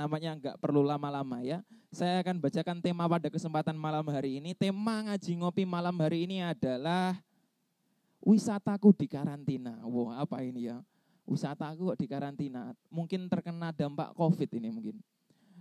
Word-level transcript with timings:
namanya 0.00 0.32
nggak 0.32 0.56
perlu 0.56 0.80
lama-lama 0.80 1.44
ya. 1.44 1.60
Saya 1.92 2.24
akan 2.24 2.40
bacakan 2.40 2.80
tema 2.80 3.04
pada 3.04 3.28
kesempatan 3.28 3.76
malam 3.76 4.06
hari 4.08 4.40
ini. 4.40 4.56
Tema 4.56 5.04
ngaji 5.04 5.32
ngopi 5.44 5.68
malam 5.68 5.92
hari 6.00 6.24
ini 6.24 6.40
adalah 6.40 7.20
wisataku 8.24 8.96
di 8.96 9.04
karantina. 9.04 9.76
Wah, 9.84 10.24
apa 10.24 10.40
ini 10.40 10.72
ya? 10.72 10.80
Wisataku 11.28 11.92
di 12.00 12.08
karantina. 12.08 12.72
Mungkin 12.88 13.28
terkena 13.28 13.76
dampak 13.76 14.16
Covid 14.16 14.48
ini 14.56 14.72
mungkin. 14.72 14.96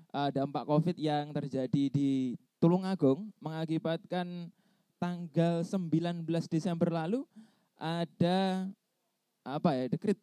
Uh, 0.10 0.32
dampak 0.32 0.64
Covid 0.64 0.96
yang 0.96 1.36
terjadi 1.36 1.92
di 1.92 2.40
Tulungagung 2.60 3.30
mengakibatkan 3.44 4.50
tanggal 5.00 5.64
19 5.64 6.28
Desember 6.52 6.92
lalu 6.92 7.24
ada 7.80 8.68
apa 9.48 9.72
ya 9.80 9.88
dekrit 9.88 10.20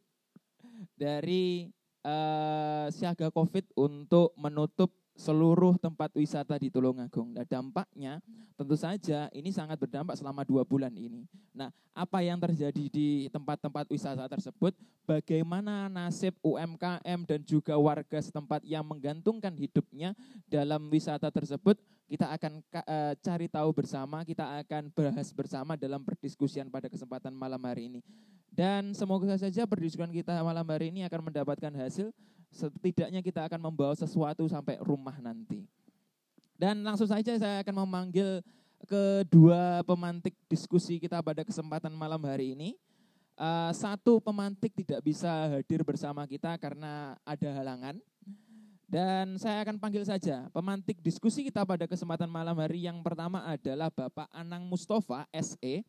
dari 1.01 1.73
uh, 2.07 2.87
siaga 2.95 3.29
Covid 3.35 3.67
untuk 3.75 4.31
menutup 4.39 4.95
seluruh 5.17 5.81
tempat 5.81 6.13
wisata 6.13 6.61
di 6.61 6.69
Tulungagung. 6.69 7.33
Nah 7.33 7.43
dampaknya 7.49 8.21
tentu 8.53 8.77
saja 8.77 9.33
ini 9.33 9.49
sangat 9.49 9.81
berdampak 9.81 10.13
selama 10.13 10.45
dua 10.45 10.63
bulan 10.63 10.93
ini. 10.93 11.25
Nah 11.57 11.73
apa 11.97 12.21
yang 12.21 12.37
terjadi 12.37 12.85
di 12.93 13.09
tempat-tempat 13.33 13.89
wisata 13.89 14.29
tersebut, 14.29 14.77
bagaimana 15.09 15.89
nasib 15.89 16.37
UMKM 16.45 17.21
dan 17.25 17.41
juga 17.49 17.81
warga 17.81 18.21
setempat 18.21 18.61
yang 18.69 18.85
menggantungkan 18.85 19.57
hidupnya 19.57 20.13
dalam 20.53 20.93
wisata 20.93 21.33
tersebut, 21.33 21.81
kita 22.07 22.31
akan 22.31 22.63
uh, 22.87 23.15
cari 23.19 23.47
tahu 23.51 23.71
bersama, 23.75 24.23
kita 24.23 24.63
akan 24.63 24.95
bahas 24.95 25.29
bersama 25.35 25.75
dalam 25.75 26.03
perdiskusian 26.07 26.71
pada 26.71 26.87
kesempatan 26.87 27.35
malam 27.35 27.59
hari 27.67 27.91
ini. 27.91 28.01
Dan 28.55 28.95
semoga 28.95 29.35
saja 29.35 29.67
perdiskusian 29.67 30.15
kita 30.15 30.39
malam 30.47 30.65
hari 30.71 30.95
ini 30.95 31.03
akan 31.03 31.29
mendapatkan 31.29 31.73
hasil, 31.83 32.15
setidaknya 32.55 33.21
kita 33.21 33.45
akan 33.45 33.59
membawa 33.59 33.93
sesuatu 33.99 34.47
sampai 34.47 34.79
rumah 34.79 35.19
nanti. 35.19 35.67
Dan 36.57 36.81
langsung 36.87 37.11
saja 37.11 37.37
saya 37.37 37.61
akan 37.61 37.85
memanggil 37.85 38.41
kedua 38.87 39.83
pemantik 39.85 40.33
diskusi 40.49 40.97
kita 41.03 41.21
pada 41.21 41.45
kesempatan 41.45 41.93
malam 41.93 42.23
hari 42.25 42.57
ini. 42.57 42.79
Uh, 43.37 43.69
satu 43.77 44.17
pemantik 44.17 44.73
tidak 44.73 45.05
bisa 45.05 45.29
hadir 45.53 45.85
bersama 45.85 46.25
kita 46.25 46.57
karena 46.57 47.21
ada 47.21 47.51
halangan. 47.53 48.01
Dan 48.87 49.35
saya 49.35 49.67
akan 49.67 49.83
panggil 49.83 50.07
saja 50.07 50.47
pemantik 50.55 51.03
diskusi 51.03 51.43
kita 51.43 51.67
pada 51.67 51.91
kesempatan 51.91 52.31
malam 52.31 52.55
hari 52.55 52.87
yang 52.87 53.03
pertama 53.03 53.43
adalah 53.43 53.91
Bapak 53.91 54.31
Anang 54.31 54.63
Mustafa 54.71 55.27
SE. 55.43 55.83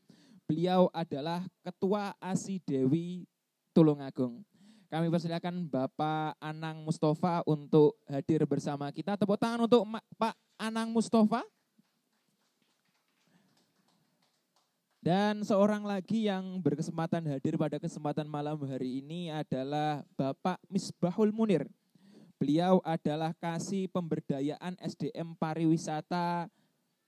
Beliau 0.50 0.90
adalah 0.90 1.46
Ketua 1.62 2.18
ASI 2.18 2.58
Dewi 2.66 3.22
Tulungagung. 3.70 4.42
Kami 4.90 5.14
persilakan 5.14 5.70
Bapak 5.70 6.42
Anang 6.42 6.82
Mustafa 6.82 7.46
untuk 7.46 8.02
hadir 8.10 8.42
bersama 8.50 8.90
kita. 8.90 9.14
Tepuk 9.14 9.38
tangan 9.38 9.70
untuk 9.70 9.86
Pak 10.18 10.34
Anang 10.58 10.90
Mustafa. 10.90 11.46
Dan 15.06 15.46
seorang 15.46 15.86
lagi 15.86 16.26
yang 16.26 16.58
berkesempatan 16.66 17.30
hadir 17.30 17.62
pada 17.62 17.78
kesempatan 17.78 18.26
malam 18.26 18.58
hari 18.66 19.06
ini 19.06 19.30
adalah 19.30 20.02
Bapak 20.18 20.58
Misbahul 20.66 21.30
Munir. 21.30 21.70
Beliau 22.38 22.78
adalah 22.86 23.34
kasih 23.34 23.90
pemberdayaan 23.90 24.78
SDM 24.78 25.34
pariwisata 25.42 26.46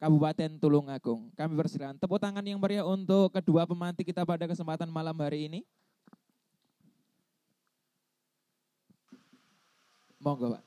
Kabupaten 0.02 0.58
Tulungagung. 0.58 1.30
Kami 1.38 1.54
persilakan 1.54 2.02
tepuk 2.02 2.18
tangan 2.18 2.42
yang 2.42 2.58
meriah 2.58 2.82
untuk 2.82 3.30
kedua 3.38 3.70
pemantik 3.70 4.10
kita 4.10 4.26
pada 4.26 4.50
kesempatan 4.50 4.90
malam 4.90 5.14
hari 5.22 5.46
ini. 5.46 5.62
Monggo, 10.18 10.58
Pak. 10.58 10.64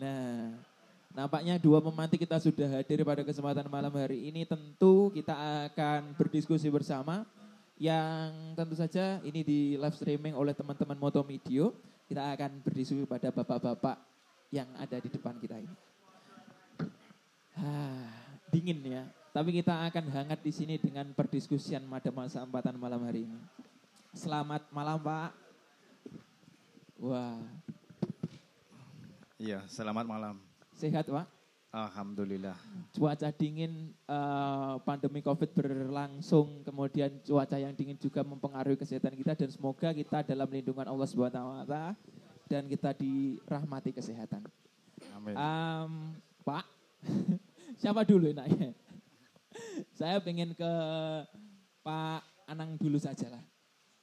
Nah, 0.00 0.54
nampaknya 1.12 1.60
dua 1.60 1.84
pemantik 1.84 2.24
kita 2.24 2.40
sudah 2.40 2.72
hadir 2.72 3.04
pada 3.04 3.20
kesempatan 3.20 3.68
malam 3.68 3.92
hari 3.92 4.32
ini. 4.32 4.48
Tentu 4.48 5.12
kita 5.12 5.36
akan 5.68 6.16
berdiskusi 6.16 6.72
bersama 6.72 7.28
yang 7.78 8.58
tentu 8.58 8.74
saja 8.74 9.22
ini 9.22 9.46
di 9.46 9.60
live 9.78 9.94
streaming 9.94 10.34
oleh 10.34 10.50
teman-teman 10.50 10.98
Moto 10.98 11.22
Media. 11.22 11.70
Kita 12.10 12.34
akan 12.34 12.64
berdiskusi 12.66 13.06
pada 13.06 13.30
bapak-bapak 13.30 13.96
yang 14.50 14.66
ada 14.80 14.98
di 14.98 15.08
depan 15.12 15.38
kita 15.38 15.60
ini. 15.60 15.76
Ah, 17.58 18.10
dingin 18.50 18.80
ya, 18.82 19.02
tapi 19.30 19.54
kita 19.54 19.86
akan 19.86 20.08
hangat 20.10 20.40
di 20.40 20.50
sini 20.50 20.74
dengan 20.80 21.06
perdiskusian 21.12 21.84
pada 21.86 22.10
masa 22.10 22.42
empatan 22.42 22.80
malam 22.80 23.02
hari 23.04 23.28
ini. 23.28 23.38
Selamat 24.16 24.64
malam 24.72 24.98
Pak. 24.98 25.30
Wah. 26.98 27.38
Iya, 29.38 29.62
selamat 29.70 30.06
malam. 30.08 30.34
Sehat 30.74 31.06
Pak? 31.06 31.37
Alhamdulillah. 31.68 32.56
Cuaca 32.96 33.28
dingin, 33.28 33.92
uh, 34.08 34.80
pandemi 34.88 35.20
COVID 35.20 35.52
berlangsung, 35.52 36.64
kemudian 36.64 37.12
cuaca 37.20 37.60
yang 37.60 37.76
dingin 37.76 38.00
juga 38.00 38.24
mempengaruhi 38.24 38.80
kesehatan 38.80 39.12
kita 39.12 39.36
dan 39.36 39.48
semoga 39.52 39.92
kita 39.92 40.24
dalam 40.24 40.48
lindungan 40.48 40.88
Allah 40.88 41.04
Subhanahu 41.04 41.52
wa 41.52 41.64
taala 41.68 41.92
dan 42.48 42.64
kita 42.64 42.96
dirahmati 42.96 43.92
kesehatan. 43.92 44.48
Amin. 45.12 45.36
Um, 45.36 45.92
Pak, 46.40 46.64
siapa 47.84 48.00
dulu 48.08 48.32
enaknya? 48.32 48.72
Saya 49.92 50.24
pengen 50.24 50.56
ke 50.56 50.72
Pak 51.84 52.24
Anang 52.48 52.80
dulu 52.80 52.96
saja 52.96 53.28
lah. 53.28 53.44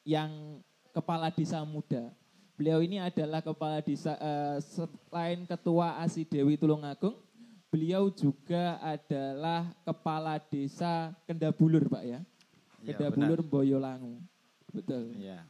Yang 0.06 0.62
kepala 0.94 1.34
desa 1.34 1.66
muda. 1.66 2.14
Beliau 2.54 2.80
ini 2.86 3.02
adalah 3.02 3.42
kepala 3.42 3.82
desa 3.82 4.14
uh, 4.22 4.62
selain 4.62 5.50
ketua 5.50 5.98
ASI 6.06 6.24
Dewi 6.30 6.56
Tulungagung, 6.62 7.25
beliau 7.76 8.08
juga 8.08 8.80
adalah 8.80 9.68
kepala 9.84 10.40
desa 10.40 11.12
Kendabulur, 11.28 11.92
Pak 11.92 12.04
ya. 12.08 12.24
Ya, 12.80 12.96
Kendabulur 12.96 13.44
Boyolangu. 13.44 14.24
Betul. 14.72 15.12
Iya. 15.20 15.44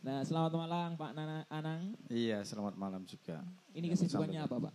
Nah, 0.00 0.24
selamat 0.24 0.56
malam 0.56 0.96
Pak 0.96 1.12
Nana 1.12 1.44
Anang. 1.52 1.92
Iya, 2.08 2.40
selamat 2.48 2.80
malam 2.80 3.04
juga. 3.04 3.44
Ini 3.76 3.92
kesibukannya 3.92 4.40
apa, 4.40 4.56
Pak? 4.56 4.74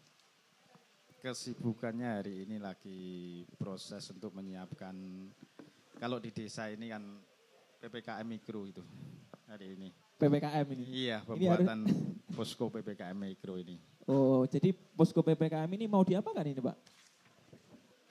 Kesibukannya 1.26 2.22
hari 2.22 2.46
ini 2.46 2.62
lagi 2.62 3.02
proses 3.58 4.06
untuk 4.14 4.38
menyiapkan 4.38 4.94
kalau 5.98 6.22
di 6.22 6.30
desa 6.30 6.70
ini 6.70 6.94
kan 6.94 7.02
PPKM 7.82 8.30
mikro 8.30 8.62
itu 8.70 8.86
hari 9.50 9.74
ini. 9.74 9.90
PPKM 10.22 10.66
ini. 10.78 10.86
Iya, 11.10 11.26
Ini 11.34 11.50
harus- 11.50 11.66
pembuatan 11.66 11.80
posko 12.30 12.70
PPKM 12.70 13.18
mikro 13.18 13.58
ini. 13.58 13.95
Oh, 14.06 14.46
jadi 14.46 14.70
posko 14.94 15.26
PPKM 15.26 15.66
ini 15.74 15.90
mau 15.90 16.06
diapakan 16.06 16.46
ini, 16.46 16.62
Pak? 16.62 16.78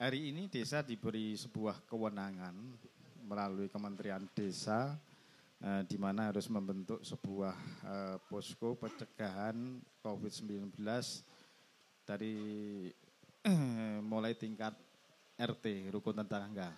Hari 0.03 0.35
ini 0.35 0.51
desa 0.51 0.83
diberi 0.83 1.39
sebuah 1.39 1.87
kewenangan 1.87 2.51
melalui 3.23 3.71
Kementerian 3.71 4.27
Desa 4.35 4.99
eh, 5.63 5.87
di 5.87 5.95
mana 5.95 6.35
harus 6.35 6.51
membentuk 6.51 6.99
sebuah 7.07 7.55
eh, 7.87 8.17
posko 8.27 8.75
pencegahan 8.75 9.79
COVID-19 10.03 10.75
dari 12.03 12.37
eh, 13.47 13.99
mulai 14.11 14.35
tingkat 14.35 14.75
RT 15.39 15.95
rukun 15.95 16.19
tetangga. 16.27 16.75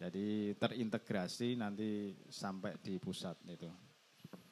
Jadi 0.00 0.56
terintegrasi 0.56 1.60
nanti 1.60 2.16
sampai 2.32 2.72
di 2.80 2.96
pusat 2.96 3.36
itu. 3.52 3.87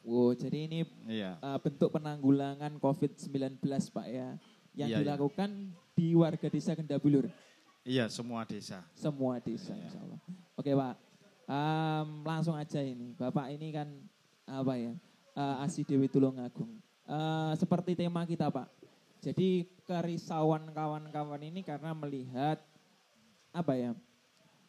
Oh, 0.06 0.30
jadi 0.30 0.70
ini 0.70 0.86
Iya. 1.10 1.34
uh, 1.42 1.58
bentuk 1.58 1.90
penanggulangan 1.90 2.78
COVID-19, 2.78 3.58
Pak 3.90 4.06
ya. 4.06 4.38
Yang 4.76 4.88
Iya, 4.88 4.94
iya. 4.94 4.98
dilakukan 5.02 5.50
di 5.98 6.14
warga 6.14 6.46
desa 6.46 6.78
Kendabulur. 6.78 7.26
Iya, 7.82 8.06
semua 8.06 8.46
desa. 8.46 8.86
Semua 8.94 9.42
desa, 9.42 9.74
Iya. 9.74 9.82
insya 9.82 9.98
Allah. 9.98 10.20
Oke, 10.54 10.70
Pak. 10.70 10.94
Em, 11.46 12.08
langsung 12.22 12.54
aja 12.54 12.78
ini. 12.82 13.14
Bapak 13.18 13.50
ini 13.50 13.74
kan 13.74 13.88
apa 14.46 14.74
ya? 14.78 14.94
Uh, 15.34 15.62
Asi 15.66 15.82
Dewi 15.82 16.06
Tulungagung. 16.06 16.70
Eh, 17.06 17.52
seperti 17.54 17.94
tema 17.94 18.26
kita, 18.26 18.50
Pak. 18.50 18.66
Jadi 19.22 19.62
kerisauan 19.86 20.70
kawan-kawan 20.70 21.38
ini 21.42 21.62
karena 21.62 21.94
melihat 21.94 22.58
apa 23.50 23.74
ya? 23.74 23.90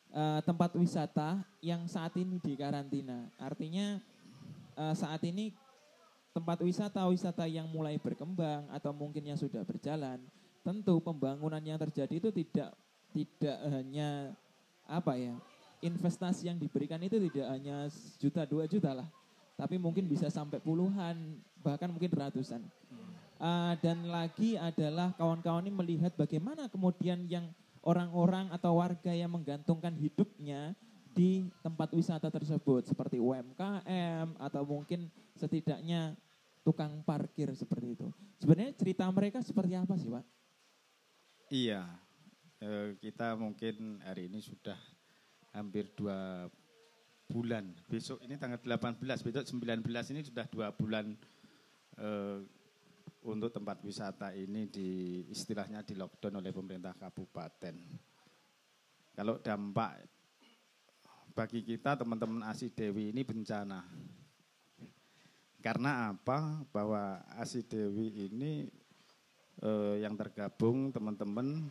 eh, 0.07 0.39
tempat 0.47 0.71
wisata 0.79 1.43
yang 1.59 1.83
saat 1.83 2.15
ini 2.15 2.39
di 2.39 2.55
karantina. 2.55 3.27
Artinya 3.35 3.99
eh, 4.77 4.95
saat 4.95 5.21
ini 5.25 5.51
tempat 6.37 6.61
wisata-wisata 6.61 7.49
yang 7.49 7.65
mulai 7.65 7.97
berkembang 7.97 8.69
atau 8.69 8.93
mungkin 8.93 9.25
yang 9.25 9.39
sudah 9.41 9.65
berjalan, 9.65 10.21
tentu 10.61 11.01
pembangunan 11.01 11.61
yang 11.65 11.81
terjadi 11.81 12.21
itu 12.21 12.29
tidak 12.29 12.77
tidak 13.09 13.57
hanya 13.73 14.37
apa 14.85 15.17
ya 15.17 15.33
investasi 15.81 16.49
yang 16.53 16.57
diberikan 16.61 17.01
itu 17.01 17.17
tidak 17.29 17.47
hanya 17.49 17.89
juta 18.21 18.45
dua 18.45 18.69
juta 18.69 18.93
lah, 18.93 19.09
tapi 19.57 19.81
mungkin 19.81 20.05
bisa 20.05 20.29
sampai 20.29 20.61
puluhan 20.61 21.41
bahkan 21.65 21.89
mungkin 21.89 22.13
ratusan. 22.13 22.61
Uh, 23.37 23.77
dan 23.85 24.09
lagi 24.09 24.57
adalah 24.57 25.13
kawan-kawan 25.13 25.61
ini 25.61 25.69
melihat 25.69 26.09
bagaimana 26.17 26.65
kemudian 26.73 27.21
yang 27.29 27.45
orang-orang 27.85 28.49
atau 28.49 28.81
warga 28.81 29.13
yang 29.13 29.29
menggantungkan 29.29 29.93
hidupnya 29.93 30.73
di 31.17 31.49
tempat 31.65 31.89
wisata 31.97 32.29
tersebut 32.29 32.85
seperti 32.85 33.17
UMKM 33.17 34.37
atau 34.37 34.61
mungkin 34.61 35.09
setidaknya 35.33 36.13
tukang 36.61 37.01
parkir 37.01 37.49
seperti 37.57 37.97
itu. 37.97 38.07
Sebenarnya 38.37 38.77
cerita 38.77 39.09
mereka 39.09 39.41
seperti 39.41 39.73
apa 39.73 39.97
sih 39.97 40.13
Pak? 40.13 40.25
Iya, 41.49 41.81
eh, 42.61 42.93
kita 43.01 43.33
mungkin 43.33 43.97
hari 44.05 44.29
ini 44.29 44.45
sudah 44.45 44.77
hampir 45.57 45.89
dua 45.97 46.45
bulan. 47.25 47.73
Besok 47.89 48.21
ini 48.21 48.37
tanggal 48.37 48.61
18, 48.61 49.01
besok 49.25 49.43
19 49.47 50.13
ini 50.13 50.21
sudah 50.21 50.45
dua 50.45 50.69
bulan 50.69 51.17
eh, 51.97 52.39
untuk 53.25 53.49
tempat 53.49 53.81
wisata 53.81 54.37
ini 54.37 54.69
di 54.69 55.23
istilahnya 55.33 55.81
di 55.81 55.97
lockdown 55.97 56.37
oleh 56.37 56.53
pemerintah 56.53 56.93
kabupaten. 56.93 57.75
Kalau 59.17 59.41
dampak 59.41 60.16
bagi 61.37 61.61
kita 61.61 61.93
teman-teman 61.93 62.41
Asi 62.49 62.73
Dewi 62.73 63.13
ini 63.13 63.21
bencana. 63.21 63.85
Karena 65.61 66.09
apa? 66.09 66.65
Bahwa 66.73 67.21
Asi 67.37 67.61
Dewi 67.61 68.25
ini 68.25 68.65
eh, 69.61 70.01
yang 70.01 70.17
tergabung 70.17 70.89
teman-teman 70.89 71.69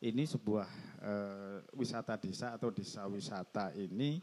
ini 0.00 0.24
sebuah 0.24 0.64
eh, 1.04 1.60
wisata 1.76 2.16
desa 2.16 2.56
atau 2.56 2.72
desa 2.72 3.04
wisata 3.04 3.76
ini 3.76 4.16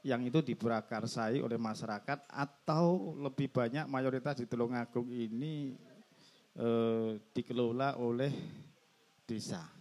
yang 0.00 0.24
itu 0.24 0.40
diprakarsai 0.40 1.44
oleh 1.44 1.60
masyarakat 1.60 2.32
atau 2.32 3.12
lebih 3.20 3.52
banyak 3.52 3.84
mayoritas 3.92 4.40
di 4.40 4.48
Tulungagung 4.48 5.12
ini 5.12 5.76
eh, 6.56 7.20
dikelola 7.28 8.00
oleh 8.00 8.32
desa. 9.28 9.75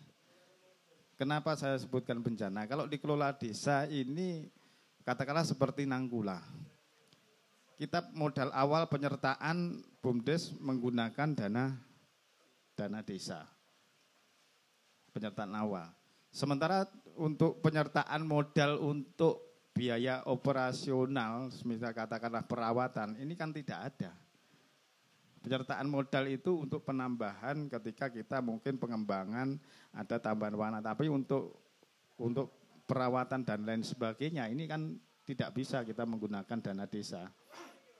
Kenapa 1.15 1.55
saya 1.55 1.79
sebutkan 1.79 2.19
bencana? 2.19 2.67
Kalau 2.67 2.91
dikelola 2.91 3.31
desa 3.39 3.87
ini 3.87 4.51
katakanlah 5.07 5.47
seperti 5.47 5.87
Nanggula. 5.87 6.43
Kita 7.79 8.11
modal 8.11 8.51
awal 8.51 8.87
penyertaan 8.91 9.83
BUMDes 10.03 10.55
menggunakan 10.59 11.31
dana 11.31 11.75
dana 12.75 12.99
desa. 12.99 13.47
Penyertaan 15.15 15.55
awal. 15.55 15.87
Sementara 16.35 16.83
untuk 17.15 17.63
penyertaan 17.63 18.27
modal 18.27 18.75
untuk 18.83 19.39
biaya 19.71 20.23
operasional, 20.27 21.47
misal 21.63 21.95
katakanlah 21.95 22.43
perawatan, 22.43 23.15
ini 23.23 23.39
kan 23.39 23.55
tidak 23.55 23.91
ada. 23.91 24.11
Penyertaan 25.45 25.85
modal 25.85 26.25
itu 26.25 26.65
untuk 26.65 26.81
penambahan 26.81 27.69
ketika 27.69 28.09
kita 28.09 28.41
mungkin 28.41 28.81
pengembangan 28.81 29.61
ada 29.93 30.17
tambahan 30.17 30.57
warna, 30.57 30.79
tapi 30.81 31.05
untuk 31.05 31.61
untuk 32.17 32.49
perawatan 32.89 33.45
dan 33.45 33.61
lain 33.61 33.85
sebagainya 33.85 34.49
ini 34.49 34.65
kan 34.65 34.97
tidak 35.21 35.53
bisa 35.53 35.85
kita 35.85 36.01
menggunakan 36.01 36.57
dana 36.57 36.89
desa. 36.89 37.29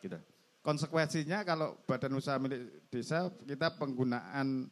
Gitu. 0.01 0.17
Konsekuensinya 0.65 1.45
kalau 1.45 1.77
badan 1.85 2.17
usaha 2.17 2.41
milik 2.41 2.89
desa 2.89 3.29
kita 3.45 3.77
penggunaan 3.77 4.65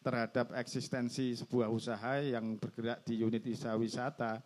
terhadap 0.00 0.56
eksistensi 0.56 1.36
sebuah 1.36 1.68
usaha 1.68 2.20
yang 2.24 2.56
bergerak 2.56 3.04
di 3.04 3.20
unit 3.20 3.44
usaha 3.44 3.76
wisata 3.76 4.40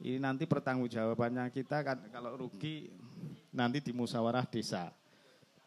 ini 0.00 0.16
nanti 0.16 0.48
pertanggungjawabannya 0.48 1.52
kita 1.52 1.84
kan 1.84 1.98
kalau 2.08 2.32
rugi 2.32 2.88
nanti 3.52 3.84
di 3.84 3.92
musyawarah 3.92 4.48
desa. 4.48 4.88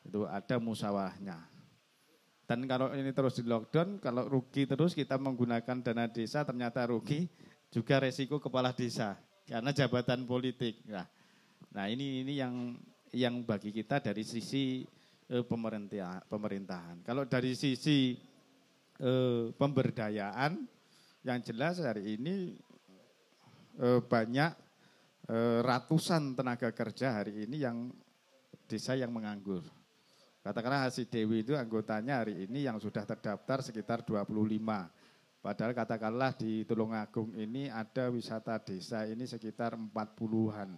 Itu 0.01 0.25
ada 0.25 0.57
musyawarahnya. 0.57 1.52
Dan 2.43 2.67
kalau 2.67 2.91
ini 2.91 3.15
terus 3.15 3.39
di 3.39 3.47
lockdown, 3.47 4.03
kalau 4.03 4.27
rugi 4.27 4.67
terus 4.67 4.91
kita 4.91 5.15
menggunakan 5.15 5.79
dana 5.79 6.11
desa 6.11 6.43
ternyata 6.43 6.83
rugi, 6.83 7.25
juga 7.71 8.03
resiko 8.03 8.37
kepala 8.43 8.75
desa 8.75 9.15
karena 9.47 9.71
jabatan 9.71 10.27
politik. 10.27 10.83
Nah, 10.85 11.07
nah 11.71 11.85
ini 11.87 12.21
ini 12.21 12.37
yang 12.37 12.75
yang 13.15 13.47
bagi 13.47 13.71
kita 13.71 14.03
dari 14.03 14.27
sisi 14.27 14.83
eh, 15.31 15.45
pemerintah 15.47 16.19
pemerintahan. 16.27 17.01
Kalau 17.07 17.23
dari 17.23 17.55
sisi 17.55 18.19
eh, 18.99 19.45
pemberdayaan, 19.55 20.67
yang 21.23 21.39
jelas 21.39 21.79
hari 21.79 22.19
ini 22.19 22.59
eh, 23.79 24.01
banyak 24.03 24.51
eh, 25.31 25.59
ratusan 25.63 26.35
tenaga 26.35 26.75
kerja 26.75 27.23
hari 27.23 27.47
ini 27.47 27.63
yang 27.63 27.87
desa 28.67 28.99
yang 28.99 29.11
menganggur. 29.15 29.63
Katakanlah 30.43 30.91
Dewi 30.91 31.39
itu 31.39 31.55
anggotanya 31.55 32.19
hari 32.19 32.43
ini 32.43 32.67
yang 32.67 32.75
sudah 32.75 33.07
terdaftar 33.07 33.63
sekitar 33.63 34.03
25. 34.03 34.59
Padahal 35.39 35.71
katakanlah 35.71 36.35
di 36.35 36.67
Tulungagung 36.67 37.31
ini 37.35 37.71
ada 37.71 38.11
wisata 38.11 38.59
desa 38.59 39.07
ini 39.07 39.23
sekitar 39.23 39.75
40-an. 39.75 40.75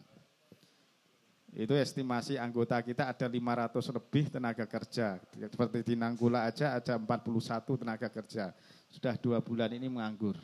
Itu 1.55 1.73
estimasi 1.73 2.37
anggota 2.37 2.77
kita 2.85 3.09
ada 3.09 3.25
500 3.25 3.95
lebih 3.95 4.25
tenaga 4.29 4.65
kerja. 4.69 5.17
Seperti 5.33 5.81
di 5.81 5.95
Nanggula 5.97 6.45
aja 6.45 6.77
ada 6.77 7.01
41 7.01 7.81
tenaga 7.81 8.09
kerja. 8.09 8.53
Sudah 8.89 9.17
dua 9.17 9.41
bulan 9.41 9.73
ini 9.73 9.89
menganggur. 9.89 10.37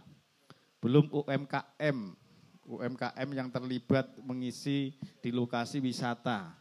Belum 0.81 1.05
UMKM 1.13 2.17
UMKM 2.65 3.29
yang 3.35 3.49
terlibat 3.51 4.07
mengisi 4.23 4.95
di 5.19 5.29
lokasi 5.33 5.83
wisata. 5.83 6.60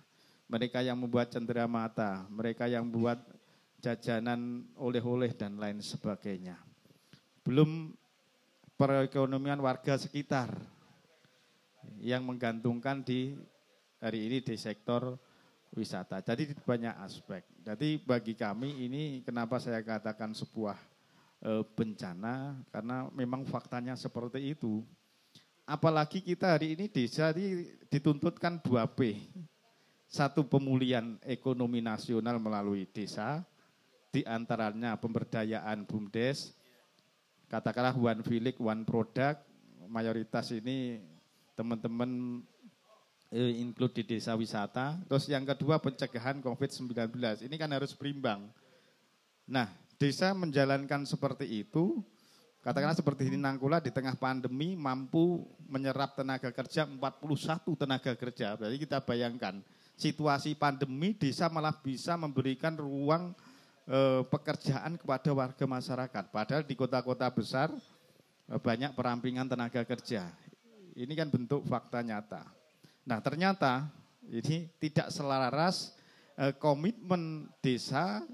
Mereka 0.51 0.83
yang 0.83 0.99
membuat 0.99 1.31
cenderamata, 1.31 2.27
mereka 2.27 2.67
yang 2.67 2.91
membuat 2.91 3.23
jajanan 3.79 4.67
oleh-oleh 4.75 5.31
dan 5.31 5.57
lain 5.57 5.79
sebagainya. 5.79 6.59
Belum 7.47 7.95
perekonomian 8.75 9.63
warga 9.63 9.95
sekitar 9.95 10.51
yang 12.03 12.27
menggantungkan 12.27 13.07
di 13.07 13.39
hari 14.01 14.27
ini 14.27 14.43
di 14.43 14.57
sektor 14.57 15.17
wisata. 15.77 16.25
Jadi 16.25 16.57
banyak 16.65 16.95
aspek. 17.05 17.47
Jadi 17.63 18.01
bagi 18.03 18.35
kami 18.35 18.85
ini 18.89 19.03
kenapa 19.23 19.61
saya 19.63 19.85
katakan 19.85 20.35
sebuah 20.35 20.77
e, 21.45 21.51
bencana 21.77 22.59
karena 22.73 23.07
memang 23.15 23.47
faktanya 23.47 23.95
seperti 23.95 24.57
itu. 24.57 24.83
Apalagi 25.69 26.19
kita 26.25 26.59
hari 26.59 26.75
ini 26.75 26.91
desa 26.91 27.31
dituntutkan 27.87 28.59
dua 28.59 28.91
P. 28.91 29.15
Satu 30.11 30.43
pemulihan 30.43 31.15
ekonomi 31.23 31.79
nasional 31.79 32.43
melalui 32.43 32.83
desa, 32.91 33.47
di 34.11 34.27
antaranya 34.27 34.99
pemberdayaan 34.99 35.87
BUMDes, 35.87 36.51
katakanlah 37.47 37.95
one 37.95 38.19
village, 38.27 38.59
one 38.59 38.83
product, 38.83 39.47
mayoritas 39.87 40.51
ini 40.51 40.99
teman-teman 41.55 42.43
eh, 43.31 43.63
include 43.63 44.03
di 44.03 44.19
desa 44.19 44.35
wisata. 44.35 44.99
Terus 45.07 45.31
yang 45.31 45.47
kedua 45.47 45.79
pencegahan 45.79 46.43
COVID-19, 46.43 47.47
ini 47.47 47.55
kan 47.55 47.71
harus 47.71 47.95
berimbang. 47.95 48.51
Nah, 49.47 49.71
desa 49.95 50.35
menjalankan 50.35 51.07
seperti 51.07 51.63
itu, 51.63 52.03
Katakanlah 52.61 52.93
seperti 52.93 53.25
ini 53.33 53.41
Nangkula 53.41 53.81
di 53.81 53.89
tengah 53.89 54.13
pandemi 54.21 54.77
mampu 54.77 55.49
menyerap 55.65 56.13
tenaga 56.13 56.53
kerja 56.53 56.85
41 56.85 57.01
tenaga 57.73 58.13
kerja. 58.13 58.53
Berarti 58.53 58.77
kita 58.77 59.01
bayangkan 59.01 59.65
situasi 60.01 60.57
pandemi 60.57 61.13
desa 61.13 61.53
malah 61.53 61.77
bisa 61.77 62.17
memberikan 62.17 62.73
ruang 62.73 63.37
e, 63.85 64.25
pekerjaan 64.25 64.97
kepada 64.97 65.31
warga 65.37 65.65
masyarakat. 65.69 66.25
Padahal 66.33 66.65
di 66.65 66.73
kota-kota 66.73 67.29
besar 67.29 67.69
e, 68.49 68.55
banyak 68.57 68.97
perampingan 68.97 69.45
tenaga 69.45 69.85
kerja. 69.85 70.25
Ini 70.97 71.13
kan 71.13 71.29
bentuk 71.29 71.69
fakta 71.69 72.01
nyata. 72.01 72.49
Nah 73.05 73.21
ternyata 73.21 73.93
ini 74.25 74.73
tidak 74.81 75.13
selaras 75.13 75.93
e, 76.41 76.57
komitmen 76.57 77.53
desa 77.61 78.25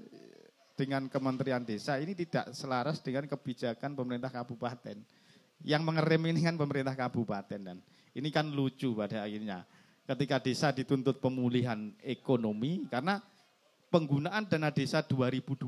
dengan 0.77 1.09
Kementerian 1.09 1.65
Desa 1.65 1.97
ini 1.97 2.13
tidak 2.13 2.53
selaras 2.53 3.01
dengan 3.01 3.25
kebijakan 3.25 3.97
pemerintah 3.97 4.29
kabupaten. 4.29 5.01
Yang 5.65 5.81
mengerem 5.81 6.21
ini 6.29 6.45
kan 6.45 6.53
pemerintah 6.53 6.93
kabupaten 6.93 7.59
dan 7.59 7.77
ini 8.13 8.29
kan 8.29 8.45
lucu 8.53 8.93
pada 8.93 9.25
akhirnya. 9.25 9.65
Ketika 10.07 10.39
desa 10.39 10.71
dituntut 10.71 11.19
pemulihan 11.19 11.91
ekonomi 11.99 12.87
karena 12.87 13.19
penggunaan 13.91 14.47
dana 14.47 14.71
desa 14.71 15.03
2021 15.03 15.67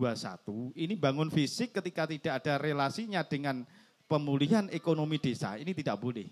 ini 0.79 0.96
bangun 0.96 1.27
fisik 1.27 1.75
ketika 1.75 2.08
tidak 2.08 2.34
ada 2.39 2.55
relasinya 2.55 3.19
dengan 3.27 3.67
pemulihan 4.08 4.72
ekonomi 4.72 5.19
desa 5.19 5.60
ini 5.60 5.75
tidak 5.75 6.00
boleh. 6.00 6.31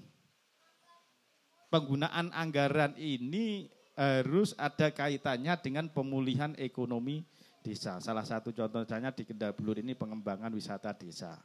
Penggunaan 1.68 2.32
anggaran 2.32 2.96
ini 2.96 3.68
harus 4.00 4.56
ada 4.56 4.88
kaitannya 4.88 5.52
dengan 5.60 5.92
pemulihan 5.92 6.56
ekonomi 6.56 7.28
desa. 7.60 8.00
Salah 8.00 8.24
satu 8.24 8.56
contohnya 8.56 9.12
di 9.12 9.28
Kendabulur 9.28 9.84
ini 9.84 10.00
pengembangan 10.00 10.54
wisata 10.56 10.96
desa. 10.96 11.36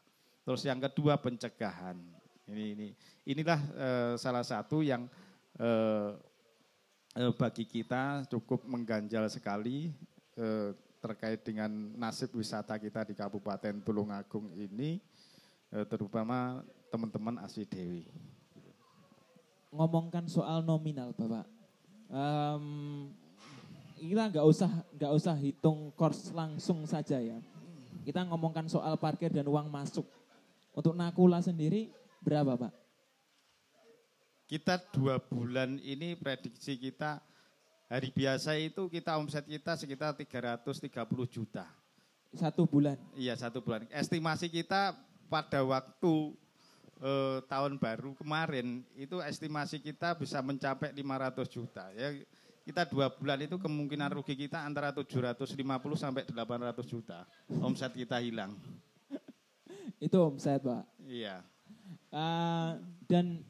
Terus 0.47 0.63
yang 0.63 0.79
kedua 0.79 1.19
pencegahan. 1.19 1.99
Ini 2.47 2.65
ini 2.75 2.89
inilah 3.27 3.61
eh, 3.75 4.15
salah 4.15 4.47
satu 4.47 4.83
yang 4.83 5.11
eh, 5.59 6.11
eh, 7.17 7.33
bagi 7.33 7.65
kita 7.69 8.25
cukup 8.29 8.65
mengganjal 8.65 9.29
sekali 9.29 9.93
eh, 10.37 10.71
terkait 11.03 11.43
dengan 11.43 11.69
nasib 11.99 12.33
wisata 12.39 12.79
kita 12.79 13.03
di 13.03 13.15
Kabupaten 13.19 13.83
Tulungagung 13.83 14.55
ini, 14.55 15.03
eh, 15.75 15.85
terutama 15.85 16.63
teman-teman 16.89 17.43
Asli 17.43 17.67
Dewi. 17.67 18.07
Ngomongkan 19.73 20.29
soal 20.29 20.61
nominal, 20.63 21.17
Bapak. 21.17 21.49
Um, 22.13 23.09
kita 23.97 24.29
nggak 24.29 24.45
usah 24.45 24.69
nggak 24.93 25.13
usah 25.17 25.33
hitung 25.41 25.89
kors 25.97 26.29
langsung 26.37 26.85
saja 26.85 27.17
ya. 27.17 27.41
Kita 28.05 28.21
ngomongkan 28.29 28.69
soal 28.69 29.01
parkir 29.01 29.33
dan 29.33 29.49
uang 29.49 29.73
masuk. 29.73 30.05
Untuk 30.77 30.93
Nakula 30.93 31.41
sendiri 31.41 31.89
berapa 32.21 32.59
Pak? 32.59 32.82
Kita 34.53 34.77
dua 34.93 35.17
bulan 35.17 35.81
ini 35.81 36.13
prediksi 36.13 36.77
kita 36.77 37.25
hari 37.89 38.13
biasa 38.13 38.53
itu 38.61 38.85
kita 38.93 39.17
omset 39.17 39.49
kita 39.49 39.81
sekitar 39.81 40.13
330 40.13 40.93
juta. 41.25 41.65
Satu 42.37 42.69
bulan? 42.69 43.01
Iya 43.17 43.33
satu 43.33 43.65
bulan. 43.65 43.89
Estimasi 43.89 44.53
kita 44.53 44.93
pada 45.33 45.65
waktu 45.65 46.37
eh, 47.01 47.41
tahun 47.49 47.81
baru 47.81 48.13
kemarin 48.13 48.85
itu 48.93 49.25
estimasi 49.25 49.81
kita 49.81 50.21
bisa 50.21 50.45
mencapai 50.45 50.93
500 50.93 51.49
juta. 51.49 51.89
Ya 51.97 52.13
kita 52.69 52.85
dua 52.93 53.09
bulan 53.09 53.41
itu 53.41 53.57
kemungkinan 53.57 54.21
rugi 54.21 54.37
kita 54.37 54.69
antara 54.69 54.93
750 54.93 55.49
sampai 55.97 56.29
800 56.29 56.77
juta. 56.85 57.25
Omset 57.57 57.97
kita 57.97 58.21
hilang. 58.21 58.53
itu 59.97 60.17
omset 60.21 60.61
pak. 60.61 60.85
Iya. 61.09 61.41
Uh, 62.13 62.77
dan 63.09 63.41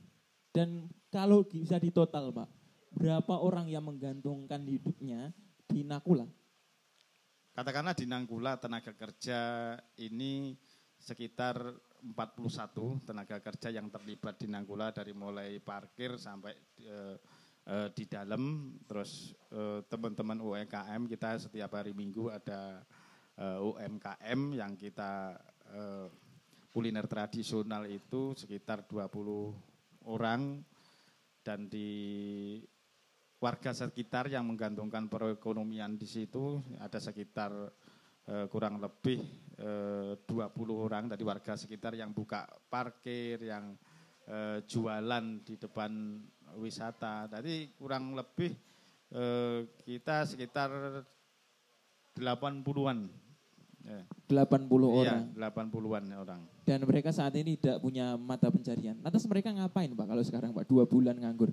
dan 0.53 0.93
kalau 1.09 1.49
bisa 1.49 1.81
ditotal 1.81 2.29
pak, 2.29 2.49
berapa 2.93 3.41
orang 3.41 3.73
yang 3.73 3.89
menggantungkan 3.89 4.69
hidupnya 4.69 5.33
di 5.65 5.81
Nakula? 5.81 6.29
Katakanlah 7.57 7.97
di 7.97 8.05
Nakula 8.05 8.61
tenaga 8.61 8.93
kerja 8.93 9.73
ini 9.97 10.57
sekitar 11.01 11.57
41 12.05 13.09
tenaga 13.09 13.41
kerja 13.41 13.73
yang 13.73 13.89
terlibat 13.89 14.37
di 14.37 14.49
Nakula 14.49 14.93
dari 14.93 15.17
mulai 15.17 15.57
parkir 15.59 16.21
sampai 16.21 16.53
eh, 16.85 17.17
uh, 17.69 17.89
di 17.91 18.05
dalam 18.07 18.75
terus 18.85 19.33
uh, 19.57 19.81
teman-teman 19.89 20.39
UMKM 20.39 21.03
kita 21.09 21.49
setiap 21.49 21.81
hari 21.81 21.97
Minggu 21.97 22.29
ada 22.29 22.85
UMKM 23.43 24.61
yang 24.61 24.77
kita 24.77 25.41
kuliner 26.69 27.09
tradisional 27.09 27.89
itu 27.89 28.37
sekitar 28.37 28.85
20 28.85 29.72
orang 30.09 30.63
dan 31.43 31.67
di 31.67 31.91
warga 33.43 33.75
sekitar 33.75 34.31
yang 34.31 34.47
menggantungkan 34.47 35.11
perekonomian 35.11 35.99
di 35.99 36.07
situ 36.07 36.63
ada 36.79 37.03
sekitar 37.03 37.51
uh, 38.31 38.47
kurang 38.47 38.79
lebih 38.79 39.19
uh, 39.59 40.15
20 40.15 40.55
orang 40.71 41.11
dari 41.11 41.27
warga 41.27 41.59
sekitar 41.59 41.99
yang 41.99 42.15
buka 42.15 42.47
parkir 42.71 43.43
yang 43.43 43.75
uh, 44.31 44.63
jualan 44.63 45.43
di 45.43 45.59
depan 45.59 46.23
wisata. 46.59 47.27
Tadi 47.27 47.73
kurang 47.77 48.13
lebih 48.13 48.53
eh, 49.13 49.69
kita 49.85 50.29
sekitar 50.29 50.71
80-an. 52.17 52.99
Ya. 53.83 54.01
80 54.29 54.69
orang. 54.85 55.21
Iya, 55.35 55.51
80-an 55.51 56.05
orang. 56.13 56.41
Dan 56.63 56.87
mereka 56.87 57.11
saat 57.11 57.35
ini 57.35 57.59
tidak 57.59 57.83
punya 57.83 58.15
mata 58.15 58.47
pencarian. 58.47 58.95
Lantas 59.03 59.27
mereka 59.27 59.51
ngapain 59.51 59.91
Pak 59.91 60.07
kalau 60.07 60.23
sekarang 60.23 60.51
Pak? 60.55 60.65
Dua 60.71 60.87
bulan 60.87 61.19
nganggur. 61.19 61.51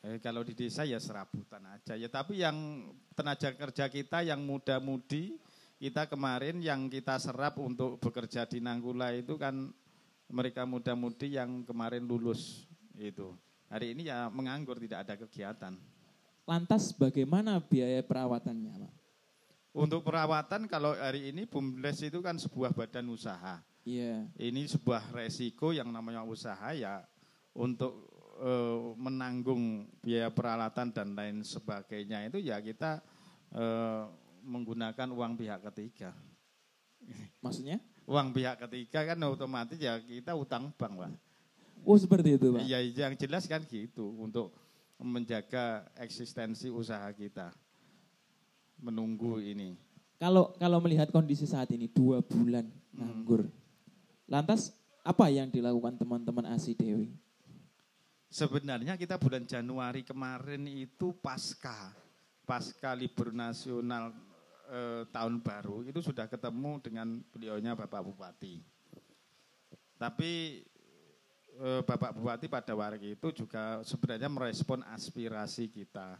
Eh, 0.00 0.18
kalau 0.18 0.42
di 0.42 0.56
desa 0.56 0.82
ya 0.82 0.98
serabutan 0.98 1.62
aja 1.70 1.94
ya. 1.94 2.08
Tapi 2.10 2.42
yang 2.42 2.88
tenaga 3.14 3.52
kerja 3.54 3.86
kita 3.86 4.26
yang 4.26 4.42
muda-mudi, 4.42 5.38
kita 5.78 6.10
kemarin 6.10 6.58
yang 6.58 6.90
kita 6.90 7.20
serap 7.22 7.62
untuk 7.62 8.02
bekerja 8.02 8.48
di 8.48 8.58
Nanggula 8.58 9.14
itu 9.14 9.38
kan 9.38 9.70
mereka 10.26 10.66
muda-mudi 10.66 11.38
yang 11.38 11.62
kemarin 11.62 12.02
lulus 12.08 12.66
itu. 12.98 13.30
Hari 13.70 13.94
ini 13.94 14.10
ya 14.10 14.26
menganggur, 14.34 14.82
tidak 14.82 15.06
ada 15.06 15.14
kegiatan. 15.14 15.78
Lantas 16.42 16.90
bagaimana 16.90 17.62
biaya 17.62 18.02
perawatannya 18.02 18.82
Pak? 18.82 18.92
Untuk 19.70 20.02
perawatan 20.02 20.66
kalau 20.66 20.98
hari 20.98 21.30
ini 21.30 21.46
BUMDes 21.46 22.02
itu 22.02 22.18
kan 22.18 22.34
sebuah 22.34 22.74
badan 22.74 23.06
usaha. 23.06 23.62
Iya. 23.84 24.28
Yeah. 24.28 24.50
Ini 24.52 24.68
sebuah 24.68 25.12
resiko 25.16 25.72
yang 25.72 25.88
namanya 25.88 26.24
usaha 26.24 26.72
ya 26.76 27.04
untuk 27.56 28.08
e, 28.40 28.52
menanggung 28.96 29.88
biaya 30.00 30.28
peralatan 30.32 30.92
dan 30.92 31.12
lain 31.16 31.40
sebagainya 31.44 32.28
itu 32.28 32.38
ya 32.40 32.60
kita 32.60 33.00
e, 33.52 33.64
menggunakan 34.44 35.08
uang 35.12 35.36
pihak 35.36 35.60
ketiga. 35.72 36.12
Maksudnya? 37.44 37.80
Uang 38.08 38.34
pihak 38.34 38.58
ketiga 38.68 39.06
kan 39.14 39.18
otomatis 39.28 39.78
ya 39.78 39.96
kita 40.00 40.34
utang 40.34 40.72
bank, 40.74 40.94
Pak. 40.98 41.12
Oh 41.84 41.96
seperti 41.96 42.36
itu 42.36 42.52
Pak? 42.52 42.60
Iya 42.64 42.78
yang 43.08 43.14
jelas 43.16 43.48
kan 43.48 43.64
gitu 43.64 44.12
untuk 44.20 44.52
menjaga 45.00 45.88
eksistensi 45.96 46.68
usaha 46.68 47.08
kita. 47.16 47.52
Menunggu 48.80 49.40
ini. 49.40 49.76
Kalau 50.20 50.52
kalau 50.60 50.80
melihat 50.84 51.08
kondisi 51.08 51.48
saat 51.48 51.72
ini 51.72 51.88
dua 51.88 52.20
bulan 52.20 52.68
hmm. 52.68 52.96
nganggur, 53.00 53.48
hmm. 53.48 53.59
Lantas 54.30 54.72
apa 55.02 55.26
yang 55.28 55.50
dilakukan 55.50 55.98
teman-teman 55.98 56.46
ASI 56.54 56.78
Dewi? 56.78 57.10
Sebenarnya 58.30 58.94
kita 58.94 59.18
bulan 59.18 59.42
Januari 59.42 60.06
kemarin 60.06 60.62
itu 60.70 61.10
pasca 61.18 61.90
pasca 62.46 62.94
libur 62.94 63.34
nasional 63.34 64.14
eh, 64.70 65.02
tahun 65.10 65.42
baru 65.42 65.82
itu 65.86 65.98
sudah 65.98 66.30
ketemu 66.30 66.78
dengan 66.78 67.18
beliaunya 67.34 67.74
Bapak 67.74 68.06
Bupati. 68.06 68.62
Tapi 69.98 70.62
Eh, 71.60 71.84
Bapak 71.84 72.16
Bupati 72.16 72.48
pada 72.48 72.72
waktu 72.72 73.20
itu 73.20 73.44
juga 73.44 73.84
sebenarnya 73.84 74.32
merespon 74.32 74.80
aspirasi 74.96 75.68
kita 75.68 76.16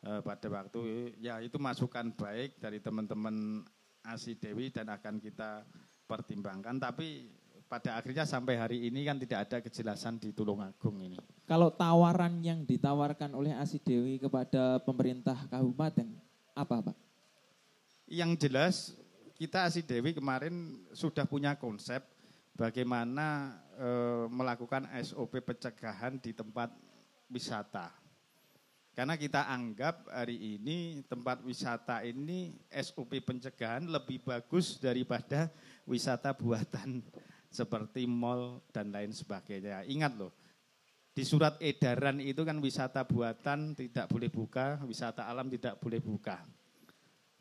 eh, 0.00 0.24
pada 0.24 0.48
waktu 0.48 1.12
ya 1.20 1.36
itu 1.44 1.60
masukan 1.60 2.08
baik 2.16 2.56
dari 2.56 2.80
teman-teman 2.80 3.60
Asi 4.00 4.40
Dewi 4.40 4.72
dan 4.72 4.88
akan 4.88 5.20
kita 5.20 5.68
pertimbangkan 6.08 6.80
tapi 6.80 7.28
pada 7.70 7.94
akhirnya 7.94 8.26
sampai 8.26 8.58
hari 8.58 8.90
ini 8.90 9.06
kan 9.06 9.14
tidak 9.14 9.46
ada 9.46 9.62
kejelasan 9.62 10.18
di 10.18 10.34
Tulungagung 10.34 10.98
ini. 10.98 11.14
Kalau 11.46 11.70
tawaran 11.70 12.42
yang 12.42 12.66
ditawarkan 12.66 13.30
oleh 13.30 13.54
Asi 13.54 13.78
Dewi 13.78 14.18
kepada 14.18 14.82
pemerintah 14.82 15.38
kabupaten 15.46 16.10
apa 16.50 16.90
Pak? 16.90 16.96
Yang 18.10 18.30
jelas 18.42 18.74
kita 19.38 19.70
Asi 19.70 19.86
Dewi 19.86 20.10
kemarin 20.10 20.82
sudah 20.90 21.22
punya 21.30 21.54
konsep 21.54 22.02
bagaimana 22.58 23.54
e, 23.78 23.88
melakukan 24.34 24.90
SOP 25.06 25.38
pencegahan 25.38 26.18
di 26.18 26.34
tempat 26.34 26.74
wisata. 27.30 27.94
Karena 28.98 29.14
kita 29.14 29.46
anggap 29.46 30.10
hari 30.10 30.58
ini 30.58 31.06
tempat 31.06 31.46
wisata 31.46 32.02
ini 32.02 32.50
SOP 32.66 33.14
pencegahan 33.22 33.86
lebih 33.86 34.26
bagus 34.26 34.74
daripada 34.82 35.46
wisata 35.86 36.34
buatan 36.34 36.98
seperti 37.50 38.06
mall 38.06 38.62
dan 38.70 38.94
lain 38.94 39.10
sebagainya. 39.10 39.82
Ingat 39.90 40.14
loh, 40.14 40.32
di 41.10 41.26
surat 41.26 41.58
edaran 41.58 42.22
itu 42.22 42.46
kan 42.46 42.56
wisata 42.62 43.02
buatan 43.02 43.74
tidak 43.74 44.06
boleh 44.06 44.30
buka, 44.30 44.78
wisata 44.86 45.26
alam 45.26 45.50
tidak 45.50 45.76
boleh 45.82 45.98
buka. 45.98 46.38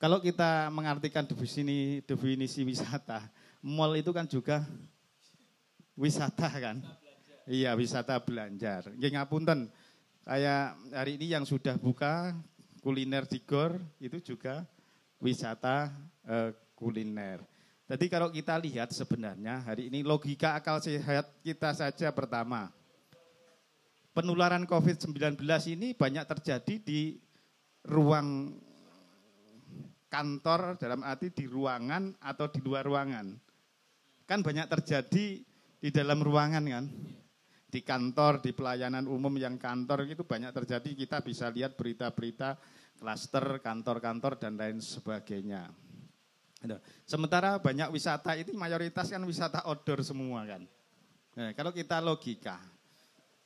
Kalau 0.02 0.18
kita 0.20 0.74
mengartikan 0.74 1.28
definisi, 1.28 2.02
definisi 2.04 2.66
wisata, 2.66 3.30
mall 3.62 3.94
itu 3.94 4.10
kan 4.10 4.26
juga 4.26 4.66
wisata 5.94 6.50
kan. 6.50 6.78
Iya, 7.46 7.76
wisata 7.78 8.18
belajar. 8.18 8.90
Nggih 8.96 9.12
ngapunten. 9.20 9.70
Kayak 10.24 10.78
hari 10.94 11.18
ini 11.18 11.34
yang 11.34 11.44
sudah 11.44 11.76
buka 11.76 12.38
kuliner 12.80 13.26
di 13.26 13.42
Gor 13.44 13.76
itu 14.00 14.34
juga 14.34 14.64
wisata 15.20 15.92
eh, 16.26 16.56
kuliner. 16.74 17.44
Jadi 17.90 18.06
kalau 18.06 18.30
kita 18.30 18.54
lihat 18.62 18.94
sebenarnya 18.94 19.66
hari 19.66 19.90
ini 19.90 20.06
logika 20.06 20.54
akal 20.54 20.78
sehat 20.78 21.26
kita 21.42 21.74
saja 21.74 22.14
pertama. 22.14 22.70
Penularan 24.14 24.70
COVID-19 24.70 25.42
ini 25.74 25.98
banyak 25.98 26.22
terjadi 26.30 26.76
di 26.86 27.18
ruang 27.90 28.54
kantor 30.06 30.78
dalam 30.78 31.02
arti 31.02 31.34
di 31.34 31.50
ruangan 31.50 32.14
atau 32.22 32.46
di 32.54 32.62
luar 32.62 32.86
ruangan. 32.86 33.34
Kan 34.30 34.46
banyak 34.46 34.70
terjadi 34.70 35.42
di 35.82 35.90
dalam 35.90 36.22
ruangan 36.22 36.62
kan. 36.70 36.86
Di 37.70 37.82
kantor, 37.82 38.42
di 38.42 38.54
pelayanan 38.54 39.10
umum 39.10 39.34
yang 39.38 39.58
kantor 39.58 40.06
itu 40.06 40.26
banyak 40.26 40.54
terjadi. 40.54 40.90
Kita 40.94 41.18
bisa 41.26 41.50
lihat 41.50 41.74
berita-berita 41.74 42.58
klaster, 43.02 43.62
kantor-kantor 43.62 44.42
dan 44.42 44.58
lain 44.58 44.78
sebagainya. 44.78 45.89
Gitu. 46.60 46.76
Sementara 47.08 47.56
banyak 47.56 47.88
wisata 47.96 48.36
itu 48.36 48.52
mayoritas 48.52 49.08
kan 49.08 49.24
wisata 49.24 49.64
outdoor 49.64 50.04
semua 50.04 50.44
kan. 50.44 50.62
Nah, 51.40 51.56
kalau 51.56 51.72
kita 51.72 52.04
logika, 52.04 52.60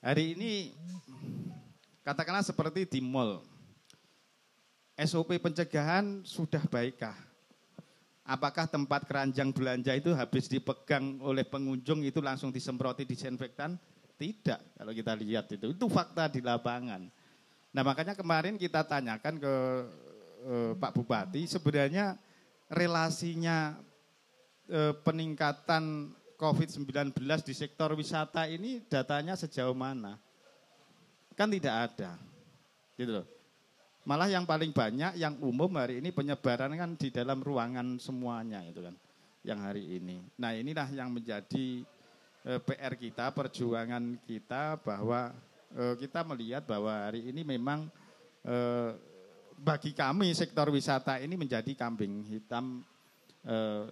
hari 0.01 0.33
ini 0.33 0.73
katakanlah 2.01 2.41
seperti 2.41 2.89
di 2.89 2.99
mall, 3.05 3.45
SOP 4.97 5.37
pencegahan 5.37 6.25
sudah 6.25 6.65
baikkah? 6.65 7.13
Apakah 8.23 8.65
tempat 8.65 9.03
keranjang 9.03 9.51
belanja 9.51 9.91
itu 9.93 10.15
habis 10.15 10.47
dipegang 10.47 11.19
oleh 11.19 11.43
pengunjung 11.43 12.01
itu 12.07 12.23
langsung 12.23 12.49
disemproti 12.49 13.03
disinfektan? 13.03 13.75
Tidak, 14.15 14.79
kalau 14.79 14.93
kita 14.95 15.13
lihat 15.19 15.51
itu. 15.51 15.75
Itu 15.75 15.91
fakta 15.91 16.31
di 16.31 16.39
lapangan. 16.39 17.03
Nah 17.73 17.83
makanya 17.83 18.15
kemarin 18.15 18.55
kita 18.55 18.85
tanyakan 18.85 19.41
ke 19.41 19.53
eh, 20.45 20.71
Pak 20.77 20.91
Bupati, 20.95 21.43
sebenarnya 21.49 22.15
relasinya 22.73 23.77
eh, 24.67 24.93
peningkatan 25.05 26.11
COVID-19 26.35 27.13
di 27.45 27.53
sektor 27.55 27.93
wisata 27.93 28.49
ini 28.49 28.83
datanya 28.89 29.37
sejauh 29.37 29.77
mana? 29.77 30.19
Kan 31.37 31.53
tidak 31.53 31.93
ada. 31.93 32.17
Gitu 32.97 33.21
loh. 33.21 33.27
Malah 34.03 34.27
yang 34.27 34.43
paling 34.43 34.75
banyak, 34.75 35.15
yang 35.15 35.39
umum 35.39 35.71
hari 35.79 36.03
ini 36.03 36.11
penyebaran 36.11 36.75
kan 36.75 36.91
di 36.99 37.07
dalam 37.07 37.39
ruangan 37.39 37.95
semuanya 38.01 38.59
itu 38.67 38.83
kan. 38.83 38.95
Yang 39.47 39.59
hari 39.63 39.83
ini. 40.01 40.19
Nah 40.35 40.51
inilah 40.51 40.89
yang 40.91 41.13
menjadi 41.13 41.85
eh, 42.43 42.59
PR 42.59 42.93
kita, 42.99 43.31
perjuangan 43.31 44.19
kita 44.27 44.81
bahwa 44.83 45.31
eh, 45.71 45.95
kita 46.01 46.25
melihat 46.27 46.67
bahwa 46.67 46.91
hari 46.91 47.29
ini 47.31 47.45
memang 47.45 47.87
bagi 49.63 49.95
kami 49.95 50.35
sektor 50.35 50.67
wisata 50.67 51.23
ini 51.23 51.39
menjadi 51.39 51.71
kambing 51.71 52.27
hitam 52.27 52.83
eh, 53.47 53.87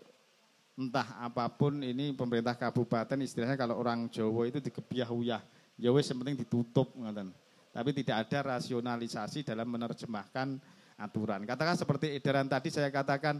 entah 0.76 1.08
apa 1.24 1.48
pun 1.48 1.80
ini 1.80 2.12
pemerintah 2.12 2.60
kabupaten 2.60 3.16
istilahnya 3.24 3.56
kalau 3.56 3.80
orang 3.80 4.12
Jawa 4.12 4.52
itu 4.52 4.60
dikebiah-uyah. 4.60 5.40
Jawa 5.80 5.98
ya 6.04 6.12
yang 6.12 6.18
penting 6.22 6.38
ditutup 6.44 6.92
ngaten. 7.00 7.32
Tapi 7.72 7.90
tidak 7.96 8.28
ada 8.28 8.60
rasionalisasi 8.60 9.48
dalam 9.48 9.66
menerjemahkan 9.72 10.60
aturan. 11.00 11.48
Katakan 11.48 11.80
seperti 11.80 12.20
edaran 12.20 12.52
tadi 12.52 12.68
saya 12.68 12.92
katakan 12.92 13.40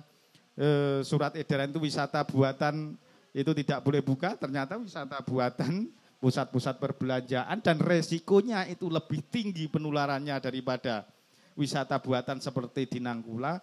eh, 0.56 1.04
surat 1.04 1.36
edaran 1.36 1.68
itu 1.68 1.84
wisata 1.84 2.24
buatan 2.24 2.96
itu 3.36 3.52
tidak 3.64 3.84
boleh 3.84 4.04
buka, 4.04 4.40
ternyata 4.40 4.80
wisata 4.80 5.20
buatan 5.24 5.88
pusat-pusat 6.22 6.78
perbelanjaan 6.78 7.60
dan 7.60 7.82
resikonya 7.82 8.70
itu 8.70 8.88
lebih 8.88 9.26
tinggi 9.28 9.66
penularannya 9.66 10.38
daripada 10.38 11.08
wisata 11.62 12.02
buatan 12.02 12.42
seperti 12.42 12.90
di 12.90 13.00
Nangkula 13.00 13.62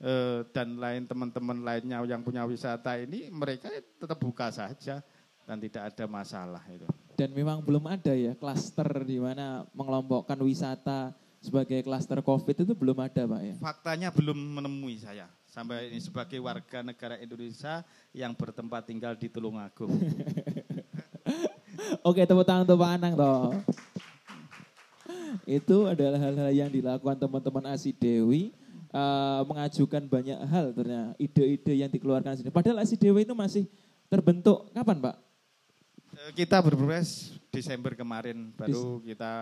eh, 0.00 0.40
dan 0.48 0.80
lain 0.80 1.04
teman-teman 1.04 1.60
lainnya 1.60 2.00
yang 2.08 2.24
punya 2.24 2.48
wisata 2.48 2.96
ini 2.96 3.28
mereka 3.28 3.68
tetap 4.00 4.16
buka 4.16 4.48
saja 4.48 5.04
dan 5.44 5.56
tidak 5.60 5.92
ada 5.92 6.04
masalah 6.08 6.64
itu. 6.72 6.88
Dan 7.20 7.36
memang 7.36 7.60
belum 7.60 7.84
ada 7.84 8.16
ya 8.16 8.32
klaster 8.32 8.88
di 9.04 9.20
mana 9.20 9.68
mengelompokkan 9.76 10.40
wisata 10.40 11.12
sebagai 11.44 11.84
klaster 11.84 12.24
COVID 12.24 12.64
itu 12.64 12.72
belum 12.72 12.96
ada 13.00 13.28
Pak 13.28 13.40
ya? 13.44 13.54
Faktanya 13.60 14.08
belum 14.08 14.36
menemui 14.36 14.96
saya 14.96 15.28
sampai 15.44 15.90
ini 15.92 16.00
sebagai 16.00 16.38
warga 16.40 16.80
negara 16.80 17.20
Indonesia 17.20 17.84
yang 18.16 18.32
bertempat 18.32 18.88
tinggal 18.88 19.18
di 19.18 19.28
Tulungagung. 19.28 19.90
Oke 22.08 22.24
tepuk 22.24 22.46
tangan 22.46 22.64
untuk 22.64 22.78
Pak 22.80 22.90
Anang 22.96 23.12
toh. 23.18 23.52
Itu 25.46 25.86
adalah 25.90 26.18
hal-hal 26.18 26.50
yang 26.52 26.70
dilakukan 26.70 27.16
teman-teman 27.18 27.64
Asi 27.70 27.90
Dewi 27.90 28.54
uh, 28.94 29.42
mengajukan 29.46 30.02
banyak 30.06 30.38
hal 30.46 30.74
ternyata 30.74 31.14
ide-ide 31.16 31.74
yang 31.86 31.90
dikeluarkan 31.90 32.38
sini. 32.38 32.50
Padahal 32.50 32.82
Asi 32.82 32.98
Dewi 32.98 33.22
itu 33.22 33.34
masih 33.34 33.66
terbentuk 34.10 34.70
kapan 34.74 34.98
Pak? 34.98 35.16
Eh, 36.10 36.32
kita 36.34 36.58
berproses 36.58 37.38
Desember 37.50 37.98
kemarin, 37.98 38.54
baru 38.54 39.02
kita 39.02 39.32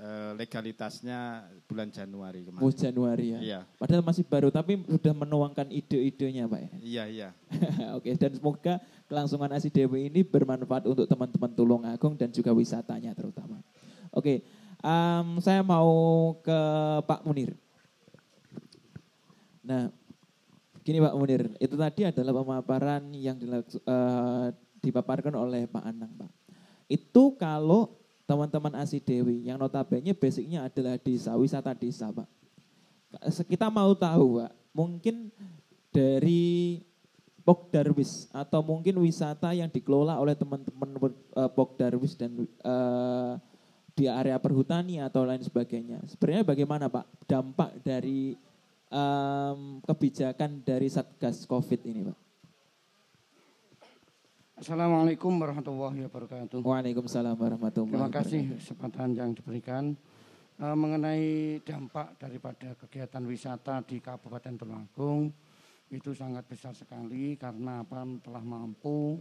uh, 0.00 0.32
legalitasnya 0.40 1.44
bulan 1.68 1.92
Januari 1.92 2.44
kemarin. 2.44 2.64
Oh 2.64 2.72
Januari 2.72 3.36
ya? 3.36 3.40
Iya. 3.44 3.60
Padahal 3.76 4.00
masih 4.00 4.24
baru, 4.24 4.48
tapi 4.48 4.80
sudah 4.88 5.12
menuangkan 5.12 5.68
ide-idenya 5.68 6.48
Pak 6.48 6.60
ya? 6.64 6.70
Iya, 6.80 7.04
iya. 7.08 7.28
Oke, 7.96 8.16
dan 8.16 8.32
semoga 8.32 8.80
kelangsungan 9.04 9.52
Asi 9.52 9.68
Dewi 9.68 10.08
ini 10.08 10.24
bermanfaat 10.24 10.88
untuk 10.88 11.04
teman-teman 11.04 11.52
Tulung 11.52 11.84
Agung 11.84 12.16
dan 12.16 12.32
juga 12.32 12.56
wisatanya 12.56 13.12
terutama. 13.12 13.60
Oke, 14.16 14.40
Um, 14.78 15.42
saya 15.42 15.66
mau 15.66 15.90
ke 16.38 16.60
Pak 17.02 17.26
Munir. 17.26 17.58
Nah, 19.66 19.90
gini 20.86 21.02
Pak 21.02 21.14
Munir, 21.18 21.50
itu 21.58 21.74
tadi 21.74 22.06
adalah 22.06 22.32
pemaparan 22.40 23.10
yang 23.10 23.36
uh, 23.42 24.54
dipaparkan 24.78 25.34
oleh 25.34 25.66
Pak 25.66 25.84
Anang, 25.84 26.14
Pak. 26.14 26.30
Itu 26.86 27.34
kalau 27.34 27.98
teman-teman 28.24 28.78
Asi 28.78 29.02
Dewi 29.02 29.44
yang 29.44 29.58
notabene 29.58 30.14
basicnya 30.14 30.64
adalah 30.64 30.94
desa, 30.96 31.34
wisata 31.34 31.74
desa, 31.74 32.14
Pak. 32.14 32.28
Kita 33.50 33.68
mau 33.68 33.92
tahu, 33.98 34.40
Pak, 34.40 34.52
mungkin 34.72 35.34
dari 35.90 36.78
Pokdarwis 37.42 38.28
atau 38.28 38.60
mungkin 38.60 39.00
wisata 39.00 39.56
yang 39.56 39.72
dikelola 39.72 40.20
oleh 40.20 40.36
teman-teman 40.36 41.00
uh, 41.32 41.48
Pokdarwis 41.48 42.12
dan 42.12 42.44
uh, 42.60 43.40
di 43.98 44.06
area 44.06 44.38
perhutani 44.38 45.02
atau 45.02 45.26
lain 45.26 45.42
sebagainya. 45.42 45.98
Sebenarnya 46.06 46.46
bagaimana 46.46 46.86
Pak 46.86 47.26
dampak 47.26 47.82
dari 47.82 48.30
um, 48.94 49.82
kebijakan 49.82 50.62
dari 50.62 50.86
Satgas 50.86 51.42
COVID 51.50 51.80
ini 51.82 52.06
Pak? 52.06 52.18
Assalamualaikum 54.62 55.34
warahmatullahi 55.34 56.06
wabarakatuh. 56.06 56.62
Waalaikumsalam 56.62 57.34
warahmatullahi 57.34 57.90
wabarakatuh. 57.90 57.98
Terima 57.98 58.10
kasih 58.14 58.42
kesempatan 58.62 59.08
yang 59.18 59.30
diberikan 59.34 59.98
uh, 60.62 60.78
mengenai 60.78 61.58
dampak 61.66 62.14
daripada 62.22 62.78
kegiatan 62.78 63.22
wisata 63.26 63.82
di 63.82 63.98
Kabupaten 63.98 64.54
Tulungagung 64.54 65.34
itu 65.90 66.14
sangat 66.14 66.46
besar 66.46 66.76
sekali 66.76 67.34
karena 67.34 67.82
apa 67.82 68.06
telah 68.22 68.44
mampu 68.44 69.18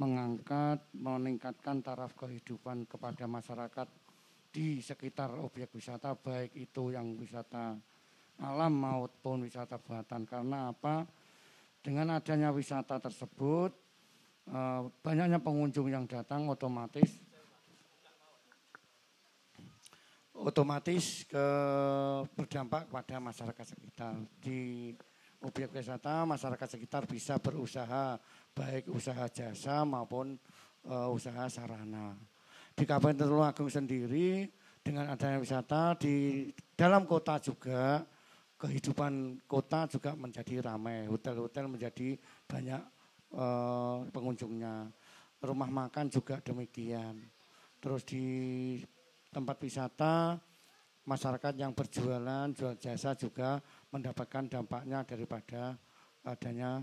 mengangkat, 0.00 0.80
meningkatkan 0.96 1.84
taraf 1.84 2.16
kehidupan 2.16 2.88
kepada 2.88 3.28
masyarakat 3.28 3.86
di 4.50 4.82
sekitar 4.82 5.30
objek 5.38 5.70
wisata 5.70 6.18
baik 6.18 6.58
itu 6.58 6.90
yang 6.90 7.14
wisata 7.14 7.78
alam 8.42 8.72
maupun 8.74 9.46
wisata 9.46 9.78
buatan. 9.78 10.26
Karena 10.26 10.74
apa? 10.74 11.06
Dengan 11.80 12.18
adanya 12.18 12.50
wisata 12.50 12.98
tersebut 12.98 13.70
eh, 14.50 14.82
banyaknya 15.00 15.38
pengunjung 15.40 15.88
yang 15.88 16.04
datang 16.04 16.50
otomatis 16.50 17.08
otomatis 20.40 21.28
ke 21.28 21.46
berdampak 22.32 22.88
pada 22.88 23.20
masyarakat 23.20 23.66
sekitar. 23.76 24.16
Di 24.40 24.92
objek 25.44 25.72
wisata 25.72 26.24
masyarakat 26.24 26.68
sekitar 26.76 27.04
bisa 27.04 27.36
berusaha 27.40 28.16
baik 28.52 28.88
usaha 28.92 29.24
jasa 29.28 29.84
maupun 29.88 30.36
uh, 30.84 31.08
usaha 31.12 31.48
sarana 31.48 32.12
di 32.80 32.88
Kabupaten 32.88 33.28
Tulungagung 33.28 33.68
sendiri 33.68 34.48
dengan 34.80 35.12
adanya 35.12 35.36
wisata 35.36 35.92
di 36.00 36.48
dalam 36.72 37.04
kota 37.04 37.36
juga 37.36 38.00
kehidupan 38.56 39.44
kota 39.44 39.84
juga 39.84 40.16
menjadi 40.16 40.64
ramai, 40.64 41.04
hotel-hotel 41.04 41.68
menjadi 41.68 42.16
banyak 42.48 42.80
uh, 43.36 44.08
pengunjungnya. 44.08 44.88
Rumah 45.44 45.68
makan 45.68 46.08
juga 46.08 46.40
demikian. 46.40 47.20
Terus 47.84 48.00
di 48.08 48.24
tempat 49.28 49.60
wisata 49.60 50.40
masyarakat 51.04 51.52
yang 51.60 51.76
berjualan, 51.76 52.48
jual 52.56 52.80
jasa 52.80 53.12
juga 53.12 53.60
mendapatkan 53.92 54.48
dampaknya 54.48 55.04
daripada 55.04 55.76
adanya 56.24 56.80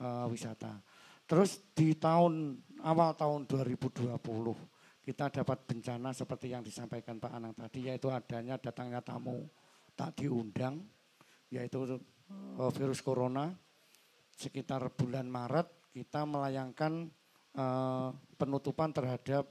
uh, 0.00 0.24
wisata. 0.32 0.80
Terus 1.28 1.60
di 1.76 1.92
tahun 1.92 2.56
awal 2.80 3.12
tahun 3.12 3.44
2020 3.44 4.75
kita 5.06 5.30
dapat 5.30 5.62
bencana 5.70 6.10
seperti 6.10 6.50
yang 6.50 6.66
disampaikan 6.66 7.22
Pak 7.22 7.30
Anang 7.30 7.54
tadi, 7.54 7.86
yaitu 7.86 8.10
adanya 8.10 8.58
datangnya 8.58 8.98
tamu 8.98 9.46
tak 9.94 10.18
diundang, 10.18 10.82
yaitu 11.46 12.02
uh, 12.58 12.70
virus 12.74 12.98
corona. 12.98 13.54
Sekitar 14.34 14.82
bulan 14.98 15.30
Maret 15.30 15.94
kita 15.94 16.26
melayangkan 16.26 17.06
uh, 17.54 18.10
penutupan 18.34 18.90
terhadap 18.90 19.46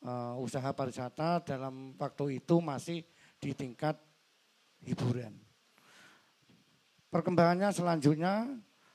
uh, 0.00 0.40
usaha 0.40 0.72
pariwisata 0.72 1.44
dalam 1.44 1.92
waktu 2.00 2.40
itu 2.40 2.56
masih 2.64 3.04
di 3.36 3.52
tingkat 3.52 4.00
hiburan. 4.80 5.36
Perkembangannya 7.12 7.68
selanjutnya 7.68 8.48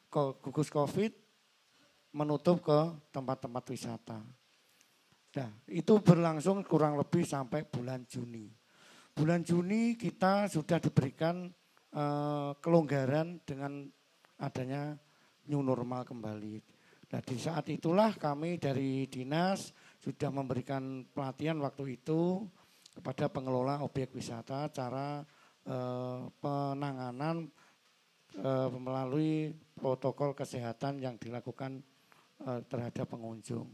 gugus 0.10 0.68
COVID 0.68 1.14
menutup 2.12 2.60
ke 2.60 2.80
tempat-tempat 3.14 3.64
wisata 3.72 4.41
Nah, 5.32 5.48
itu 5.72 5.96
berlangsung 6.04 6.60
kurang 6.68 7.00
lebih 7.00 7.24
sampai 7.24 7.64
bulan 7.64 8.04
Juni. 8.04 8.52
Bulan 9.16 9.48
Juni 9.48 9.96
kita 9.96 10.52
sudah 10.52 10.76
diberikan 10.84 11.48
uh, 11.96 12.52
kelonggaran 12.60 13.40
dengan 13.48 13.88
adanya 14.44 14.92
new 15.48 15.64
normal 15.64 16.04
kembali. 16.04 16.60
Nah, 17.16 17.22
di 17.24 17.38
saat 17.40 17.68
itulah 17.72 18.12
kami 18.20 18.60
dari 18.60 19.08
dinas 19.08 19.72
sudah 20.04 20.28
memberikan 20.32 21.08
pelatihan 21.16 21.60
waktu 21.64 21.96
itu 21.96 22.44
kepada 22.92 23.32
pengelola 23.32 23.80
objek 23.88 24.12
wisata 24.12 24.68
cara 24.68 25.24
uh, 25.64 26.28
penanganan 26.44 27.48
uh, 28.36 28.68
melalui 28.68 29.56
protokol 29.80 30.36
kesehatan 30.36 31.00
yang 31.00 31.16
dilakukan 31.16 31.80
terhadap 32.42 33.06
pengunjung. 33.06 33.70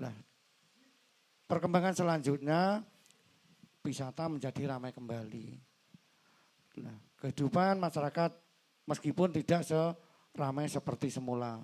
Nah, 0.00 0.16
Perkembangan 1.52 1.92
selanjutnya 1.92 2.80
wisata 3.84 4.24
menjadi 4.24 4.72
ramai 4.72 4.88
kembali. 4.88 5.60
Nah, 6.80 6.96
kehidupan 7.20 7.76
masyarakat 7.76 8.32
meskipun 8.88 9.36
tidak 9.36 9.60
seramai 9.68 10.64
seperti 10.72 11.12
semula. 11.12 11.60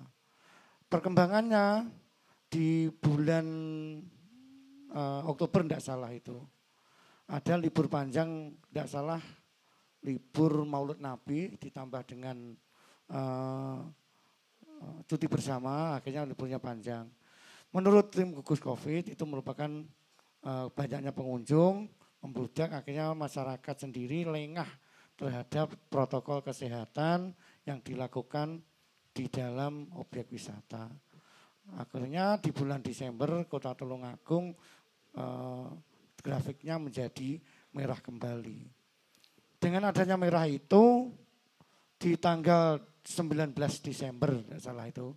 Perkembangannya 0.93 1.89
di 2.53 2.85
bulan 3.01 3.45
uh, 4.93 5.25
Oktober 5.25 5.65
tidak 5.65 5.81
salah 5.81 6.13
itu. 6.13 6.37
Ada 7.25 7.57
libur 7.57 7.89
panjang 7.89 8.53
tidak 8.69 8.93
salah 8.93 9.21
libur 10.05 10.69
Maulud 10.69 11.01
Nabi 11.01 11.57
ditambah 11.57 12.05
dengan 12.05 12.53
uh, 13.09 13.89
cuti 15.09 15.25
bersama 15.25 15.97
akhirnya 15.97 16.29
liburnya 16.29 16.61
panjang. 16.61 17.09
Menurut 17.69 18.09
tim 18.09 18.33
gugus 18.33 18.57
Covid 18.57 19.13
itu 19.13 19.23
merupakan 19.29 19.69
uh, 20.45 20.67
banyaknya 20.73 21.13
pengunjung 21.13 21.89
membludak 22.19 22.75
akhirnya 22.75 23.15
masyarakat 23.15 23.75
sendiri 23.87 24.27
lengah 24.27 24.67
terhadap 25.15 25.75
protokol 25.91 26.39
kesehatan 26.43 27.35
yang 27.67 27.79
dilakukan 27.83 28.63
di 29.11 29.27
dalam 29.27 29.91
objek 29.99 30.31
wisata. 30.31 30.87
Akhirnya 31.75 32.39
di 32.39 32.55
bulan 32.55 32.79
Desember 32.79 33.43
Kota 33.45 33.75
Tulungagung 33.75 34.55
eh, 35.13 35.69
grafiknya 36.23 36.79
menjadi 36.79 37.37
merah 37.75 37.99
kembali. 37.99 38.63
Dengan 39.59 39.91
adanya 39.91 40.15
merah 40.15 40.47
itu 40.47 41.11
di 41.99 42.15
tanggal 42.15 42.79
19 43.03 43.53
Desember 43.83 44.39
salah 44.55 44.87
itu 44.87 45.11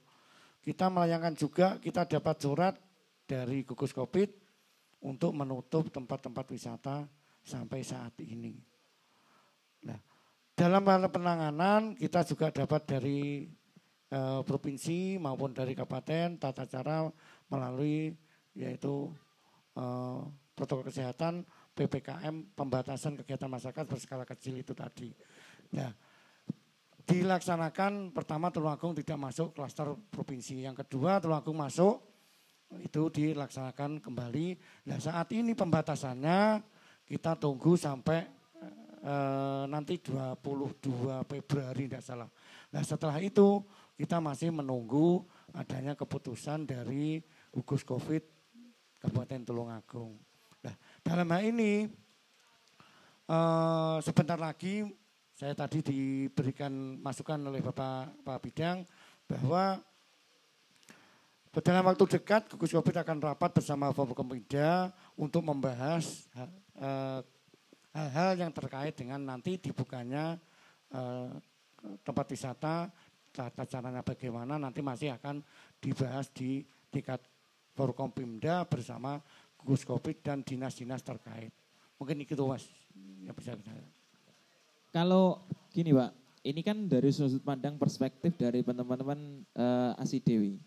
kita 0.62 0.86
melayangkan 0.86 1.34
juga 1.34 1.76
kita 1.82 2.06
dapat 2.06 2.36
surat 2.38 2.74
dari 3.26 3.66
gugus 3.66 3.90
Covid 3.90 4.30
untuk 5.02 5.34
menutup 5.34 5.90
tempat-tempat 5.90 6.46
wisata 6.54 7.10
sampai 7.42 7.82
saat 7.82 8.14
ini. 8.22 8.54
Nah, 9.82 9.98
dalam 10.54 10.86
hal 10.86 11.10
penanganan 11.10 11.98
kita 11.98 12.22
juga 12.22 12.54
dapat 12.54 12.86
dari 12.86 13.50
eh, 14.14 14.40
provinsi 14.46 15.18
maupun 15.18 15.50
dari 15.50 15.74
kabupaten 15.74 16.38
tata 16.38 16.70
cara 16.70 17.10
melalui 17.50 18.14
yaitu 18.54 19.10
eh, 19.74 20.22
protokol 20.54 20.86
kesehatan 20.86 21.42
PPKM 21.74 22.54
pembatasan 22.54 23.18
kegiatan 23.18 23.50
masyarakat 23.50 23.84
berskala 23.88 24.22
kecil 24.22 24.60
itu 24.60 24.76
tadi. 24.76 25.10
Nah, 25.74 25.90
dilaksanakan 27.06 28.14
pertama 28.14 28.48
Tulungagung 28.48 28.94
tidak 28.94 29.18
masuk 29.18 29.54
klaster 29.56 29.94
provinsi. 30.10 30.62
Yang 30.66 30.86
kedua 30.86 31.18
Tulungagung 31.18 31.58
masuk 31.58 32.02
itu 32.80 33.12
dilaksanakan 33.12 34.00
kembali. 34.00 34.56
Nah 34.88 34.98
saat 35.02 35.28
ini 35.34 35.52
pembatasannya 35.52 36.62
kita 37.04 37.36
tunggu 37.36 37.76
sampai 37.76 38.24
e, 39.02 39.14
nanti 39.68 40.00
22 40.00 41.26
Februari 41.28 41.84
tidak 41.90 42.02
salah. 42.06 42.30
Nah 42.72 42.82
setelah 42.86 43.20
itu 43.20 43.60
kita 43.98 44.18
masih 44.18 44.50
menunggu 44.54 45.22
adanya 45.52 45.92
keputusan 45.92 46.64
dari 46.64 47.20
gugus 47.52 47.84
COVID 47.84 48.24
Kabupaten 49.02 49.42
Tulungagung. 49.44 50.16
Nah, 50.62 50.74
dalam 51.02 51.26
hal 51.26 51.42
ini 51.50 51.90
uh, 53.26 53.98
sebentar 53.98 54.38
lagi 54.38 54.86
saya 55.32 55.56
tadi 55.56 55.80
diberikan 55.80 56.70
masukan 57.00 57.40
oleh 57.48 57.64
Bapak 57.64 58.24
Pak 58.24 58.38
Bidang 58.44 58.84
bahwa 59.26 59.80
dalam 61.60 61.84
waktu 61.84 62.16
dekat 62.16 62.48
gugus 62.48 62.72
COVID 62.72 63.04
akan 63.04 63.18
rapat 63.20 63.60
bersama 63.60 63.92
Forkompinda 63.92 64.88
untuk 65.20 65.44
membahas 65.44 66.24
uh, 66.80 67.20
hal-hal 67.92 68.40
yang 68.40 68.52
terkait 68.56 68.96
dengan 68.96 69.20
nanti 69.20 69.60
dibukanya 69.60 70.40
uh, 70.96 71.28
tempat 72.00 72.26
wisata, 72.32 72.88
tata 73.28 73.68
caranya 73.68 74.00
bagaimana 74.00 74.56
nanti 74.56 74.80
masih 74.80 75.12
akan 75.12 75.44
dibahas 75.76 76.32
di 76.32 76.64
tingkat 76.88 77.20
Forkompimda 77.76 78.64
bersama 78.64 79.20
gugus 79.60 79.84
COVID 79.84 80.24
dan 80.24 80.40
dinas-dinas 80.40 81.04
terkait. 81.04 81.52
Mungkin 82.00 82.24
itu 82.24 82.32
mas 82.48 82.64
yang 83.22 83.36
bisa 83.36 83.52
kita. 83.56 84.01
Kalau 84.92 85.40
gini 85.72 85.96
Pak, 85.96 86.12
ini 86.44 86.60
kan 86.60 86.76
dari 86.84 87.08
sudut 87.08 87.40
pandang 87.40 87.80
perspektif 87.80 88.36
dari 88.36 88.60
teman-teman 88.60 89.40
uh, 89.56 89.96
Asi 89.96 90.20
Dewi. 90.20 90.60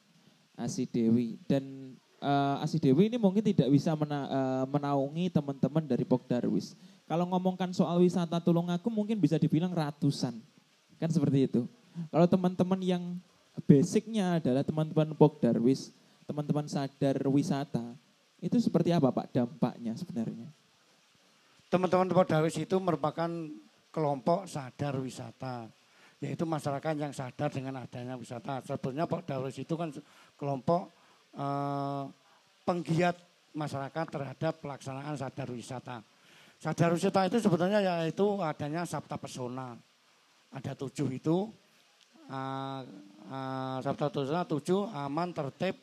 Asi 0.58 0.90
Dewi 0.90 1.38
dan 1.46 1.94
uh, 2.26 2.58
Asi 2.64 2.82
Dewi 2.82 3.12
ini 3.12 3.22
mungkin 3.22 3.46
tidak 3.46 3.70
bisa 3.70 3.94
mena, 3.94 4.26
uh, 4.26 4.66
menaungi 4.66 5.30
teman-teman 5.30 5.86
dari 5.86 6.02
Pokdarwis. 6.02 6.74
Kalau 7.06 7.30
ngomongkan 7.30 7.70
soal 7.70 8.02
wisata 8.02 8.42
Tulungagung 8.42 8.98
mungkin 8.98 9.22
bisa 9.22 9.38
dibilang 9.38 9.70
ratusan. 9.70 10.34
Kan 10.98 11.10
seperti 11.14 11.46
itu. 11.46 11.62
Kalau 12.10 12.26
teman-teman 12.26 12.82
yang 12.82 13.04
basicnya 13.70 14.42
adalah 14.42 14.66
teman-teman 14.66 15.14
Pokdarwis, 15.14 15.94
teman-teman 16.26 16.66
sadar 16.66 17.22
wisata, 17.30 17.94
itu 18.42 18.58
seperti 18.58 18.90
apa 18.90 19.10
Pak 19.14 19.32
dampaknya 19.32 19.94
sebenarnya? 19.94 20.50
Teman-teman 21.70 22.08
Darwis 22.30 22.56
itu 22.62 22.78
merupakan 22.78 23.28
kelompok 23.96 24.44
sadar 24.44 25.00
wisata. 25.00 25.72
Yaitu 26.20 26.44
masyarakat 26.44 27.00
yang 27.00 27.16
sadar 27.16 27.48
dengan 27.48 27.80
adanya 27.80 28.20
wisata. 28.20 28.60
Sebetulnya 28.68 29.08
Pak 29.08 29.24
Darwis 29.24 29.56
itu 29.56 29.80
kan 29.80 29.88
kelompok 30.36 30.92
eh, 31.32 32.04
penggiat 32.68 33.16
masyarakat 33.56 34.06
terhadap 34.12 34.54
pelaksanaan 34.60 35.16
sadar 35.16 35.48
wisata. 35.56 36.04
Sadar 36.60 36.92
wisata 36.92 37.24
itu 37.28 37.40
sebetulnya 37.40 37.80
yaitu 37.80 38.44
adanya 38.44 38.84
sabta 38.84 39.16
pesona. 39.16 39.80
Ada 40.52 40.76
tujuh 40.76 41.08
itu. 41.16 41.52
Uh, 42.26 42.82
uh, 43.30 43.78
sabta 43.86 44.10
pesona 44.10 44.50
tujuh 44.50 44.90
aman, 44.90 45.30
tertib, 45.30 45.78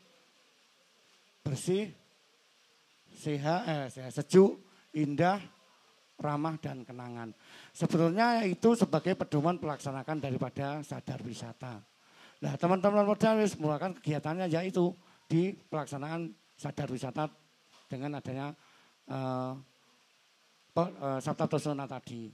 bersih, 1.46 1.94
sehat, 3.14 3.62
eh, 3.94 4.10
sejuk, 4.10 4.58
indah, 4.90 5.38
ramah 6.18 6.56
dan 6.60 6.84
kenangan. 6.86 7.32
Sebetulnya 7.72 8.44
itu 8.44 8.74
sebagai 8.76 9.16
pedoman 9.16 9.58
pelaksanakan 9.58 10.20
daripada 10.22 10.80
sadar 10.84 11.20
wisata. 11.24 11.80
Nah 12.42 12.54
teman-teman 12.58 13.06
modalis 13.06 13.54
melakukan 13.56 13.96
kegiatannya 14.02 14.50
yaitu 14.50 14.92
di 15.30 15.54
pelaksanaan 15.70 16.34
sadar 16.58 16.90
wisata 16.90 17.30
dengan 17.88 18.18
adanya 18.18 18.52
uh, 19.08 19.54
uh, 20.76 21.18
Sabta 21.20 21.46
Tosona 21.48 21.84
tadi. 21.84 22.32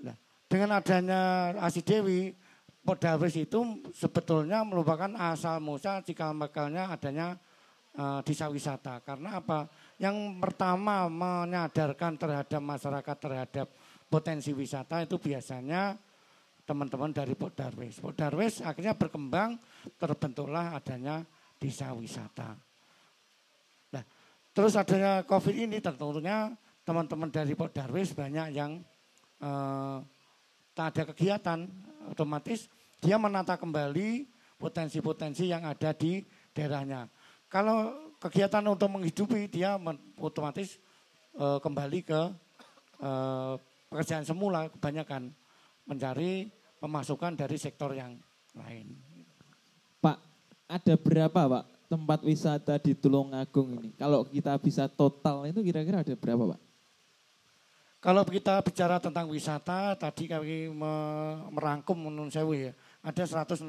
Nah, 0.00 0.16
dengan 0.48 0.80
adanya 0.80 1.52
Asi 1.60 1.84
Dewi, 1.84 2.32
Podawis 2.80 3.36
itu 3.36 3.60
sebetulnya 3.92 4.64
merupakan 4.64 5.12
asal 5.20 5.60
musa 5.60 6.00
cikal 6.00 6.32
bakalnya 6.32 6.88
adanya 6.88 7.36
uh, 7.92 8.24
desa 8.24 8.48
wisata. 8.48 9.04
Karena 9.04 9.36
apa? 9.36 9.68
Yang 10.00 10.40
pertama 10.40 11.12
menyadarkan 11.12 12.16
terhadap 12.16 12.62
masyarakat 12.64 13.16
terhadap 13.20 13.68
potensi 14.08 14.56
wisata 14.56 15.04
itu 15.04 15.20
biasanya 15.20 15.92
teman-teman 16.64 17.12
dari 17.12 17.36
Podarwis. 17.36 18.00
Podarwis 18.00 18.64
akhirnya 18.64 18.96
berkembang 18.96 19.60
terbentuklah 20.00 20.72
adanya 20.72 21.20
desa 21.60 21.92
wisata. 21.92 22.56
Nah, 23.92 24.04
terus 24.56 24.72
adanya 24.80 25.20
COVID 25.28 25.68
ini 25.68 25.84
tentunya 25.84 26.48
teman-teman 26.80 27.28
dari 27.28 27.52
Podarwis 27.52 28.16
banyak 28.16 28.56
yang 28.56 28.80
eh, 29.44 29.98
tak 30.72 30.86
ada 30.96 31.02
kegiatan, 31.12 31.68
otomatis 32.08 32.72
dia 33.04 33.20
menata 33.20 33.60
kembali 33.60 34.24
potensi-potensi 34.56 35.44
yang 35.48 35.68
ada 35.68 35.92
di 35.92 36.24
daerahnya. 36.56 37.04
Kalau 37.52 38.09
kegiatan 38.20 38.60
untuk 38.68 38.92
menghidupi 38.92 39.48
dia 39.48 39.80
otomatis 40.20 40.76
e, 41.32 41.46
kembali 41.58 42.00
ke 42.04 42.20
e, 43.00 43.10
pekerjaan 43.88 44.28
semula 44.28 44.68
kebanyakan 44.68 45.32
mencari 45.88 46.52
pemasukan 46.78 47.34
dari 47.34 47.56
sektor 47.56 47.96
yang 47.96 48.14
lain. 48.52 48.92
Pak, 50.04 50.20
ada 50.68 50.94
berapa 51.00 51.40
Pak 51.48 51.64
tempat 51.90 52.20
wisata 52.22 52.76
di 52.76 52.92
Tulungagung 52.94 53.80
ini? 53.80 53.90
Kalau 53.96 54.28
kita 54.28 54.54
bisa 54.60 54.86
total 54.86 55.48
itu 55.48 55.64
kira-kira 55.64 56.04
ada 56.04 56.14
berapa 56.14 56.54
Pak? 56.54 56.60
Kalau 58.00 58.24
kita 58.24 58.64
bicara 58.64 58.96
tentang 58.96 59.28
wisata, 59.28 59.92
tadi 59.92 60.24
kami 60.24 60.72
merangkum 61.52 62.08
menurut 62.08 62.32
saya 62.32 62.48
ya, 62.48 62.72
ada 63.04 63.44
161 63.44 63.60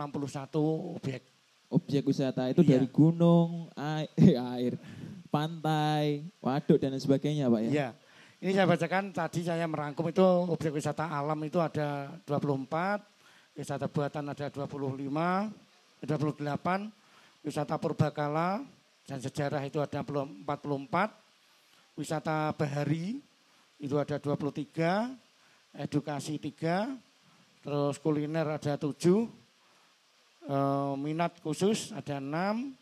objek 0.96 1.41
objek 1.72 2.04
wisata 2.04 2.52
itu 2.52 2.62
iya. 2.68 2.78
dari 2.78 2.88
gunung, 2.92 3.72
air, 3.74 4.12
eh, 4.20 4.36
air, 4.36 4.74
pantai, 5.32 6.28
waduk 6.44 6.78
dan 6.78 7.00
sebagainya, 7.00 7.48
Pak 7.48 7.62
ya. 7.66 7.72
Iya. 7.72 7.90
Ini 8.42 8.58
saya 8.58 8.66
bacakan 8.66 9.14
tadi 9.14 9.46
saya 9.46 9.70
merangkum 9.70 10.10
itu 10.10 10.26
objek 10.50 10.74
wisata 10.74 11.06
alam 11.08 11.38
itu 11.46 11.62
ada 11.62 12.10
24, 12.26 13.06
wisata 13.54 13.86
buatan 13.86 14.34
ada 14.34 14.50
25, 14.50 14.98
28, 16.02 17.46
wisata 17.46 17.76
purbakala 17.78 18.66
dan 19.06 19.22
sejarah 19.22 19.62
itu 19.62 19.78
ada 19.78 20.02
44, 20.02 20.42
wisata 21.94 22.50
bahari 22.58 23.22
itu 23.78 23.94
ada 24.02 24.18
23, 24.18 25.78
edukasi 25.78 26.42
3, 26.42 26.98
terus 27.62 28.02
kuliner 28.02 28.58
ada 28.58 28.74
7, 28.74 28.90
Eh, 30.52 30.94
minat 31.00 31.32
khusus 31.40 31.96
ada 31.96 32.20
enam, 32.20 32.76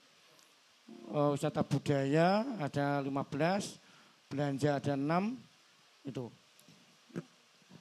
eh, 1.14 1.30
wisata 1.38 1.62
budaya 1.62 2.42
ada 2.58 2.98
15, 3.06 3.78
belanja 4.26 4.82
ada 4.82 4.98
enam, 4.98 5.38
itu. 6.02 6.34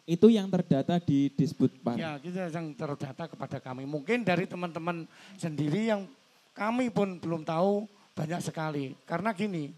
Itu 0.04 0.28
yang 0.28 0.52
terdata 0.52 1.00
di 1.00 1.32
Disputpan. 1.32 1.96
Ya, 1.96 2.20
itu 2.20 2.36
yang 2.36 2.76
terdata 2.76 3.32
kepada 3.32 3.56
kami. 3.64 3.88
Mungkin 3.88 4.28
dari 4.28 4.44
teman-teman 4.44 5.08
sendiri 5.40 5.88
yang 5.88 6.04
kami 6.52 6.92
pun 6.92 7.16
belum 7.16 7.48
tahu 7.48 7.88
banyak 8.12 8.44
sekali. 8.44 8.92
Karena 9.08 9.32
gini, 9.32 9.72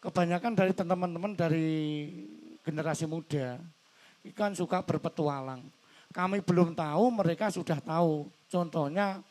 kebanyakan 0.00 0.52
dari 0.56 0.72
teman-teman 0.72 1.32
dari 1.36 2.08
generasi 2.64 3.04
muda 3.04 3.60
ikan 4.32 4.56
suka 4.56 4.80
berpetualang. 4.80 5.60
Kami 6.12 6.40
belum 6.40 6.72
tahu, 6.72 7.04
mereka 7.12 7.52
sudah 7.52 7.80
tahu. 7.80 8.28
Contohnya 8.48 9.24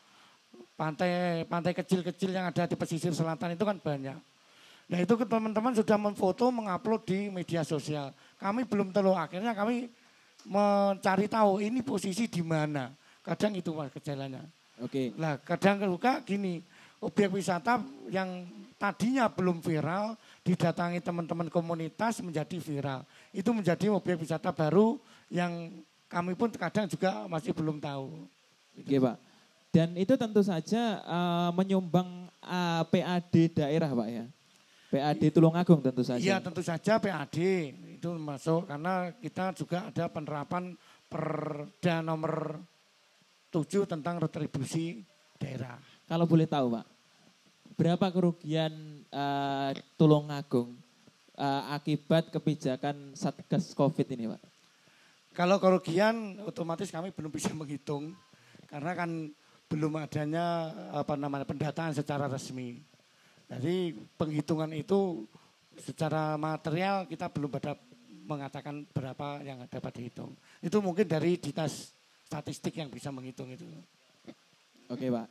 pantai 0.74 1.44
pantai 1.46 1.72
kecil-kecil 1.76 2.32
yang 2.32 2.48
ada 2.48 2.66
di 2.66 2.74
pesisir 2.74 3.12
selatan 3.12 3.54
itu 3.54 3.64
kan 3.64 3.78
banyak. 3.78 4.18
Nah 4.92 4.98
itu 5.00 5.14
teman-teman 5.24 5.72
sudah 5.72 5.96
memfoto, 5.96 6.52
mengupload 6.52 7.02
di 7.08 7.32
media 7.32 7.64
sosial. 7.64 8.12
Kami 8.36 8.68
belum 8.68 8.92
tahu, 8.92 9.16
akhirnya 9.16 9.56
kami 9.56 9.88
mencari 10.44 11.30
tahu 11.30 11.62
ini 11.62 11.80
posisi 11.80 12.28
di 12.28 12.42
mana. 12.44 12.92
Kadang 13.22 13.54
itu 13.54 13.72
gejalanya. 13.72 14.42
Oke. 14.82 15.14
Nah 15.14 15.38
kadang 15.40 15.80
juga 15.80 16.20
gini, 16.26 16.60
objek 17.00 17.30
wisata 17.32 17.80
yang 18.10 18.44
tadinya 18.76 19.30
belum 19.30 19.62
viral 19.62 20.18
didatangi 20.42 20.98
teman-teman 20.98 21.46
komunitas 21.46 22.18
menjadi 22.18 22.58
viral. 22.58 23.06
Itu 23.30 23.54
menjadi 23.54 23.88
objek 23.94 24.18
wisata 24.18 24.50
baru 24.50 24.98
yang 25.30 25.70
kami 26.10 26.36
pun 26.36 26.52
kadang 26.52 26.90
juga 26.90 27.24
masih 27.30 27.54
belum 27.56 27.80
tahu. 27.80 28.28
Oke 28.82 28.98
Pak. 29.00 29.31
Dan 29.72 29.96
itu 29.96 30.12
tentu 30.20 30.44
saja 30.44 31.00
uh, 31.00 31.50
menyumbang 31.56 32.28
uh, 32.44 32.84
eh, 32.84 33.00
PAD 33.00 33.34
daerah 33.56 33.88
Pak 33.88 34.08
ya. 34.12 34.24
PAD 34.92 35.22
Tulungagung 35.32 35.80
tentu 35.80 36.04
saja. 36.04 36.20
Iya 36.20 36.36
tentu 36.44 36.60
saja 36.60 37.00
PAD 37.00 37.38
itu 37.96 38.08
masuk 38.20 38.68
karena 38.68 39.16
kita 39.16 39.56
juga 39.56 39.88
ada 39.88 40.04
penerapan 40.12 40.76
perda 41.08 42.04
nomor 42.04 42.60
7 43.48 43.88
tentang 43.88 44.20
retribusi 44.20 45.00
daerah. 45.40 45.80
Kalau 46.04 46.28
boleh 46.28 46.44
tahu 46.44 46.76
Pak, 46.76 46.86
berapa 47.72 48.06
kerugian 48.12 48.72
uh, 49.08 49.72
Tulungagung 49.96 50.76
uh, 51.40 51.72
akibat 51.72 52.28
kebijakan 52.28 53.16
Satgas 53.16 53.72
Covid 53.72 54.04
ini 54.12 54.28
Pak? 54.36 54.42
Kalau 55.32 55.56
kerugian 55.56 56.36
otomatis 56.44 56.92
kami 56.92 57.08
belum 57.08 57.32
bisa 57.32 57.48
menghitung 57.56 58.12
karena 58.68 58.92
kan 58.92 59.32
belum 59.72 59.96
adanya 59.96 60.68
apa 60.92 61.16
namanya 61.16 61.48
pendataan 61.48 61.96
secara 61.96 62.28
resmi. 62.28 62.76
Jadi 63.48 63.96
penghitungan 64.20 64.68
itu 64.76 65.24
secara 65.80 66.36
material 66.36 67.08
kita 67.08 67.32
belum 67.32 67.48
pada 67.48 67.80
mengatakan 68.28 68.84
berapa 68.92 69.40
yang 69.40 69.64
dapat 69.72 69.92
dihitung. 69.96 70.36
Itu 70.60 70.84
mungkin 70.84 71.08
dari 71.08 71.40
dinas 71.40 71.88
statistik 72.28 72.76
yang 72.76 72.92
bisa 72.92 73.08
menghitung 73.08 73.48
itu. 73.48 73.64
Oke 74.92 75.08
Pak. 75.08 75.26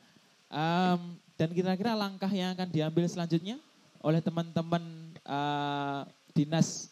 Um, 0.51 1.15
dan 1.37 1.49
kira-kira 1.53 1.93
langkah 1.93 2.29
yang 2.33 2.57
akan 2.57 2.69
diambil 2.73 3.05
selanjutnya 3.05 3.61
oleh 4.01 4.19
teman-teman 4.25 4.81
uh, 5.23 6.01
dinas 6.33 6.89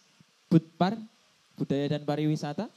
Budpar, 0.50 0.98
Budaya 1.58 1.98
dan 1.98 2.06
Pariwisata? 2.06 2.70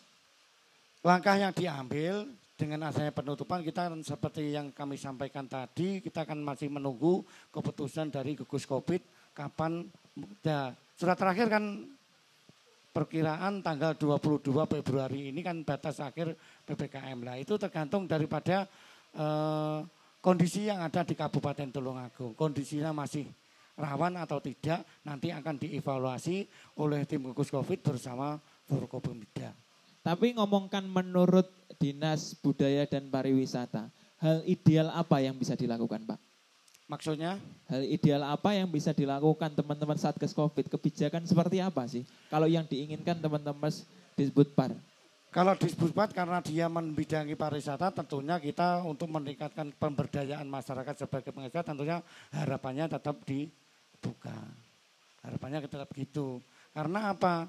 Langkah 1.04 1.36
yang 1.36 1.52
diambil 1.52 2.28
dengan 2.62 2.86
adanya 2.86 3.10
penutupan 3.10 3.66
kita 3.66 3.90
seperti 4.06 4.54
yang 4.54 4.70
kami 4.70 4.94
sampaikan 4.94 5.50
tadi 5.50 5.98
kita 5.98 6.22
akan 6.22 6.46
masih 6.46 6.70
menunggu 6.70 7.26
keputusan 7.50 8.14
dari 8.14 8.38
gugus 8.38 8.62
covid. 8.62 9.02
Kapan 9.34 9.82
ya, 10.46 10.70
surat 10.94 11.18
terakhir 11.18 11.50
kan 11.50 11.82
perkiraan 12.94 13.66
tanggal 13.66 13.98
22 13.98 14.46
Februari 14.46 15.34
ini 15.34 15.42
kan 15.42 15.58
batas 15.66 15.98
akhir 15.98 16.38
PPKM 16.62 17.18
lah 17.26 17.40
itu 17.40 17.58
tergantung 17.58 18.06
daripada 18.06 18.70
eh, 19.16 19.78
kondisi 20.22 20.70
yang 20.70 20.86
ada 20.86 21.02
di 21.02 21.18
Kabupaten 21.18 21.74
Tulungagung. 21.74 22.38
Kondisinya 22.38 22.94
masih 22.94 23.26
rawan 23.74 24.14
atau 24.22 24.38
tidak 24.38 24.86
nanti 25.02 25.34
akan 25.34 25.58
dievaluasi 25.58 26.46
oleh 26.78 27.02
tim 27.10 27.26
gugus 27.26 27.50
covid 27.50 27.82
bersama 27.82 28.38
Forkopimda. 28.70 29.71
Tapi 30.02 30.34
ngomongkan 30.34 30.82
menurut 30.82 31.46
Dinas 31.78 32.34
Budaya 32.42 32.82
dan 32.90 33.06
Pariwisata, 33.06 33.86
hal 34.18 34.42
ideal 34.50 34.90
apa 34.90 35.22
yang 35.22 35.38
bisa 35.38 35.54
dilakukan 35.54 36.02
Pak? 36.02 36.18
Maksudnya? 36.90 37.38
Hal 37.70 37.86
ideal 37.86 38.26
apa 38.26 38.52
yang 38.52 38.66
bisa 38.66 38.90
dilakukan 38.90 39.54
teman-teman 39.54 39.94
Satgas 39.94 40.34
Covid? 40.34 40.66
Kebijakan 40.66 41.22
seperti 41.22 41.62
apa 41.62 41.86
sih? 41.86 42.02
Kalau 42.28 42.50
yang 42.50 42.66
diinginkan 42.66 43.22
teman-teman 43.22 43.70
disebut 44.18 44.52
par? 44.58 44.74
Kalau 45.32 45.56
disebut 45.56 45.96
par 45.96 46.12
karena 46.12 46.44
dia 46.44 46.68
membidangi 46.68 47.32
pariwisata 47.32 47.94
tentunya 47.94 48.36
kita 48.36 48.84
untuk 48.84 49.08
meningkatkan 49.08 49.72
pemberdayaan 49.78 50.44
masyarakat 50.44 51.06
sebagai 51.06 51.32
pengusaha 51.32 51.64
tentunya 51.64 52.04
harapannya 52.34 52.90
tetap 52.90 53.16
dibuka. 53.24 54.36
Harapannya 55.24 55.64
tetap 55.64 55.88
gitu. 55.96 56.42
Karena 56.76 57.14
apa? 57.14 57.48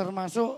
Termasuk 0.00 0.56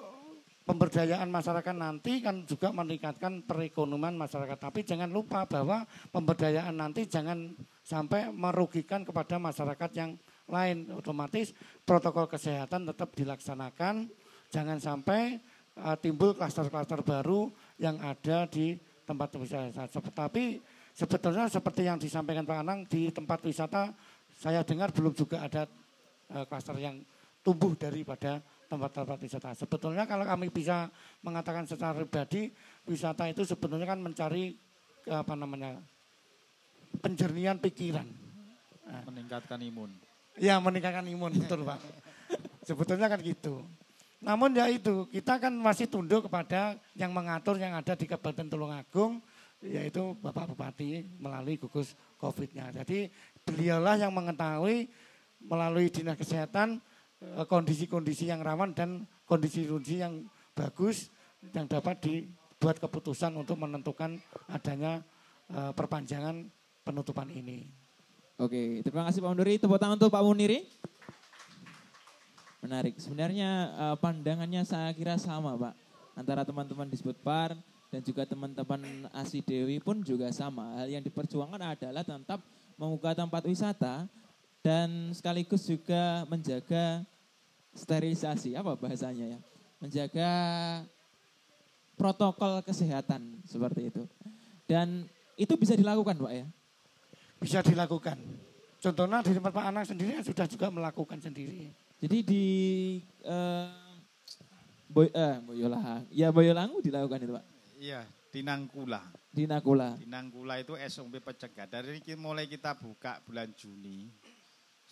pemberdayaan 0.63 1.27
masyarakat 1.27 1.75
nanti 1.75 2.23
kan 2.23 2.47
juga 2.47 2.71
meningkatkan 2.71 3.43
perekonomian 3.43 4.15
masyarakat. 4.15 4.55
Tapi 4.55 4.87
jangan 4.87 5.11
lupa 5.11 5.43
bahwa 5.51 5.83
pemberdayaan 6.15 6.79
nanti 6.79 7.11
jangan 7.11 7.51
sampai 7.83 8.31
merugikan 8.31 9.03
kepada 9.03 9.43
masyarakat 9.43 9.91
yang 9.99 10.15
lain. 10.47 10.95
Otomatis 10.95 11.51
protokol 11.83 12.31
kesehatan 12.31 12.87
tetap 12.87 13.11
dilaksanakan. 13.19 14.07
Jangan 14.55 14.79
sampai 14.79 15.43
uh, 15.83 15.99
timbul 15.99 16.39
klaster-klaster 16.39 17.03
baru 17.03 17.51
yang 17.83 17.99
ada 17.99 18.47
di 18.47 18.79
tempat 19.03 19.35
wisata. 19.35 19.91
Tapi 19.91 20.63
sebetulnya 20.95 21.51
seperti 21.51 21.91
yang 21.91 21.99
disampaikan 21.99 22.47
Pak 22.47 22.59
Anang 22.63 22.87
di 22.87 23.11
tempat 23.11 23.43
wisata 23.43 23.91
saya 24.39 24.63
dengar 24.63 24.95
belum 24.95 25.11
juga 25.11 25.43
ada 25.43 25.67
uh, 26.31 26.47
klaster 26.47 26.79
yang 26.79 27.03
tumbuh 27.43 27.75
daripada 27.75 28.39
tempat-tempat 28.73 29.21
wisata. 29.21 29.53
Sebetulnya 29.53 30.09
kalau 30.09 30.25
kami 30.25 30.49
bisa 30.49 30.89
mengatakan 31.21 31.69
secara 31.69 31.93
pribadi, 31.93 32.49
wisata 32.89 33.29
itu 33.29 33.45
sebetulnya 33.45 33.85
kan 33.85 34.01
mencari 34.01 34.57
apa 35.13 35.37
namanya 35.37 35.77
penjernihan 37.05 37.61
pikiran. 37.61 38.09
Nah. 38.89 39.05
Meningkatkan 39.13 39.61
imun. 39.61 39.93
Ya 40.41 40.57
meningkatkan 40.57 41.05
imun 41.05 41.37
betul 41.37 41.69
pak. 41.69 41.85
Sebetulnya 42.65 43.13
kan 43.13 43.21
gitu. 43.21 43.61
Namun 44.25 44.57
ya 44.57 44.73
itu 44.73 45.05
kita 45.13 45.37
kan 45.37 45.53
masih 45.53 45.91
tunduk 45.91 46.31
kepada 46.31 46.81
yang 46.97 47.13
mengatur 47.13 47.61
yang 47.61 47.77
ada 47.77 47.93
di 47.93 48.09
Kabupaten 48.09 48.49
Tulungagung 48.49 49.21
yaitu 49.63 50.17
Bapak 50.19 50.51
Bupati 50.55 51.07
melalui 51.21 51.61
gugus 51.61 51.93
COVID-nya. 52.19 52.73
Jadi 52.83 53.13
beliaulah 53.45 54.01
yang 54.01 54.11
mengetahui 54.11 54.91
melalui 55.43 55.91
dinas 55.91 56.19
kesehatan 56.19 56.79
Eh, 56.79 56.92
kondisi-kondisi 57.47 58.29
yang 58.29 58.43
rawan 58.43 58.75
dan 58.75 59.07
kondisi-kondisi 59.27 60.03
yang 60.03 60.27
bagus 60.53 61.09
yang 61.51 61.67
dapat 61.67 61.99
dibuat 62.03 62.79
keputusan 62.79 63.35
untuk 63.35 63.59
menentukan 63.59 64.21
adanya 64.47 65.03
uh, 65.51 65.75
perpanjangan 65.75 66.47
penutupan 66.87 67.27
ini. 67.31 67.67
Oke, 68.39 68.83
terima 68.83 69.07
kasih 69.07 69.23
Pak 69.23 69.31
Muniri. 69.35 69.55
Tepuk 69.59 69.79
tangan 69.79 69.99
untuk 69.99 70.11
Pak 70.11 70.23
Muniri. 70.23 70.67
Menarik. 72.63 72.95
Sebenarnya 72.99 73.75
uh, 73.75 73.97
pandangannya 73.99 74.63
saya 74.63 74.95
kira 74.95 75.19
sama 75.19 75.59
Pak. 75.59 75.75
Antara 76.15 76.47
teman-teman 76.47 76.87
di 76.87 76.99
Par 77.23 77.57
dan 77.93 78.01
juga 78.01 78.23
teman-teman 78.25 79.09
Asi 79.13 79.43
Dewi 79.43 79.83
pun 79.83 80.01
juga 80.01 80.31
sama. 80.31 80.81
Hal 80.81 80.89
yang 80.89 81.05
diperjuangkan 81.05 81.61
adalah 81.61 82.03
tetap 82.07 82.41
membuka 82.81 83.13
tempat 83.13 83.43
wisata 83.45 84.07
dan 84.63 85.11
sekaligus 85.11 85.67
juga 85.67 86.23
menjaga 86.31 87.03
sterilisasi 87.73 88.57
apa 88.57 88.77
bahasanya 88.77 89.37
ya? 89.37 89.41
Menjaga 89.83 90.31
protokol 91.99 92.63
kesehatan 92.63 93.43
seperti 93.45 93.91
itu. 93.91 94.03
Dan 94.65 95.09
itu 95.37 95.55
bisa 95.59 95.75
dilakukan 95.77 96.17
pak 96.17 96.33
ya? 96.33 96.47
Bisa 97.43 97.59
dilakukan. 97.61 98.17
Contohnya 98.83 99.23
di 99.23 99.31
tempat 99.35 99.55
Pak 99.55 99.67
Anang 99.71 99.87
sendiri 99.87 100.19
sudah 100.27 100.47
juga 100.51 100.67
melakukan 100.67 101.19
sendiri. 101.23 101.71
Jadi 102.03 102.19
di 102.27 102.45
uh, 103.23 103.71
Boy, 104.91 105.07
eh, 105.15 105.39
Boyolang 105.39 106.03
ya 106.11 106.35
Boyolangu 106.35 106.83
dilakukan 106.83 107.23
itu 107.23 107.33
pak? 107.39 107.45
Iya 107.79 108.03
di 108.33 108.41
Nangkula. 108.41 109.03
Di 109.29 109.45
Nangkula. 109.45 109.95
Di 110.01 110.09
Nangkula 110.09 110.57
itu 110.59 110.75
SOP 110.89 111.21
pencegah 111.21 111.69
dari 111.69 112.01
mulai 112.17 112.49
kita 112.49 112.75
buka 112.75 113.21
bulan 113.29 113.53
Juni 113.53 114.09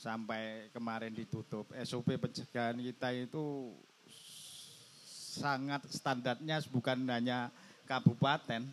sampai 0.01 0.73
kemarin 0.73 1.13
ditutup 1.13 1.69
SOP 1.85 2.17
pencegahan 2.17 2.81
kita 2.81 3.13
itu 3.13 3.69
sangat 5.37 5.85
standarnya 5.93 6.65
bukan 6.73 7.05
hanya 7.13 7.53
kabupaten, 7.85 8.65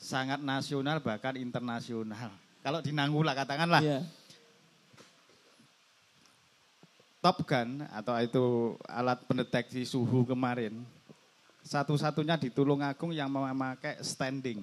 sangat 0.00 0.40
nasional 0.40 1.04
bahkan 1.04 1.36
internasional. 1.36 2.32
Kalau 2.64 2.80
di 2.80 2.96
Nanggula 2.96 3.36
katakanlah 3.36 3.84
Iya. 3.84 4.00
Top 7.20 7.44
Gun 7.44 7.84
atau 7.88 8.16
itu 8.20 8.44
alat 8.84 9.20
pendeteksi 9.24 9.84
suhu 9.84 10.28
kemarin, 10.28 10.76
satu-satunya 11.64 12.36
di 12.36 12.52
Tulungagung 12.52 13.16
yang 13.16 13.32
memakai 13.32 13.96
standing. 14.04 14.60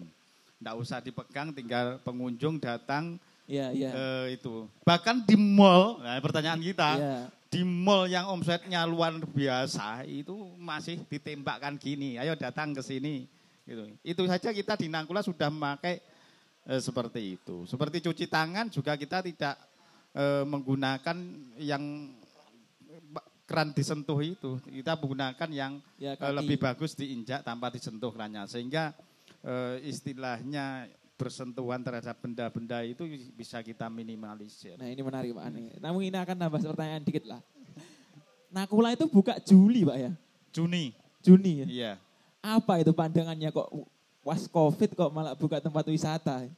Tidak 0.61 0.75
usah 0.77 1.01
dipegang, 1.01 1.49
tinggal 1.57 1.97
pengunjung 2.05 2.61
datang 2.61 3.17
Iya, 3.51 3.67
iya. 3.75 3.89
eh, 3.91 4.39
itu. 4.39 4.63
Bahkan 4.87 5.27
di 5.27 5.35
mall, 5.35 5.99
nah 5.99 6.15
pertanyaan 6.23 6.63
kita, 6.63 6.89
Iya. 6.95 7.17
di 7.51 7.61
mall 7.67 8.07
yang 8.07 8.31
omsetnya 8.31 8.87
luar 8.87 9.11
biasa 9.19 10.07
itu 10.07 10.31
masih 10.55 11.03
ditembakkan 11.05 11.75
gini, 11.75 12.15
ayo 12.15 12.31
datang 12.39 12.71
ke 12.71 12.79
sini. 12.79 13.27
Gitu. 13.67 13.91
Itu 14.01 14.23
saja 14.23 14.49
kita 14.49 14.79
di 14.79 14.87
Nangkula 14.87 15.19
sudah 15.19 15.51
memakai 15.51 15.99
eh, 16.63 16.79
seperti 16.79 17.35
itu. 17.35 17.67
Seperti 17.67 17.99
cuci 17.99 18.25
tangan 18.25 18.71
juga 18.71 18.95
kita 18.95 19.19
tidak 19.19 19.59
eh, 20.15 20.47
menggunakan 20.47 21.17
yang 21.59 21.83
keran 23.43 23.75
disentuh 23.75 24.15
itu. 24.23 24.63
Kita 24.63 24.95
menggunakan 24.95 25.49
yang 25.51 25.73
Ya, 25.99 26.15
kaki. 26.15 26.31
lebih 26.39 26.57
bagus 26.57 26.95
diinjak 26.95 27.43
tanpa 27.43 27.67
disentuh 27.67 28.15
kerannya. 28.15 28.47
Sehingga 28.47 28.95
eh, 29.43 29.83
istilahnya 29.83 30.87
bersentuhan 31.21 31.77
terhadap 31.85 32.17
benda-benda 32.17 32.81
itu 32.81 33.05
bisa 33.37 33.61
kita 33.61 33.85
minimalisir. 33.93 34.73
Nah 34.81 34.89
ini 34.89 35.05
menarik 35.05 35.37
Pak 35.37 35.45
Ani. 35.45 35.77
Namun 35.77 36.01
ini 36.01 36.17
akan 36.17 36.33
nambah 36.33 36.57
pertanyaan 36.73 37.05
dikit 37.05 37.29
lah. 37.29 37.37
Nakula 38.49 38.97
itu 38.97 39.05
buka 39.05 39.37
Juli 39.37 39.85
Pak 39.85 39.97
ya? 40.01 40.11
Juni, 40.49 40.97
Juni 41.21 41.61
ya? 41.61 41.67
iya. 41.69 41.93
Apa 42.41 42.81
itu 42.81 42.89
pandangannya 42.89 43.53
kok 43.53 43.69
was 44.25 44.49
covid 44.49 44.97
kok 44.97 45.13
malah 45.13 45.37
buka 45.37 45.61
tempat 45.61 45.85
wisata? 45.85 46.49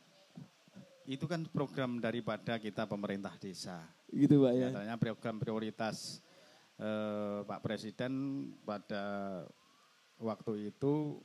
Itu 1.03 1.27
kan 1.27 1.43
program 1.51 1.99
daripada 1.99 2.55
kita 2.55 2.87
pemerintah 2.87 3.35
desa. 3.35 3.83
Gitu 4.07 4.47
Pak 4.47 4.53
ya? 4.55 4.67
Katanya 4.71 4.95
program 4.95 5.35
prioritas 5.43 6.23
eh, 6.79 7.43
Pak 7.43 7.59
Presiden 7.59 8.47
pada 8.63 9.03
waktu 10.23 10.71
itu 10.71 11.19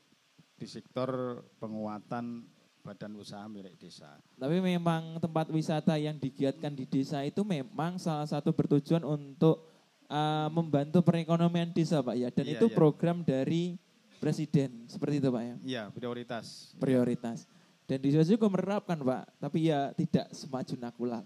di 0.58 0.66
sektor 0.66 1.40
penguatan 1.62 2.42
badan 2.88 3.12
usaha 3.20 3.44
milik 3.44 3.76
desa. 3.76 4.16
Tapi 4.40 4.64
memang 4.64 5.20
tempat 5.20 5.52
wisata 5.52 6.00
yang 6.00 6.16
digiatkan 6.16 6.72
di 6.72 6.88
desa 6.88 7.20
itu 7.20 7.44
memang 7.44 8.00
salah 8.00 8.24
satu 8.24 8.56
bertujuan 8.56 9.04
untuk 9.04 9.68
uh, 10.08 10.48
membantu 10.48 11.04
perekonomian 11.04 11.68
desa 11.68 12.00
Pak 12.00 12.16
ya. 12.16 12.28
Dan 12.32 12.48
Iya, 12.48 12.54
itu 12.56 12.66
iya. 12.72 12.74
program 12.74 13.20
dari 13.20 13.76
Presiden. 14.18 14.88
Seperti 14.88 15.22
itu 15.22 15.28
Pak 15.28 15.42
ya? 15.44 15.54
Iya, 15.62 15.82
prioritas. 15.92 16.74
Prioritas. 16.80 17.46
Dan 17.84 18.02
di 18.02 18.08
desa 18.12 18.26
juga 18.26 18.48
menerapkan 18.48 18.98
Pak. 18.98 19.24
Tapi 19.38 19.68
ya 19.68 19.92
tidak 19.94 20.26
semaju 20.32 20.74
Nakula. 20.80 21.20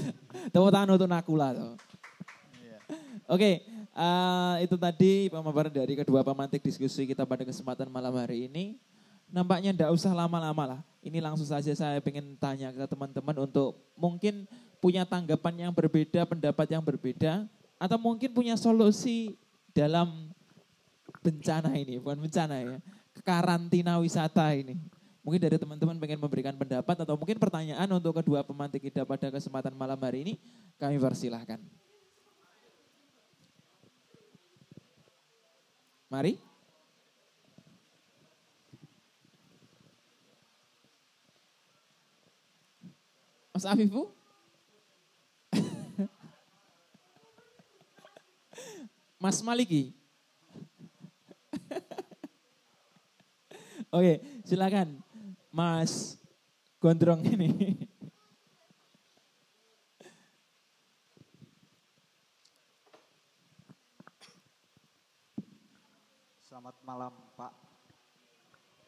Tepuk 0.52 0.70
tangan 0.70 0.94
untuk 0.94 1.08
Nakula. 1.10 1.48
Tuh. 1.56 1.74
Iya. 2.62 2.78
Oke, 3.26 3.50
eh, 3.66 4.54
itu 4.62 4.76
tadi 4.78 5.26
pemaparan 5.32 5.72
dari 5.72 5.98
kedua 5.98 6.22
pemantik 6.22 6.62
diskusi 6.62 7.08
kita 7.08 7.26
pada 7.26 7.42
kesempatan 7.42 7.90
malam 7.90 8.14
hari 8.14 8.46
ini. 8.46 8.78
Nampaknya 9.26 9.74
tidak 9.74 9.90
usah 9.90 10.14
lama-lama 10.14 10.78
lah. 10.78 10.80
Ini 11.06 11.22
langsung 11.22 11.46
saja 11.46 11.70
saya 11.70 12.02
ingin 12.02 12.34
tanya 12.34 12.74
ke 12.74 12.82
teman-teman 12.90 13.46
untuk 13.46 13.78
mungkin 13.94 14.42
punya 14.82 15.06
tanggapan 15.06 15.70
yang 15.70 15.72
berbeda, 15.72 16.26
pendapat 16.26 16.66
yang 16.66 16.82
berbeda, 16.82 17.46
atau 17.78 17.94
mungkin 17.94 18.34
punya 18.34 18.58
solusi 18.58 19.38
dalam 19.70 20.34
bencana 21.22 21.78
ini, 21.78 22.02
bukan 22.02 22.26
bencana 22.26 22.58
ya, 22.58 22.76
karantina 23.22 24.02
wisata 24.02 24.50
ini. 24.58 24.74
Mungkin 25.22 25.46
dari 25.46 25.54
teman-teman 25.62 25.94
pengen 25.94 26.18
memberikan 26.18 26.58
pendapat 26.58 26.98
atau 26.98 27.14
mungkin 27.14 27.38
pertanyaan 27.38 27.86
untuk 27.86 28.10
kedua 28.18 28.42
pemantik 28.42 28.82
kita 28.82 29.06
pada 29.06 29.30
kesempatan 29.30 29.78
malam 29.78 29.98
hari 30.02 30.26
ini, 30.26 30.34
kami 30.74 30.98
persilahkan. 30.98 31.62
Mari. 36.10 36.45
Mas 43.56 43.64
Afifu? 43.64 44.12
Mas 49.16 49.40
Maliki? 49.40 49.96
Oke, 53.96 54.20
silakan. 54.44 55.00
Mas 55.48 56.20
Gondrong 56.84 57.24
ini. 57.24 57.80
Selamat 66.44 66.76
malam 66.84 67.16
Pak. 67.40 67.56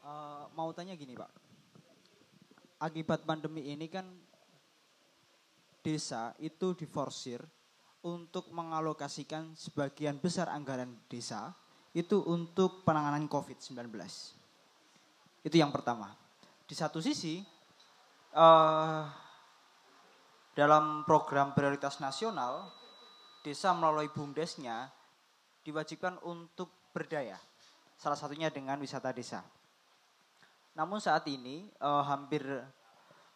Eh, 0.04 0.44
mau 0.52 0.68
tanya 0.76 0.92
gini 0.92 1.16
Pak. 1.16 1.32
Akibat 2.84 3.24
pandemi 3.24 3.64
ini 3.64 3.88
kan 3.88 4.27
desa 5.88 6.36
itu 6.44 6.76
diforsir 6.76 7.40
untuk 8.04 8.52
mengalokasikan 8.52 9.56
sebagian 9.56 10.20
besar 10.20 10.52
anggaran 10.52 10.92
desa 11.08 11.56
itu 11.96 12.20
untuk 12.28 12.84
penanganan 12.84 13.24
COVID-19. 13.24 13.88
Itu 15.40 15.56
yang 15.56 15.72
pertama. 15.72 16.12
Di 16.68 16.76
satu 16.76 17.00
sisi 17.00 17.40
eh, 18.36 19.02
dalam 20.52 21.08
program 21.08 21.56
prioritas 21.56 22.04
nasional 22.04 22.68
desa 23.40 23.72
melalui 23.72 24.12
BUMDesnya 24.12 24.92
diwajibkan 25.64 26.20
untuk 26.28 26.92
berdaya. 26.92 27.40
Salah 27.96 28.20
satunya 28.20 28.52
dengan 28.52 28.76
wisata 28.76 29.08
desa. 29.16 29.40
Namun 30.76 31.00
saat 31.00 31.24
ini 31.32 31.72
eh, 31.72 32.02
hampir 32.04 32.44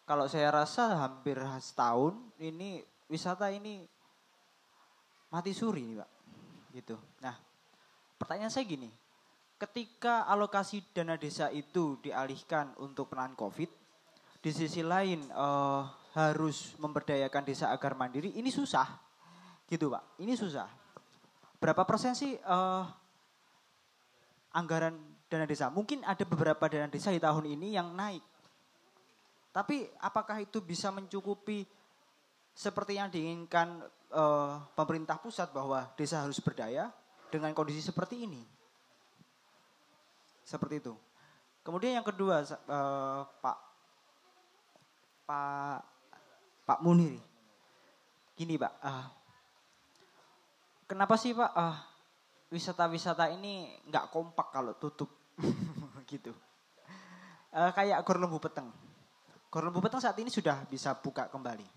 kalau 0.03 0.27
saya 0.27 0.51
rasa 0.51 0.99
hampir 0.99 1.39
setahun 1.63 2.19
ini 2.43 2.83
wisata 3.07 3.53
ini 3.55 3.87
mati 5.33 5.57
suri 5.57 5.89
nih, 5.89 5.97
Pak. 6.03 6.11
Gitu. 6.77 6.97
Nah, 7.25 7.37
pertanyaan 8.21 8.53
saya 8.53 8.69
gini. 8.69 8.93
Ketika 9.57 10.27
alokasi 10.27 10.83
dana 10.91 11.15
desa 11.15 11.47
itu 11.55 11.97
dialihkan 12.03 12.75
untuk 12.83 13.15
penanganan 13.15 13.39
Covid, 13.39 13.71
di 14.43 14.51
sisi 14.51 14.83
lain 14.83 15.23
eh, 15.23 15.83
harus 16.19 16.75
memberdayakan 16.83 17.47
desa 17.47 17.71
agar 17.71 17.95
mandiri, 17.95 18.35
ini 18.35 18.51
susah. 18.51 18.91
Gitu, 19.71 19.87
Pak. 19.87 20.19
Ini 20.19 20.35
susah. 20.35 20.67
Berapa 21.63 21.87
persen 21.87 22.19
sih 22.19 22.35
eh, 22.35 22.85
anggaran 24.51 24.99
dana 25.31 25.47
desa? 25.47 25.71
Mungkin 25.71 26.03
ada 26.03 26.27
beberapa 26.27 26.67
dana 26.67 26.91
desa 26.91 27.15
di 27.15 27.23
tahun 27.23 27.47
ini 27.55 27.79
yang 27.79 27.95
naik. 27.95 28.32
Tapi 29.53 29.85
apakah 30.01 30.41
itu 30.41 30.65
bisa 30.65 30.89
mencukupi 30.89 31.69
seperti 32.57 32.97
yang 32.97 33.13
diinginkan 33.13 33.85
eh, 34.09 34.55
pemerintah 34.73 35.21
pusat 35.21 35.53
bahwa 35.53 35.93
desa 35.93 36.25
harus 36.25 36.41
berdaya 36.41 36.89
dengan 37.29 37.53
kondisi 37.53 37.85
seperti 37.85 38.25
ini? 38.25 38.41
Seperti 40.43 40.81
itu. 40.81 40.97
Kemudian 41.63 42.01
yang 42.01 42.07
kedua, 42.09 42.41
eh, 42.49 43.23
Pak 43.29 43.59
Pak 45.29 45.81
Pak 46.65 46.79
Munir, 46.81 47.21
gini 48.33 48.57
Pak, 48.57 48.75
ah, 48.81 49.07
kenapa 50.89 51.21
sih 51.21 51.37
Pak 51.37 51.53
ah, 51.53 51.77
wisata-wisata 52.49 53.29
ini 53.37 53.69
nggak 53.85 54.09
kompak 54.09 54.49
kalau 54.49 54.73
tutup 54.81 55.13
gitu? 56.11 56.33
Eh, 57.53 57.71
kayak 57.77 58.01
Gor 58.09 58.17
Lembu 58.17 58.41
Peteng. 58.41 58.92
Gor 59.53 59.69
Lembu 59.69 59.85
Peteng 59.85 60.01
saat 60.01 60.17
ini 60.17 60.33
sudah 60.33 60.65
bisa 60.65 60.97
buka 60.97 61.29
kembali. 61.29 61.69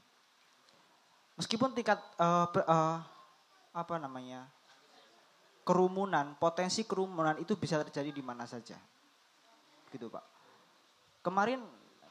Meskipun 1.35 1.75
tingkat 1.75 1.99
ber- 2.55 2.63
eh, 2.63 2.97
apa 3.75 3.95
namanya 3.99 4.47
kerumunan, 5.67 6.39
potensi 6.39 6.87
kerumunan 6.87 7.35
itu 7.35 7.59
bisa 7.59 7.83
terjadi 7.83 8.15
di 8.15 8.23
mana 8.23 8.47
saja, 8.47 8.79
gitu 9.91 10.07
Pak. 10.07 10.23
Kemarin 11.19 11.59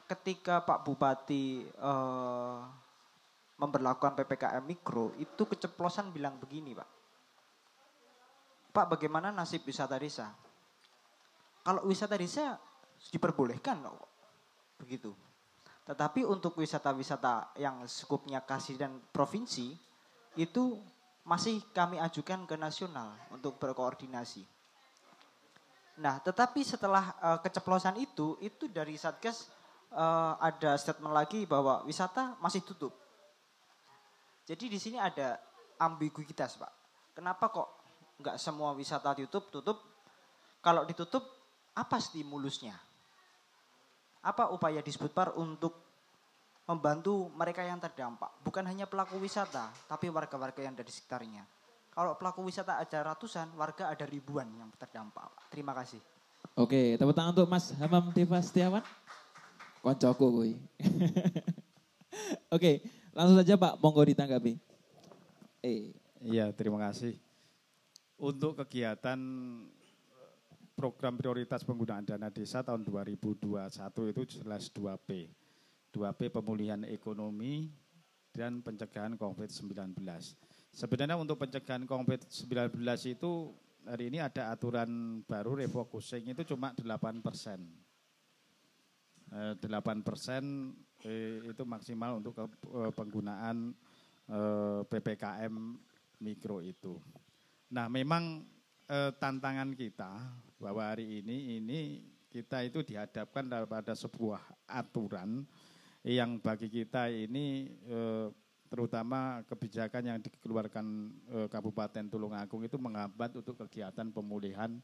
ketika 0.05 0.61
Pak 0.61 0.85
Bupati 0.85 1.65
eh, 1.65 2.59
memberlakukan 3.57 4.13
ppkm 4.21 4.61
mikro, 4.61 5.17
itu 5.17 5.49
keceplosan 5.49 6.13
bilang 6.13 6.37
begini 6.37 6.77
Pak. 6.77 6.89
Pak 8.69 8.85
bagaimana 8.93 9.33
nasib 9.33 9.65
wisata 9.65 9.97
desa? 9.97 10.29
Kalau 11.65 11.89
wisata 11.89 12.13
desa 12.13 12.61
diperbolehkan 13.09 13.81
loh, 13.81 13.97
begitu. 14.77 15.09
Tetapi 15.85 16.25
untuk 16.25 16.57
wisata-wisata 16.57 17.53
yang 17.61 17.85
skupnya 17.85 18.41
kasih 18.41 18.75
dan 18.75 18.97
provinsi 19.13 19.77
itu 20.33 20.81
masih 21.25 21.61
kami 21.73 22.01
ajukan 22.01 22.45
ke 22.49 22.57
nasional 22.57 23.13
untuk 23.29 23.57
berkoordinasi. 23.61 24.45
Nah, 26.01 26.19
tetapi 26.19 26.59
setelah 26.65 27.15
uh, 27.23 27.39
keceplosan 27.39 27.95
itu, 28.01 28.35
itu 28.43 28.67
dari 28.67 28.99
Satgas 28.99 29.47
uh, 29.95 30.35
ada 30.41 30.75
statement 30.75 31.13
lagi 31.15 31.47
bahwa 31.47 31.85
wisata 31.87 32.35
masih 32.43 32.65
tutup. 32.67 32.91
Jadi 34.45 34.69
di 34.69 34.77
sini 34.77 34.97
ada 34.99 35.39
ambiguitas, 35.79 36.59
Pak. 36.59 36.73
Kenapa 37.15 37.47
kok 37.49 37.69
nggak 38.21 38.37
semua 38.37 38.75
wisata 38.75 39.15
ditutup? 39.15 39.49
Tutup. 39.49 39.77
Kalau 40.61 40.83
ditutup, 40.83 41.23
apa 41.73 41.97
stimulusnya? 41.97 42.75
Apa 44.25 44.49
upaya 44.49 44.81
disebut 44.81 45.13
par 45.13 45.37
untuk 45.37 45.77
membantu 46.65 47.29
mereka 47.37 47.61
yang 47.61 47.77
terdampak? 47.77 48.41
Bukan 48.41 48.65
hanya 48.65 48.89
pelaku 48.89 49.21
wisata, 49.21 49.69
tapi 49.85 50.09
warga-warga 50.09 50.65
yang 50.65 50.73
ada 50.73 50.81
di 50.81 50.89
sekitarnya. 50.89 51.45
Kalau 51.93 52.17
pelaku 52.17 52.41
wisata 52.41 52.81
ada 52.81 53.13
ratusan, 53.13 53.53
warga 53.53 53.93
ada 53.93 54.03
ribuan 54.09 54.49
yang 54.57 54.73
terdampak. 54.81 55.29
Terima 55.53 55.77
kasih. 55.77 56.01
Oke, 56.57 56.97
tepuk 56.97 57.13
tangan 57.13 57.37
untuk 57.37 57.47
Mas 57.47 57.69
Hamam 57.77 58.09
Deva 58.11 58.41
Setiawan. 58.41 58.81
Koncoku 59.85 60.27
kui. 60.33 60.51
Oke, 62.55 62.81
langsung 63.13 63.37
saja 63.37 63.53
Pak, 63.55 63.77
monggo 63.77 64.01
ditanggapi. 64.01 64.57
Eh. 65.61 65.93
Iya, 66.25 66.49
terima 66.57 66.81
kasih. 66.81 67.13
Untuk 68.17 68.57
kegiatan 68.57 69.19
program 70.75 71.15
prioritas 71.15 71.63
penggunaan 71.63 72.03
dana 72.03 72.27
desa 72.27 72.59
tahun 72.59 72.83
2021 72.83 74.11
itu 74.11 74.21
jelas 74.39 74.67
2P. 74.75 75.31
2P 75.95 76.21
pemulihan 76.27 76.83
ekonomi 76.83 77.71
dan 78.35 78.59
pencegahan 78.59 79.15
COVID-19. 79.15 79.95
Sebenarnya 80.75 81.15
untuk 81.15 81.39
pencegahan 81.39 81.87
COVID-19 81.87 82.75
itu 83.07 83.55
hari 83.87 84.11
ini 84.11 84.19
ada 84.19 84.51
aturan 84.51 85.23
baru 85.23 85.55
refocusing 85.63 86.35
itu 86.35 86.43
cuma 86.43 86.75
8 86.75 87.23
persen. 87.23 87.63
8 89.31 89.63
eh, 89.63 90.03
persen 90.03 90.75
eh, 91.07 91.39
itu 91.47 91.63
maksimal 91.63 92.19
untuk 92.19 92.35
eh, 92.43 92.91
penggunaan 92.91 93.71
PPKM 94.89 95.53
mikro 96.17 96.57
itu. 96.57 96.97
Nah 97.69 97.85
memang 97.85 98.41
tantangan 99.21 99.69
kita 99.77 100.09
bahwa 100.57 100.83
hari 100.87 101.21
ini 101.21 101.59
ini 101.59 101.79
kita 102.31 102.63
itu 102.67 102.83
dihadapkan 102.83 103.47
pada 103.67 103.95
sebuah 103.95 104.43
aturan 104.67 105.47
yang 106.03 106.37
bagi 106.37 106.67
kita 106.67 107.07
ini 107.09 107.71
terutama 108.69 109.45
kebijakan 109.45 110.03
yang 110.03 110.19
dikeluarkan 110.19 110.85
e, 111.29 111.37
Kabupaten 111.47 112.05
Tulungagung 112.09 112.65
itu 112.65 112.75
menghambat 112.75 113.37
untuk 113.39 113.55
kegiatan 113.65 114.09
pemulihan 114.09 114.81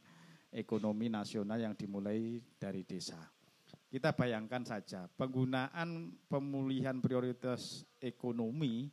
ekonomi 0.53 1.09
nasional 1.09 1.57
yang 1.57 1.73
dimulai 1.73 2.39
dari 2.55 2.85
desa. 2.85 3.17
Kita 3.91 4.15
bayangkan 4.15 4.63
saja, 4.63 5.11
penggunaan 5.19 6.15
pemulihan 6.31 7.03
prioritas 7.03 7.83
ekonomi 7.99 8.87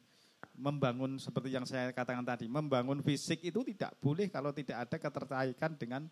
membangun 0.59 1.23
seperti 1.23 1.55
yang 1.55 1.63
saya 1.63 1.95
katakan 1.95 2.27
tadi, 2.27 2.51
membangun 2.51 2.99
fisik 3.07 3.47
itu 3.47 3.63
tidak 3.63 3.95
boleh 4.03 4.27
kalau 4.27 4.51
tidak 4.51 4.91
ada 4.91 4.97
keterkaitan 4.99 5.79
dengan 5.79 6.03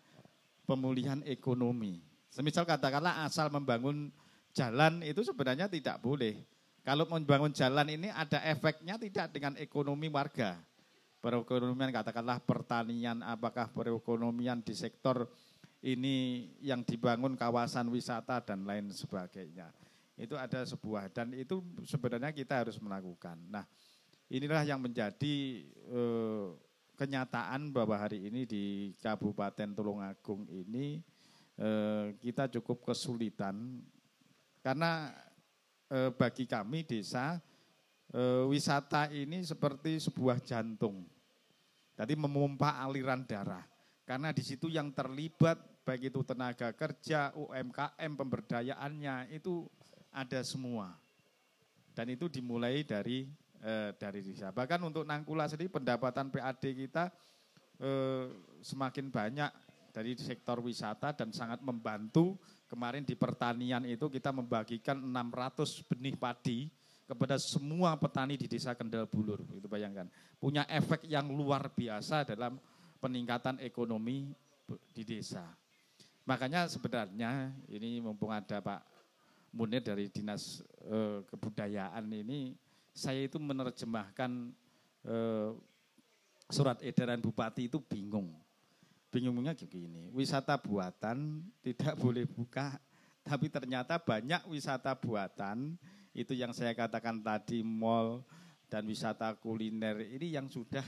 pemulihan 0.67 1.23
ekonomi. 1.23 2.03
Semisal 2.27 2.67
katakanlah 2.67 3.23
asal 3.23 3.47
membangun 3.47 4.11
jalan 4.51 4.99
itu 5.01 5.23
sebenarnya 5.23 5.71
tidak 5.71 6.03
boleh 6.03 6.43
kalau 6.87 7.03
membangun 7.03 7.51
jalan 7.51 7.83
ini 7.91 8.07
ada 8.07 8.39
efeknya 8.47 8.95
tidak 8.95 9.35
dengan 9.35 9.59
ekonomi 9.59 10.07
warga. 10.07 10.55
Perekonomian 11.19 11.91
katakanlah 11.91 12.39
pertanian, 12.39 13.19
apakah 13.27 13.67
perekonomian 13.75 14.63
di 14.63 14.71
sektor 14.71 15.27
ini 15.83 16.47
yang 16.63 16.87
dibangun 16.87 17.35
kawasan 17.35 17.91
wisata 17.91 18.39
dan 18.39 18.63
lain 18.63 18.87
sebagainya. 18.95 19.67
Itu 20.15 20.39
ada 20.39 20.63
sebuah 20.63 21.11
dan 21.11 21.35
itu 21.35 21.59
sebenarnya 21.83 22.31
kita 22.31 22.63
harus 22.63 22.79
melakukan. 22.79 23.35
Nah, 23.51 23.67
inilah 24.31 24.63
yang 24.63 24.79
menjadi 24.79 25.67
eh, 25.67 26.47
kenyataan 26.97 27.69
bahwa 27.69 27.93
hari 27.93 28.25
ini 28.25 28.49
di 28.49 28.63
Kabupaten 28.97 29.77
Tulungagung 29.77 30.49
ini 30.49 30.97
eh, 31.61 32.17
kita 32.17 32.49
cukup 32.57 32.89
kesulitan 32.89 33.85
karena 34.65 35.13
eh, 35.93 36.09
bagi 36.09 36.49
kami 36.49 36.81
desa 36.89 37.37
eh, 38.09 38.43
wisata 38.49 39.13
ini 39.13 39.45
seperti 39.45 40.01
sebuah 40.01 40.41
jantung. 40.41 41.05
Jadi 41.97 42.13
memompa 42.13 42.81
aliran 42.81 43.25
darah. 43.25 43.65
Karena 44.05 44.29
di 44.29 44.45
situ 44.45 44.69
yang 44.69 44.93
terlibat 44.93 45.57
baik 45.81 46.13
itu 46.13 46.21
tenaga 46.23 46.71
kerja, 46.71 47.33
UMKM, 47.33 48.11
pemberdayaannya 48.15 49.33
itu 49.33 49.65
ada 50.13 50.45
semua. 50.45 50.95
Dan 51.91 52.13
itu 52.13 52.29
dimulai 52.29 52.85
dari 52.85 53.25
eh, 53.63 53.91
dari 53.97 54.21
desa. 54.25 54.53
Bahkan 54.53 54.79
untuk 54.83 55.07
Nangkula 55.07 55.49
sendiri 55.49 55.71
pendapatan 55.71 56.29
PAD 56.29 56.63
kita 56.73 57.09
eh, 57.81 58.25
semakin 58.61 59.09
banyak 59.09 59.51
dari 59.93 60.13
sektor 60.17 60.61
wisata 60.61 61.13
dan 61.13 61.33
sangat 61.33 61.61
membantu 61.65 62.37
Kemarin 62.67 63.07
di 63.07 63.15
pertanian 63.15 63.87
itu 63.87 64.11
kita 64.11 64.35
membagikan 64.35 64.99
600 64.99 65.87
benih 65.87 66.19
padi 66.19 66.67
kepada 67.07 67.39
semua 67.39 67.95
petani 67.95 68.35
di 68.35 68.43
desa 68.43 68.75
Kendal 68.75 69.07
Bulur. 69.07 69.39
Itu 69.55 69.71
bayangkan. 69.71 70.11
Punya 70.35 70.67
efek 70.67 71.07
yang 71.07 71.31
luar 71.31 71.71
biasa 71.71 72.27
dalam 72.27 72.59
peningkatan 72.99 73.63
ekonomi 73.63 74.35
di 74.91 75.03
desa. 75.07 75.47
Makanya 76.27 76.67
sebenarnya 76.67 77.55
ini 77.71 78.03
mumpung 78.03 78.35
ada 78.35 78.59
Pak 78.59 78.83
Munir 79.55 79.79
dari 79.79 80.11
Dinas 80.11 80.59
e, 80.83 81.23
Kebudayaan 81.23 82.03
ini, 82.11 82.51
saya 82.97 83.29
itu 83.29 83.37
menerjemahkan 83.37 84.49
e, 85.05 85.17
surat 86.49 86.81
edaran 86.81 87.21
Bupati 87.21 87.69
itu 87.69 87.77
bingung 87.77 88.33
bingungnya 89.07 89.55
begini, 89.55 90.11
wisata 90.11 90.59
buatan 90.59 91.41
tidak 91.63 91.95
boleh 91.95 92.27
buka, 92.27 92.75
tapi 93.23 93.47
ternyata 93.47 93.95
banyak 93.97 94.43
wisata 94.51 94.93
buatan, 94.93 95.79
itu 96.11 96.35
yang 96.35 96.51
saya 96.51 96.75
katakan 96.75 97.23
tadi 97.23 97.63
mall 97.63 98.21
dan 98.67 98.83
wisata 98.83 99.31
kuliner 99.39 100.03
ini 100.03 100.35
yang 100.35 100.51
sudah 100.51 100.83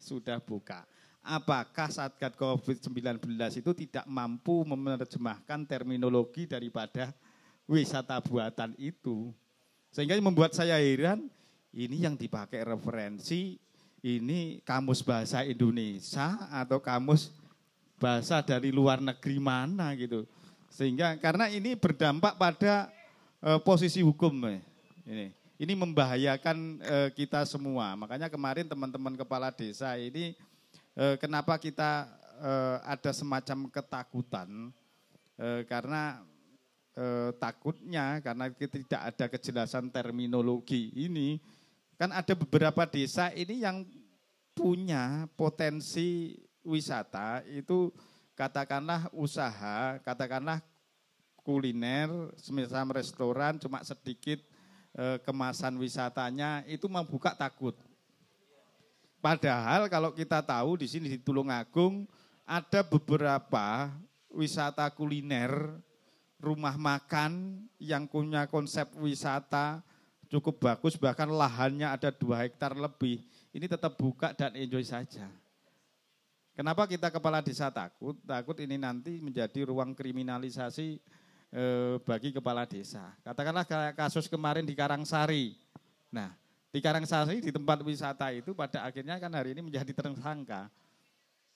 sudah 0.00 0.40
buka. 0.40 0.88
Apakah 1.24 1.88
Satgas 1.88 2.36
COVID-19 2.36 3.32
itu 3.56 3.72
tidak 3.72 4.04
mampu 4.04 4.60
menerjemahkan 4.68 5.64
terminologi 5.64 6.44
daripada 6.44 7.16
wisata 7.64 8.20
buatan 8.20 8.76
itu? 8.76 9.32
Sehingga 9.94 10.18
membuat 10.18 10.50
saya 10.58 10.74
heran, 10.82 11.30
ini 11.70 12.02
yang 12.02 12.18
dipakai 12.18 12.66
referensi 12.66 13.62
ini 14.02 14.58
kamus 14.66 15.06
bahasa 15.06 15.46
Indonesia 15.46 16.34
atau 16.50 16.82
kamus 16.82 17.30
bahasa 18.02 18.42
dari 18.42 18.74
luar 18.74 18.98
negeri 18.98 19.38
mana 19.38 19.94
gitu. 19.94 20.26
Sehingga 20.66 21.14
karena 21.22 21.46
ini 21.46 21.78
berdampak 21.78 22.34
pada 22.34 22.90
uh, 23.38 23.62
posisi 23.62 24.02
hukum 24.02 24.34
ini. 25.06 25.30
Ini 25.54 25.72
membahayakan 25.78 26.58
uh, 26.82 27.08
kita 27.14 27.46
semua. 27.46 27.94
Makanya 27.94 28.26
kemarin 28.26 28.66
teman-teman 28.66 29.14
kepala 29.14 29.54
desa 29.54 29.94
ini 29.94 30.34
uh, 30.98 31.14
kenapa 31.22 31.54
kita 31.54 32.10
ada 32.82 33.14
semacam 33.14 33.70
ketakutan 33.70 34.74
karena 35.70 36.18
uh, 36.98 37.30
takutnya 37.36 38.18
karena 38.22 38.50
tidak 38.50 39.00
ada 39.14 39.24
kejelasan 39.30 39.90
terminologi 39.90 40.90
ini 40.94 41.38
kan 41.94 42.10
ada 42.10 42.34
beberapa 42.34 42.82
desa 42.90 43.30
ini 43.30 43.62
yang 43.62 43.86
punya 44.54 45.26
potensi 45.34 46.38
wisata 46.64 47.42
itu 47.46 47.92
katakanlah 48.34 49.10
usaha, 49.14 49.98
katakanlah 50.02 50.58
kuliner, 51.44 52.10
semisal 52.38 52.88
restoran 52.90 53.60
cuma 53.60 53.82
sedikit 53.86 54.42
e, 54.94 55.20
kemasan 55.22 55.78
wisatanya 55.78 56.66
itu 56.66 56.90
membuka 56.90 57.34
takut. 57.34 57.78
Padahal 59.22 59.88
kalau 59.88 60.12
kita 60.12 60.40
tahu 60.44 60.80
di 60.80 60.86
sini 60.90 61.06
di 61.08 61.18
Tulungagung 61.20 62.04
ada 62.44 62.84
beberapa 62.84 63.88
wisata 64.28 64.90
kuliner, 64.92 65.80
rumah 66.44 66.76
makan 66.76 67.64
yang 67.80 68.04
punya 68.04 68.44
konsep 68.44 68.92
wisata 69.00 69.80
cukup 70.28 70.60
bagus, 70.60 70.98
bahkan 70.98 71.30
lahannya 71.30 71.86
ada 71.86 72.10
dua 72.10 72.42
hektar 72.44 72.74
lebih. 72.74 73.22
Ini 73.54 73.70
tetap 73.70 73.94
buka 73.94 74.34
dan 74.34 74.50
enjoy 74.58 74.82
saja. 74.82 75.30
Kenapa 76.54 76.86
kita 76.86 77.10
kepala 77.10 77.42
desa 77.42 77.70
takut? 77.70 78.14
Takut 78.22 78.54
ini 78.62 78.78
nanti 78.78 79.18
menjadi 79.18 79.66
ruang 79.66 79.94
kriminalisasi 79.94 80.98
eh, 81.54 81.94
bagi 82.02 82.30
kepala 82.34 82.66
desa. 82.66 83.14
Katakanlah 83.22 83.66
kasus 83.94 84.26
kemarin 84.30 84.66
di 84.66 84.74
Karangsari. 84.74 85.54
Nah, 86.10 86.30
di 86.70 86.78
Karangsari 86.82 87.42
di 87.42 87.50
tempat 87.50 87.82
wisata 87.82 88.30
itu 88.34 88.54
pada 88.54 88.86
akhirnya 88.86 89.18
kan 89.18 89.30
hari 89.34 89.54
ini 89.54 89.66
menjadi 89.66 89.90
tersangka. 89.94 90.70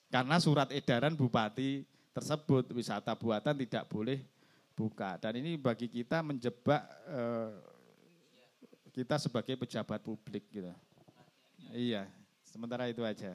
Karena 0.09 0.39
surat 0.39 0.71
edaran 0.75 1.15
Bupati 1.15 1.83
tersebut 2.15 2.75
wisata 2.75 3.15
buatan 3.15 3.55
tidak 3.55 3.87
boleh 3.87 4.19
buka 4.79 5.19
dan 5.19 5.35
ini 5.35 5.59
bagi 5.59 5.91
kita 5.91 6.23
menjebak 6.23 6.87
eh, 7.11 7.51
kita 8.95 9.19
sebagai 9.19 9.59
pejabat 9.59 9.99
publik 9.99 10.47
gitu. 10.55 10.71
Iya, 11.75 12.07
sementara 12.47 12.87
itu 12.87 13.03
aja. 13.03 13.35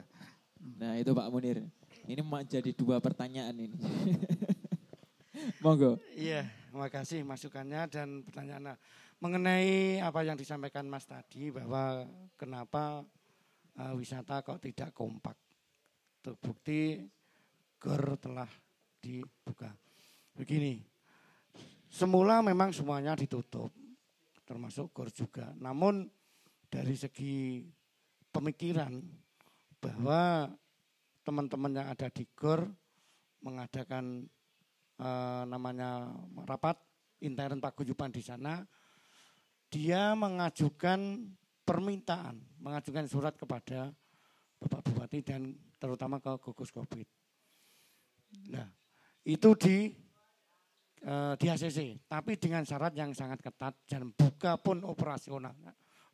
Nah 0.80 0.96
itu 0.96 1.12
Pak 1.12 1.28
Munir. 1.28 1.60
Ini 2.08 2.24
menjadi 2.24 2.72
dua 2.72 2.96
pertanyaan 3.00 3.52
ini. 3.52 3.76
Monggo. 5.64 6.00
Iya, 6.16 6.48
terima 6.72 6.88
kasih 6.88 7.20
masukannya 7.24 7.84
dan 7.92 8.24
pertanyaannya. 8.24 8.74
Mengenai 9.20 10.00
apa 10.00 10.20
yang 10.24 10.36
disampaikan 10.36 10.88
Mas 10.88 11.08
tadi 11.08 11.48
bahwa 11.52 12.04
kenapa 12.36 13.04
uh, 13.80 13.92
wisata 13.96 14.40
kok 14.44 14.60
tidak 14.60 14.92
kompak. 14.92 15.36
Terbukti 16.24 17.04
GOR 17.80 18.16
telah 18.16 18.48
dibuka. 19.00 19.72
Begini, 20.34 20.80
semula 21.94 22.42
memang 22.42 22.74
semuanya 22.74 23.14
ditutup, 23.14 23.70
termasuk 24.42 24.90
GOR 24.90 25.14
juga. 25.14 25.54
Namun 25.54 26.10
dari 26.66 26.98
segi 26.98 27.62
pemikiran 28.34 28.98
bahwa 29.78 30.50
teman-teman 31.22 31.78
yang 31.78 31.86
ada 31.86 32.10
di 32.10 32.26
GOR 32.34 32.66
mengadakan 33.46 34.26
eh, 34.98 35.42
namanya 35.46 36.10
rapat 36.42 36.82
intern 37.22 37.62
paguyuban 37.62 38.10
di 38.10 38.26
sana, 38.26 38.66
dia 39.70 40.18
mengajukan 40.18 41.30
permintaan, 41.62 42.42
mengajukan 42.58 43.06
surat 43.06 43.38
kepada 43.38 43.94
Bapak 44.58 44.82
Bupati 44.90 45.22
dan 45.22 45.54
terutama 45.78 46.18
ke 46.18 46.34
gugus 46.42 46.74
Covid. 46.74 47.06
Nah, 48.50 48.66
itu 49.22 49.54
di 49.56 50.03
eh, 51.04 51.32
di 51.36 51.46
ACC, 51.52 52.08
tapi 52.08 52.40
dengan 52.40 52.64
syarat 52.64 52.96
yang 52.96 53.12
sangat 53.12 53.44
ketat 53.44 53.76
dan 53.84 54.10
buka 54.10 54.56
pun 54.56 54.80
operasional, 54.88 55.52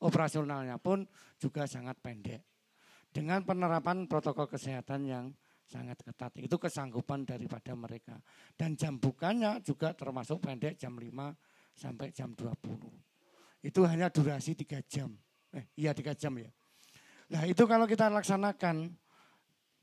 operasionalnya 0.03 0.76
pun 0.82 1.07
juga 1.38 1.64
sangat 1.70 1.97
pendek. 2.03 2.43
Dengan 3.11 3.43
penerapan 3.43 4.07
protokol 4.07 4.47
kesehatan 4.47 5.03
yang 5.03 5.26
sangat 5.70 6.03
ketat. 6.03 6.34
Itu 6.43 6.59
kesanggupan 6.59 7.22
daripada 7.22 7.70
mereka. 7.78 8.18
Dan 8.59 8.74
jam 8.74 8.99
bukanya 8.99 9.62
juga 9.62 9.95
termasuk 9.95 10.43
pendek 10.43 10.74
jam 10.74 10.99
5 10.99 11.07
sampai 11.74 12.11
jam 12.11 12.34
20. 12.34 13.62
Itu 13.62 13.86
hanya 13.86 14.11
durasi 14.11 14.59
3 14.59 14.82
jam. 14.91 15.14
Eh, 15.55 15.70
iya 15.78 15.95
3 15.95 16.14
jam 16.18 16.34
ya. 16.34 16.51
Nah 17.30 17.47
itu 17.47 17.62
kalau 17.70 17.86
kita 17.86 18.11
laksanakan, 18.11 18.91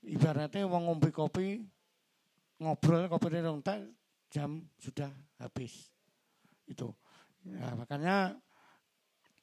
ibaratnya 0.04 0.68
wong 0.68 0.92
ngombe 0.92 1.16
kopi, 1.16 1.64
ngobrol 2.60 3.08
kopi 3.08 3.40
dong 3.40 3.64
jam 4.32 4.64
sudah 4.80 5.12
habis. 5.40 5.92
Itu. 6.68 6.92
Ya, 7.48 7.74
makanya 7.80 8.36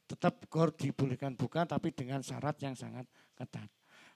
tetap 0.05 0.45
gor 0.53 0.69
dibolehkan 0.77 1.33
buka 1.33 1.65
tapi 1.65 1.89
dengan 1.91 2.21
syarat 2.21 2.61
yang 2.61 2.77
sangat 2.77 3.09
ketat. 3.33 3.69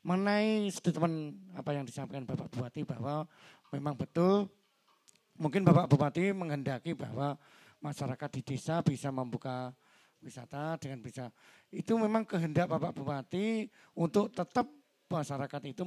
Mengenai 0.04 0.68
statement 0.70 1.34
apa 1.56 1.74
yang 1.74 1.84
disampaikan 1.88 2.28
Bapak 2.28 2.52
Bupati 2.52 2.84
bahwa 2.84 3.26
memang 3.74 3.96
betul 3.96 4.46
mungkin 5.40 5.64
Bapak 5.64 5.90
Bupati 5.90 6.30
menghendaki 6.30 6.92
bahwa 6.94 7.34
masyarakat 7.82 8.30
di 8.38 8.42
desa 8.44 8.84
bisa 8.84 9.08
membuka 9.08 9.74
wisata 10.18 10.74
dengan 10.82 10.98
bisa 10.98 11.30
itu 11.70 11.94
memang 11.94 12.26
kehendak 12.26 12.66
Bapak 12.66 12.94
Bupati 12.94 13.70
untuk 13.94 14.30
tetap 14.34 14.66
masyarakat 15.08 15.62
itu 15.72 15.82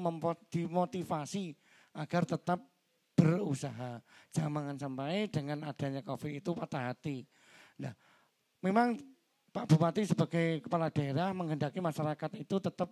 dimotivasi 0.49 1.53
agar 1.93 2.23
tetap 2.25 2.63
berusaha. 3.21 4.01
Jangan 4.33 4.73
sampai 4.73 5.29
dengan 5.29 5.69
adanya 5.69 6.01
COVID 6.01 6.41
itu 6.41 6.57
patah 6.57 6.89
hati. 6.89 7.21
Nah, 7.77 7.93
memang 8.65 8.97
Pak 9.51 9.67
Bupati 9.69 10.07
sebagai 10.07 10.63
kepala 10.65 10.89
daerah 10.89 11.29
menghendaki 11.35 11.77
masyarakat 11.83 12.31
itu 12.39 12.55
tetap 12.57 12.89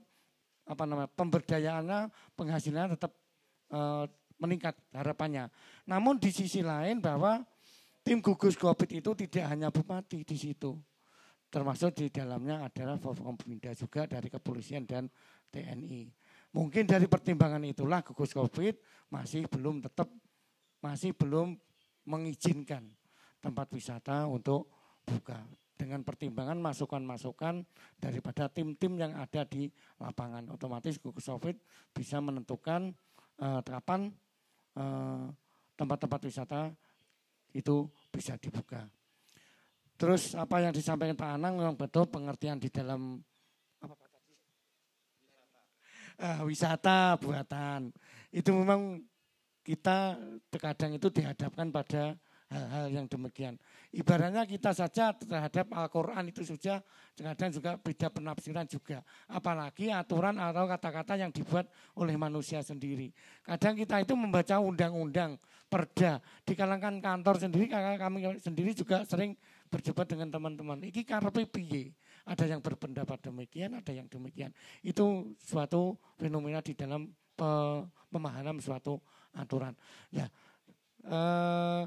apa 0.70 0.84
namanya 0.86 1.10
pemberdayaannya 1.18 2.00
penghasilannya 2.38 2.94
tetap 2.94 3.16
e, 3.74 3.80
meningkat 4.38 4.76
harapannya. 4.94 5.50
Namun 5.90 6.22
di 6.22 6.30
sisi 6.30 6.62
lain 6.62 7.02
bahwa 7.02 7.42
tim 8.04 8.20
gugus 8.20 8.60
COVID 8.60 8.90
itu 8.92 9.12
tidak 9.26 9.46
hanya 9.50 9.72
bupati 9.72 10.28
di 10.28 10.36
situ, 10.36 10.76
termasuk 11.48 11.96
di 11.96 12.12
dalamnya 12.12 12.68
adalah 12.68 13.00
Forkompinda 13.00 13.72
juga 13.74 14.06
dari 14.06 14.28
kepolisian 14.28 14.84
dan 14.84 15.08
TNI. 15.50 16.12
Mungkin 16.54 16.84
dari 16.86 17.08
pertimbangan 17.08 17.64
itulah 17.64 18.04
gugus 18.04 18.36
COVID 18.36 18.76
masih 19.16 19.48
belum 19.48 19.80
tetap 19.80 20.12
masih 20.80 21.12
belum 21.16 21.56
mengizinkan 22.08 22.88
tempat 23.40 23.68
wisata 23.72 24.28
untuk 24.28 24.68
buka 25.08 25.40
dengan 25.80 26.04
pertimbangan 26.04 26.60
masukan-masukan 26.60 27.64
daripada 27.96 28.52
tim-tim 28.52 29.00
yang 29.00 29.16
ada 29.16 29.48
di 29.48 29.72
lapangan. 29.96 30.52
Otomatis 30.52 31.00
gugus 31.00 31.32
COVID 31.32 31.56
bisa 31.96 32.20
menentukan 32.20 32.92
uh, 33.40 33.64
kapan 33.64 34.12
uh, 34.76 35.32
tempat-tempat 35.80 36.20
wisata 36.28 36.62
itu 37.56 37.88
bisa 38.12 38.36
dibuka. 38.36 38.84
Terus 39.96 40.36
apa 40.36 40.60
yang 40.60 40.76
disampaikan 40.76 41.16
Pak 41.16 41.32
Anang 41.40 41.60
memang 41.60 41.76
betul 41.80 42.08
pengertian 42.12 42.60
di 42.60 42.68
dalam 42.68 43.20
apa? 43.80 43.96
Uh, 46.20 46.42
wisata 46.44 47.16
buatan. 47.16 47.96
Itu 48.36 48.52
memang 48.52 49.00
kita 49.64 50.18
terkadang 50.50 50.96
itu 50.96 51.08
dihadapkan 51.12 51.70
pada 51.70 52.18
hal-hal 52.50 52.90
yang 52.90 53.06
demikian. 53.06 53.62
Ibaratnya 53.94 54.42
kita 54.50 54.74
saja 54.74 55.14
terhadap 55.14 55.70
Al-Quran 55.70 56.34
itu 56.34 56.42
saja 56.42 56.82
kadang 57.14 57.54
juga 57.54 57.78
beda 57.78 58.10
penafsiran 58.10 58.66
juga. 58.66 59.06
Apalagi 59.30 59.94
aturan 59.94 60.42
atau 60.42 60.66
kata-kata 60.66 61.14
yang 61.14 61.30
dibuat 61.30 61.70
oleh 61.94 62.18
manusia 62.18 62.66
sendiri. 62.66 63.14
Kadang 63.46 63.78
kita 63.78 64.02
itu 64.02 64.18
membaca 64.18 64.58
undang-undang, 64.58 65.38
perda. 65.70 66.18
Di 66.42 66.58
kalangan 66.58 66.98
kantor 66.98 67.38
sendiri, 67.38 67.70
kami 67.70 68.26
sendiri 68.42 68.74
juga 68.74 69.06
sering 69.06 69.38
berdebat 69.70 70.10
dengan 70.10 70.34
teman-teman. 70.34 70.82
Iki 70.90 71.06
karepe 71.06 71.46
piye? 71.46 71.94
Ada 72.26 72.50
yang 72.50 72.62
berpendapat 72.66 73.30
demikian, 73.30 73.78
ada 73.78 73.94
yang 73.94 74.10
demikian. 74.10 74.50
Itu 74.82 75.38
suatu 75.38 75.98
fenomena 76.18 76.66
di 76.66 76.74
dalam 76.74 77.10
pemahaman 78.10 78.58
suatu 78.58 78.98
aturan. 79.36 79.74
Ya, 80.10 80.30
eh, 81.06 81.84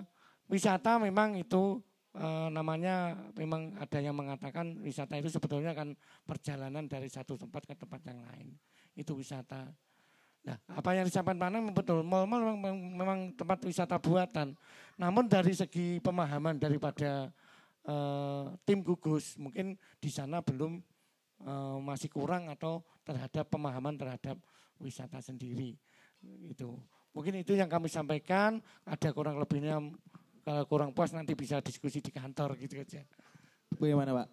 wisata 0.53 1.01
memang 1.01 1.40
itu 1.40 1.80
e, 2.12 2.28
namanya 2.53 3.16
memang 3.36 3.72
ada 3.80 3.99
yang 3.99 4.16
mengatakan 4.16 4.76
wisata 4.84 5.16
itu 5.16 5.32
sebetulnya 5.32 5.72
kan 5.72 5.97
perjalanan 6.28 6.84
dari 6.84 7.09
satu 7.09 7.40
tempat 7.40 7.64
ke 7.64 7.74
tempat 7.76 8.01
yang 8.05 8.20
lain. 8.28 8.49
Itu 8.93 9.16
wisata. 9.16 9.72
Nah, 10.43 10.59
apa 10.74 10.90
yang 10.93 11.07
disampaikan 11.07 11.38
Panang 11.38 11.70
betul. 11.70 12.03
Mal-mal 12.03 12.59
memang, 12.59 12.76
memang 12.76 13.18
tempat 13.32 13.62
wisata 13.62 13.97
buatan. 13.97 14.59
Namun 14.99 15.30
dari 15.30 15.55
segi 15.55 16.03
pemahaman 16.03 16.61
daripada 16.61 17.32
e, 17.86 17.95
tim 18.68 18.84
gugus, 18.84 19.38
mungkin 19.40 19.78
di 20.03 20.11
sana 20.12 20.45
belum 20.45 20.82
e, 21.40 21.53
masih 21.80 22.12
kurang 22.12 22.53
atau 22.53 22.84
terhadap 23.07 23.49
pemahaman 23.49 23.97
terhadap 23.97 24.36
wisata 24.76 25.22
sendiri. 25.24 25.78
Itu. 26.45 26.76
Mungkin 27.12 27.44
itu 27.44 27.52
yang 27.52 27.68
kami 27.68 27.92
sampaikan. 27.92 28.60
Ada 28.88 29.12
kurang 29.12 29.36
lebihnya 29.36 29.78
kalau 30.42 30.64
kurang 30.66 30.90
puas 30.90 31.14
nanti 31.14 31.36
bisa 31.38 31.62
diskusi 31.62 32.02
di 32.02 32.10
kantor 32.10 32.58
gitu 32.58 32.80
aja. 32.80 33.04
Bagaimana 33.78 34.24
Pak? 34.24 34.28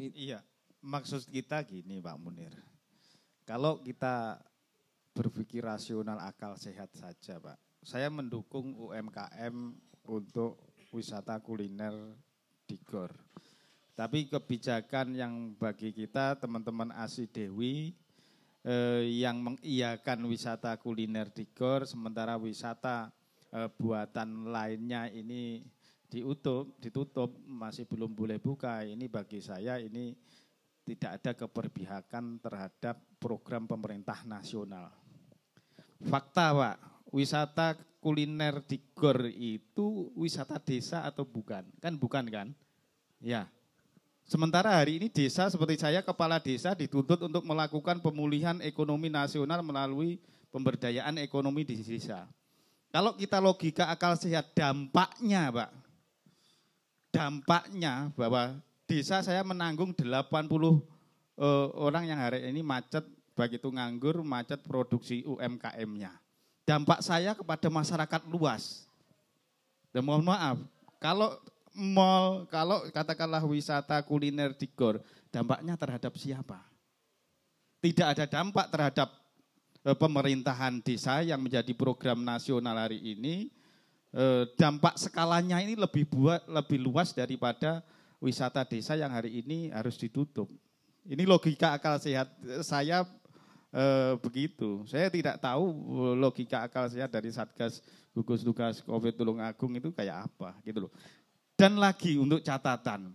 Iya, 0.00 0.40
maksud 0.80 1.28
kita 1.28 1.60
gini 1.66 2.00
Pak 2.00 2.16
Munir. 2.18 2.54
Kalau 3.44 3.82
kita 3.82 4.40
berpikir 5.12 5.60
rasional 5.60 6.16
akal 6.24 6.56
sehat 6.56 6.88
saja 6.96 7.36
Pak. 7.36 7.58
Saya 7.82 8.08
mendukung 8.08 8.72
UMKM 8.78 9.74
untuk 10.06 10.62
wisata 10.94 11.42
kuliner 11.42 11.92
di 12.64 12.78
GOR. 12.80 13.10
Tapi 13.92 14.24
kebijakan 14.30 15.12
yang 15.12 15.52
bagi 15.58 15.92
kita 15.92 16.40
teman-teman 16.40 16.94
ASI 16.96 17.28
Dewi 17.28 17.92
eh, 18.66 19.06
yang 19.22 19.42
mengiyakan 19.42 20.26
wisata 20.26 20.78
kuliner 20.78 21.30
di 21.30 21.46
GOR 21.50 21.86
sementara 21.86 22.38
wisata 22.38 23.10
eh, 23.50 23.70
buatan 23.70 24.50
lainnya 24.50 25.10
ini 25.10 25.62
diutup, 26.12 26.76
ditutup, 26.76 27.40
masih 27.48 27.88
belum 27.88 28.12
boleh 28.12 28.36
buka. 28.36 28.84
Ini 28.84 29.08
bagi 29.08 29.40
saya 29.40 29.80
ini 29.80 30.12
tidak 30.84 31.22
ada 31.22 31.32
keberpihakan 31.32 32.42
terhadap 32.42 33.00
program 33.16 33.64
pemerintah 33.64 34.20
nasional. 34.28 34.92
Fakta 36.02 36.52
Pak, 36.52 36.76
wisata 37.14 37.78
kuliner 38.02 38.60
di 38.66 38.82
Gor 38.92 39.30
itu 39.30 40.10
wisata 40.18 40.58
desa 40.58 41.06
atau 41.06 41.22
bukan? 41.22 41.62
Kan 41.78 41.94
bukan 41.96 42.26
kan? 42.28 42.48
Ya. 43.22 43.46
Sementara 44.26 44.72
hari 44.72 45.02
ini 45.02 45.08
desa 45.10 45.50
seperti 45.50 45.82
saya 45.82 46.00
kepala 46.00 46.38
desa 46.40 46.72
dituntut 46.72 47.20
untuk 47.20 47.42
melakukan 47.44 48.00
pemulihan 48.00 48.56
ekonomi 48.64 49.12
nasional 49.12 49.60
melalui 49.60 50.22
pemberdayaan 50.54 51.18
ekonomi 51.20 51.66
di 51.66 51.80
desa. 51.80 52.28
Kalau 52.92 53.16
kita 53.16 53.40
logika 53.40 53.88
akal 53.88 54.14
sehat 54.20 54.52
dampaknya, 54.52 55.48
Pak. 55.48 55.70
Dampaknya 57.12 58.12
bahwa 58.16 58.56
desa 58.84 59.20
saya 59.24 59.40
menanggung 59.44 59.96
80 59.96 60.12
uh, 60.12 60.78
orang 61.76 62.04
yang 62.08 62.20
hari 62.20 62.44
ini 62.48 62.60
macet 62.60 63.04
baik 63.32 63.60
itu 63.60 63.68
nganggur, 63.72 64.20
macet 64.20 64.60
produksi 64.60 65.24
UMKM-nya. 65.24 66.12
Dampak 66.68 67.00
saya 67.00 67.32
kepada 67.32 67.68
masyarakat 67.72 68.22
luas. 68.28 68.84
Dan 69.92 70.08
mohon 70.08 70.24
maaf, 70.24 70.56
kalau 70.96 71.36
mall, 71.76 72.48
kalau 72.48 72.84
katakanlah 72.92 73.42
wisata 73.44 74.00
kuliner 74.04 74.52
di 74.56 74.68
Gor, 74.72 75.00
dampaknya 75.32 75.76
terhadap 75.76 76.12
siapa? 76.16 76.60
Tidak 77.82 78.06
ada 78.06 78.24
dampak 78.28 78.70
terhadap 78.70 79.08
eh, 79.82 79.96
pemerintahan 79.96 80.78
desa 80.84 81.20
yang 81.24 81.42
menjadi 81.42 81.72
program 81.74 82.22
nasional 82.22 82.78
hari 82.78 83.00
ini. 83.02 83.50
Eh, 84.12 84.44
dampak 84.60 85.00
skalanya 85.00 85.58
ini 85.64 85.72
lebih 85.72 86.04
buat 86.04 86.44
lebih 86.44 86.78
luas 86.84 87.16
daripada 87.16 87.80
wisata 88.22 88.62
desa 88.62 88.94
yang 88.94 89.10
hari 89.10 89.42
ini 89.42 89.72
harus 89.72 89.98
ditutup. 89.98 90.46
Ini 91.02 91.26
logika 91.26 91.74
akal 91.74 91.98
sehat 91.98 92.30
saya 92.62 93.02
eh, 93.74 94.14
begitu. 94.22 94.86
Saya 94.86 95.10
tidak 95.10 95.42
tahu 95.42 95.64
eh, 95.72 96.14
logika 96.14 96.62
akal 96.68 96.86
sehat 96.86 97.10
dari 97.10 97.34
Satgas 97.34 97.82
gugus 98.12 98.44
tugas 98.44 98.84
COVID 98.84 99.16
Tulung 99.16 99.40
Agung 99.40 99.72
itu 99.74 99.90
kayak 99.90 100.30
apa 100.30 100.54
gitu 100.62 100.86
loh. 100.86 100.92
Dan 101.58 101.78
lagi 101.78 102.18
untuk 102.18 102.42
catatan, 102.42 103.14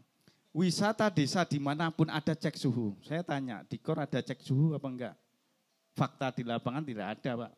wisata 0.55 1.11
desa 1.11 1.43
di 1.43 1.59
mana 1.59 1.91
pun 1.91 2.07
ada 2.07 2.33
cek 2.33 2.55
suhu. 2.55 2.95
Saya 3.03 3.21
tanya, 3.21 3.61
di 3.67 3.77
KOR 3.77 4.07
ada 4.07 4.19
cek 4.23 4.39
suhu 4.39 4.73
apa 4.77 4.87
enggak? 4.87 5.15
Fakta 5.97 6.29
di 6.31 6.45
lapangan 6.45 6.85
tidak 6.85 7.17
ada 7.17 7.31
Pak. 7.47 7.51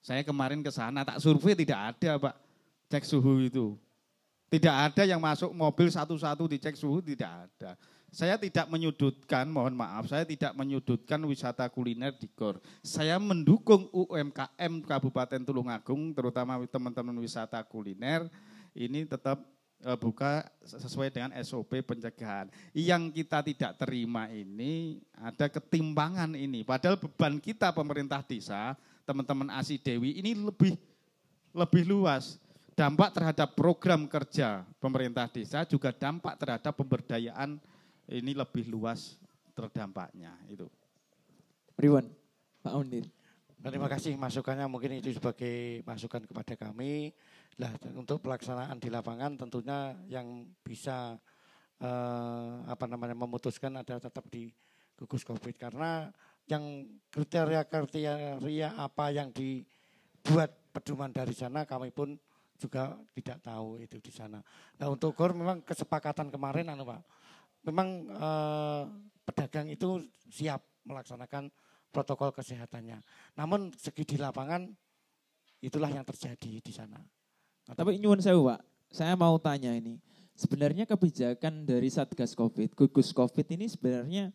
Saya 0.00 0.22
kemarin 0.24 0.64
ke 0.64 0.70
sana 0.72 1.04
tak 1.04 1.20
survei 1.20 1.52
tidak 1.52 1.94
ada 1.94 2.16
Pak 2.16 2.36
cek 2.90 3.04
suhu 3.06 3.42
itu. 3.44 3.78
Tidak 4.50 4.74
ada 4.74 5.06
yang 5.06 5.22
masuk 5.22 5.54
mobil 5.54 5.86
satu-satu 5.86 6.50
dicek 6.50 6.74
suhu, 6.74 6.98
tidak 6.98 7.46
ada. 7.46 7.78
Saya 8.10 8.34
tidak 8.34 8.66
menyudutkan, 8.66 9.46
mohon 9.46 9.78
maaf, 9.78 10.10
saya 10.10 10.26
tidak 10.26 10.50
menyudutkan 10.58 11.22
wisata 11.22 11.70
kuliner 11.70 12.10
di 12.18 12.26
GOR. 12.34 12.58
Saya 12.82 13.14
mendukung 13.22 13.86
UMKM 13.94 14.82
Kabupaten 14.82 15.46
Tulungagung, 15.46 16.10
terutama 16.10 16.58
teman-teman 16.66 17.14
wisata 17.22 17.62
kuliner, 17.62 18.26
ini 18.74 19.06
tetap 19.06 19.38
buka 19.96 20.44
sesuai 20.64 21.08
dengan 21.08 21.32
SOP 21.40 21.80
pencegahan. 21.80 22.52
Yang 22.76 23.22
kita 23.22 23.40
tidak 23.40 23.72
terima 23.80 24.28
ini 24.28 25.00
ada 25.16 25.48
ketimpangan 25.48 26.36
ini. 26.36 26.60
Padahal 26.62 27.00
beban 27.00 27.40
kita 27.40 27.72
pemerintah 27.72 28.20
desa, 28.20 28.76
teman-teman 29.08 29.48
ASI 29.56 29.80
Dewi 29.80 30.20
ini 30.20 30.36
lebih 30.36 30.76
lebih 31.56 31.82
luas. 31.88 32.36
Dampak 32.76 33.12
terhadap 33.12 33.52
program 33.52 34.08
kerja 34.08 34.64
pemerintah 34.80 35.28
desa 35.28 35.68
juga 35.68 35.92
dampak 35.92 36.40
terhadap 36.40 36.72
pemberdayaan 36.72 37.60
ini 38.08 38.32
lebih 38.32 38.72
luas 38.72 39.20
terdampaknya 39.52 40.32
itu. 40.48 40.64
Riwan, 41.76 42.08
Pak 42.64 42.74
Undir. 42.76 43.04
Terima 43.60 43.92
kasih 43.92 44.16
masukannya 44.16 44.64
mungkin 44.72 45.04
itu 45.04 45.12
sebagai 45.12 45.84
masukan 45.84 46.24
kepada 46.24 46.56
kami. 46.56 47.12
Lah 47.60 47.68
untuk 47.92 48.24
pelaksanaan 48.24 48.80
di 48.80 48.88
lapangan 48.88 49.36
tentunya 49.36 49.92
yang 50.08 50.48
bisa 50.64 51.20
eh, 51.76 52.54
apa 52.64 52.88
namanya 52.88 53.12
memutuskan 53.12 53.76
adalah 53.76 54.00
tetap 54.00 54.24
di 54.32 54.48
gugus 54.96 55.28
Covid 55.28 55.60
karena 55.60 56.08
yang 56.48 56.88
kriteria-kriteria 57.12 58.80
apa 58.80 59.12
yang 59.12 59.28
dibuat 59.28 60.56
pedoman 60.72 61.12
dari 61.12 61.36
sana 61.36 61.68
kami 61.68 61.92
pun 61.92 62.16
juga 62.56 62.96
tidak 63.12 63.44
tahu 63.44 63.76
itu 63.76 64.00
di 64.00 64.12
sana. 64.12 64.40
Nah 64.80 64.88
untuk 64.88 65.12
GOR 65.12 65.36
memang 65.36 65.60
kesepakatan 65.60 66.32
kemarin 66.32 66.72
anu 66.72 66.88
Pak 66.88 67.00
memang 67.68 68.08
eh, 68.08 68.82
pedagang 69.28 69.68
itu 69.68 70.00
siap 70.32 70.64
melaksanakan 70.88 71.52
protokol 71.90 72.30
kesehatannya. 72.30 73.02
Namun 73.36 73.74
segi 73.76 74.06
di 74.06 74.16
lapangan 74.16 74.66
itulah 75.60 75.90
yang 75.92 76.06
terjadi 76.06 76.62
di 76.62 76.72
sana. 76.72 76.98
Nah, 77.68 77.74
tapi 77.76 78.00
nyuwun 78.00 78.22
saya 78.22 78.38
Pak, 78.38 78.60
saya 78.90 79.14
mau 79.14 79.36
tanya 79.36 79.74
ini. 79.76 80.00
Sebenarnya 80.34 80.88
kebijakan 80.88 81.68
dari 81.68 81.92
Satgas 81.92 82.32
Covid, 82.32 82.72
gugus 82.72 83.12
Covid 83.12 83.44
ini 83.52 83.68
sebenarnya 83.68 84.32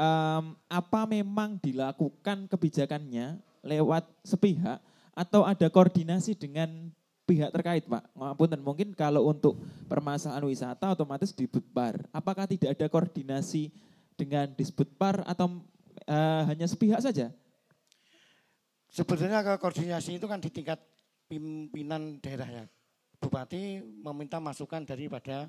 um, 0.00 0.56
apa 0.64 1.04
memang 1.04 1.60
dilakukan 1.60 2.48
kebijakannya 2.48 3.36
lewat 3.60 4.08
sepihak 4.24 4.80
atau 5.12 5.44
ada 5.44 5.68
koordinasi 5.68 6.36
dengan 6.36 6.88
pihak 7.26 7.50
terkait 7.50 7.84
Pak. 7.84 8.14
dan 8.48 8.62
mungkin 8.62 8.94
kalau 8.94 9.28
untuk 9.28 9.58
permasalahan 9.90 10.46
wisata 10.46 10.94
otomatis 10.94 11.34
di. 11.34 12.06
Apakah 12.14 12.46
tidak 12.46 12.78
ada 12.78 12.86
koordinasi 12.86 13.74
dengan 14.16 14.48
Disbudpar 14.54 15.26
atau 15.26 15.60
uh, 16.04 16.42
hanya 16.50 16.66
sepihak 16.68 17.00
saja? 17.00 17.32
Sebenarnya 18.92 19.56
koordinasi 19.56 20.20
itu 20.20 20.26
kan 20.28 20.40
di 20.40 20.48
tingkat 20.52 20.80
pimpinan 21.28 22.20
daerah 22.20 22.48
ya. 22.48 22.64
Bupati 23.16 23.80
meminta 23.80 24.36
masukan 24.36 24.84
daripada 24.84 25.48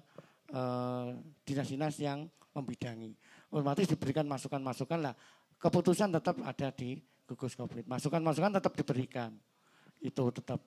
uh, 0.56 1.12
dinas-dinas 1.44 2.00
yang 2.00 2.28
membidangi. 2.56 3.12
Otomatis 3.52 3.92
diberikan 3.92 4.24
masukan-masukan 4.24 5.00
lah. 5.12 5.14
Keputusan 5.60 6.12
tetap 6.16 6.40
ada 6.44 6.68
di 6.72 7.00
gugus 7.28 7.56
covid. 7.56 7.84
Masukan-masukan 7.88 8.60
tetap 8.60 8.74
diberikan. 8.76 9.36
Itu 10.00 10.32
tetap 10.32 10.64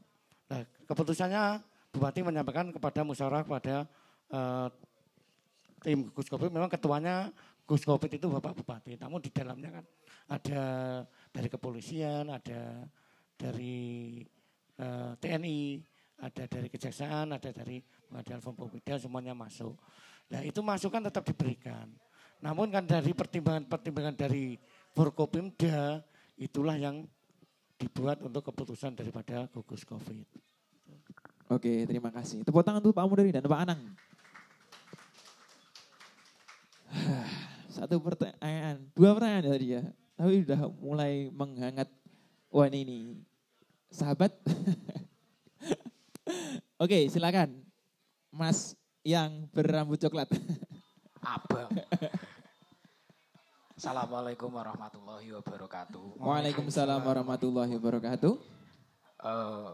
Nah, 0.51 0.67
keputusannya 0.91 1.63
Bupati 1.91 2.23
menyampaikan 2.23 2.71
kepada 2.71 3.03
musyawarah 3.03 3.43
kepada 3.43 3.83
uh, 4.31 4.71
tim 5.83 6.07
Gus 6.15 6.31
Covid 6.31 6.55
memang 6.55 6.71
ketuanya 6.71 7.35
Gus 7.71 7.87
Covid 7.87 8.11
itu 8.11 8.27
Bapak 8.27 8.59
Bupati. 8.59 8.99
Namun 8.99 9.23
di 9.23 9.31
dalamnya 9.31 9.71
kan 9.79 9.85
ada 10.27 10.63
dari 11.31 11.47
kepolisian, 11.47 12.27
ada 12.27 12.83
dari 13.39 14.19
uh, 14.83 15.15
eh, 15.15 15.23
TNI, 15.23 15.63
ada 16.19 16.51
dari 16.51 16.67
kejaksaan, 16.67 17.31
ada 17.31 17.55
dari 17.55 17.79
pengadilan 18.11 18.43
Forkompida 18.43 18.99
semuanya 18.99 19.39
masuk. 19.39 19.79
Nah 20.35 20.43
itu 20.43 20.59
masukan 20.67 20.99
tetap 21.07 21.23
diberikan. 21.23 21.87
Namun 22.43 22.75
kan 22.75 22.83
dari 22.83 23.15
pertimbangan-pertimbangan 23.15 24.19
dari 24.19 24.59
Forkopimda 24.91 26.03
itulah 26.43 26.75
yang 26.75 27.07
dibuat 27.79 28.19
untuk 28.27 28.51
keputusan 28.51 28.99
daripada 28.99 29.47
gugus 29.55 29.87
COVID. 29.87 30.27
Oke, 31.55 31.87
terima 31.87 32.11
kasih. 32.11 32.43
Tepuk 32.43 32.67
tangan 32.67 32.83
untuk 32.83 32.99
Pak 32.99 33.07
Mudari 33.07 33.31
dan 33.31 33.47
Pak 33.47 33.63
Anang. 33.63 33.95
Satu 37.81 37.97
pertanyaan, 37.97 38.93
dua 38.93 39.17
pertanyaan 39.17 39.57
tadi 39.57 39.73
ya. 39.73 39.81
Tapi 40.21 40.45
sudah 40.45 40.69
mulai 40.85 41.33
menghangat. 41.33 41.89
Wah 42.53 42.69
ini, 42.69 42.85
ini. 42.85 42.97
sahabat. 43.89 44.37
Oke, 46.85 47.09
silakan. 47.09 47.57
Mas 48.29 48.77
yang 49.01 49.49
berambut 49.49 49.97
coklat. 49.97 50.29
Abang. 51.25 51.73
Assalamualaikum 53.81 54.53
warahmatullahi 54.53 55.33
wabarakatuh. 55.41 56.21
Waalaikumsalam 56.21 57.01
warahmatullahi 57.01 57.81
wabarakatuh. 57.81 58.37
Uh, 59.25 59.73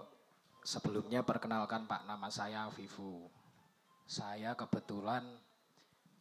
sebelumnya 0.63 1.27
perkenalkan 1.27 1.91
Pak, 1.91 2.07
nama 2.07 2.31
saya 2.31 2.71
Vivu. 2.71 3.27
Saya 4.07 4.55
kebetulan 4.55 5.27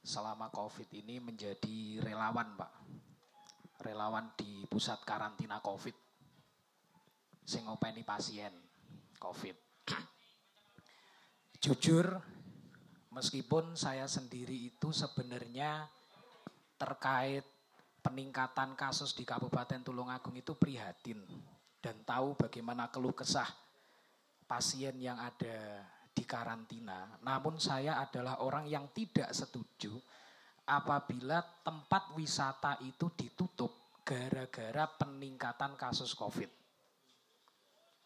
selama 0.06 0.54
COVID 0.54 0.86
ini 1.02 1.18
menjadi 1.18 1.98
relawan 2.06 2.54
Pak. 2.54 2.72
Relawan 3.82 4.30
di 4.38 4.70
pusat 4.70 5.02
karantina 5.02 5.58
COVID. 5.66 5.98
Sing 7.42 7.66
openi 7.66 8.06
pasien 8.06 8.54
COVID. 9.18 9.58
Jujur, 11.58 12.06
meskipun 13.10 13.74
saya 13.74 14.06
sendiri 14.06 14.70
itu 14.70 14.94
sebenarnya 14.94 15.90
terkait 16.78 17.42
peningkatan 18.06 18.78
kasus 18.78 19.18
di 19.18 19.26
Kabupaten 19.26 19.82
Tulungagung 19.82 20.38
itu 20.38 20.54
prihatin 20.54 21.26
dan 21.82 21.98
tahu 22.06 22.38
bagaimana 22.38 22.94
keluh 22.94 23.18
kesah 23.18 23.50
pasien 24.46 24.94
yang 25.02 25.18
ada 25.18 25.82
di 26.16 26.24
karantina. 26.24 27.20
Namun 27.28 27.60
saya 27.60 28.00
adalah 28.00 28.40
orang 28.40 28.72
yang 28.72 28.88
tidak 28.96 29.36
setuju 29.36 29.92
apabila 30.66 31.44
tempat 31.62 32.16
wisata 32.16 32.80
itu 32.88 33.12
ditutup 33.12 34.00
gara-gara 34.08 34.88
peningkatan 34.96 35.76
kasus 35.76 36.16
COVID. 36.16 36.48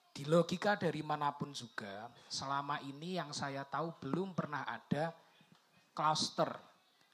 Di 0.10 0.28
logika 0.28 0.76
dari 0.76 1.00
mana 1.06 1.32
pun 1.32 1.54
juga, 1.56 2.12
selama 2.28 2.82
ini 2.84 3.16
yang 3.16 3.32
saya 3.32 3.64
tahu 3.64 4.04
belum 4.04 4.36
pernah 4.36 4.68
ada 4.68 5.16
klaster 5.96 6.50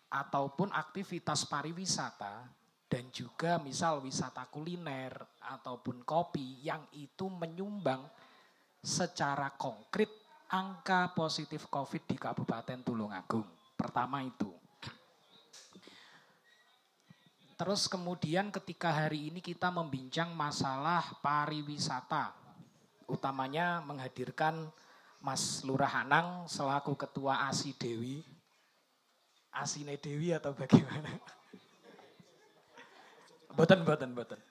ataupun 0.10 0.74
aktivitas 0.74 1.46
pariwisata 1.46 2.50
dan 2.89 3.12
juga 3.12 3.62
misal 3.62 4.02
wisata 4.02 4.48
kuliner 4.50 5.12
ataupun 5.43 6.02
kopi 6.08 6.66
yang 6.66 6.88
itu 6.98 7.30
menyumbang 7.30 8.02
secara 8.82 9.54
konkret 9.58 10.24
angka 10.50 11.14
positif 11.18 11.66
COVID 11.70 12.04
di 12.06 12.16
Kabupaten 12.18 12.80
Tulungagung. 12.86 13.46
Pertama 13.76 14.22
itu. 14.24 14.52
Terus 17.56 17.88
kemudian 17.88 18.52
ketika 18.52 18.91
hari 18.91 19.32
ini 19.32 19.39
kita 19.39 19.72
membincang 19.72 20.36
masalah 20.36 21.08
pariwisata, 21.24 22.36
utamanya 23.08 23.80
menghadirkan 23.80 24.68
Mas 25.24 25.64
Lurah 25.64 26.04
Anang 26.04 26.46
selaku 26.52 27.00
Ketua 27.00 27.48
ASI 27.48 27.72
Dewi. 27.80 28.20
Asine 29.56 29.96
Dewi 29.96 30.36
atau 30.36 30.52
bagaimana? 30.52 31.16
Boten, 33.56 33.88
boten, 33.88 34.12
boten. 34.12 34.41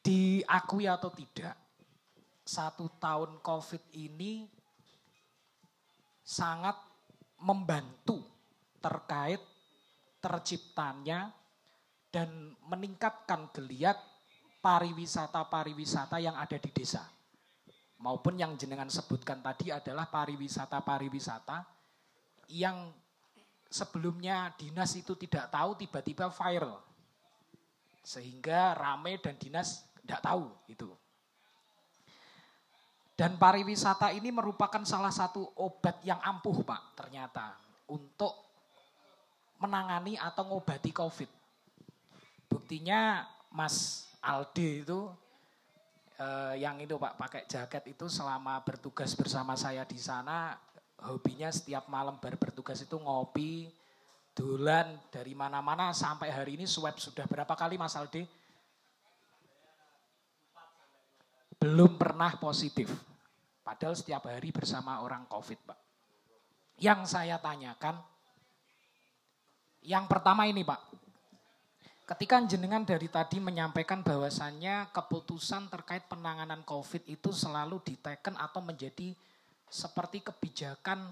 Diakui 0.00 0.88
atau 0.88 1.12
tidak, 1.12 1.52
satu 2.48 2.88
tahun 2.96 3.44
COVID 3.44 3.92
ini 3.92 4.48
sangat 6.24 6.80
membantu 7.44 8.24
terkait 8.80 9.40
terciptanya 10.24 11.28
dan 12.08 12.56
meningkatkan 12.64 13.52
geliat 13.52 14.00
pariwisata-pariwisata 14.64 16.16
yang 16.24 16.40
ada 16.40 16.56
di 16.56 16.72
desa. 16.72 17.04
Maupun 18.00 18.40
yang 18.40 18.56
jenengan 18.56 18.88
sebutkan 18.88 19.44
tadi 19.44 19.68
adalah 19.68 20.08
pariwisata-pariwisata 20.08 21.68
yang 22.48 22.88
sebelumnya 23.68 24.56
dinas 24.56 24.96
itu 24.96 25.20
tidak 25.20 25.52
tahu 25.52 25.76
tiba-tiba 25.76 26.32
viral. 26.32 26.80
Sehingga 28.00 28.72
rame 28.72 29.20
dan 29.20 29.36
dinas 29.36 29.84
tidak 30.00 30.24
tahu 30.24 30.48
itu. 30.72 30.88
Dan 33.18 33.34
pariwisata 33.34 34.14
ini 34.14 34.30
merupakan 34.30 34.78
salah 34.86 35.10
satu 35.10 35.42
obat 35.58 35.98
yang 36.06 36.22
ampuh 36.22 36.62
Pak 36.62 36.94
ternyata 36.94 37.58
untuk 37.90 38.30
menangani 39.58 40.14
atau 40.14 40.46
ngobati 40.46 40.94
COVID. 40.94 41.26
Buktinya 42.46 43.26
Mas 43.50 44.06
Aldi 44.22 44.86
itu 44.86 45.10
eh, 46.14 46.62
yang 46.62 46.78
itu 46.78 46.94
Pak 46.94 47.18
pakai 47.18 47.42
jaket 47.50 47.90
itu 47.90 48.06
selama 48.06 48.62
bertugas 48.62 49.18
bersama 49.18 49.58
saya 49.58 49.82
di 49.82 49.98
sana 49.98 50.54
hobinya 51.02 51.50
setiap 51.50 51.90
malam 51.90 52.22
ber 52.22 52.38
bertugas 52.38 52.82
itu 52.82 52.94
ngopi, 52.98 53.66
dolan 54.30 54.94
dari 55.10 55.34
mana-mana 55.34 55.90
sampai 55.90 56.30
hari 56.30 56.54
ini 56.54 56.70
swab 56.70 56.94
sudah 57.02 57.26
berapa 57.26 57.54
kali 57.58 57.74
Mas 57.74 57.98
Aldi? 57.98 58.37
Belum 61.58 61.98
pernah 61.98 62.38
positif. 62.38 62.86
Padahal 63.66 63.98
setiap 63.98 64.30
hari 64.30 64.54
bersama 64.54 65.02
orang 65.02 65.26
COVID, 65.26 65.60
Pak. 65.66 65.78
Yang 66.78 67.10
saya 67.10 67.42
tanyakan, 67.42 67.98
yang 69.82 70.06
pertama 70.06 70.46
ini 70.46 70.62
Pak, 70.62 70.78
ketika 72.06 72.38
jenengan 72.46 72.86
dari 72.86 73.10
tadi 73.10 73.42
menyampaikan 73.42 74.06
bahwasannya 74.06 74.94
keputusan 74.94 75.66
terkait 75.66 76.06
penanganan 76.06 76.62
COVID 76.62 77.10
itu 77.10 77.34
selalu 77.34 77.82
diteken 77.82 78.38
atau 78.38 78.62
menjadi 78.62 79.10
seperti 79.66 80.22
kebijakan 80.22 81.10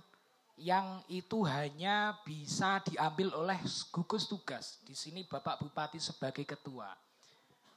yang 0.57 1.05
itu 1.13 1.45
hanya 1.45 2.17
bisa 2.25 2.81
diambil 2.89 3.37
oleh 3.37 3.61
gugus 3.93 4.25
tugas. 4.25 4.81
Di 4.81 4.97
sini 4.97 5.27
Bapak 5.29 5.61
Bupati 5.61 6.01
sebagai 6.01 6.49
ketua. 6.49 6.89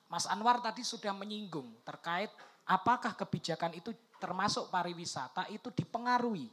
Mas 0.09 0.25
Anwar 0.25 0.63
tadi 0.63 0.81
sudah 0.81 1.13
menyinggung 1.13 1.69
terkait 1.83 2.31
apakah 2.69 3.17
kebijakan 3.17 3.73
itu 3.73 3.89
termasuk 4.21 4.69
pariwisata 4.69 5.49
itu 5.49 5.73
dipengaruhi 5.73 6.45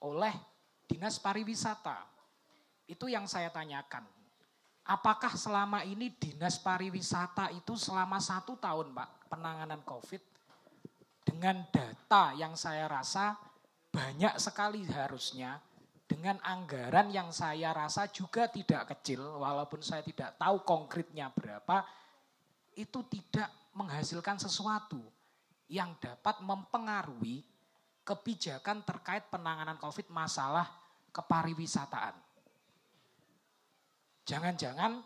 oleh 0.00 0.32
dinas 0.88 1.20
pariwisata. 1.20 2.08
Itu 2.88 3.10
yang 3.10 3.28
saya 3.28 3.52
tanyakan. 3.52 4.06
Apakah 4.86 5.34
selama 5.34 5.82
ini 5.82 6.14
dinas 6.14 6.62
pariwisata 6.62 7.50
itu 7.52 7.74
selama 7.74 8.22
satu 8.22 8.54
tahun 8.56 8.94
Pak 8.94 9.28
penanganan 9.28 9.82
COVID 9.82 10.22
dengan 11.26 11.66
data 11.74 12.30
yang 12.38 12.54
saya 12.54 12.86
rasa 12.86 13.34
banyak 13.90 14.38
sekali 14.38 14.86
harusnya 14.86 15.58
dengan 16.06 16.38
anggaran 16.46 17.10
yang 17.10 17.34
saya 17.34 17.74
rasa 17.74 18.06
juga 18.14 18.46
tidak 18.46 18.94
kecil 18.94 19.42
walaupun 19.42 19.82
saya 19.82 20.06
tidak 20.06 20.38
tahu 20.38 20.62
konkretnya 20.62 21.34
berapa 21.34 21.82
itu 22.78 23.02
tidak 23.10 23.50
menghasilkan 23.74 24.38
sesuatu 24.38 25.02
yang 25.66 25.98
dapat 25.98 26.38
mempengaruhi 26.42 27.42
kebijakan 28.06 28.86
terkait 28.86 29.26
penanganan 29.26 29.74
COVID 29.82 30.14
masalah 30.14 30.70
kepariwisataan. 31.10 32.14
Jangan-jangan 34.26 35.02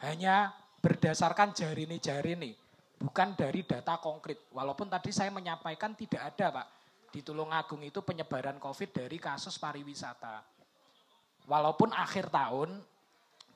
hanya 0.00 0.52
berdasarkan 0.80 1.52
jari 1.52 1.84
ini 1.84 2.00
jari 2.00 2.32
ini, 2.32 2.50
bukan 2.96 3.36
dari 3.36 3.60
data 3.64 4.00
konkret. 4.00 4.48
Walaupun 4.52 4.88
tadi 4.88 5.12
saya 5.12 5.28
menyampaikan 5.28 5.92
tidak 5.92 6.32
ada 6.32 6.60
Pak, 6.60 6.66
di 7.12 7.20
Tulungagung 7.20 7.84
itu 7.84 8.00
penyebaran 8.00 8.56
COVID 8.56 9.04
dari 9.04 9.20
kasus 9.20 9.60
pariwisata. 9.60 10.40
Walaupun 11.44 11.92
akhir 11.92 12.32
tahun 12.32 12.80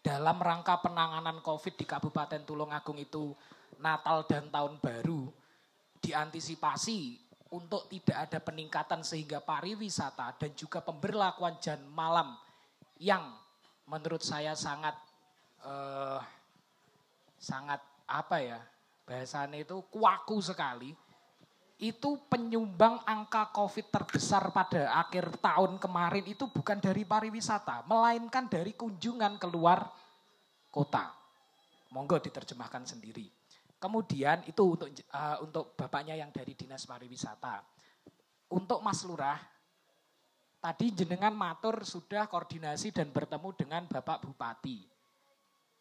dalam 0.05 0.37
rangka 0.37 0.85
penanganan 0.85 1.41
COVID 1.41 1.81
di 1.81 1.89
Kabupaten 1.89 2.45
Tulungagung 2.45 3.01
itu 3.01 3.33
Natal 3.81 4.29
dan 4.29 4.53
Tahun 4.53 4.77
Baru 4.77 5.44
diantisipasi 6.05 7.25
untuk 7.57 7.89
tidak 7.89 8.29
ada 8.29 8.39
peningkatan 8.45 9.01
sehingga 9.01 9.41
pariwisata 9.41 10.37
dan 10.37 10.53
juga 10.53 10.85
pemberlakuan 10.85 11.57
jam 11.63 11.81
malam 11.97 12.37
yang 13.01 13.25
menurut 13.89 14.21
saya 14.21 14.53
sangat 14.53 14.93
uh, 15.65 16.21
sangat 17.41 17.81
apa 18.05 18.37
ya 18.41 18.61
bahasanya 19.05 19.65
itu 19.65 19.81
kuaku 19.89 20.41
sekali 20.41 20.93
itu 21.83 22.17
penyumbang 22.31 23.03
angka 23.03 23.51
COVID 23.51 23.91
terbesar 23.91 24.55
pada 24.55 24.95
akhir 24.95 25.43
tahun 25.43 25.83
kemarin 25.83 26.23
itu 26.23 26.47
bukan 26.47 26.79
dari 26.79 27.03
pariwisata, 27.03 27.83
melainkan 27.91 28.47
dari 28.47 28.79
kunjungan 28.79 29.43
keluar 29.43 29.91
kota. 30.71 31.11
Monggo 31.91 32.23
diterjemahkan 32.23 32.87
sendiri. 32.87 33.27
Kemudian 33.85 34.41
itu 34.49 34.65
untuk 34.65 34.89
uh, 35.13 35.45
untuk 35.45 35.77
bapaknya 35.77 36.17
yang 36.17 36.33
dari 36.33 36.57
dinas 36.57 36.89
pariwisata. 36.89 37.61
Untuk 38.57 38.81
Mas 38.81 39.05
Lurah, 39.05 39.37
tadi 40.57 40.89
jenengan 40.97 41.37
matur 41.37 41.85
sudah 41.85 42.25
koordinasi 42.25 42.97
dan 42.97 43.13
bertemu 43.13 43.53
dengan 43.53 43.85
Bapak 43.85 44.25
Bupati 44.25 44.89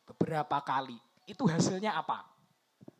beberapa 0.04 0.60
kali. 0.60 1.00
Itu 1.24 1.48
hasilnya 1.48 1.96
apa? 1.96 2.28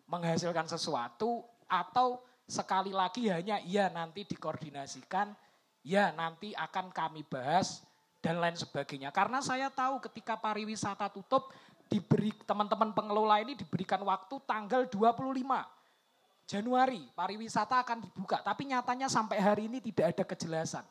Menghasilkan 0.08 0.72
sesuatu 0.72 1.44
atau 1.68 2.24
sekali 2.48 2.96
lagi 2.96 3.28
hanya 3.28 3.60
iya 3.60 3.92
nanti 3.92 4.24
dikoordinasikan, 4.24 5.36
ya 5.84 6.16
nanti 6.16 6.56
akan 6.56 6.96
kami 6.96 7.28
bahas 7.28 7.84
dan 8.24 8.40
lain 8.40 8.56
sebagainya. 8.56 9.12
Karena 9.12 9.44
saya 9.44 9.68
tahu 9.68 10.00
ketika 10.00 10.40
pariwisata 10.40 11.12
tutup, 11.12 11.52
diberi 11.94 12.34
teman-teman 12.42 12.90
pengelola 12.90 13.38
ini 13.38 13.54
diberikan 13.54 14.02
waktu 14.02 14.42
tanggal 14.50 14.90
25 14.90 15.14
Januari 16.50 17.06
pariwisata 17.14 17.86
akan 17.86 18.02
dibuka. 18.02 18.42
Tapi 18.42 18.74
nyatanya 18.74 19.06
sampai 19.06 19.38
hari 19.38 19.70
ini 19.70 19.78
tidak 19.78 20.18
ada 20.18 20.24
kejelasan. 20.26 20.82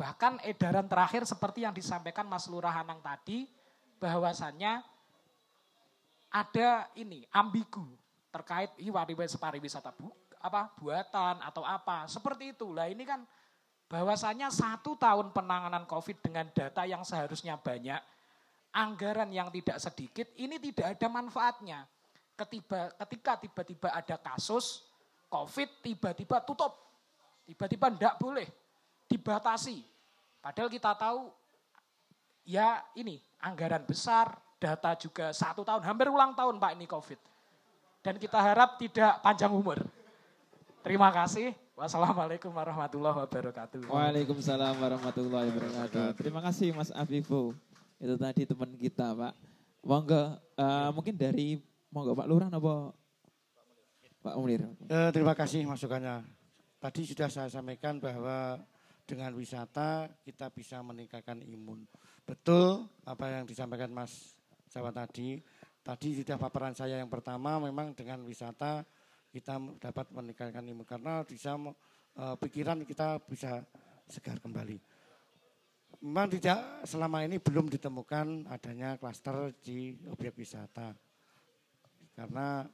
Bahkan 0.00 0.40
edaran 0.48 0.88
terakhir 0.88 1.28
seperti 1.28 1.68
yang 1.68 1.76
disampaikan 1.76 2.24
Mas 2.24 2.48
Lurah 2.48 2.72
Anang 2.72 3.04
tadi 3.04 3.44
bahwasannya 4.00 4.80
ada 6.32 6.88
ini 6.96 7.28
ambigu 7.28 7.84
terkait 8.32 8.72
pariwisata 9.36 9.92
bu, 9.92 10.08
apa 10.40 10.72
buatan 10.80 11.44
atau 11.44 11.62
apa 11.68 12.08
seperti 12.08 12.56
itu. 12.56 12.72
Lah 12.72 12.88
ini 12.88 13.04
kan 13.04 13.20
bahwasanya 13.92 14.48
satu 14.48 14.96
tahun 14.96 15.36
penanganan 15.36 15.84
COVID 15.84 16.24
dengan 16.24 16.48
data 16.48 16.88
yang 16.88 17.04
seharusnya 17.04 17.60
banyak 17.60 18.00
anggaran 18.70 19.30
yang 19.34 19.50
tidak 19.50 19.78
sedikit 19.82 20.26
ini 20.38 20.58
tidak 20.58 20.98
ada 20.98 21.06
manfaatnya. 21.10 21.86
Ketiba, 22.38 22.88
ketika 23.04 23.36
tiba-tiba 23.36 23.88
ada 23.92 24.16
kasus 24.16 24.90
COVID 25.30 25.68
tiba-tiba 25.84 26.42
tutup. 26.42 26.74
Tiba-tiba 27.46 27.86
tidak 27.94 28.14
boleh 28.18 28.48
dibatasi. 29.06 29.82
Padahal 30.42 30.70
kita 30.70 30.90
tahu 30.96 31.30
ya 32.48 32.82
ini 32.98 33.20
anggaran 33.38 33.86
besar, 33.86 34.34
data 34.58 34.96
juga 34.98 35.30
satu 35.30 35.62
tahun, 35.62 35.82
hampir 35.86 36.10
ulang 36.10 36.34
tahun 36.34 36.58
Pak 36.58 36.72
ini 36.74 36.86
COVID. 36.90 37.20
Dan 38.00 38.16
kita 38.16 38.38
harap 38.40 38.80
tidak 38.80 39.20
panjang 39.20 39.52
umur. 39.52 39.78
Terima 40.80 41.12
kasih. 41.12 41.52
Wassalamualaikum 41.76 42.48
warahmatullahi 42.52 43.24
wabarakatuh. 43.24 43.88
Waalaikumsalam 43.88 44.76
warahmatullahi 44.80 45.48
wabarakatuh. 45.52 46.16
Terima 46.16 46.40
kasih 46.40 46.72
Mas 46.72 46.90
Afifu. 46.92 47.52
Itu 48.00 48.16
tadi 48.16 48.48
teman 48.48 48.72
kita 48.80 49.12
Pak. 49.12 49.34
Monggo 49.84 50.40
uh, 50.56 50.90
mungkin 50.96 51.20
dari 51.20 51.60
monggo 51.92 52.16
Pak 52.16 52.28
Lurah 52.28 52.48
apa 52.48 52.96
Pak 54.20 54.34
Munir. 54.36 54.64
Eh, 54.88 55.10
terima 55.12 55.32
kasih 55.32 55.64
masukannya. 55.64 56.24
Tadi 56.80 57.00
sudah 57.08 57.28
saya 57.28 57.48
sampaikan 57.52 58.00
bahwa 58.00 58.60
dengan 59.04 59.32
wisata 59.36 60.08
kita 60.24 60.48
bisa 60.52 60.80
meningkatkan 60.80 61.44
imun. 61.44 61.84
Betul 62.24 62.88
apa 63.04 63.40
yang 63.40 63.44
disampaikan 63.44 63.92
Mas 63.92 64.36
Jawa 64.72 64.92
tadi. 64.92 65.40
Tadi 65.80 66.20
sudah 66.20 66.36
paparan 66.36 66.76
saya 66.76 67.00
yang 67.00 67.08
pertama 67.08 67.56
memang 67.60 67.96
dengan 67.96 68.20
wisata 68.24 68.84
kita 69.32 69.56
dapat 69.80 70.12
meningkatkan 70.12 70.64
imun 70.68 70.84
karena 70.84 71.24
bisa 71.24 71.56
uh, 71.56 72.36
pikiran 72.36 72.84
kita 72.84 73.20
bisa 73.24 73.64
segar 74.08 74.36
kembali. 74.40 74.99
Memang 76.00 76.32
tidak 76.32 76.88
selama 76.88 77.28
ini 77.28 77.36
belum 77.36 77.68
ditemukan 77.68 78.48
adanya 78.48 78.96
klaster 78.96 79.52
di 79.60 79.92
objek 80.08 80.32
wisata. 80.32 80.96
Karena 82.16 82.64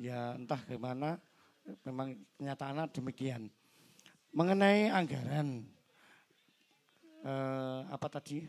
ya 0.00 0.32
entah 0.32 0.56
gimana 0.64 1.20
memang 1.84 2.16
kenyataannya 2.40 2.88
demikian. 2.88 3.52
Mengenai 4.32 4.88
anggaran 4.88 5.60
eh, 7.20 7.80
apa 7.84 8.06
tadi? 8.08 8.48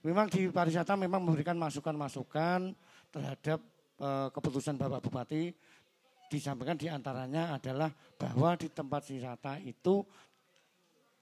Memang 0.00 0.32
di 0.32 0.48
pariwisata 0.48 0.96
memang 0.96 1.20
memberikan 1.28 1.60
masukan-masukan 1.60 2.72
terhadap 3.12 3.60
eh, 4.00 4.28
keputusan 4.32 4.80
Bapak 4.80 5.04
Bupati 5.04 5.52
disampaikan 6.32 6.80
di 6.80 6.88
antaranya 6.88 7.52
adalah 7.52 7.92
bahwa 8.16 8.56
di 8.56 8.72
tempat 8.72 9.12
wisata 9.12 9.60
itu 9.60 10.00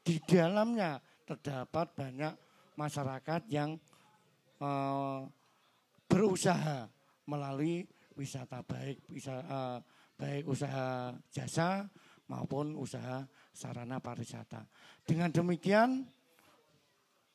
di 0.03 0.23
dalamnya 0.23 1.03
terdapat 1.33 1.87
banyak 1.97 2.35
masyarakat 2.77 3.43
yang 3.49 3.77
eh, 4.61 5.21
berusaha 6.13 6.89
melalui 7.25 7.89
wisata 8.17 8.61
baik 8.61 9.01
bisa 9.09 9.41
uh, 9.49 9.79
baik 10.21 10.45
usaha 10.45 11.17
jasa 11.33 11.89
maupun 12.29 12.77
usaha 12.77 13.25
sarana 13.57 13.97
pariwisata. 13.99 14.65
Dengan 15.09 15.33
demikian 15.33 16.05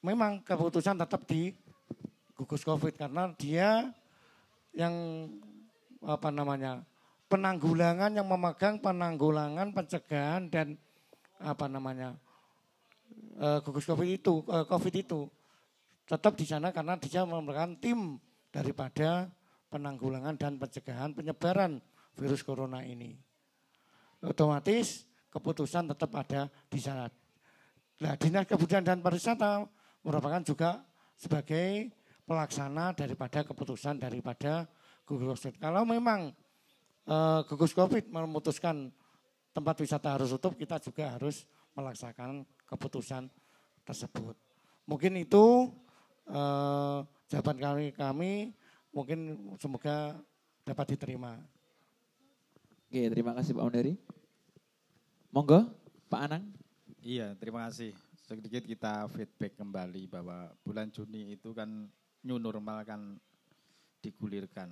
memang 0.05 0.45
keputusan 0.45 1.01
tetap 1.01 1.25
di 1.25 1.51
gugus 2.37 2.61
Covid 2.61 2.93
karena 2.95 3.33
dia 3.35 3.89
yang 4.77 4.93
apa 6.05 6.29
namanya 6.29 6.85
penanggulangan 7.27 8.13
yang 8.13 8.29
memegang 8.29 8.77
penanggulangan 8.77 9.73
pencegahan 9.73 10.47
dan 10.53 10.77
apa 11.41 11.65
namanya 11.65 12.13
uh, 13.37 13.59
gugus 13.61 13.85
Covid 13.85 14.09
itu 14.09 14.41
uh, 14.49 14.65
Covid 14.65 14.93
itu 14.93 15.29
tetap 16.07 16.33
di 16.39 16.45
sana 16.47 16.71
karena 16.71 16.95
dia 16.97 17.27
merupakan 17.27 17.71
tim 17.77 18.15
daripada 18.49 19.27
penanggulangan 19.67 20.39
dan 20.39 20.55
pencegahan 20.55 21.11
penyebaran 21.11 21.83
virus 22.15 22.41
corona 22.41 22.81
ini. 22.81 23.13
Otomatis 24.23 25.05
keputusan 25.29 25.91
tetap 25.93 26.09
ada 26.17 26.49
di 26.71 26.79
sana. 26.81 27.05
Nah, 27.97 28.13
Dinas 28.17 28.45
Kebudayaan 28.49 28.85
dan 28.85 28.99
Pariwisata 29.01 29.65
merupakan 30.01 30.41
juga 30.41 30.81
sebagai 31.17 31.91
pelaksana 32.25 32.93
daripada 32.93 33.43
keputusan 33.45 34.01
daripada 34.01 34.65
gugus 35.05 35.41
COVID. 35.43 35.59
Kalau 35.59 35.83
memang 35.83 36.31
uh, 37.09 37.41
gugus 37.45 37.73
COVID 37.75 38.09
memutuskan 38.09 38.89
tempat 39.51 39.75
wisata 39.81 40.13
harus 40.13 40.29
tutup, 40.33 40.53
kita 40.53 40.77
juga 40.77 41.13
harus 41.17 41.45
melaksanakan 41.73 42.45
keputusan 42.67 43.31
tersebut. 43.87 44.35
Mungkin 44.83 45.19
itu 45.19 45.71
uh, 46.27 47.03
jawaban 47.27 47.57
kami 47.59 47.85
kami 47.95 48.31
mungkin 48.91 49.51
semoga 49.59 50.15
dapat 50.67 50.95
diterima. 50.95 51.39
Oke, 52.87 53.03
terima 53.11 53.35
kasih 53.35 53.51
Pak 53.55 53.67
Undari. 53.67 53.93
Monggo, 55.31 55.67
Pak 56.07 56.21
Anang. 56.23 56.43
Iya, 57.03 57.35
terima 57.35 57.67
kasih. 57.67 57.91
Sedikit 58.15 58.63
kita 58.63 59.07
feedback 59.11 59.59
kembali 59.59 60.07
bahwa 60.07 60.51
bulan 60.63 60.91
Juni 60.91 61.35
itu 61.35 61.51
kan 61.51 61.87
new 62.23 62.39
normal 62.39 62.83
kan 62.83 63.15
digulirkan 64.03 64.71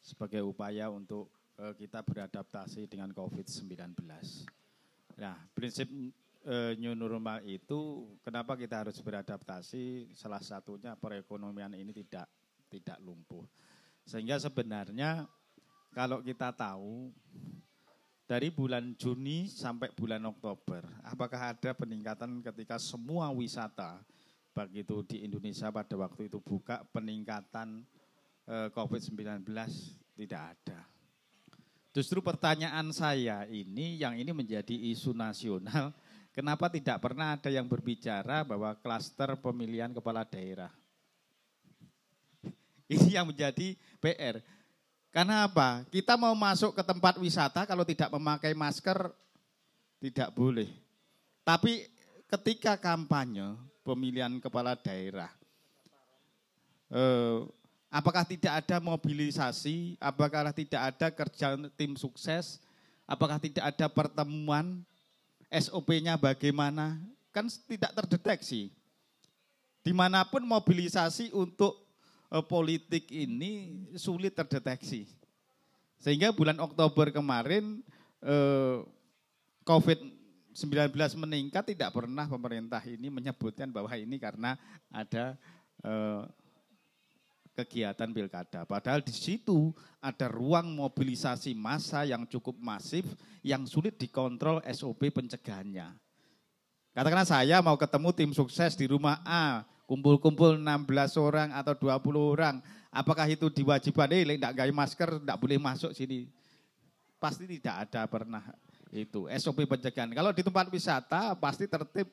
sebagai 0.00 0.44
upaya 0.44 0.88
untuk 0.92 1.32
uh, 1.60 1.72
kita 1.76 2.00
beradaptasi 2.04 2.88
dengan 2.88 3.12
COVID-19. 3.12 3.96
Nah, 5.16 5.36
prinsip 5.56 5.88
uh, 6.46 6.72
new 6.78 6.94
normal 6.94 7.42
itu 7.42 8.06
kenapa 8.22 8.54
kita 8.54 8.86
harus 8.86 8.96
beradaptasi? 9.02 10.14
Salah 10.14 10.40
satunya 10.40 10.94
perekonomian 10.94 11.74
ini 11.74 11.92
tidak 11.92 12.30
tidak 12.70 12.98
lumpuh. 13.02 13.44
Sehingga 14.06 14.38
sebenarnya 14.38 15.26
kalau 15.90 16.22
kita 16.22 16.54
tahu 16.54 17.10
dari 18.26 18.50
bulan 18.50 18.94
Juni 18.98 19.46
sampai 19.46 19.90
bulan 19.94 20.22
Oktober, 20.26 20.82
apakah 21.06 21.54
ada 21.54 21.70
peningkatan 21.74 22.42
ketika 22.42 22.78
semua 22.78 23.30
wisata, 23.30 24.02
baik 24.50 24.82
itu 24.82 24.96
di 25.06 25.16
Indonesia 25.22 25.70
pada 25.70 25.94
waktu 25.94 26.26
itu 26.26 26.42
buka 26.42 26.82
peningkatan 26.90 27.86
eh, 28.50 28.68
COVID-19 28.74 29.46
tidak 30.18 30.42
ada. 30.58 30.80
Justru 31.94 32.20
pertanyaan 32.20 32.92
saya 32.92 33.48
ini 33.48 33.96
yang 33.96 34.18
ini 34.18 34.28
menjadi 34.34 34.74
isu 34.74 35.16
nasional, 35.16 35.96
kenapa 36.36 36.68
tidak 36.68 37.00
pernah 37.00 37.32
ada 37.32 37.48
yang 37.48 37.64
berbicara 37.64 38.44
bahwa 38.44 38.76
klaster 38.76 39.32
pemilihan 39.40 39.88
kepala 39.96 40.28
daerah 40.28 40.68
ini 42.92 43.16
yang 43.16 43.26
menjadi 43.26 43.72
PR. 43.98 44.44
Karena 45.10 45.48
apa? 45.48 45.88
Kita 45.88 46.20
mau 46.20 46.36
masuk 46.36 46.76
ke 46.76 46.82
tempat 46.84 47.16
wisata 47.16 47.64
kalau 47.64 47.88
tidak 47.88 48.12
memakai 48.12 48.52
masker 48.52 49.08
tidak 49.96 50.28
boleh. 50.36 50.68
Tapi 51.40 51.88
ketika 52.28 52.76
kampanye 52.76 53.56
pemilihan 53.80 54.36
kepala 54.36 54.76
daerah, 54.76 55.32
eh, 56.92 57.38
apakah 57.88 58.28
tidak 58.28 58.60
ada 58.60 58.76
mobilisasi? 58.76 59.96
Apakah 59.96 60.52
tidak 60.52 60.82
ada 60.84 61.08
kerja 61.08 61.56
tim 61.80 61.96
sukses? 61.96 62.60
Apakah 63.08 63.40
tidak 63.40 63.72
ada 63.72 63.86
pertemuan? 63.88 64.84
SOP-nya 65.50 66.18
bagaimana? 66.18 66.98
Kan 67.30 67.46
tidak 67.68 67.92
terdeteksi. 67.94 68.72
Di 69.86 69.92
mana 69.94 70.26
pun 70.26 70.42
mobilisasi 70.42 71.30
untuk 71.30 71.86
Eh, 72.26 72.42
politik 72.42 73.06
ini 73.14 73.86
sulit 73.94 74.34
terdeteksi. 74.34 75.06
Sehingga 76.02 76.34
bulan 76.34 76.58
Oktober 76.58 77.14
kemarin 77.14 77.86
eh, 78.18 78.82
COVID-19 79.62 80.90
meningkat 81.22 81.70
tidak 81.70 81.94
pernah 81.94 82.26
pemerintah 82.26 82.82
ini 82.82 83.06
menyebutkan 83.14 83.70
bahwa 83.70 83.94
ini 83.94 84.18
karena 84.18 84.58
ada 84.90 85.38
eh, 85.86 86.22
kegiatan 87.56 88.12
pilkada. 88.12 88.68
Padahal 88.68 89.00
di 89.00 89.16
situ 89.16 89.72
ada 89.96 90.28
ruang 90.28 90.76
mobilisasi 90.76 91.56
massa 91.56 92.04
yang 92.04 92.28
cukup 92.28 92.60
masif 92.60 93.08
yang 93.40 93.64
sulit 93.64 93.96
dikontrol 93.96 94.60
SOP 94.68 95.08
pencegahannya. 95.08 95.96
Katakanlah 96.92 97.28
saya 97.28 97.64
mau 97.64 97.76
ketemu 97.80 98.08
tim 98.12 98.30
sukses 98.36 98.76
di 98.76 98.84
rumah 98.88 99.24
A, 99.24 99.64
kumpul-kumpul 99.88 100.60
16 100.60 101.16
orang 101.16 101.48
atau 101.56 101.72
20 101.76 102.36
orang, 102.36 102.60
apakah 102.92 103.24
itu 103.28 103.48
diwajibkan, 103.48 104.12
eh 104.12 104.24
tidak 104.24 104.52
gaya 104.52 104.72
masker, 104.72 105.20
tidak 105.20 105.36
boleh 105.40 105.56
masuk 105.56 105.92
sini. 105.96 106.28
Pasti 107.16 107.48
tidak 107.48 107.88
ada 107.88 108.04
pernah 108.04 108.44
itu 108.92 109.28
SOP 109.40 109.64
pencegahan. 109.64 110.12
Kalau 110.12 110.32
di 110.32 110.44
tempat 110.44 110.68
wisata 110.68 111.36
pasti 111.36 111.64
tertib 111.64 112.08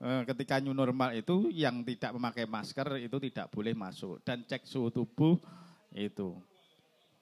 ketika 0.00 0.56
new 0.64 0.72
normal 0.72 1.12
itu 1.12 1.52
yang 1.52 1.84
tidak 1.84 2.16
memakai 2.16 2.48
masker 2.48 3.04
itu 3.04 3.16
tidak 3.28 3.52
boleh 3.52 3.76
masuk 3.76 4.16
dan 4.24 4.40
cek 4.48 4.64
suhu 4.64 4.88
tubuh 4.88 5.36
itu. 5.92 6.40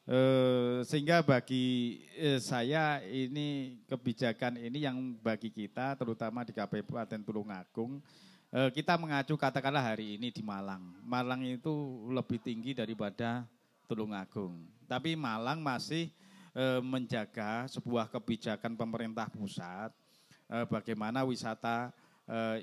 Eh, 0.09 0.81
sehingga 0.87 1.20
bagi 1.20 1.99
eh, 2.16 2.39
saya 2.39 3.03
ini 3.03 3.83
kebijakan 3.91 4.57
ini 4.57 4.87
yang 4.87 4.97
bagi 5.20 5.51
kita 5.51 5.99
terutama 5.99 6.47
di 6.47 6.55
Kabupaten 6.55 7.20
Tulungagung 7.20 8.01
Eh, 8.49 8.72
kita 8.72 8.97
mengacu 8.97 9.37
katakanlah 9.37 9.93
hari 9.93 10.16
ini 10.16 10.33
di 10.33 10.41
Malang. 10.41 10.81
Malang 11.05 11.45
itu 11.45 12.01
lebih 12.09 12.41
tinggi 12.41 12.72
daripada 12.72 13.45
Tulungagung. 13.85 14.64
Tapi 14.89 15.12
Malang 15.12 15.61
masih 15.61 16.09
eh, 16.57 16.81
menjaga 16.81 17.68
sebuah 17.68 18.09
kebijakan 18.09 18.72
pemerintah 18.72 19.29
pusat 19.29 19.93
eh, 20.49 20.64
bagaimana 20.64 21.29
wisata 21.29 21.93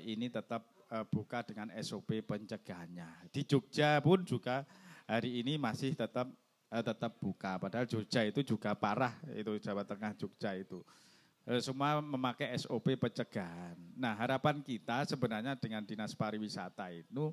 ini 0.06 0.30
tetap 0.30 0.62
buka 1.10 1.42
dengan 1.42 1.74
SOP 1.82 2.22
pencegahannya. 2.22 3.30
Di 3.34 3.42
Jogja 3.42 3.98
pun 3.98 4.22
juga 4.22 4.62
hari 5.10 5.42
ini 5.42 5.58
masih 5.58 5.98
tetap 5.98 6.30
tetap 6.70 7.18
buka. 7.18 7.58
Padahal 7.58 7.86
Jogja 7.86 8.22
itu 8.26 8.42
juga 8.42 8.74
parah 8.78 9.14
itu 9.34 9.58
Jawa 9.58 9.82
Tengah 9.82 10.14
Jogja 10.14 10.54
itu. 10.54 10.82
Eh, 11.46 11.62
semua 11.62 12.02
memakai 12.02 12.58
SOP 12.58 12.98
pencegahan. 12.98 13.78
Nah 13.94 14.18
harapan 14.18 14.58
kita 14.58 15.06
sebenarnya 15.06 15.54
dengan 15.54 15.86
dinas 15.86 16.10
pariwisata 16.10 16.90
itu 16.90 17.30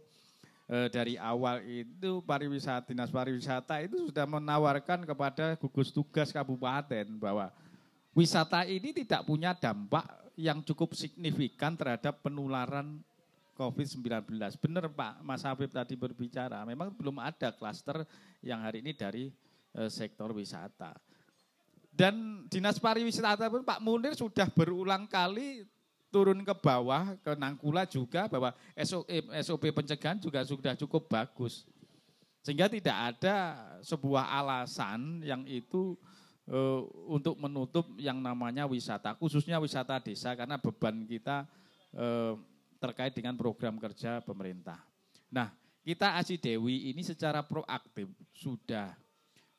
eh, 0.69 0.86
dari 0.93 1.17
awal 1.17 1.65
itu 1.65 2.21
pariwisata 2.21 2.93
dinas 2.93 3.09
pariwisata 3.09 3.81
itu 3.81 4.13
sudah 4.13 4.29
menawarkan 4.29 5.01
kepada 5.01 5.57
gugus 5.57 5.89
tugas 5.89 6.29
kabupaten 6.29 7.09
bahwa 7.17 7.49
wisata 8.13 8.69
ini 8.69 8.93
tidak 8.93 9.25
punya 9.25 9.57
dampak 9.57 10.05
yang 10.39 10.65
cukup 10.65 10.97
signifikan 10.97 11.77
terhadap 11.77 12.21
penularan 12.25 13.01
COVID-19. 13.53 14.34
Benar 14.57 14.89
Pak 14.89 15.13
Mas 15.21 15.45
Habib 15.45 15.69
tadi 15.69 15.93
berbicara, 15.93 16.65
memang 16.65 16.89
belum 16.93 17.21
ada 17.21 17.53
klaster 17.53 18.01
yang 18.41 18.65
hari 18.65 18.81
ini 18.81 18.97
dari 18.97 19.29
eh, 19.77 19.89
sektor 19.89 20.34
wisata. 20.34 20.97
Dan 21.93 22.45
Dinas 22.49 22.81
Pariwisata 22.81 23.53
pun 23.53 23.61
Pak 23.61 23.77
Munir 23.86 24.17
sudah 24.17 24.49
berulang 24.49 25.05
kali 25.05 25.61
turun 26.09 26.41
ke 26.41 26.53
bawah, 26.57 27.13
ke 27.21 27.38
Nangkula 27.38 27.86
juga 27.86 28.25
bahwa 28.25 28.49
SOP, 28.73 29.05
SOP 29.45 29.69
pencegahan 29.69 30.17
juga 30.17 30.41
sudah 30.41 30.73
cukup 30.73 31.05
bagus. 31.05 31.69
Sehingga 32.41 32.65
tidak 32.65 32.97
ada 33.13 33.57
sebuah 33.86 34.25
alasan 34.41 35.21
yang 35.21 35.45
itu 35.45 35.93
e, 36.47 36.59
untuk 37.07 37.39
menutup 37.39 37.85
yang 37.99 38.19
namanya 38.19 38.67
wisata, 38.67 39.15
khususnya 39.17 39.59
wisata 39.59 39.99
desa 39.99 40.33
karena 40.33 40.59
beban 40.59 41.03
kita 41.07 41.47
e, 41.93 42.07
terkait 42.83 43.15
dengan 43.15 43.39
program 43.39 43.79
kerja 43.79 44.19
pemerintah. 44.23 44.79
Nah, 45.31 45.55
kita 45.83 46.15
Aji 46.19 46.39
Dewi 46.39 46.91
ini 46.91 47.03
secara 47.03 47.43
proaktif 47.43 48.07
sudah 48.31 48.95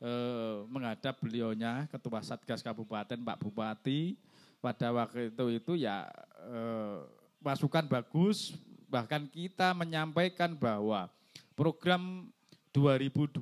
eh, 0.01 0.59
menghadap 0.69 1.21
beliaunya 1.21 1.89
Ketua 1.93 2.25
Satgas 2.25 2.65
Kabupaten 2.65 3.21
Pak 3.21 3.39
Bupati 3.41 4.17
pada 4.61 4.89
waktu 4.93 5.29
itu 5.33 5.45
itu 5.53 5.73
ya 5.85 6.09
eh, 6.49 6.99
masukan 7.45 7.85
bagus 7.85 8.57
bahkan 8.89 9.29
kita 9.29 9.77
menyampaikan 9.77 10.57
bahwa 10.57 11.13
program 11.53 12.33
2021 12.75 13.39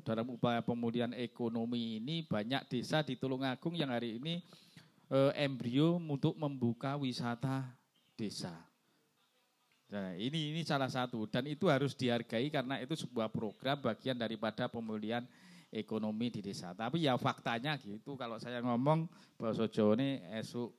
dalam 0.00 0.26
upaya 0.32 0.64
pemulihan 0.64 1.12
ekonomi 1.12 2.00
ini 2.00 2.24
banyak 2.24 2.64
desa 2.64 3.04
di 3.04 3.12
Tulungagung 3.20 3.76
yang 3.76 3.92
hari 3.92 4.16
ini 4.16 4.40
eh, 5.12 5.32
embrio 5.44 6.00
untuk 6.00 6.32
membuka 6.40 6.96
wisata 6.96 7.68
desa. 8.16 8.56
Nah, 9.92 10.16
ini 10.16 10.56
ini 10.56 10.64
salah 10.64 10.88
satu 10.88 11.28
dan 11.28 11.44
itu 11.44 11.68
harus 11.68 11.92
dihargai 11.92 12.48
karena 12.48 12.80
itu 12.80 12.96
sebuah 12.96 13.28
program 13.28 13.84
bagian 13.84 14.16
daripada 14.16 14.64
pemulihan 14.64 15.28
ekonomi 15.68 16.32
di 16.32 16.40
desa. 16.40 16.72
Tapi 16.72 17.04
ya 17.04 17.20
faktanya 17.20 17.76
gitu 17.76 18.16
kalau 18.16 18.40
saya 18.40 18.64
ngomong 18.64 19.04
bahasa 19.36 19.68
Jawa 19.68 19.92
ini 20.00 20.24
esuk 20.40 20.72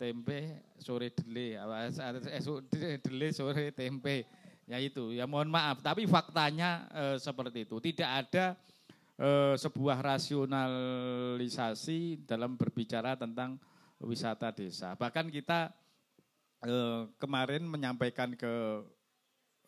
tempe 0.00 0.64
sore 0.80 1.12
dele, 1.12 1.60
esuk 2.32 2.64
dele 2.72 3.28
sore 3.36 3.76
tempe. 3.76 4.39
Ya 4.70 4.78
itu, 4.78 5.10
ya 5.10 5.26
mohon 5.26 5.50
maaf. 5.50 5.82
Tapi 5.82 6.06
faktanya 6.06 6.86
e, 6.94 7.18
seperti 7.18 7.66
itu. 7.66 7.82
Tidak 7.82 8.06
ada 8.06 8.54
e, 9.18 9.58
sebuah 9.58 9.98
rasionalisasi 9.98 12.22
dalam 12.22 12.54
berbicara 12.54 13.18
tentang 13.18 13.58
wisata 13.98 14.54
desa. 14.54 14.94
Bahkan 14.94 15.34
kita 15.34 15.74
e, 16.62 17.10
kemarin 17.18 17.66
menyampaikan 17.66 18.38
ke 18.38 18.86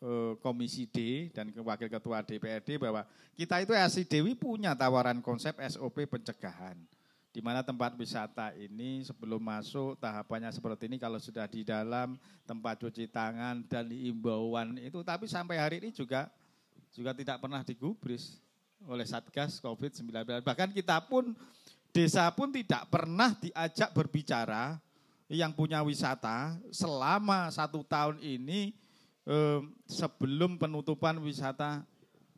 Eh, 0.03 0.35
Komisi 0.43 0.83
D 0.83 1.31
dan 1.31 1.47
Wakil 1.63 1.87
Ketua 1.87 2.19
DPRD 2.19 2.75
bahwa 2.75 3.07
kita 3.39 3.63
itu 3.63 3.71
ASI 3.71 4.03
Dewi 4.03 4.35
punya 4.35 4.75
tawaran 4.75 5.23
konsep 5.23 5.55
SOP 5.63 6.03
pencegahan. 6.11 6.75
Di 7.33 7.41
mana 7.41 7.65
tempat 7.65 7.97
wisata 7.97 8.53
ini 8.53 9.01
sebelum 9.01 9.41
masuk 9.41 9.97
tahapannya 9.97 10.53
seperti 10.53 10.85
ini 10.85 11.01
kalau 11.01 11.17
sudah 11.17 11.49
di 11.49 11.65
dalam 11.65 12.13
tempat 12.45 12.77
cuci 12.85 13.09
tangan 13.09 13.65
dan 13.65 13.89
imbauan 13.89 14.77
itu 14.77 15.01
tapi 15.01 15.25
sampai 15.25 15.57
hari 15.57 15.81
ini 15.81 15.89
juga 15.89 16.29
juga 16.93 17.09
tidak 17.17 17.41
pernah 17.41 17.65
digubris 17.65 18.37
oleh 18.85 19.01
Satgas 19.01 19.57
COVID-19. 19.57 20.45
Bahkan 20.45 20.69
kita 20.77 21.01
pun 21.09 21.33
desa 21.89 22.29
pun 22.29 22.53
tidak 22.53 22.85
pernah 22.93 23.33
diajak 23.33 23.89
berbicara 23.97 24.77
yang 25.25 25.49
punya 25.57 25.81
wisata 25.81 26.53
selama 26.69 27.49
satu 27.49 27.81
tahun 27.81 28.21
ini 28.21 28.77
eh, 29.25 29.59
sebelum 29.89 30.61
penutupan 30.61 31.17
wisata 31.17 31.81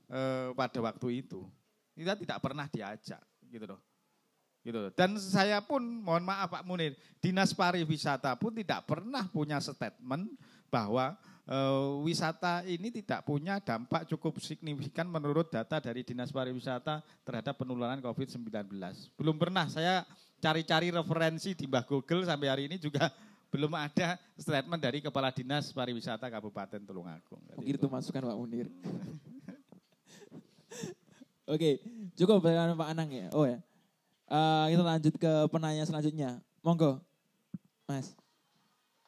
eh, 0.08 0.56
pada 0.56 0.80
waktu 0.80 1.26
itu. 1.26 1.44
Kita 2.00 2.16
tidak 2.16 2.40
pernah 2.40 2.72
diajak 2.72 3.20
gitu 3.52 3.76
loh. 3.76 3.82
Gitu. 4.66 4.90
Dan 4.98 5.22
saya 5.22 5.62
pun 5.62 5.78
mohon 6.02 6.26
maaf 6.26 6.50
Pak 6.50 6.66
Munir, 6.66 6.98
Dinas 7.22 7.54
Pariwisata 7.54 8.34
pun 8.34 8.50
tidak 8.50 8.90
pernah 8.90 9.30
punya 9.30 9.62
statement 9.62 10.26
bahwa 10.74 11.14
e, 11.46 11.58
wisata 12.02 12.66
ini 12.66 12.90
tidak 12.90 13.22
punya 13.30 13.62
dampak 13.62 14.10
cukup 14.10 14.42
signifikan 14.42 15.06
menurut 15.06 15.54
data 15.54 15.78
dari 15.78 16.02
Dinas 16.02 16.34
Pariwisata 16.34 17.06
terhadap 17.22 17.62
penularan 17.62 18.02
COVID-19. 18.02 18.74
Belum 19.14 19.38
pernah 19.38 19.70
saya 19.70 20.02
cari-cari 20.42 20.90
referensi 20.90 21.54
di 21.54 21.70
Mbah 21.70 21.86
Google 21.86 22.26
sampai 22.26 22.50
hari 22.50 22.66
ini 22.66 22.82
juga 22.82 23.14
belum 23.54 23.70
ada 23.78 24.18
statement 24.34 24.82
dari 24.82 24.98
Kepala 24.98 25.30
Dinas 25.30 25.70
Pariwisata 25.70 26.26
Kabupaten 26.26 26.82
Tulungagung. 26.82 27.38
Mungkin 27.54 27.76
itu 27.78 27.86
masukan 27.86 28.34
Pak 28.34 28.38
Munir. 28.42 28.66
Oke, 31.54 31.78
cukup 32.18 32.42
dengan 32.42 32.74
Pak 32.74 32.90
Anang 32.90 33.14
ya. 33.14 33.30
Oh 33.30 33.46
ya, 33.46 33.62
uh, 34.30 34.66
kita 34.70 34.84
lanjut 34.84 35.14
ke 35.18 35.34
penanya 35.50 35.84
selanjutnya. 35.86 36.42
Monggo, 36.66 37.02
Mas. 37.86 38.14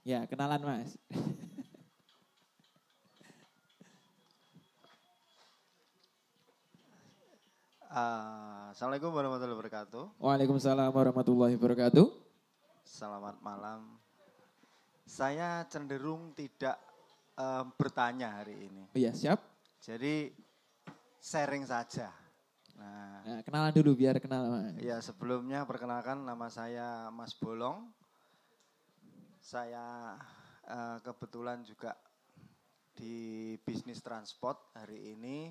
Ya, 0.06 0.24
kenalan 0.30 0.62
Mas. 0.64 0.96
Uh, 7.90 8.70
Assalamualaikum 8.78 9.10
warahmatullahi 9.10 9.58
wabarakatuh. 9.58 10.04
Waalaikumsalam 10.22 10.94
warahmatullahi 10.94 11.58
wabarakatuh. 11.58 12.06
Selamat 12.88 13.36
malam 13.42 13.98
saya 15.08 15.64
cenderung 15.72 16.36
tidak 16.36 16.76
um, 17.40 17.72
bertanya 17.80 18.44
hari 18.44 18.68
ini. 18.68 18.84
Oh 18.92 19.00
iya, 19.00 19.16
siap. 19.16 19.40
Jadi 19.80 20.30
sharing 21.24 21.64
saja. 21.64 22.12
Nah, 22.78 23.26
nah, 23.26 23.40
kenalan 23.42 23.74
dulu 23.74 23.98
biar 23.98 24.22
kenal. 24.22 24.74
Ya, 24.78 25.02
sebelumnya 25.02 25.66
perkenalkan 25.66 26.22
nama 26.22 26.48
saya 26.48 27.10
Mas 27.10 27.34
Bolong. 27.34 27.90
Saya 29.42 30.14
uh, 30.70 30.98
kebetulan 31.02 31.66
juga 31.66 31.98
di 32.94 33.58
bisnis 33.66 34.00
transport 34.06 34.72
hari 34.78 35.18
ini. 35.18 35.50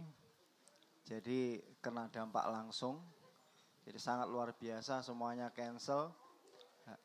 Jadi 1.07 1.59
kena 1.83 2.07
dampak 2.11 2.47
langsung. 2.47 3.03
Jadi 3.87 3.99
sangat 3.99 4.27
luar 4.31 4.55
biasa 4.55 5.03
semuanya 5.03 5.51
cancel 5.55 6.11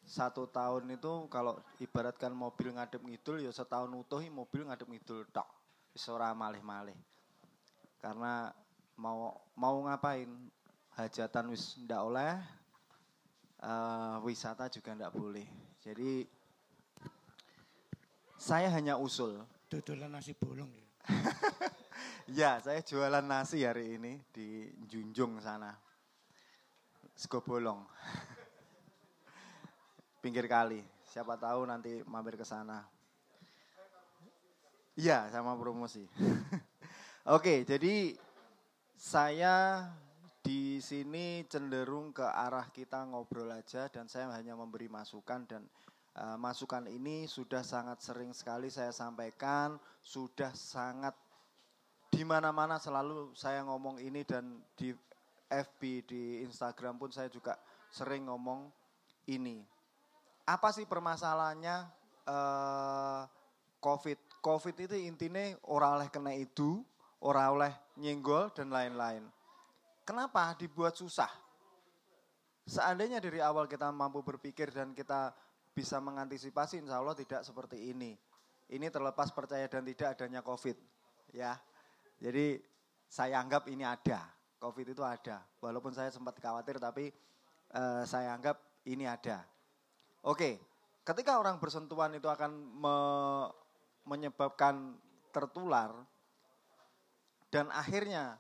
satu 0.05 0.45
tahun 0.49 0.93
itu 0.93 1.26
kalau 1.26 1.57
ibaratkan 1.82 2.30
mobil 2.30 2.69
ngadep 2.78 3.01
ngidul 3.01 3.41
ya 3.41 3.49
setahun 3.49 3.89
utuh 3.89 4.22
mobil 4.30 4.69
ngadep 4.69 4.86
ngidul 4.86 5.26
tok 5.34 5.47
wis 5.93 6.05
ora 6.05 6.30
malih-malih 6.38 6.93
karena 7.97 8.53
mau 9.02 9.34
mau 9.58 9.82
ngapain 9.89 10.30
hajatan 10.93 11.49
wis 11.49 11.82
ndak 11.82 12.02
oleh 12.06 12.38
uh, 13.66 14.22
wisata 14.22 14.70
juga 14.70 14.93
ndak 14.93 15.10
boleh 15.18 15.47
jadi 15.82 16.30
saya 18.38 18.70
hanya 18.78 19.02
usul 19.02 19.41
dodolan 19.66 20.14
nasi 20.14 20.38
bolong 20.38 20.70
ya 20.70 20.86
ya 22.45 22.52
saya 22.62 22.86
jualan 22.86 23.26
nasi 23.26 23.66
hari 23.66 23.97
ini 23.97 24.22
di 24.30 24.70
Junjung 24.86 25.41
sana 25.41 25.74
sego 27.18 27.41
bolong 27.41 27.82
pinggir 30.22 30.45
kali. 30.45 30.86
Siapa 31.12 31.36
tahu 31.36 31.66
nanti 31.66 32.06
mampir 32.06 32.38
ke 32.38 32.45
sana. 32.45 32.86
Iya, 34.95 35.28
sama 35.34 35.58
promosi. 35.58 36.06
Oke, 37.36 37.66
jadi 37.66 38.16
saya 39.02 39.89
di 40.45 40.78
sini 40.78 41.41
cenderung 41.49 42.14
ke 42.14 42.22
arah 42.22 42.70
kita 42.70 43.02
ngobrol 43.10 43.49
aja 43.49 43.89
dan 43.89 44.06
saya 44.06 44.30
hanya 44.30 44.54
memberi 44.54 44.86
masukan 44.86 45.41
dan 45.49 45.66
uh, 46.22 46.38
masukan 46.38 46.86
ini 46.86 47.26
sudah 47.26 47.66
sangat 47.66 47.97
sering 48.06 48.30
sekali 48.30 48.70
saya 48.70 48.93
sampaikan, 48.93 49.82
sudah 50.06 50.54
sangat 50.54 51.18
di 52.14 52.22
mana-mana 52.22 52.78
selalu 52.78 53.34
saya 53.34 53.66
ngomong 53.66 53.97
ini 53.97 54.22
dan 54.22 54.62
di 54.78 54.93
FB 55.49 55.82
di 56.06 56.45
Instagram 56.45 57.02
pun 57.02 57.10
saya 57.10 57.26
juga 57.34 57.58
sering 57.89 58.30
ngomong 58.30 58.70
ini 59.26 59.66
apa 60.45 60.70
sih 60.70 60.86
permasalahannya 60.86 61.89
uh, 62.30 63.26
COVID? 63.82 64.45
COVID 64.45 64.76
itu 64.78 64.95
intinya 64.97 65.58
orang 65.70 66.02
oleh 66.02 66.10
kena 66.14 66.34
itu, 66.38 66.86
orang 67.22 67.47
oleh 67.53 67.72
nyenggol 68.01 68.49
dan 68.53 68.74
lain-lain. 68.74 69.24
Kenapa 70.01 70.57
dibuat 70.57 70.97
susah? 70.97 71.30
Seandainya 72.65 73.22
dari 73.22 73.41
awal 73.41 73.65
kita 73.69 73.89
mampu 73.93 74.22
berpikir 74.26 74.74
dan 74.74 74.93
kita 74.93 75.34
bisa 75.72 76.01
mengantisipasi, 76.01 76.82
insya 76.82 76.99
Allah 76.99 77.15
tidak 77.15 77.41
seperti 77.45 77.93
ini. 77.93 78.17
Ini 78.72 78.88
terlepas 78.88 79.30
percaya 79.36 79.67
dan 79.67 79.84
tidak 79.84 80.17
adanya 80.17 80.39
COVID. 80.41 80.78
ya. 81.36 81.55
Jadi 82.22 82.59
saya 83.11 83.43
anggap 83.43 83.67
ini 83.67 83.84
ada, 83.84 84.24
COVID 84.61 84.93
itu 84.95 85.03
ada. 85.03 85.43
Walaupun 85.59 85.91
saya 85.91 86.13
sempat 86.13 86.39
khawatir 86.39 86.80
tapi 86.80 87.11
uh, 87.76 88.03
saya 88.07 88.32
anggap 88.32 88.55
ini 88.88 89.03
ada. 89.03 89.43
Oke, 90.24 90.61
ketika 91.01 91.41
orang 91.41 91.57
bersentuhan 91.57 92.13
itu 92.15 92.30
akan 92.30 92.51
me 92.55 92.95
menyebabkan 94.01 94.97
tertular 95.30 95.93
dan 97.52 97.68
akhirnya 97.76 98.39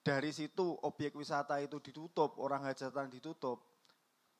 dari 0.00 0.30
situ 0.30 0.78
objek 0.86 1.18
wisata 1.18 1.58
itu 1.60 1.82
ditutup, 1.82 2.38
orang 2.38 2.64
hajatan 2.64 3.10
ditutup, 3.10 3.60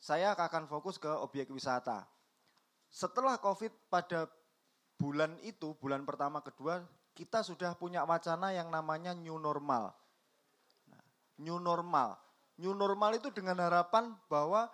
saya 0.00 0.32
akan 0.32 0.64
fokus 0.70 0.96
ke 0.96 1.10
objek 1.10 1.52
wisata. 1.52 2.08
Setelah 2.88 3.36
COVID 3.42 3.90
pada 3.92 4.30
bulan 4.96 5.36
itu, 5.44 5.76
bulan 5.76 6.06
pertama 6.08 6.40
kedua, 6.40 6.80
kita 7.12 7.44
sudah 7.44 7.76
punya 7.76 8.06
wacana 8.06 8.54
yang 8.54 8.72
namanya 8.72 9.12
new 9.12 9.36
normal. 9.36 9.92
Nah, 10.88 11.04
new 11.36 11.60
normal. 11.60 12.16
New 12.56 12.72
normal 12.72 13.20
itu 13.20 13.28
dengan 13.34 13.60
harapan 13.60 14.16
bahwa 14.30 14.72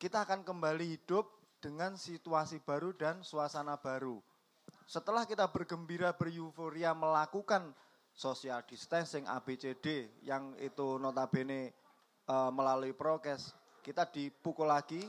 kita 0.00 0.24
akan 0.24 0.46
kembali 0.46 0.96
hidup 0.96 1.28
dengan 1.60 1.94
situasi 1.94 2.62
baru 2.64 2.96
dan 2.96 3.20
suasana 3.20 3.76
baru. 3.76 4.18
Setelah 4.88 5.28
kita 5.28 5.46
bergembira, 5.52 6.12
beryuforia 6.16 6.92
melakukan 6.96 7.70
social 8.12 8.60
distancing 8.68 9.24
ABCD 9.24 10.20
yang 10.22 10.52
itu 10.60 11.00
notabene 11.00 11.72
e, 12.28 12.36
melalui 12.52 12.92
prokes, 12.92 13.56
kita 13.80 14.06
dipukul 14.08 14.68
lagi 14.68 15.00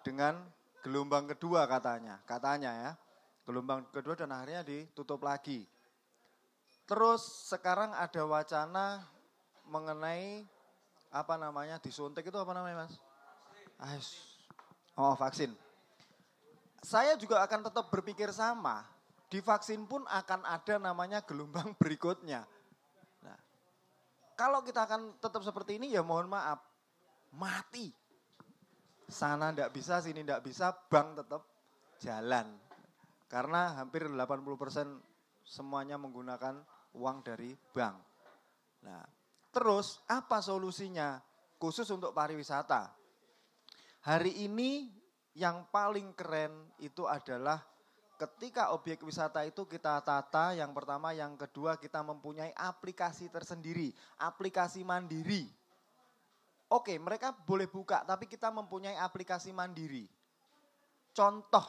dengan 0.00 0.40
gelombang 0.80 1.30
kedua 1.36 1.68
katanya, 1.68 2.20
katanya 2.24 2.72
ya. 2.72 2.92
Gelombang 3.46 3.86
kedua 3.94 4.18
dan 4.18 4.34
akhirnya 4.34 4.66
ditutup 4.66 5.22
lagi. 5.22 5.62
Terus 6.86 7.22
sekarang 7.46 7.94
ada 7.94 8.22
wacana 8.26 9.06
mengenai 9.70 10.42
apa 11.14 11.34
namanya 11.38 11.78
disuntik 11.78 12.26
itu 12.26 12.38
apa 12.38 12.50
namanya 12.50 12.86
mas? 12.86 12.94
Oh 14.98 15.14
vaksin. 15.14 15.54
Saya 16.82 17.14
juga 17.18 17.42
akan 17.42 17.66
tetap 17.70 17.90
berpikir 17.90 18.30
sama 18.34 18.95
di 19.26 19.42
vaksin 19.42 19.90
pun 19.90 20.06
akan 20.06 20.46
ada 20.46 20.78
namanya 20.78 21.22
gelombang 21.26 21.74
berikutnya. 21.80 22.46
Nah, 23.26 23.38
kalau 24.38 24.62
kita 24.62 24.86
akan 24.86 25.18
tetap 25.18 25.42
seperti 25.42 25.82
ini 25.82 25.90
ya 25.94 26.06
mohon 26.06 26.30
maaf, 26.30 26.62
mati. 27.34 27.90
Sana 29.06 29.54
tidak 29.54 29.70
bisa, 29.70 30.02
sini 30.02 30.26
tidak 30.26 30.42
bisa, 30.42 30.74
bank 30.74 31.22
tetap 31.22 31.42
jalan. 32.02 32.58
Karena 33.26 33.78
hampir 33.78 34.06
80% 34.06 35.46
semuanya 35.46 35.94
menggunakan 35.94 36.58
uang 36.98 37.22
dari 37.22 37.54
bank. 37.54 37.96
Nah, 38.82 39.02
terus 39.54 40.02
apa 40.10 40.42
solusinya 40.42 41.22
khusus 41.58 41.86
untuk 41.94 42.10
pariwisata? 42.10 42.94
Hari 44.06 44.46
ini 44.46 44.90
yang 45.38 45.66
paling 45.70 46.14
keren 46.14 46.74
itu 46.78 47.06
adalah 47.06 47.58
ketika 48.16 48.72
objek 48.72 49.04
wisata 49.04 49.44
itu 49.44 49.68
kita 49.68 50.00
tata, 50.00 50.56
yang 50.56 50.72
pertama, 50.72 51.12
yang 51.12 51.36
kedua 51.36 51.76
kita 51.76 52.00
mempunyai 52.00 52.50
aplikasi 52.56 53.28
tersendiri, 53.28 53.92
aplikasi 54.16 54.82
mandiri. 54.82 55.46
Oke, 56.72 56.98
mereka 56.98 57.30
boleh 57.30 57.70
buka, 57.70 58.02
tapi 58.02 58.26
kita 58.26 58.50
mempunyai 58.50 58.98
aplikasi 58.98 59.54
mandiri. 59.54 60.08
Contoh, 61.14 61.64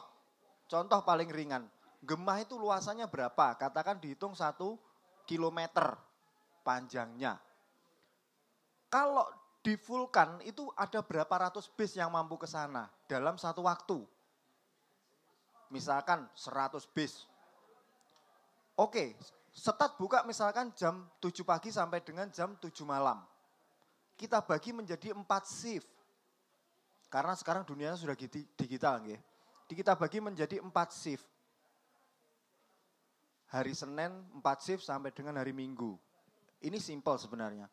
contoh 0.66 1.00
paling 1.06 1.30
ringan, 1.30 1.64
gemah 2.02 2.42
itu 2.42 2.58
luasannya 2.58 3.06
berapa? 3.06 3.54
Katakan 3.54 4.02
dihitung 4.02 4.34
satu 4.34 4.74
kilometer 5.28 5.94
panjangnya. 6.66 7.38
Kalau 8.88 9.28
di 9.62 9.76
Vulkan 9.76 10.40
itu 10.48 10.66
ada 10.74 11.04
berapa 11.04 11.48
ratus 11.48 11.68
bis 11.68 11.94
yang 11.94 12.08
mampu 12.08 12.40
ke 12.40 12.48
sana 12.48 12.88
dalam 13.06 13.36
satu 13.36 13.62
waktu? 13.62 14.17
Misalkan 15.68 16.24
100 16.36 16.84
bis. 16.92 17.24
Oke, 18.78 19.18
setat 19.50 19.98
buka 19.98 20.22
misalkan 20.22 20.70
jam 20.78 21.02
7 21.18 21.42
pagi 21.42 21.74
sampai 21.74 21.98
dengan 22.04 22.30
jam 22.30 22.54
7 22.56 22.70
malam. 22.86 23.18
Kita 24.14 24.42
bagi 24.42 24.70
menjadi 24.70 25.14
4 25.14 25.26
shift. 25.46 25.88
Karena 27.08 27.32
sekarang 27.34 27.64
dunia 27.64 27.96
sudah 27.96 28.14
digital. 28.58 29.02
Ya. 29.06 29.18
Kita 29.66 29.98
bagi 29.98 30.22
menjadi 30.22 30.62
4 30.62 30.70
shift. 30.94 31.26
Hari 33.48 33.72
Senin 33.72 34.12
4 34.38 34.44
shift 34.60 34.84
sampai 34.84 35.10
dengan 35.10 35.40
hari 35.40 35.56
Minggu. 35.56 35.96
Ini 36.62 36.76
simpel 36.78 37.16
sebenarnya. 37.18 37.66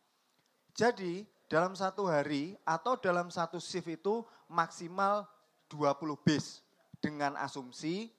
Jadi 0.73 1.25
dalam 1.45 1.77
satu 1.77 2.09
hari 2.09 2.57
atau 2.65 2.97
dalam 2.97 3.29
satu 3.29 3.61
shift 3.61 3.89
itu 3.89 4.25
maksimal 4.49 5.29
20 5.69 6.17
bis 6.25 6.64
dengan 7.05 7.37
asumsi 7.37 8.09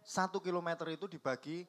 satu 0.00 0.40
kilometer 0.40 0.88
itu 0.88 1.04
dibagi 1.04 1.68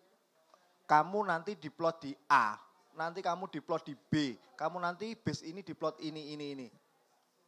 kamu 0.88 1.28
nanti 1.28 1.60
diplot 1.60 2.08
di 2.08 2.12
A, 2.32 2.56
nanti 2.96 3.20
kamu 3.20 3.52
diplot 3.52 3.84
di 3.84 3.96
B, 3.98 4.40
kamu 4.56 4.80
nanti 4.80 5.12
base 5.20 5.44
ini 5.44 5.60
diplot 5.66 6.00
ini, 6.00 6.32
ini, 6.32 6.56
ini. 6.56 6.68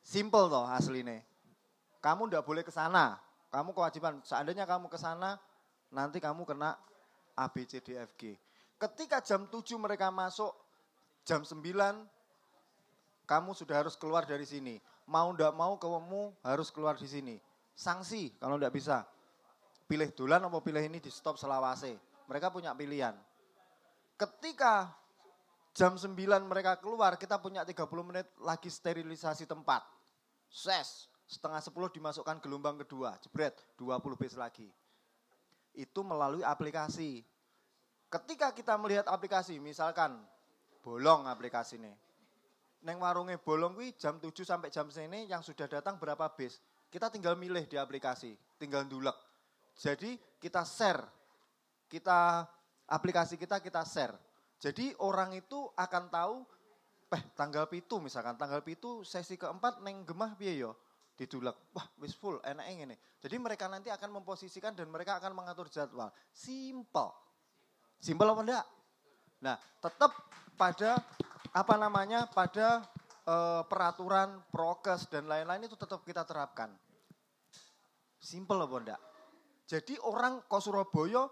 Simple 0.02 0.50
toh 0.50 0.66
aslinya. 0.68 1.22
Kamu 2.02 2.28
ndak 2.28 2.44
boleh 2.44 2.66
ke 2.66 2.74
sana, 2.74 3.16
kamu 3.54 3.78
kewajiban. 3.78 4.20
Seandainya 4.26 4.66
kamu 4.66 4.90
ke 4.90 4.98
sana, 4.98 5.38
nanti 5.94 6.18
kamu 6.18 6.50
kena 6.50 6.74
A, 7.38 7.46
B, 7.52 7.68
C, 7.70 7.78
D, 7.78 7.94
F, 7.94 8.18
G. 8.18 8.34
Ketika 8.82 9.22
jam 9.22 9.46
7 9.46 9.78
mereka 9.78 10.10
masuk, 10.10 10.56
jam 11.22 11.46
9 11.46 11.62
kamu 13.28 13.52
sudah 13.54 13.86
harus 13.86 13.94
keluar 13.94 14.26
dari 14.26 14.48
sini. 14.50 14.82
Mau 15.06 15.30
ndak 15.30 15.54
mau 15.54 15.78
kamu 15.78 16.34
harus 16.42 16.74
keluar 16.74 16.98
di 16.98 17.06
sini 17.06 17.38
sanksi 17.78 18.34
kalau 18.42 18.58
tidak 18.58 18.74
bisa. 18.74 19.06
Pilih 19.88 20.12
dolan 20.12 20.44
atau 20.44 20.60
pilih 20.60 20.84
ini 20.84 21.00
di 21.00 21.14
stop 21.14 21.40
selawase. 21.40 21.96
Mereka 22.28 22.52
punya 22.52 22.76
pilihan. 22.76 23.16
Ketika 24.20 24.92
jam 25.72 25.96
9 25.96 26.12
mereka 26.44 26.76
keluar, 26.82 27.16
kita 27.16 27.40
punya 27.40 27.64
30 27.64 27.86
menit 28.04 28.28
lagi 28.42 28.68
sterilisasi 28.68 29.48
tempat. 29.48 29.86
Ses, 30.52 31.08
setengah 31.24 31.64
10 31.64 31.72
dimasukkan 31.96 32.44
gelombang 32.44 32.84
kedua, 32.84 33.16
jebret, 33.24 33.56
20 33.80 34.20
bis 34.20 34.36
lagi. 34.36 34.68
Itu 35.72 36.04
melalui 36.04 36.44
aplikasi. 36.44 37.24
Ketika 38.12 38.52
kita 38.52 38.76
melihat 38.76 39.08
aplikasi, 39.08 39.62
misalkan 39.62 40.20
bolong 40.84 41.30
aplikasi 41.32 41.80
ini. 41.80 41.94
Neng 42.84 43.00
warungnya 43.00 43.40
bolong 43.40 43.80
jam 43.96 44.20
7 44.20 44.32
sampai 44.44 44.68
jam 44.68 44.92
sini 44.92 45.32
yang 45.32 45.40
sudah 45.40 45.70
datang 45.70 45.96
berapa 45.96 46.28
bis? 46.36 46.60
Kita 46.98 47.14
tinggal 47.14 47.38
milih 47.38 47.70
di 47.70 47.78
aplikasi, 47.78 48.34
tinggal 48.58 48.82
dulek. 48.90 49.14
Jadi 49.78 50.18
kita 50.42 50.66
share, 50.66 51.06
kita 51.86 52.42
aplikasi 52.90 53.38
kita 53.38 53.62
kita 53.62 53.86
share. 53.86 54.18
Jadi 54.58 54.98
orang 55.06 55.38
itu 55.38 55.70
akan 55.78 56.10
tahu, 56.10 56.42
eh 57.14 57.22
tanggal 57.38 57.70
pitu 57.70 58.02
misalkan, 58.02 58.34
tanggal 58.34 58.66
pitu 58.66 59.06
sesi 59.06 59.38
keempat 59.38 59.86
neng 59.86 60.10
gemah 60.10 60.34
piye 60.34 60.66
yo 60.66 60.74
didulek. 61.14 61.70
Wah, 61.78 61.86
wis 62.02 62.18
full, 62.18 62.42
enak 62.42 62.66
ini. 62.66 62.98
Jadi 63.22 63.38
mereka 63.38 63.70
nanti 63.70 63.94
akan 63.94 64.18
memposisikan 64.18 64.74
dan 64.74 64.90
mereka 64.90 65.22
akan 65.22 65.38
mengatur 65.38 65.70
jadwal. 65.70 66.10
Simple. 66.34 67.14
Simple 68.02 68.26
apa 68.26 68.42
enggak? 68.42 68.66
Nah, 69.46 69.54
tetap 69.86 70.18
pada 70.58 70.98
apa 71.54 71.74
namanya? 71.78 72.26
Pada 72.26 72.82
uh, 73.30 73.62
peraturan, 73.70 74.42
prokes 74.50 75.06
dan 75.14 75.30
lain-lain 75.30 75.70
itu 75.70 75.78
tetap 75.78 76.02
kita 76.02 76.26
terapkan. 76.26 76.74
Simple 78.18 78.66
apa 78.66 78.78
enggak? 78.82 79.02
Jadi 79.68 80.00
orang 80.02 80.46
ke 80.48 80.58
Surabaya 80.64 81.28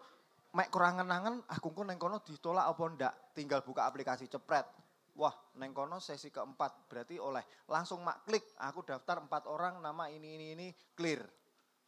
mek 0.55 0.71
kurang 0.71 1.03
ah 1.03 1.59
kungku 1.59 1.83
neng 1.83 1.99
kono 1.99 2.21
ditolak 2.21 2.67
apa 2.69 2.83
enggak? 2.85 3.13
Tinggal 3.35 3.65
buka 3.65 3.87
aplikasi 3.89 4.29
cepret. 4.29 4.67
Wah, 5.15 5.31
neng 5.55 5.71
kono 5.71 6.03
sesi 6.03 6.29
keempat 6.29 6.91
berarti 6.91 7.15
oleh 7.17 7.41
langsung 7.71 8.03
mak 8.03 8.27
klik 8.27 8.43
aku 8.59 8.83
daftar 8.83 9.23
empat 9.23 9.47
orang 9.47 9.79
nama 9.79 10.11
ini 10.11 10.35
ini 10.35 10.45
ini 10.53 10.67
clear 10.93 11.23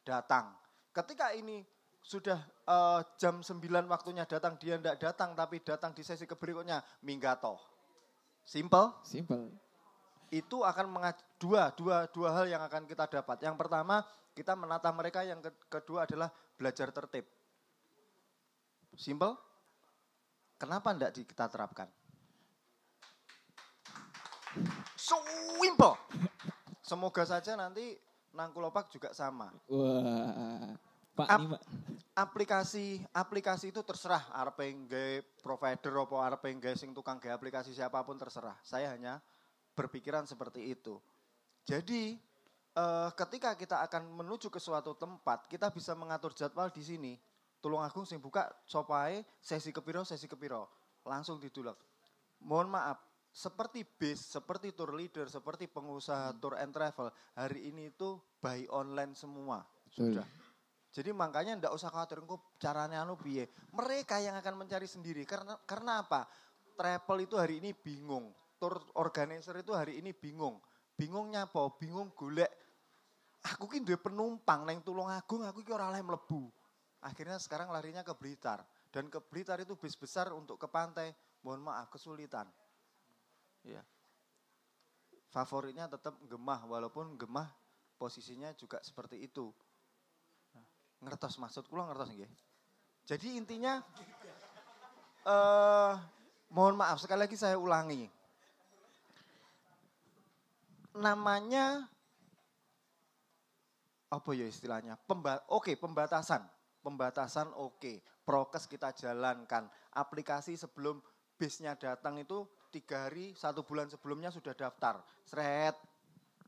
datang. 0.02 0.56
Ketika 0.96 1.36
ini 1.36 1.62
sudah 2.00 2.40
uh, 2.72 3.04
jam 3.20 3.44
9 3.44 3.60
waktunya 3.92 4.24
datang 4.24 4.56
dia 4.56 4.80
enggak 4.80 4.96
datang 4.96 5.36
tapi 5.36 5.60
datang 5.60 5.92
di 5.92 6.02
sesi 6.08 6.24
keberikutnya 6.24 6.80
minggato. 7.04 7.60
Simple? 8.48 9.04
Simple 9.04 9.67
itu 10.32 10.64
akan 10.64 10.86
mengaj- 10.92 11.24
dua, 11.40 11.72
dua, 11.74 12.08
dua 12.12 12.30
hal 12.34 12.46
yang 12.52 12.62
akan 12.64 12.84
kita 12.86 13.08
dapat. 13.08 13.44
Yang 13.44 13.56
pertama, 13.56 14.04
kita 14.36 14.54
menata 14.54 14.90
mereka. 14.92 15.24
Yang 15.24 15.54
kedua 15.72 16.04
adalah 16.06 16.30
belajar 16.58 16.92
tertib. 16.92 17.26
Simple? 18.98 19.38
Kenapa 20.58 20.94
tidak 20.98 21.14
kita 21.22 21.46
terapkan? 21.48 21.88
Simple. 24.98 25.96
Semoga 26.82 27.24
saja 27.28 27.54
nanti 27.54 27.94
Nangkulopak 28.38 28.94
juga 28.94 29.10
sama. 29.18 29.50
Wah. 29.66 30.78
Pak 31.18 31.26
Ap- 31.26 31.42
ini, 31.42 31.48
Pak. 31.50 31.62
aplikasi 32.14 32.86
aplikasi 33.10 33.74
itu 33.74 33.82
terserah 33.82 34.30
arep 34.38 34.62
provider 35.42 36.06
apa 36.06 36.16
arep 36.22 36.46
sing 36.78 36.94
tukang 36.94 37.18
gawe 37.18 37.34
aplikasi 37.34 37.74
siapa 37.74 38.06
pun 38.06 38.22
terserah. 38.22 38.54
Saya 38.62 38.94
hanya 38.94 39.18
berpikiran 39.78 40.26
seperti 40.26 40.74
itu. 40.74 40.98
Jadi 41.62 42.18
eh, 42.74 43.10
ketika 43.14 43.54
kita 43.54 43.86
akan 43.86 44.10
menuju 44.26 44.50
ke 44.50 44.58
suatu 44.58 44.98
tempat, 44.98 45.46
kita 45.46 45.70
bisa 45.70 45.94
mengatur 45.94 46.34
jadwal 46.34 46.74
di 46.74 46.82
sini. 46.82 47.14
Tulung 47.62 47.86
Agung 47.86 48.06
sing 48.06 48.18
buka 48.18 48.50
sopae 48.66 49.22
sesi 49.42 49.70
kepiro 49.70 50.02
sesi 50.02 50.26
kepiro 50.26 50.66
langsung 51.06 51.38
didulek. 51.38 51.78
Mohon 52.46 52.78
maaf, 52.78 52.98
seperti 53.34 53.82
bis, 53.82 54.22
seperti 54.22 54.74
tour 54.74 54.94
leader, 54.94 55.26
seperti 55.26 55.66
pengusaha 55.66 56.38
tour 56.38 56.58
and 56.58 56.70
travel, 56.70 57.10
hari 57.34 57.70
ini 57.70 57.90
itu 57.90 58.18
buy 58.38 58.66
online 58.70 59.18
semua. 59.18 59.66
Sudah. 59.90 60.26
Jadi 60.94 61.14
makanya 61.14 61.62
ndak 61.62 61.74
usah 61.78 61.94
khawatir 61.94 62.22
engko 62.22 62.58
caranya 62.58 63.06
anu 63.06 63.18
piye. 63.18 63.50
Mereka 63.74 64.18
yang 64.22 64.38
akan 64.42 64.66
mencari 64.66 64.90
sendiri 64.90 65.26
karena 65.30 65.54
karena 65.66 66.02
apa? 66.02 66.26
Travel 66.78 67.18
itu 67.26 67.36
hari 67.38 67.62
ini 67.62 67.74
bingung. 67.74 68.34
Tour 68.58 68.82
organizer 68.98 69.54
itu 69.62 69.72
hari 69.74 70.02
ini 70.02 70.12
bingung. 70.14 70.58
Bingungnya 70.98 71.46
apa? 71.46 71.70
Bingung 71.78 72.10
golek 72.18 72.50
aku 73.54 73.70
ki 73.70 73.86
duwe 73.86 73.96
penumpang 74.02 74.66
neng 74.68 74.84
Tulungagung 74.84 75.46
aku 75.46 75.62
ki 75.64 75.72
ora 75.72 75.94
mlebu. 75.94 76.50
Akhirnya 77.06 77.38
sekarang 77.38 77.70
larinya 77.70 78.02
ke 78.02 78.12
Blitar 78.18 78.66
dan 78.90 79.08
ke 79.08 79.22
Blitar 79.22 79.62
itu 79.62 79.78
bis 79.78 79.94
besar 79.94 80.34
untuk 80.34 80.58
ke 80.58 80.68
pantai. 80.68 81.14
Mohon 81.46 81.70
maaf 81.70 81.88
kesulitan. 81.94 82.50
Ya. 83.62 83.86
Favoritnya 85.30 85.86
tetap 85.86 86.18
Gemah 86.26 86.66
walaupun 86.66 87.14
Gemah 87.16 87.48
posisinya 88.02 88.52
juga 88.58 88.82
seperti 88.82 89.22
itu 89.22 89.54
ngertos 90.98 91.38
maksud 91.38 91.70
kula 91.70 91.86
ngertos 91.94 92.10
nggih. 92.10 92.32
Jadi 93.06 93.38
intinya 93.38 93.80
eh 95.28 95.94
mohon 96.50 96.74
maaf 96.74 96.98
sekali 96.98 97.30
lagi 97.30 97.38
saya 97.38 97.56
ulangi. 97.60 98.10
Namanya 100.98 101.86
apa 104.08 104.30
ya 104.34 104.50
istilahnya? 104.50 104.98
Pemba 105.06 105.46
oke, 105.54 105.78
pembatasan. 105.78 106.42
Pembatasan 106.82 107.54
oke. 107.54 108.02
Prokes 108.26 108.66
kita 108.66 108.92
jalankan. 108.98 109.70
Aplikasi 109.94 110.58
sebelum 110.58 111.00
bisnya 111.38 111.78
datang 111.78 112.18
itu 112.18 112.44
tiga 112.74 113.08
hari, 113.08 113.38
satu 113.38 113.62
bulan 113.62 113.88
sebelumnya 113.88 114.34
sudah 114.34 114.58
daftar. 114.58 115.06
Seret. 115.24 115.78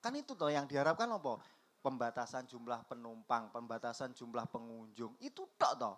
Kan 0.02 0.16
itu 0.16 0.34
toh 0.34 0.50
yang 0.50 0.66
diharapkan 0.66 1.12
apa? 1.12 1.40
pembatasan 1.80 2.44
jumlah 2.48 2.84
penumpang, 2.86 3.52
pembatasan 3.56 4.12
jumlah 4.12 4.48
pengunjung, 4.52 5.16
itu 5.24 5.48
tok 5.56 5.74
toh. 5.80 5.96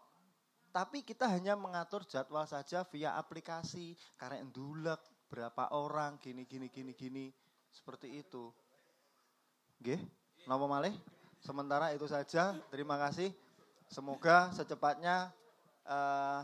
Tapi 0.72 1.04
kita 1.04 1.28
hanya 1.28 1.60
mengatur 1.60 2.08
jadwal 2.08 2.48
saja 2.48 2.88
via 2.88 3.20
aplikasi, 3.20 3.98
karena 4.16 4.40
endulek 4.40 5.02
berapa 5.28 5.68
orang, 5.76 6.16
gini 6.22 6.48
gini 6.48 6.72
gini 6.72 6.96
gini, 6.96 7.26
seperti 7.72 8.22
itu. 8.22 8.52
Oke, 9.78 9.98
nama 10.46 10.66
malih. 10.68 10.94
Sementara 11.42 11.90
itu 11.92 12.06
saja. 12.06 12.54
Terima 12.70 12.96
kasih. 12.96 13.34
Semoga 13.88 14.54
secepatnya 14.54 15.34
eh 15.84 16.42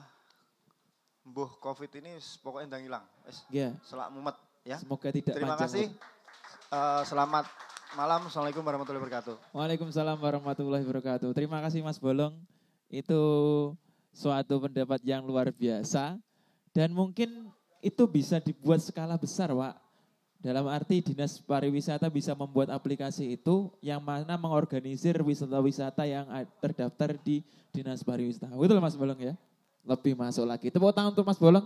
mbuh 1.24 1.60
Covid 1.60 1.92
ini 2.00 2.16
pokoknya 2.42 2.68
ndang 2.68 2.84
hilang. 2.84 3.06
Wis, 3.24 3.44
Ya, 3.48 3.76
selak 3.84 4.10
mumet 4.10 4.36
ya. 4.64 4.80
semoga 4.80 5.12
tidak 5.12 5.36
Terima 5.36 5.54
panjang. 5.54 5.64
kasih. 5.70 5.86
Eh, 6.68 7.02
selamat 7.06 7.46
malam. 7.94 8.28
Assalamualaikum 8.28 8.64
warahmatullahi 8.64 9.00
wabarakatuh. 9.04 9.36
Waalaikumsalam 9.54 10.18
warahmatullahi 10.18 10.84
wabarakatuh. 10.84 11.30
Terima 11.32 11.62
kasih 11.62 11.80
Mas 11.84 12.00
Bolong. 12.00 12.36
Itu 12.88 13.22
suatu 14.12 14.60
pendapat 14.60 15.04
yang 15.04 15.24
luar 15.24 15.52
biasa 15.52 16.18
dan 16.74 16.90
mungkin 16.92 17.52
itu 17.80 18.04
bisa 18.10 18.42
dibuat 18.42 18.82
skala 18.82 19.16
besar, 19.16 19.54
Pak. 19.54 19.76
Dalam 20.38 20.70
arti 20.70 21.02
dinas 21.02 21.42
pariwisata 21.42 22.14
bisa 22.14 22.38
membuat 22.38 22.70
aplikasi 22.70 23.34
itu 23.34 23.74
yang 23.82 23.98
mana 23.98 24.38
mengorganisir 24.38 25.18
wisata-wisata 25.26 26.06
yang 26.06 26.30
terdaftar 26.62 27.18
di 27.18 27.42
dinas 27.74 28.06
pariwisata. 28.06 28.54
Betul 28.54 28.78
Mas 28.78 28.94
Bolong 28.94 29.18
ya? 29.18 29.34
Lebih 29.82 30.14
masuk 30.14 30.46
lagi. 30.46 30.70
Tepuk 30.70 30.94
tangan 30.94 31.10
untuk 31.10 31.26
Mas 31.26 31.42
Bolong. 31.42 31.66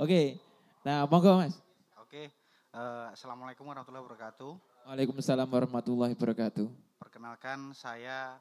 Oke, 0.00 0.40
nah 0.80 1.04
monggo 1.06 1.44
Mas. 1.44 1.60
Oke, 2.00 2.32
eh, 2.74 3.06
Assalamualaikum 3.12 3.68
warahmatullahi 3.68 4.02
wabarakatuh. 4.08 4.52
Waalaikumsalam 4.88 5.46
warahmatullahi 5.46 6.16
wabarakatuh. 6.16 6.66
Perkenalkan 6.98 7.76
saya 7.76 8.40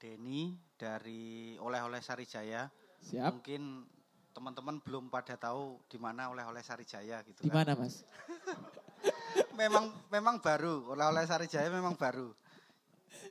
Denny 0.00 0.56
dari 0.74 1.54
Oleh-oleh 1.60 2.00
Sarijaya. 2.00 2.72
Siap. 3.04 3.36
Mungkin 3.38 3.84
teman-teman 4.34 4.82
belum 4.82 5.06
pada 5.06 5.38
tahu 5.38 5.78
di 5.86 5.94
mana 5.94 6.28
Oleh-oleh 6.34 6.60
Sarijaya 6.60 7.22
gitu 7.22 7.46
Di 7.46 7.48
kan. 7.48 7.62
mana 7.62 7.72
Mas? 7.78 8.02
memang 9.60 9.94
memang 10.10 10.42
baru, 10.42 10.90
Oleh-oleh 10.90 11.22
Sarijaya 11.24 11.70
memang 11.70 11.94
baru. 11.94 12.34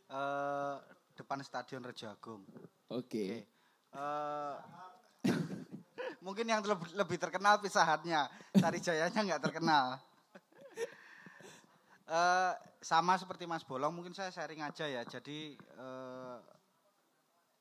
Eh, 0.07 0.75
depan 1.19 1.43
Stadion 1.43 1.83
Rejo 1.83 2.07
Agung. 2.07 2.41
Oke. 2.87 2.95
Oke. 2.95 3.27
Eh, 3.93 4.55
mungkin 6.25 6.47
yang 6.47 6.63
lebih, 6.63 6.95
lebih 6.95 7.17
terkenal 7.19 7.59
pisahannya, 7.59 8.31
Sarijayanya 8.55 9.19
nggak 9.27 9.43
terkenal. 9.51 9.99
Eh, 12.03 12.53
sama 12.83 13.15
seperti 13.19 13.43
Mas 13.47 13.63
Bolong, 13.67 13.91
mungkin 13.95 14.15
saya 14.15 14.31
sharing 14.31 14.63
aja 14.63 14.87
ya. 14.87 15.03
Jadi 15.03 15.55
eh, 15.59 16.37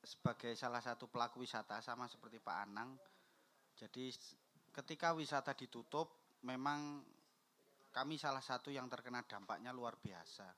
sebagai 0.03 0.51
salah 0.55 0.83
satu 0.83 1.07
pelaku 1.07 1.43
wisata 1.43 1.79
sama 1.83 2.07
seperti 2.07 2.39
Pak 2.39 2.57
Anang. 2.67 2.95
Jadi 3.77 4.13
ketika 4.73 5.13
wisata 5.17 5.53
ditutup, 5.57 6.37
memang 6.45 7.01
kami 7.93 8.17
salah 8.17 8.41
satu 8.41 8.73
yang 8.73 8.89
terkena 8.89 9.21
dampaknya 9.25 9.69
luar 9.69 9.97
biasa. 10.01 10.49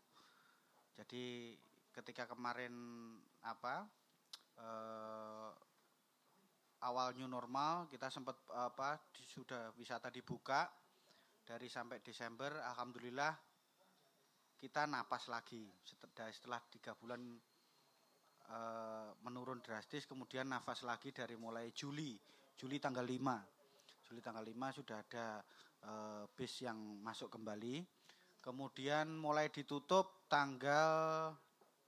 Jadi 0.95 1.55
ketika 1.91 2.27
kemarin 2.27 2.71
apa 3.43 3.87
eh, 4.59 5.51
awal 6.83 7.15
new 7.15 7.27
normal 7.27 7.87
kita 7.87 8.11
sempat 8.11 8.35
apa 8.51 8.99
sudah 9.15 9.71
wisata 9.79 10.11
dibuka 10.11 10.67
dari 11.45 11.71
sampai 11.71 12.03
Desember 12.03 12.51
alhamdulillah 12.67 13.31
kita 14.59 14.87
napas 14.87 15.31
lagi 15.31 15.71
setelah 15.87 16.31
setelah 16.31 16.59
tiga 16.67 16.91
bulan 16.99 17.21
eh, 18.51 19.09
menurun 19.23 19.63
drastis 19.63 20.03
kemudian 20.03 20.51
nafas 20.51 20.83
lagi 20.83 21.15
dari 21.15 21.39
mulai 21.39 21.71
Juli 21.71 22.19
Juli 22.55 22.79
tanggal 22.79 23.03
5 23.03 23.55
Juli 24.05 24.21
tanggal 24.21 24.45
5 24.45 24.77
sudah 24.77 24.97
ada 25.01 25.41
eh, 25.81 26.23
bis 26.37 26.61
yang 26.61 26.77
masuk 27.01 27.33
kembali. 27.33 27.81
Kemudian 28.39 29.09
mulai 29.17 29.49
ditutup 29.49 30.29
tanggal 30.29 31.33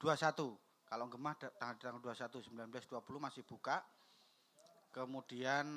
21 0.02 0.34
kalau 0.90 1.06
Gemah 1.14 1.38
tanggal 1.38 1.78
tanggal 1.78 2.02
21 2.02 2.74
19 2.74 2.74
20 2.74 3.22
masih 3.22 3.44
buka. 3.46 3.86
Kemudian 4.90 5.68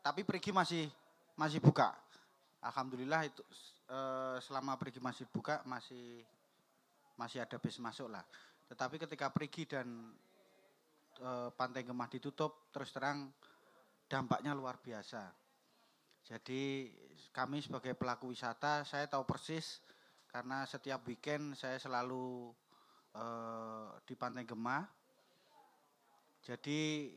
tapi 0.00 0.24
pergi 0.24 0.50
masih 0.56 0.88
masih 1.36 1.60
buka. 1.60 1.92
Alhamdulillah 2.64 3.28
itu 3.28 3.44
eh, 3.92 4.40
selama 4.40 4.80
pergi 4.80 5.04
masih 5.04 5.28
buka 5.28 5.60
masih 5.68 6.24
masih 7.20 7.44
ada 7.44 7.60
bis 7.60 7.76
masuk 7.76 8.08
lah. 8.08 8.24
Tetapi 8.72 8.96
ketika 9.04 9.28
pergi 9.28 9.68
dan 9.68 10.08
eh, 11.20 11.48
pantai 11.52 11.84
Gemah 11.84 12.08
ditutup 12.08 12.72
terus 12.72 12.88
terang 12.88 13.28
dampaknya 14.12 14.52
luar 14.52 14.76
biasa 14.76 15.32
jadi 16.28 16.92
kami 17.32 17.64
sebagai 17.64 17.96
pelaku 17.96 18.36
wisata 18.36 18.84
saya 18.84 19.08
tahu 19.08 19.24
persis 19.24 19.80
karena 20.32 20.64
setiap 20.64 21.04
weekend 21.04 21.52
saya 21.52 21.76
selalu 21.76 22.48
eh, 23.12 23.88
di 24.08 24.14
Pantai 24.16 24.48
Gemah. 24.48 24.84
Jadi 26.42 27.12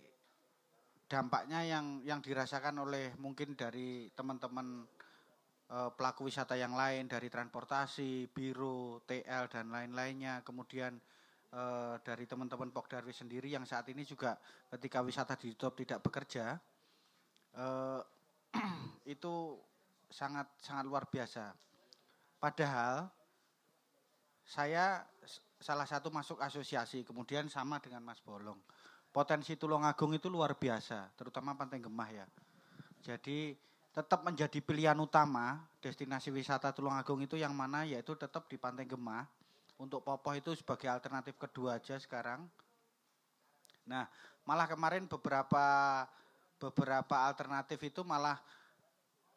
dampaknya 1.07 1.63
yang 1.63 2.03
yang 2.03 2.19
dirasakan 2.19 2.76
oleh 2.84 3.15
mungkin 3.15 3.55
dari 3.55 4.11
teman-teman 4.11 4.84
eh, 5.72 5.91
pelaku 5.95 6.27
wisata 6.27 6.59
yang 6.59 6.76
lain 6.76 7.07
dari 7.07 7.31
transportasi, 7.31 8.27
biro, 8.27 8.99
TL 9.07 9.47
dan 9.47 9.72
lain-lainnya, 9.72 10.43
kemudian 10.43 10.99
eh, 11.55 11.95
dari 12.03 12.27
teman-teman 12.27 12.76
Pokdarwi 12.76 13.15
sendiri 13.15 13.47
yang 13.47 13.63
saat 13.63 13.88
ini 13.88 14.03
juga 14.03 14.35
ketika 14.76 14.99
wisata 14.99 15.39
ditutup 15.39 15.72
tidak 15.80 16.03
bekerja, 16.03 16.59
eh, 17.56 18.02
itu 19.15 19.60
sangat 20.11 20.48
sangat 20.61 20.86
luar 20.88 21.07
biasa. 21.10 21.52
Padahal 22.40 23.10
saya 24.45 25.02
salah 25.57 25.88
satu 25.90 26.14
masuk 26.14 26.38
asosiasi, 26.38 27.02
kemudian 27.02 27.49
sama 27.49 27.82
dengan 27.82 28.06
Mas 28.06 28.22
Bolong. 28.22 28.60
Potensi 29.10 29.56
Tulungagung 29.56 30.11
itu 30.14 30.27
luar 30.27 30.60
biasa, 30.60 31.15
terutama 31.15 31.56
Pantai 31.56 31.80
Gemah 31.80 32.10
ya. 32.11 32.27
Jadi 33.02 33.56
tetap 33.95 34.27
menjadi 34.27 34.60
pilihan 34.60 34.98
utama 34.99 35.64
destinasi 35.80 36.27
wisata 36.30 36.76
Tulungagung 36.76 37.23
itu 37.23 37.40
yang 37.40 37.56
mana 37.56 37.88
yaitu 37.88 38.11
tetap 38.19 38.52
di 38.52 38.60
Pantai 38.60 38.84
Gemah 38.84 39.23
Untuk 39.76 40.07
Popoh 40.07 40.32
itu 40.32 40.56
sebagai 40.56 40.88
alternatif 40.88 41.36
kedua 41.36 41.76
aja 41.76 41.99
sekarang. 41.99 42.48
Nah, 43.84 44.07
malah 44.48 44.72
kemarin 44.72 45.03
beberapa 45.03 45.64
beberapa 46.57 47.27
alternatif 47.27 47.80
itu 47.84 48.02
malah 48.02 48.40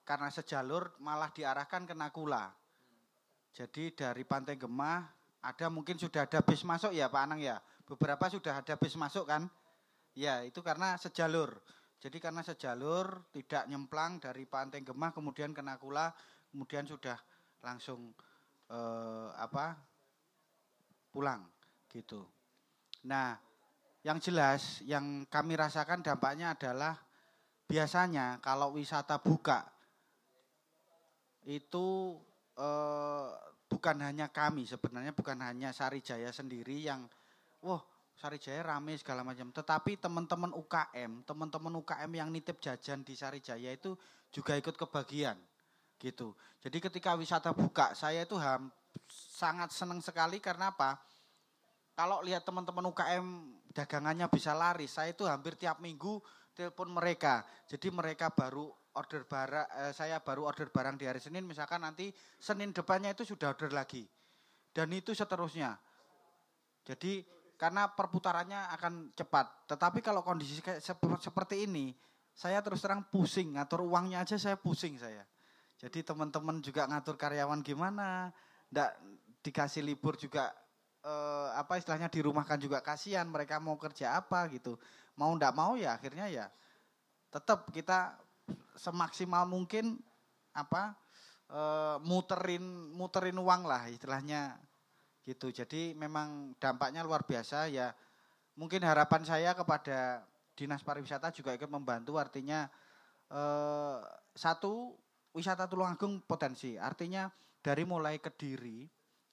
karena 0.07 0.33
sejalur 0.33 0.97
malah 1.03 1.29
diarahkan 1.35 1.85
ke 1.85 1.93
Nakula. 1.93 2.49
Jadi 3.53 3.93
dari 3.93 4.25
Pantai 4.25 4.57
Gemah 4.57 5.05
ada 5.45 5.67
mungkin 5.69 6.01
sudah 6.01 6.25
ada 6.25 6.41
bis 6.41 6.65
masuk 6.65 6.95
ya 6.95 7.11
Pak 7.11 7.23
Anang 7.29 7.41
ya. 7.43 7.61
Beberapa 7.85 8.29
sudah 8.29 8.61
ada 8.61 8.75
bis 8.77 8.97
masuk 8.97 9.29
kan? 9.29 9.49
Ya, 10.17 10.43
itu 10.45 10.61
karena 10.65 10.97
sejalur. 10.97 11.57
Jadi 11.99 12.23
karena 12.23 12.47
sejalur 12.47 13.27
tidak 13.35 13.67
nyemplang 13.67 14.23
dari 14.23 14.47
Pantai 14.47 14.87
Gemah 14.87 15.11
kemudian 15.11 15.51
ke 15.51 15.63
Nakula, 15.65 16.15
kemudian 16.53 16.87
sudah 16.87 17.19
langsung 17.63 18.15
eh, 18.71 19.29
apa? 19.37 19.77
pulang 21.09 21.41
gitu. 21.89 22.21
Nah, 23.09 23.35
yang 24.05 24.21
jelas 24.21 24.85
yang 24.85 25.25
kami 25.27 25.57
rasakan 25.57 26.05
dampaknya 26.05 26.55
adalah 26.55 26.95
biasanya 27.69 28.41
kalau 28.41 28.73
wisata 28.75 29.21
buka 29.21 29.69
itu 31.45 32.17
eh, 32.57 33.29
bukan 33.69 33.97
hanya 34.01 34.33
kami 34.33 34.65
sebenarnya 34.65 35.13
bukan 35.13 35.39
hanya 35.45 35.71
Sarijaya 35.77 36.33
sendiri 36.33 36.89
yang 36.89 37.05
wah 37.61 37.85
Sarijaya 38.19 38.67
rame 38.67 38.99
segala 38.99 39.23
macam. 39.23 39.55
Tetapi 39.55 40.01
teman-teman 40.01 40.51
UKM 40.57 41.23
teman-teman 41.23 41.73
UKM 41.85 42.11
yang 42.11 42.29
nitip 42.33 42.59
jajan 42.59 43.07
di 43.07 43.15
Sarijaya 43.15 43.71
itu 43.71 43.95
juga 44.35 44.57
ikut 44.59 44.75
kebagian 44.75 45.39
gitu. 46.01 46.35
Jadi 46.59 46.79
ketika 46.83 47.15
wisata 47.15 47.55
buka 47.55 47.95
saya 47.95 48.27
itu 48.27 48.35
ham, 48.35 48.73
sangat 49.07 49.71
senang 49.71 50.03
sekali 50.03 50.43
karena 50.43 50.75
apa? 50.75 50.99
Kalau 51.95 52.23
lihat 52.23 52.47
teman-teman 52.47 52.91
UKM 52.91 53.27
dagangannya 53.75 54.27
bisa 54.31 54.55
laris 54.55 54.95
saya 54.95 55.15
itu 55.15 55.27
hampir 55.27 55.55
tiap 55.59 55.79
minggu 55.79 56.19
telepon 56.59 56.91
mereka 56.91 57.47
jadi 57.71 57.95
mereka 57.95 58.35
baru 58.35 58.67
order 58.99 59.23
barang, 59.23 59.67
eh, 59.87 59.93
saya 59.95 60.19
baru 60.19 60.51
order 60.51 60.73
barang 60.75 60.99
di 60.99 61.07
hari 61.07 61.23
Senin, 61.23 61.47
misalkan 61.47 61.85
nanti 61.87 62.11
Senin 62.41 62.75
depannya 62.75 63.15
itu 63.15 63.23
sudah 63.23 63.55
order 63.55 63.71
lagi. 63.71 64.03
Dan 64.75 64.91
itu 64.91 65.15
seterusnya. 65.15 65.79
Jadi 66.83 67.23
karena 67.55 67.91
perputarannya 67.91 68.75
akan 68.79 69.15
cepat. 69.15 69.71
Tetapi 69.71 70.03
kalau 70.03 70.27
kondisi 70.27 70.59
seperti 71.21 71.67
ini, 71.67 71.95
saya 72.35 72.63
terus 72.63 72.83
terang 72.83 73.07
pusing, 73.07 73.59
ngatur 73.59 73.87
uangnya 73.87 74.23
aja 74.23 74.39
saya 74.39 74.59
pusing 74.59 74.99
saya. 74.99 75.27
Jadi 75.79 76.03
teman-teman 76.03 76.59
juga 76.59 76.87
ngatur 76.91 77.15
karyawan 77.15 77.63
gimana, 77.63 78.35
ndak 78.71 78.99
dikasih 79.43 79.87
libur 79.87 80.19
juga 80.19 80.51
eh, 81.07 81.49
apa 81.55 81.79
istilahnya 81.79 82.11
dirumahkan 82.11 82.59
juga 82.59 82.83
kasihan 82.83 83.27
mereka 83.31 83.63
mau 83.63 83.79
kerja 83.79 84.19
apa 84.19 84.47
gitu. 84.51 84.79
Mau 85.19 85.35
ndak 85.35 85.53
mau 85.53 85.75
ya 85.75 85.99
akhirnya 85.99 86.31
ya 86.31 86.47
tetap 87.29 87.69
kita 87.75 88.17
semaksimal 88.79 89.45
mungkin 89.45 89.99
apa 90.55 90.97
e, 91.51 91.63
muterin 92.07 92.65
muterin 92.95 93.37
uang 93.37 93.67
lah 93.69 93.91
istilahnya 93.91 94.57
gitu. 95.27 95.53
Jadi 95.53 95.93
memang 95.93 96.57
dampaknya 96.57 97.05
luar 97.05 97.27
biasa 97.27 97.69
ya. 97.69 97.93
Mungkin 98.59 98.83
harapan 98.83 99.23
saya 99.23 99.55
kepada 99.55 100.25
dinas 100.59 100.83
pariwisata 100.83 101.31
juga 101.31 101.55
ikut 101.55 101.71
membantu 101.71 102.17
artinya 102.17 102.71
e, 103.29 103.43
satu 104.33 104.97
wisata 105.37 105.69
Tulungagung 105.69 106.25
potensi 106.25 106.81
artinya 106.81 107.29
dari 107.61 107.85
mulai 107.85 108.23
Kediri 108.23 108.89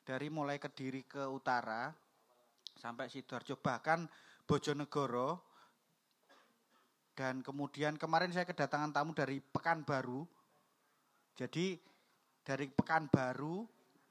dari 0.06 0.28
mulai 0.30 0.62
Kediri 0.62 1.07
ke 1.07 1.24
utara 1.26 1.90
sampai 2.78 3.10
Sidoarjo 3.10 3.57
bahkan 3.57 4.06
Bojonegoro 4.45 5.55
dan 7.15 7.39
kemudian 7.39 7.95
kemarin 7.95 8.29
saya 8.35 8.43
kedatangan 8.43 8.91
tamu 8.91 9.15
dari 9.15 9.39
Pekanbaru. 9.39 10.27
Jadi 11.39 11.79
dari 12.43 12.67
Pekanbaru 12.67 13.63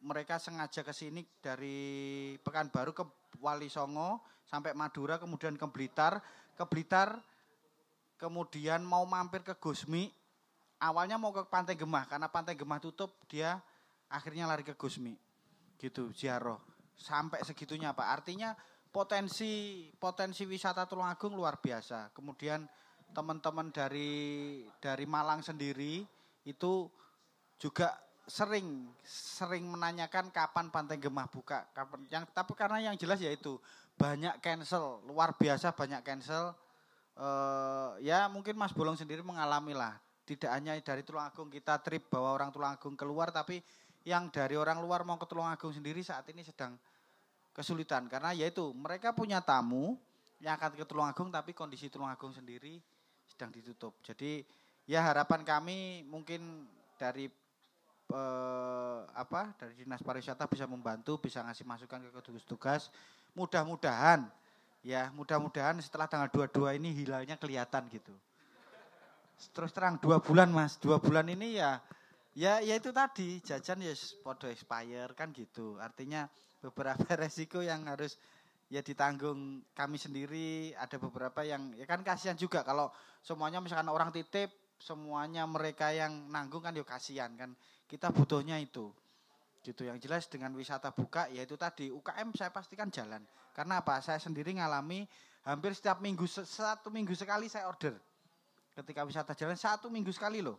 mereka 0.04 0.40
sengaja 0.40 0.80
ke 0.80 0.92
sini 0.96 1.20
dari 1.38 2.32
Pekanbaru 2.40 2.96
ke 2.96 3.04
Wali 3.44 3.68
Songo 3.68 4.24
sampai 4.48 4.72
Madura 4.72 5.20
kemudian 5.20 5.54
ke 5.60 5.68
Blitar, 5.68 6.20
ke 6.56 6.64
Blitar 6.64 7.20
kemudian 8.16 8.80
mau 8.80 9.04
mampir 9.04 9.44
ke 9.44 9.52
Gusmi. 9.60 10.08
Awalnya 10.80 11.16
mau 11.16 11.32
ke 11.32 11.44
Pantai 11.48 11.76
Gemah 11.76 12.08
karena 12.08 12.28
Pantai 12.28 12.56
Gemah 12.56 12.80
tutup 12.80 13.20
dia 13.28 13.60
akhirnya 14.08 14.48
lari 14.48 14.64
ke 14.64 14.72
Gusmi. 14.76 15.16
Gitu, 15.76 16.08
Ziaroh. 16.16 16.60
Sampai 16.96 17.44
segitunya 17.44 17.92
Pak. 17.92 18.08
Artinya 18.08 18.56
potensi 18.88 19.84
potensi 19.96 20.44
wisata 20.44 20.88
Tulungagung 20.88 21.36
luar 21.36 21.60
biasa. 21.60 22.12
Kemudian 22.12 22.64
teman-teman 23.14 23.70
dari 23.70 24.60
dari 24.82 25.06
Malang 25.06 25.40
sendiri 25.40 26.02
itu 26.44 26.90
juga 27.56 27.94
sering 28.26 28.90
sering 29.06 29.64
menanyakan 29.70 30.34
kapan 30.34 30.68
Pantai 30.68 30.98
Gemah 30.98 31.30
buka. 31.30 31.70
Kapan 31.70 32.04
yang 32.10 32.24
tapi 32.34 32.52
karena 32.58 32.90
yang 32.90 32.96
jelas 32.98 33.22
yaitu 33.22 33.56
banyak 33.94 34.34
cancel, 34.42 35.00
luar 35.06 35.38
biasa 35.38 35.70
banyak 35.70 36.02
cancel. 36.02 36.52
Uh, 37.14 37.94
ya 38.02 38.26
mungkin 38.26 38.58
Mas 38.58 38.74
Bolong 38.74 38.98
sendiri 38.98 39.22
mengalami 39.22 39.70
lah. 39.70 39.94
Tidak 40.24 40.50
hanya 40.50 40.74
dari 40.82 41.06
Tulungagung 41.06 41.52
kita 41.52 41.78
trip 41.78 42.10
bawa 42.10 42.34
orang 42.34 42.50
Tulungagung 42.50 42.98
keluar, 42.98 43.30
tapi 43.30 43.62
yang 44.02 44.28
dari 44.28 44.58
orang 44.58 44.82
luar 44.82 45.06
mau 45.06 45.16
ke 45.16 45.28
Tulungagung 45.30 45.70
sendiri 45.70 46.02
saat 46.02 46.26
ini 46.32 46.42
sedang 46.42 46.74
kesulitan 47.54 48.10
karena 48.10 48.34
yaitu 48.34 48.74
mereka 48.74 49.14
punya 49.14 49.38
tamu 49.38 49.94
yang 50.42 50.58
akan 50.58 50.74
ke 50.74 50.84
Tulungagung 50.84 51.30
tapi 51.30 51.54
kondisi 51.54 51.86
Tulungagung 51.86 52.34
sendiri 52.34 52.82
sedang 53.34 53.50
ditutup. 53.50 53.98
Jadi 54.06 54.46
ya 54.86 55.02
harapan 55.02 55.42
kami 55.42 56.06
mungkin 56.06 56.70
dari 56.94 57.26
eh, 58.14 59.00
apa 59.10 59.50
dari 59.58 59.82
dinas 59.82 59.98
pariwisata 60.06 60.46
bisa 60.46 60.70
membantu, 60.70 61.18
bisa 61.18 61.42
ngasih 61.42 61.66
masukan 61.66 61.98
ke 61.98 62.22
tugas-tugas. 62.22 62.94
Mudah-mudahan 63.34 64.30
ya 64.86 65.10
mudah-mudahan 65.10 65.82
setelah 65.82 66.06
tanggal 66.06 66.30
22 66.30 66.78
ini 66.78 66.94
hilalnya 66.94 67.34
kelihatan 67.34 67.90
gitu. 67.90 68.14
Terus 69.50 69.74
terang 69.74 69.98
dua 69.98 70.22
bulan 70.22 70.46
mas, 70.54 70.78
dua 70.78 71.02
bulan 71.02 71.26
ini 71.26 71.58
ya 71.58 71.82
ya 72.38 72.62
ya 72.62 72.78
itu 72.78 72.94
tadi 72.94 73.42
jajan 73.42 73.82
ya 73.82 73.90
podo 74.22 74.46
expire 74.46 75.10
kan 75.18 75.34
gitu. 75.34 75.74
Artinya 75.82 76.30
beberapa 76.62 77.02
resiko 77.22 77.58
yang 77.66 77.90
harus 77.90 78.14
ya 78.74 78.82
ditanggung 78.82 79.62
kami 79.70 79.94
sendiri. 79.94 80.74
Ada 80.74 80.98
beberapa 80.98 81.46
yang 81.46 81.70
ya 81.78 81.86
kan 81.86 82.02
kasihan 82.02 82.34
juga 82.34 82.66
kalau 82.66 82.90
semuanya 83.22 83.62
misalkan 83.62 83.86
orang 83.86 84.10
titip 84.10 84.50
semuanya 84.82 85.46
mereka 85.46 85.94
yang 85.94 86.26
nanggung 86.26 86.58
kan 86.58 86.74
ya 86.74 86.82
kasihan 86.82 87.30
kan. 87.38 87.54
Kita 87.86 88.10
butuhnya 88.10 88.58
itu. 88.58 88.90
Gitu. 89.62 89.86
Yang 89.86 90.10
jelas 90.10 90.22
dengan 90.26 90.50
wisata 90.58 90.90
buka 90.90 91.30
yaitu 91.30 91.54
tadi 91.54 91.94
UKM 91.94 92.34
saya 92.34 92.50
pastikan 92.50 92.90
jalan. 92.90 93.22
Karena 93.54 93.78
apa? 93.78 94.02
Saya 94.02 94.18
sendiri 94.18 94.58
ngalami 94.58 95.06
hampir 95.46 95.70
setiap 95.78 96.02
minggu 96.02 96.26
satu 96.26 96.90
minggu 96.90 97.14
sekali 97.14 97.46
saya 97.46 97.70
order. 97.70 97.94
Ketika 98.74 99.06
wisata 99.06 99.38
jalan 99.38 99.54
satu 99.54 99.86
minggu 99.86 100.10
sekali 100.10 100.42
loh. 100.42 100.58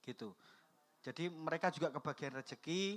Gitu. 0.00 0.32
Jadi 1.04 1.28
mereka 1.28 1.68
juga 1.68 1.92
kebagian 1.92 2.40
rezeki. 2.40 2.96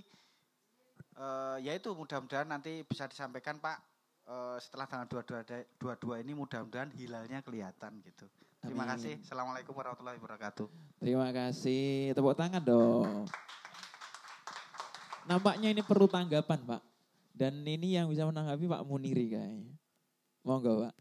Uh, 1.16 1.60
ya 1.60 1.76
itu 1.76 1.92
mudah-mudahan 1.92 2.48
nanti 2.48 2.84
bisa 2.88 3.08
disampaikan 3.08 3.60
Pak 3.60 3.95
uh, 4.30 4.58
setelah 4.58 4.86
tanggal 4.90 5.08
22, 5.08 5.80
22 5.80 6.24
ini 6.26 6.34
mudah-mudahan 6.34 6.90
hilalnya 6.94 7.40
kelihatan 7.46 8.02
gitu. 8.02 8.26
Terima 8.66 8.90
Amin. 8.90 8.98
kasih. 8.98 9.14
Assalamualaikum 9.22 9.74
warahmatullahi 9.78 10.18
wabarakatuh. 10.18 10.68
Terima 10.98 11.30
kasih. 11.30 12.18
Tepuk 12.18 12.34
tangan 12.34 12.64
dong. 12.66 13.30
Nampaknya 15.30 15.70
ini 15.74 15.82
perlu 15.86 16.10
tanggapan 16.10 16.60
Pak. 16.66 16.82
Dan 17.36 17.62
ini 17.68 17.94
yang 17.94 18.10
bisa 18.10 18.26
menanggapi 18.26 18.66
Pak 18.66 18.84
Muniri 18.88 19.38
kayaknya. 19.38 19.74
Monggo 20.42 20.90
Pak. 20.90 20.96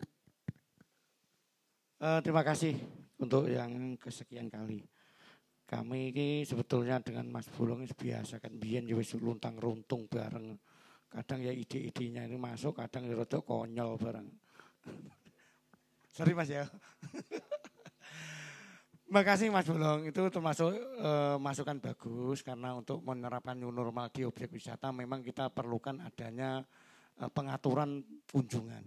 Uh, 2.04 2.20
terima 2.20 2.44
kasih 2.44 2.76
untuk 3.16 3.48
yang 3.48 3.96
kesekian 3.96 4.52
kali. 4.52 4.84
Kami 5.64 6.12
ini 6.12 6.44
sebetulnya 6.44 7.00
dengan 7.00 7.24
Mas 7.32 7.48
Bulung 7.48 7.80
biasa 7.88 8.36
kan 8.36 8.52
biyen 8.60 8.84
ya 8.84 8.92
wis 9.00 9.16
luntang 9.16 9.56
runtung 9.56 10.04
bareng 10.04 10.60
Kadang 11.14 11.46
ya 11.46 11.54
ide-idenya 11.54 12.26
ini 12.26 12.34
masuk, 12.34 12.74
kadang 12.82 13.06
ya 13.06 13.14
rada 13.14 13.38
konyol 13.38 13.94
barang. 13.94 14.28
Sorry 16.16 16.34
Mas 16.34 16.50
ya. 16.50 16.66
Makasih 19.14 19.46
Mas 19.46 19.70
Bolong, 19.70 20.10
itu 20.10 20.18
termasuk 20.26 20.74
uh, 20.98 21.38
masukan 21.38 21.78
bagus 21.78 22.42
karena 22.42 22.74
untuk 22.74 22.98
menerapkan 23.06 23.54
new 23.54 23.70
normal 23.70 24.10
di 24.10 24.26
objek 24.26 24.50
wisata 24.50 24.90
memang 24.90 25.22
kita 25.22 25.54
perlukan 25.54 26.02
adanya 26.02 26.58
uh, 27.22 27.30
pengaturan 27.30 28.02
kunjungan. 28.26 28.82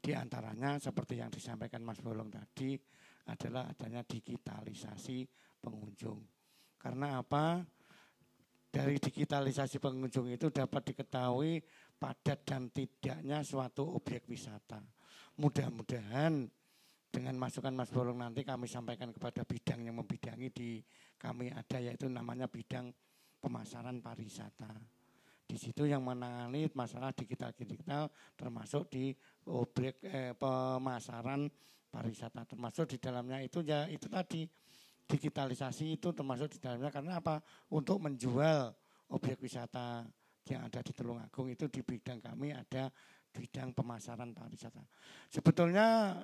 Di 0.00 0.16
antaranya 0.16 0.80
seperti 0.80 1.20
yang 1.20 1.28
disampaikan 1.28 1.84
Mas 1.84 2.00
Bolong 2.00 2.32
tadi 2.32 2.72
adalah 3.28 3.68
adanya 3.68 4.00
digitalisasi 4.00 5.28
pengunjung. 5.60 6.24
Karena 6.80 7.20
apa? 7.20 7.60
Dari 8.74 8.98
digitalisasi 8.98 9.78
pengunjung 9.78 10.34
itu 10.34 10.50
dapat 10.50 10.90
diketahui 10.90 11.62
padat 11.94 12.42
dan 12.42 12.74
tidaknya 12.74 13.46
suatu 13.46 13.86
objek 13.94 14.26
wisata. 14.26 14.82
Mudah-mudahan 15.38 16.50
dengan 17.14 17.34
masukan 17.38 17.70
Mas 17.70 17.94
Bolong 17.94 18.18
nanti 18.18 18.42
kami 18.42 18.66
sampaikan 18.66 19.14
kepada 19.14 19.46
bidang 19.46 19.86
yang 19.86 19.94
membidangi 20.02 20.50
di 20.50 20.82
kami 21.14 21.54
ada 21.54 21.78
yaitu 21.78 22.10
namanya 22.10 22.50
bidang 22.50 22.90
pemasaran 23.38 24.02
pariwisata. 24.02 24.74
Di 25.46 25.54
situ 25.54 25.86
yang 25.86 26.02
menangani 26.02 26.66
masalah 26.74 27.14
digital-digital 27.14 28.10
termasuk 28.34 28.90
di 28.90 29.14
objek 29.46 30.02
eh, 30.02 30.34
pemasaran 30.34 31.46
pariwisata 31.94 32.42
termasuk 32.42 32.90
di 32.90 32.98
dalamnya 32.98 33.38
itu 33.38 33.62
ya 33.62 33.86
itu 33.86 34.10
tadi 34.10 34.42
digitalisasi 35.04 36.00
itu 36.00 36.10
termasuk 36.16 36.56
di 36.56 36.58
dalamnya 36.58 36.90
karena 36.90 37.20
apa? 37.20 37.40
Untuk 37.72 38.00
menjual 38.00 38.72
objek 39.12 39.40
wisata 39.40 40.08
yang 40.48 40.64
ada 40.68 40.80
di 40.84 40.92
Tulungagung 40.92 41.48
itu 41.48 41.68
di 41.68 41.80
bidang 41.80 42.20
kami 42.20 42.52
ada 42.52 42.92
bidang 43.32 43.72
pemasaran 43.72 44.32
pariwisata. 44.32 44.80
Sebetulnya 45.32 46.16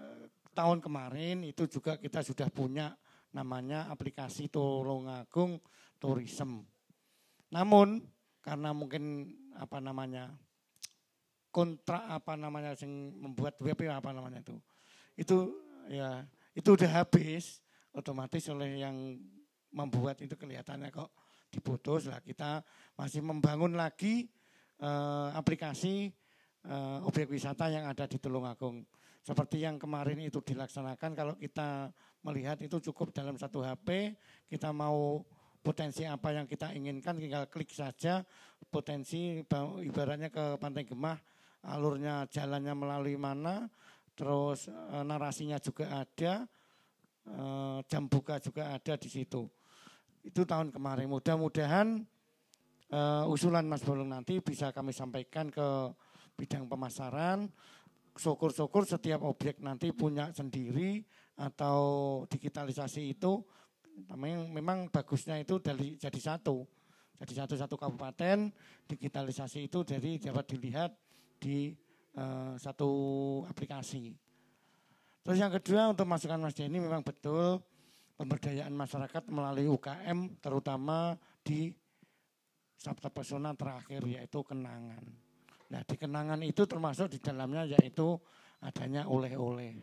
tahun 0.52 0.78
kemarin 0.85 1.44
itu 1.44 1.66
juga 1.69 1.97
kita 1.97 2.20
sudah 2.24 2.48
punya 2.52 2.93
namanya 3.32 3.89
aplikasi 3.89 4.51
Tulungagung 4.51 5.61
Tourism. 6.01 6.65
Namun 7.51 8.05
karena 8.40 8.73
mungkin 8.73 9.35
apa 9.57 9.82
namanya 9.82 10.32
kontrak 11.51 12.07
apa 12.07 12.39
namanya 12.39 12.73
yang 12.78 13.12
membuat 13.19 13.59
web 13.61 13.77
apa 13.90 14.11
namanya 14.15 14.39
itu 14.40 14.57
itu 15.19 15.36
ya 15.90 16.24
itu 16.55 16.69
udah 16.78 16.90
habis 17.02 17.59
otomatis 17.95 18.47
oleh 18.51 18.83
yang 18.83 18.97
membuat 19.71 20.19
itu 20.23 20.35
kelihatannya 20.35 20.91
kok 20.91 21.11
diputus 21.51 22.07
lah 22.07 22.23
kita 22.23 22.62
masih 22.95 23.23
membangun 23.23 23.75
lagi 23.75 24.27
eh, 24.79 25.29
aplikasi 25.35 26.11
eh, 26.67 26.99
objek 27.07 27.31
wisata 27.31 27.71
yang 27.71 27.87
ada 27.91 28.07
di 28.07 28.19
Tulungagung. 28.23 28.87
Seperti 29.21 29.61
yang 29.61 29.77
kemarin 29.77 30.17
itu 30.25 30.41
dilaksanakan 30.41 31.12
kalau 31.12 31.35
kita 31.37 31.93
melihat 32.25 32.57
itu 32.65 32.81
cukup 32.89 33.12
dalam 33.12 33.37
satu 33.37 33.61
HP, 33.61 34.17
kita 34.49 34.73
mau 34.73 35.21
potensi 35.61 36.09
apa 36.09 36.33
yang 36.33 36.49
kita 36.49 36.73
inginkan 36.73 37.21
tinggal 37.21 37.45
klik 37.53 37.69
saja 37.69 38.25
potensi 38.73 39.45
ibaratnya 39.85 40.33
ke 40.33 40.57
Pantai 40.57 40.89
Gemah 40.89 41.21
alurnya 41.69 42.25
jalannya 42.33 42.73
melalui 42.73 43.21
mana 43.21 43.69
terus 44.17 44.73
eh, 44.73 45.05
narasinya 45.05 45.61
juga 45.61 46.01
ada 46.01 46.49
Eh, 47.29 47.79
jam 47.87 48.09
buka 48.09 48.41
juga 48.41 48.73
ada 48.73 48.95
di 48.97 49.09
situ. 49.13 49.45
Itu 50.25 50.49
tahun 50.49 50.73
kemarin. 50.73 51.09
Mudah-mudahan 51.09 52.05
uh, 52.93 53.25
usulan 53.33 53.65
Mas 53.65 53.81
Bolong 53.81 54.13
nanti 54.13 54.37
bisa 54.45 54.69
kami 54.69 54.93
sampaikan 54.93 55.49
ke 55.49 55.69
bidang 56.37 56.69
pemasaran. 56.69 57.49
Syukur-syukur 58.21 58.85
setiap 58.85 59.25
objek 59.25 59.65
nanti 59.65 59.97
punya 59.97 60.29
sendiri 60.29 61.01
atau 61.41 61.81
digitalisasi 62.29 63.17
itu 63.17 63.41
memang, 64.13 64.93
bagusnya 64.93 65.41
itu 65.41 65.57
dari 65.57 65.97
jadi 65.97 66.21
satu. 66.21 66.69
Jadi 67.21 67.33
satu-satu 67.37 67.81
kabupaten 67.81 68.53
digitalisasi 68.93 69.73
itu 69.73 69.85
dari 69.89 70.21
dapat 70.21 70.45
dilihat 70.53 70.93
di 71.41 71.73
uh, 72.17 72.61
satu 72.61 72.91
aplikasi. 73.49 74.13
Terus 75.21 75.37
yang 75.37 75.53
kedua 75.53 75.93
untuk 75.93 76.09
masukan 76.09 76.41
Mas 76.41 76.57
Denny 76.57 76.81
memang 76.81 77.05
betul 77.05 77.61
pemberdayaan 78.17 78.73
masyarakat 78.73 79.29
melalui 79.29 79.69
UKM 79.69 80.41
terutama 80.41 81.17
di 81.45 81.73
Sabta 82.81 83.13
Pesona 83.13 83.53
terakhir 83.53 84.01
yaitu 84.09 84.41
kenangan. 84.41 85.05
Nah 85.69 85.83
di 85.85 85.97
kenangan 86.01 86.41
itu 86.41 86.65
termasuk 86.65 87.13
di 87.13 87.19
dalamnya 87.21 87.69
yaitu 87.69 88.17
adanya 88.65 89.05
oleh-oleh. 89.05 89.77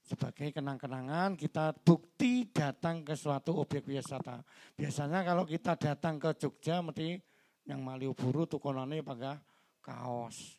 Sebagai 0.00 0.52
kenang-kenangan 0.52 1.36
kita 1.36 1.76
bukti 1.76 2.48
datang 2.48 3.04
ke 3.04 3.16
suatu 3.16 3.60
objek 3.60 3.88
wisata. 3.88 4.40
Biasanya 4.76 5.24
kalau 5.24 5.44
kita 5.44 5.76
datang 5.76 6.16
ke 6.16 6.36
Jogja 6.36 6.80
mesti 6.80 7.20
yang 7.68 7.84
Malioboro 7.84 8.48
tukonane 8.48 9.04
pakai 9.04 9.36
kaos. 9.84 10.56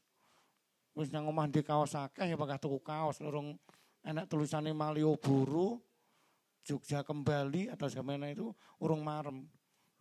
Wis 0.94 1.10
yang 1.10 1.30
omah 1.30 1.50
di 1.50 1.62
kaos 1.66 1.98
akeh 1.98 2.30
ya 2.30 2.38
pakai 2.38 2.60
tuku 2.62 2.80
kaos 2.84 3.24
lorong 3.24 3.56
enak 4.06 4.26
tulisannya 4.30 4.74
Malioboro, 4.74 5.82
Jogja 6.62 7.02
kembali 7.02 7.74
atau 7.74 7.90
semena 7.90 8.30
itu 8.30 8.54
urung 8.78 9.02
marem 9.02 9.50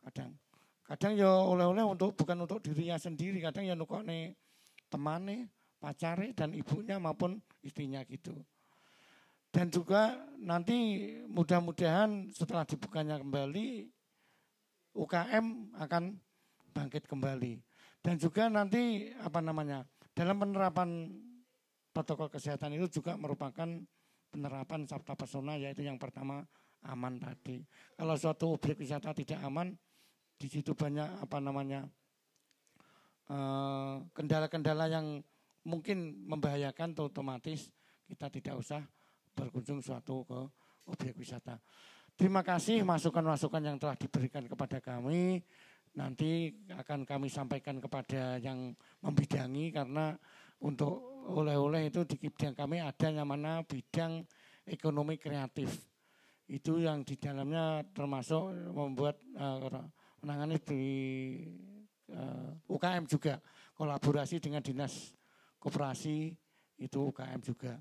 kadang. 0.04 0.36
Kadang 0.84 1.12
ya 1.14 1.30
oleh-oleh 1.30 1.86
untuk 1.86 2.18
bukan 2.18 2.44
untuk 2.44 2.58
dirinya 2.60 2.98
sendiri, 2.98 3.38
kadang 3.40 3.64
ya 3.64 3.78
nukokne 3.78 4.34
temane, 4.90 5.48
pacare 5.78 6.34
dan 6.34 6.52
ibunya 6.52 6.98
maupun 6.98 7.38
istrinya 7.62 8.02
gitu. 8.04 8.34
Dan 9.50 9.70
juga 9.70 10.18
nanti 10.38 11.10
mudah-mudahan 11.26 12.30
setelah 12.30 12.62
dibukanya 12.62 13.18
kembali 13.18 13.86
UKM 14.94 15.74
akan 15.78 16.18
bangkit 16.70 17.06
kembali. 17.06 17.58
Dan 18.00 18.16
juga 18.18 18.46
nanti 18.46 19.10
apa 19.18 19.42
namanya 19.42 19.86
dalam 20.14 20.38
penerapan 20.38 21.10
protokol 21.90 22.30
kesehatan 22.30 22.78
itu 22.78 23.00
juga 23.00 23.18
merupakan 23.18 23.66
penerapan 24.30 24.86
sabta 24.86 25.18
pesona 25.18 25.58
yaitu 25.58 25.82
yang 25.82 25.98
pertama 25.98 26.46
aman 26.86 27.18
tadi. 27.20 27.60
Kalau 27.98 28.14
suatu 28.16 28.56
objek 28.56 28.80
wisata 28.80 29.12
tidak 29.12 29.42
aman, 29.42 29.74
di 30.40 30.48
situ 30.48 30.72
banyak 30.72 31.20
apa 31.20 31.38
namanya 31.42 31.84
eh, 33.28 33.96
kendala-kendala 34.16 34.88
yang 34.88 35.20
mungkin 35.66 36.24
membahayakan 36.24 36.96
otomatis 36.96 37.68
kita 38.08 38.32
tidak 38.32 38.54
usah 38.56 38.82
berkunjung 39.36 39.84
suatu 39.84 40.24
ke 40.24 40.40
objek 40.88 41.14
wisata. 41.20 41.60
Terima 42.16 42.44
kasih 42.44 42.84
masukan-masukan 42.84 43.62
yang 43.64 43.76
telah 43.80 43.96
diberikan 43.96 44.44
kepada 44.44 44.80
kami. 44.80 45.40
Nanti 45.96 46.54
akan 46.70 47.02
kami 47.02 47.32
sampaikan 47.32 47.82
kepada 47.82 48.38
yang 48.38 48.76
membidangi 49.02 49.72
karena 49.74 50.14
untuk 50.62 51.09
oleh-oleh 51.28 51.92
itu 51.92 52.06
di 52.08 52.16
bidang 52.16 52.56
kami 52.56 52.80
ada 52.80 53.06
yang 53.12 53.28
mana 53.28 53.60
bidang 53.66 54.24
ekonomi 54.64 55.20
kreatif. 55.20 55.90
Itu 56.50 56.82
yang 56.82 57.06
di 57.06 57.14
dalamnya 57.14 57.86
termasuk 57.94 58.50
membuat 58.74 59.20
uh, 59.38 59.86
menangani 60.20 60.58
di 60.60 60.82
uh, 62.10 62.50
eh, 62.58 62.74
UKM 62.74 63.06
juga. 63.06 63.38
Kolaborasi 63.76 64.42
dengan 64.42 64.60
dinas 64.60 65.14
koperasi 65.56 66.34
itu 66.80 66.98
UKM 67.00 67.40
juga. 67.40 67.80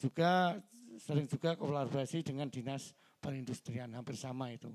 Juga 0.00 0.58
sering 0.98 1.30
juga 1.30 1.54
kolaborasi 1.54 2.26
dengan 2.26 2.50
dinas 2.50 2.90
perindustrian 3.22 3.92
hampir 3.94 4.18
sama 4.18 4.50
itu. 4.50 4.72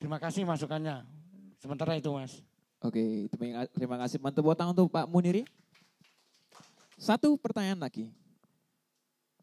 Terima 0.00 0.18
kasih 0.18 0.48
masukannya. 0.48 1.06
Sementara 1.60 1.94
itu 1.94 2.08
Mas. 2.10 2.40
Oke, 2.80 3.28
terima 3.76 4.00
kasih. 4.00 4.16
Mantap 4.16 4.48
tangan 4.56 4.72
untuk 4.72 4.88
Pak 4.88 5.06
Muniri. 5.12 5.44
Satu 7.00 7.32
pertanyaan 7.40 7.80
lagi. 7.80 8.12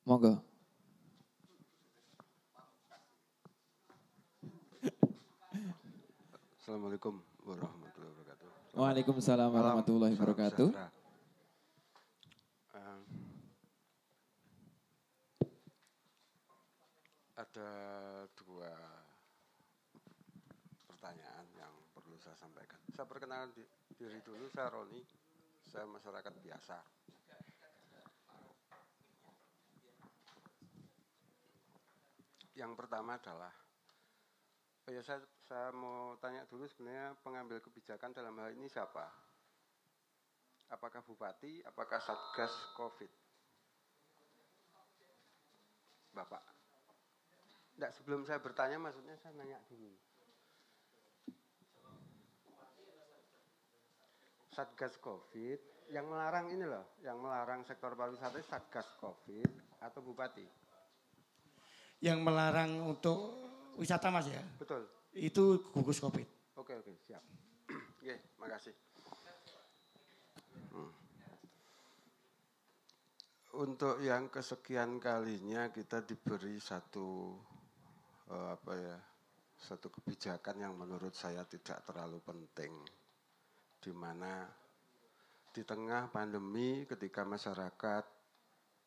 Monggo. 0.05 0.38
Assalamualaikum 6.61 7.17
warahmatullahi 7.41 8.13
wabarakatuh. 8.13 8.77
Waalaikumsalam 8.77 9.49
warahmatullahi 9.49 10.13
wabarakatuh. 10.13 10.69
ada 17.38 17.69
dua 18.38 18.69
pertanyaan 20.85 21.45
yang 21.57 21.73
perlu 21.93 22.17
saya 22.21 22.38
sampaikan. 22.38 22.77
Saya 22.93 23.09
perkenalkan 23.09 23.49
diri 23.97 24.21
dulu, 24.21 24.45
saya 24.53 24.69
Roni, 24.69 25.01
saya 25.65 25.89
masyarakat 25.89 26.34
biasa. 26.38 26.97
Yang 32.57 32.73
pertama 32.73 33.21
adalah 33.21 33.53
oh 34.89 34.91
ya 34.91 35.05
saya, 35.05 35.21
saya 35.45 35.69
mau 35.69 36.17
tanya 36.17 36.41
dulu 36.49 36.65
sebenarnya 36.65 37.13
pengambil 37.21 37.61
kebijakan 37.61 38.17
dalam 38.17 38.34
hal 38.41 38.49
ini 38.57 38.65
siapa? 38.65 39.05
Apakah 40.73 40.99
bupati, 41.05 41.63
apakah 41.63 42.01
satgas 42.01 42.51
COVID? 42.75 43.11
Bapak. 46.11 46.43
Tidak 47.77 47.91
sebelum 47.93 48.25
saya 48.25 48.41
bertanya 48.41 48.81
maksudnya 48.81 49.15
saya 49.21 49.38
nanya 49.38 49.61
dulu. 49.69 49.93
Satgas 54.49 54.97
COVID 54.97 55.93
yang 55.93 56.09
melarang 56.09 56.49
ini 56.51 56.65
loh, 56.65 56.97
yang 57.05 57.21
melarang 57.21 57.63
sektor 57.63 57.93
pariwisata 57.93 58.41
Satgas 58.41 58.97
COVID 58.97 59.79
atau 59.79 60.01
bupati? 60.01 60.66
Yang 62.02 62.22
melarang 62.22 62.86
untuk 62.86 63.34
wisata 63.78 64.14
mas 64.14 64.30
ya? 64.30 64.41
Betul. 64.57 64.86
Itu 65.14 65.65
gugus 65.74 65.98
covid. 65.98 66.26
Oke 66.57 66.78
oke 66.78 66.94
siap. 67.06 67.24
Oke, 68.02 68.15
makasih. 68.40 68.74
Hmm. 70.74 70.91
Untuk 73.57 73.99
yang 74.06 74.30
kesekian 74.30 75.02
kalinya 75.02 75.74
kita 75.74 76.06
diberi 76.06 76.61
satu 76.61 77.36
uh, 78.30 78.48
apa 78.53 78.74
ya, 78.78 78.98
satu 79.57 79.90
kebijakan 79.90 80.61
yang 80.61 80.74
menurut 80.78 81.11
saya 81.18 81.44
tidak 81.49 81.82
terlalu 81.84 82.22
penting, 82.22 82.74
di 83.82 83.91
mana 83.91 84.45
di 85.52 85.65
tengah 85.65 86.14
pandemi 86.14 86.86
ketika 86.86 87.26
masyarakat 87.26 88.06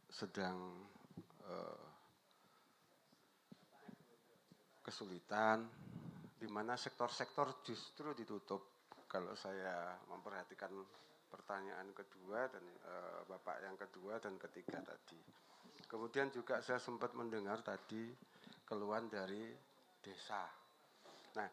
sedang 0.07 0.87
uh, 1.45 1.90
kesulitan, 4.91 5.71
di 6.35 6.51
mana 6.51 6.75
sektor-sektor 6.75 7.63
justru 7.63 8.11
ditutup. 8.11 8.91
Kalau 9.07 9.39
saya 9.39 9.95
memperhatikan 10.11 10.71
pertanyaan 11.31 11.95
kedua 11.95 12.51
dan 12.51 12.63
e, 12.63 12.95
bapak 13.31 13.63
yang 13.63 13.79
kedua 13.79 14.19
dan 14.19 14.35
ketiga 14.35 14.83
tadi. 14.83 15.19
Kemudian 15.87 16.31
juga 16.35 16.59
saya 16.63 16.83
sempat 16.83 17.15
mendengar 17.15 17.63
tadi 17.63 18.11
keluhan 18.67 19.07
dari 19.07 19.51
desa. 20.03 20.47
Nah, 21.39 21.49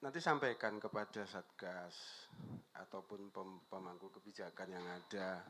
nanti 0.00 0.20
sampaikan 0.20 0.80
kepada 0.80 1.24
satgas 1.24 2.28
ataupun 2.76 3.32
pemangku 3.68 4.08
kebijakan 4.20 4.68
yang 4.72 4.84
ada. 4.88 5.44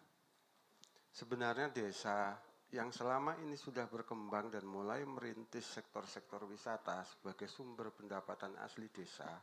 Sebenarnya 1.11 1.71
desa 1.71 2.35
yang 2.75 2.91
selama 2.91 3.39
ini 3.47 3.55
sudah 3.55 3.87
berkembang 3.87 4.51
dan 4.51 4.67
mulai 4.67 5.07
merintis 5.07 5.71
sektor-sektor 5.71 6.43
wisata 6.51 7.07
sebagai 7.07 7.47
sumber 7.47 7.95
pendapatan 7.95 8.59
asli 8.59 8.91
desa, 8.91 9.39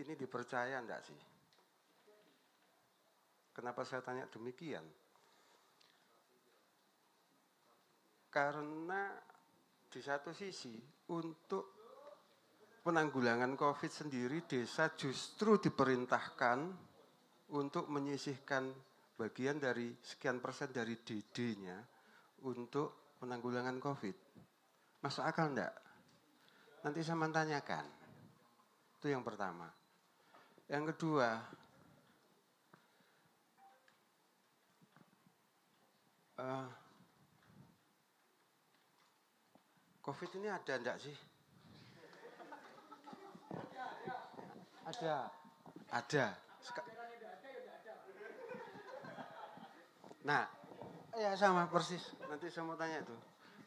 ini 0.00 0.16
dipercaya 0.16 0.80
enggak 0.80 1.04
sih? 1.04 1.20
Kenapa 3.52 3.84
saya 3.84 4.00
tanya 4.00 4.24
demikian? 4.32 4.80
Karena 8.32 9.12
di 9.92 10.00
satu 10.00 10.32
sisi 10.32 10.72
untuk 11.12 11.76
penanggulangan 12.80 13.52
COVID 13.52 13.92
sendiri 13.92 14.48
desa 14.48 14.88
justru 14.96 15.60
diperintahkan 15.60 16.58
untuk 17.52 17.92
menyisihkan 17.92 18.72
bagian 19.20 19.60
dari 19.60 19.92
sekian 20.00 20.40
persen 20.40 20.72
dari 20.72 20.96
DD-nya 20.96 21.91
untuk 22.42 23.16
penanggulangan 23.22 23.78
COVID. 23.78 24.16
Masuk 25.02 25.22
akal 25.22 25.54
enggak? 25.54 25.74
Nanti 26.82 27.00
saya 27.02 27.18
menanyakan. 27.18 27.86
Itu 28.98 29.06
yang 29.10 29.22
pertama. 29.22 29.70
Yang 30.66 30.94
kedua, 30.94 31.42
uh, 36.38 36.68
COVID 40.02 40.30
ini 40.42 40.48
ada 40.50 40.74
enggak 40.78 40.98
sih? 40.98 41.16
Ada. 44.82 45.30
Ada. 45.94 46.26
Nah, 50.22 50.61
Ya 51.12 51.36
sama 51.36 51.68
persis. 51.68 52.00
Nanti 52.24 52.48
saya 52.48 52.64
mau 52.64 52.76
tanya 52.76 53.04
itu. 53.04 53.16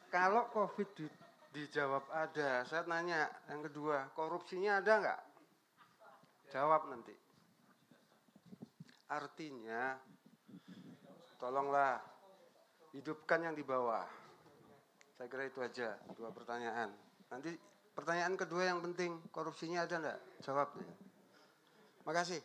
Kalau 0.10 0.50
COVID 0.50 0.90
di, 0.98 1.06
dijawab 1.54 2.10
ada, 2.10 2.66
saya 2.66 2.82
tanya 2.82 3.30
yang 3.52 3.62
kedua, 3.62 4.10
korupsinya 4.18 4.82
ada 4.82 4.94
nggak? 5.02 5.22
Jawab 6.50 6.90
nanti. 6.90 7.14
Artinya, 9.06 10.02
tolonglah 11.38 12.02
hidupkan 12.98 13.46
yang 13.46 13.54
di 13.54 13.62
bawah. 13.62 14.08
Saya 15.16 15.28
kira 15.30 15.46
itu 15.46 15.60
aja 15.62 15.96
dua 16.18 16.34
pertanyaan. 16.34 16.90
Nanti 17.30 17.54
pertanyaan 17.94 18.34
kedua 18.36 18.74
yang 18.74 18.80
penting, 18.82 19.22
korupsinya 19.30 19.86
ada 19.86 19.96
enggak? 20.02 20.20
Jawabnya. 20.42 20.90
Makasih. 22.06 22.42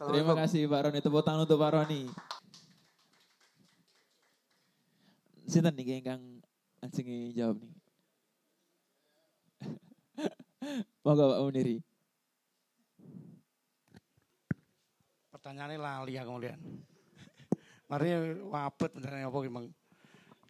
Terima 0.00 0.32
kasih 0.32 0.64
Pak 0.64 0.80
Roni. 0.88 0.98
Tepuk 1.04 1.22
tangan 1.22 1.44
untuk 1.44 1.60
Pak 1.60 1.70
Roni. 1.76 2.02
Sinten 5.50 5.74
nih 5.74 5.98
kang 5.98 6.22
anjing 6.78 7.34
jawab 7.34 7.58
nih. 7.58 7.74
Moga 11.02 11.26
Pak 11.26 11.40
Muniri. 11.42 11.82
Pertanyaannya 15.34 15.82
lali 15.82 16.14
ya 16.14 16.22
kemudian. 16.22 16.54
Mari 17.90 18.38
wabet 18.46 18.94
beneran 18.94 19.26
apa 19.26 19.38
gimana. 19.42 19.70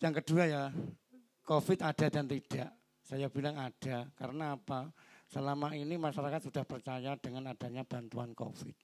Yang 0.04 0.14
kedua 0.20 0.44
ya, 0.44 0.62
COVID 1.48 1.80
ada 1.80 2.06
dan 2.12 2.28
tidak. 2.28 2.68
Saya 3.00 3.32
bilang 3.32 3.56
ada, 3.56 4.04
karena 4.20 4.60
apa? 4.60 4.92
Selama 5.32 5.72
ini 5.72 5.96
masyarakat 5.96 6.52
sudah 6.52 6.68
percaya 6.68 7.16
dengan 7.16 7.48
adanya 7.48 7.88
bantuan 7.88 8.36
COVID. 8.36 8.76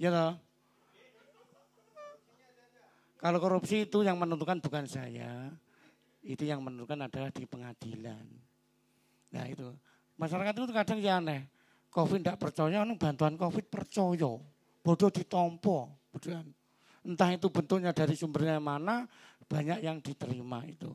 Ya 0.00 0.08
toh? 0.08 0.45
Kalau 3.16 3.38
korupsi 3.40 3.88
itu 3.88 4.04
yang 4.04 4.20
menentukan 4.20 4.60
bukan 4.60 4.84
saya, 4.84 5.48
itu 6.20 6.44
yang 6.44 6.60
menentukan 6.60 7.08
adalah 7.08 7.32
di 7.32 7.48
pengadilan. 7.48 8.24
Nah 9.32 9.44
itu, 9.48 9.72
masyarakat 10.20 10.52
itu 10.52 10.74
kadang 10.74 10.98
ya 11.00 11.16
aneh. 11.22 11.48
Covid 11.88 12.20
tidak 12.20 12.36
percaya, 12.36 12.84
anu 12.84 13.00
bantuan 13.00 13.40
Covid 13.40 13.72
percaya. 13.72 14.36
Bodoh 14.84 15.08
ditompo. 15.08 15.96
Entah 17.06 17.30
itu 17.32 17.48
bentuknya 17.48 17.96
dari 17.96 18.12
sumbernya 18.12 18.60
mana, 18.60 19.08
banyak 19.48 19.80
yang 19.80 19.96
diterima 20.04 20.60
itu. 20.68 20.92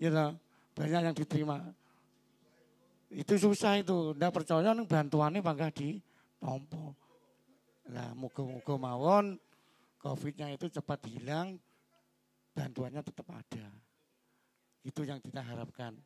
Ya, 0.00 0.32
banyak 0.72 1.00
yang 1.12 1.14
diterima. 1.14 1.60
Itu 3.12 3.36
susah 3.36 3.76
itu, 3.76 4.16
tidak 4.16 4.40
percaya 4.40 4.72
anu 4.72 4.88
bantuannya 4.88 5.44
bangga 5.44 5.68
ditompo. 5.68 6.96
Nah, 7.92 8.16
muka-muka 8.16 8.74
mawon 8.80 9.36
COVID-nya 10.04 10.52
itu 10.52 10.68
cepat 10.68 11.00
hilang, 11.08 11.56
bantuannya 12.52 13.00
tetap 13.00 13.24
ada. 13.32 13.72
Itu 14.84 15.00
yang 15.08 15.16
kita 15.16 15.40
harapkan. 15.40 15.96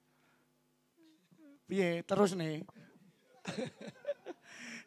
Piye, 1.67 2.07
terus 2.07 2.39
nih. 2.39 2.63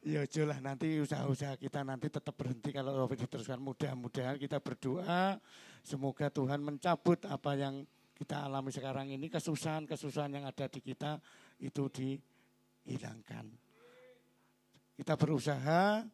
ya 0.02 0.24
lah 0.48 0.58
nanti 0.64 0.98
usaha-usaha 0.98 1.60
kita 1.60 1.84
nanti 1.84 2.08
tetap 2.08 2.40
berhenti 2.40 2.72
kalau 2.72 3.04
COVID 3.04 3.28
diteruskan. 3.28 3.60
Mudah-mudahan 3.60 4.40
kita 4.40 4.64
berdoa 4.64 5.36
semoga 5.84 6.32
Tuhan 6.32 6.64
mencabut 6.64 7.20
apa 7.28 7.52
yang 7.60 7.84
kita 8.16 8.48
alami 8.48 8.72
sekarang 8.72 9.12
ini, 9.12 9.28
kesusahan-kesusahan 9.28 10.32
yang 10.40 10.46
ada 10.48 10.72
di 10.72 10.80
kita 10.80 11.20
itu 11.60 11.90
dihilangkan. 11.92 13.50
Kita 14.96 15.18
berusaha 15.18 16.06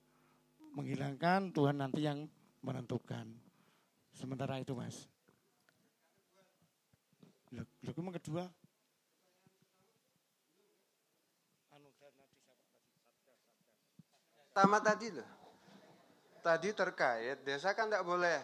menghilangkan, 0.71 1.51
Tuhan 1.51 1.77
nanti 1.83 2.07
yang 2.07 2.23
menentukan. 2.61 3.25
Sementara 4.13 4.57
itu 4.57 4.73
mas. 4.73 5.05
Lalu 7.53 7.97
emang 7.97 8.15
kedua. 8.17 8.43
Tamat 14.57 14.81
tadi 14.81 15.07
loh. 15.13 15.29
Tadi 16.41 16.69
terkait 16.73 17.45
desa 17.45 17.77
kan 17.77 17.91
tidak 17.91 18.07
boleh 18.07 18.37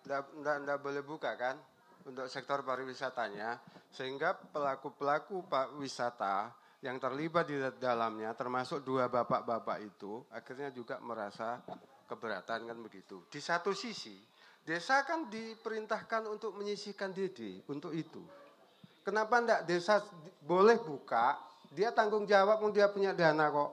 tidak 0.00 0.78
boleh 0.80 1.02
buka 1.04 1.36
kan 1.36 1.60
untuk 2.08 2.24
sektor 2.32 2.64
pariwisatanya 2.64 3.60
sehingga 3.92 4.32
pelaku-pelaku 4.32 5.44
pak 5.44 5.76
wisata 5.76 6.54
yang 6.80 6.96
terlibat 6.96 7.44
di 7.44 7.60
dalamnya 7.76 8.32
termasuk 8.32 8.80
dua 8.80 9.12
bapak-bapak 9.12 9.78
itu 9.84 10.24
akhirnya 10.32 10.72
juga 10.72 10.96
merasa 11.04 11.60
keberatan 12.10 12.66
kan 12.66 12.78
begitu. 12.82 13.22
Di 13.30 13.38
satu 13.38 13.70
sisi, 13.70 14.18
desa 14.66 15.06
kan 15.06 15.30
diperintahkan 15.30 16.26
untuk 16.26 16.58
menyisihkan 16.58 17.14
DD 17.14 17.62
untuk 17.70 17.94
itu. 17.94 18.18
Kenapa 19.06 19.38
enggak 19.38 19.62
desa 19.70 20.02
boleh 20.42 20.76
buka, 20.82 21.38
dia 21.70 21.94
tanggung 21.94 22.26
jawab 22.26 22.58
dia 22.74 22.90
punya 22.90 23.14
dana 23.14 23.46
kok. 23.46 23.70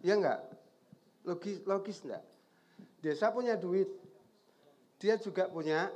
Ya 0.00 0.16
enggak? 0.16 0.40
Logis 1.28 1.60
logis 1.68 2.00
enggak? 2.08 2.24
Desa 3.04 3.28
punya 3.28 3.54
duit. 3.60 3.92
Dia 4.98 5.20
juga 5.20 5.46
punya 5.46 5.92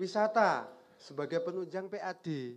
wisata 0.00 0.64
sebagai 0.96 1.42
penunjang 1.42 1.90
PAD. 1.90 2.56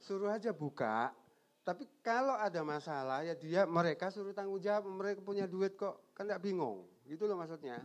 Suruh 0.00 0.32
aja 0.32 0.50
buka, 0.50 1.12
tapi 1.60 1.84
kalau 2.00 2.34
ada 2.40 2.64
masalah 2.64 3.20
ya 3.20 3.36
dia 3.36 3.68
mereka 3.68 4.08
suruh 4.08 4.32
tanggung 4.32 4.60
jawab, 4.60 4.88
mereka 4.88 5.20
punya 5.20 5.44
duit 5.44 5.76
kok, 5.76 6.16
kan 6.16 6.24
tidak 6.24 6.40
bingung. 6.40 6.88
Gitu 7.04 7.28
loh 7.28 7.36
maksudnya. 7.36 7.84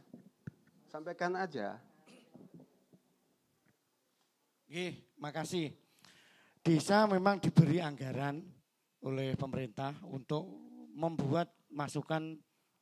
Sampaikan 0.88 1.36
aja. 1.36 1.76
Oke, 4.66 5.14
makasih. 5.20 5.76
Desa 6.66 7.06
memang 7.06 7.38
diberi 7.38 7.78
anggaran 7.78 8.42
oleh 9.06 9.38
pemerintah 9.38 9.94
untuk 10.10 10.50
membuat 10.96 11.54
masukan 11.70 12.34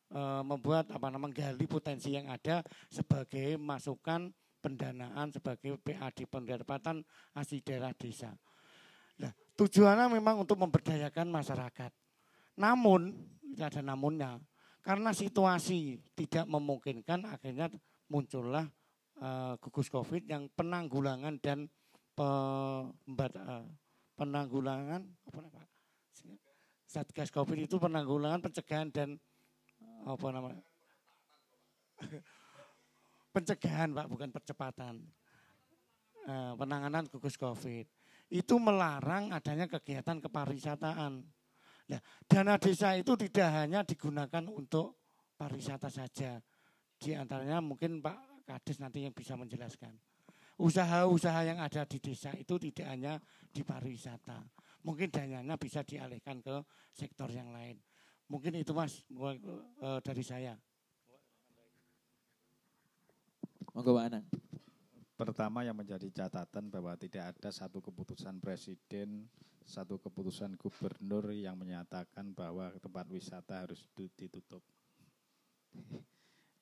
e, 0.07 0.21
membuat 0.47 0.87
apa 0.93 1.11
namanya 1.11 1.51
menggali 1.51 1.65
potensi 1.67 2.15
yang 2.15 2.31
ada 2.31 2.63
sebagai 2.87 3.59
masukan 3.59 4.31
pendanaan 4.63 5.35
sebagai 5.35 5.75
PAD 5.83 6.23
pendapatan 6.31 7.03
asli 7.35 7.59
daerah 7.59 7.91
desa. 7.91 8.31
Tujuannya 9.53 10.09
memang 10.17 10.41
untuk 10.41 10.57
memberdayakan 10.57 11.29
masyarakat. 11.29 11.91
Namun, 12.57 13.13
tidak 13.53 13.77
ada 13.77 13.81
namunnya, 13.85 14.41
karena 14.81 15.13
situasi 15.13 16.01
tidak 16.17 16.49
memungkinkan 16.49 17.29
akhirnya 17.29 17.69
muncullah 18.09 18.65
uh, 19.21 19.53
gugus 19.61 19.93
COVID 19.93 20.25
yang 20.25 20.49
penanggulangan 20.57 21.37
dan 21.37 21.69
pembat, 22.17 23.31
uh, 23.37 23.65
penanggulangan 24.17 25.01
apa 25.29 25.39
Pak? 25.49 25.67
Satgas 26.89 27.29
COVID 27.33 27.57
itu 27.57 27.77
penanggulangan 27.77 28.41
pencegahan 28.41 28.89
dan 28.89 29.17
apa 30.05 30.27
namanya? 30.29 30.61
pencegahan 33.33 33.93
Pak, 33.93 34.07
bukan 34.09 34.29
percepatan. 34.33 35.01
Uh, 36.23 36.55
penanganan 36.57 37.05
gugus 37.05 37.37
COVID 37.37 38.02
itu 38.33 38.57
melarang 38.57 39.29
adanya 39.29 39.69
kegiatan 39.69 40.17
kepariwisataan. 40.17 41.21
Nah, 41.93 42.01
dana 42.25 42.57
desa 42.57 42.97
itu 42.97 43.13
tidak 43.13 43.49
hanya 43.53 43.85
digunakan 43.85 44.41
untuk 44.49 44.97
pariwisata 45.37 45.93
saja. 45.93 46.41
Di 46.97 47.13
antaranya 47.13 47.61
mungkin 47.61 48.01
Pak 48.01 48.47
Kades 48.49 48.81
nanti 48.81 49.05
yang 49.05 49.13
bisa 49.13 49.37
menjelaskan. 49.37 49.93
Usaha-usaha 50.57 51.45
yang 51.45 51.61
ada 51.61 51.85
di 51.85 52.01
desa 52.01 52.33
itu 52.33 52.57
tidak 52.57 52.89
hanya 52.89 53.21
di 53.53 53.61
pariwisata. 53.61 54.41
Mungkin 54.81 55.13
dananya 55.13 55.53
bisa 55.61 55.85
dialihkan 55.85 56.41
ke 56.41 56.55
sektor 56.89 57.29
yang 57.29 57.53
lain. 57.53 57.77
Mungkin 58.33 58.57
itu 58.57 58.73
Mas 58.73 59.05
eh, 59.13 59.99
dari 60.01 60.23
saya. 60.25 60.57
Monggo 63.73 63.93
Pak 63.93 64.05
Anang. 64.09 64.25
Pertama 65.13 65.61
yang 65.61 65.77
menjadi 65.77 66.09
catatan 66.09 66.73
bahwa 66.73 66.97
tidak 66.97 67.37
ada 67.37 67.53
satu 67.53 67.85
keputusan 67.85 68.41
presiden, 68.41 69.29
satu 69.61 70.01
keputusan 70.01 70.57
gubernur 70.57 71.29
yang 71.29 71.53
menyatakan 71.53 72.33
bahwa 72.33 72.73
tempat 72.81 73.05
wisata 73.13 73.61
harus 73.61 73.85
ditutup. 73.93 74.65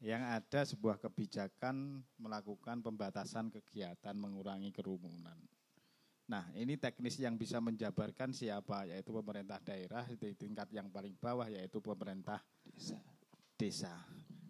Yang 0.04 0.24
ada 0.28 0.62
sebuah 0.68 0.98
kebijakan 1.00 2.04
melakukan 2.20 2.84
pembatasan 2.84 3.54
kegiatan 3.54 4.18
mengurangi 4.18 4.74
kerumunan. 4.76 5.38
Nah, 6.28 6.48
ini 6.56 6.80
teknis 6.80 7.20
yang 7.20 7.36
bisa 7.36 7.60
menjabarkan 7.60 8.32
siapa, 8.32 8.88
yaitu 8.88 9.12
pemerintah 9.12 9.60
daerah 9.64 10.08
di 10.08 10.32
tingkat 10.36 10.68
yang 10.72 10.88
paling 10.88 11.16
bawah, 11.20 11.48
yaitu 11.48 11.84
pemerintah 11.84 12.40
desa. 12.64 13.00
desa. 13.60 13.94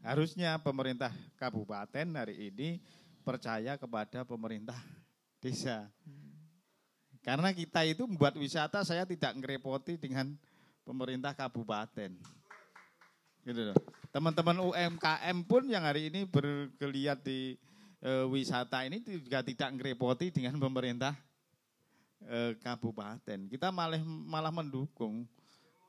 Harusnya 0.02 0.57
pemerintah 0.61 1.10
kabupaten 1.38 2.07
hari 2.18 2.53
ini 2.53 2.82
percaya 3.22 3.77
kepada 3.77 4.26
pemerintah 4.26 4.77
desa. 5.41 5.89
Karena 7.22 7.53
kita 7.53 7.85
itu 7.85 8.10
membuat 8.10 8.34
wisata 8.34 8.81
saya 8.81 9.06
tidak 9.06 9.38
ngerepoti 9.38 9.98
dengan 9.98 10.34
pemerintah 10.81 11.38
kabupaten. 11.38 12.18
Gitu 13.45 13.61
loh. 13.73 13.77
Teman-teman 14.10 14.57
UMKM 14.60 15.38
pun 15.45 15.64
yang 15.69 15.85
hari 15.85 16.10
ini 16.10 16.26
bergeliat 16.26 17.22
di 17.22 17.56
e, 18.02 18.11
wisata 18.27 18.84
ini 18.84 18.99
juga 19.06 19.45
tidak 19.45 19.69
ngerepoti 19.77 20.34
dengan 20.34 20.57
pemerintah 20.57 21.14
e, 22.26 22.57
kabupaten. 22.60 23.48
Kita 23.48 23.69
malah 23.69 24.02
malah 24.03 24.53
mendukung. 24.53 25.26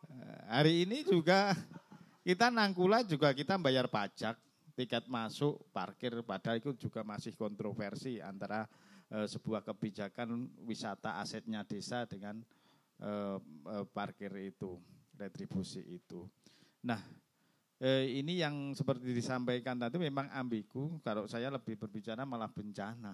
E, 0.07 0.15
hari 0.53 0.85
ini 0.85 1.03
juga 1.03 1.57
kita 2.23 2.53
Nangkula 2.53 3.03
juga 3.03 3.35
kita 3.35 3.59
bayar 3.59 3.91
pajak, 3.91 4.39
tiket 4.73 5.07
masuk, 5.07 5.61
parkir, 5.71 6.13
padahal 6.25 6.59
itu 6.59 6.73
juga 6.77 7.05
masih 7.05 7.37
kontroversi 7.37 8.19
antara 8.19 8.65
e, 9.13 9.29
sebuah 9.29 9.61
kebijakan 9.63 10.49
wisata 10.65 11.21
asetnya 11.21 11.63
desa 11.63 12.09
dengan 12.09 12.41
e, 12.97 13.11
e, 13.69 13.77
parkir 13.93 14.33
itu, 14.41 14.81
retribusi 15.15 15.85
itu. 15.85 16.25
Nah, 16.83 16.99
e, 17.77 18.19
ini 18.19 18.41
yang 18.41 18.73
seperti 18.73 19.13
disampaikan 19.13 19.77
tadi 19.77 20.01
memang 20.01 20.33
ambigu, 20.33 20.99
kalau 21.05 21.29
saya 21.29 21.53
lebih 21.53 21.77
berbicara 21.77 22.25
malah 22.25 22.49
bencana. 22.49 23.13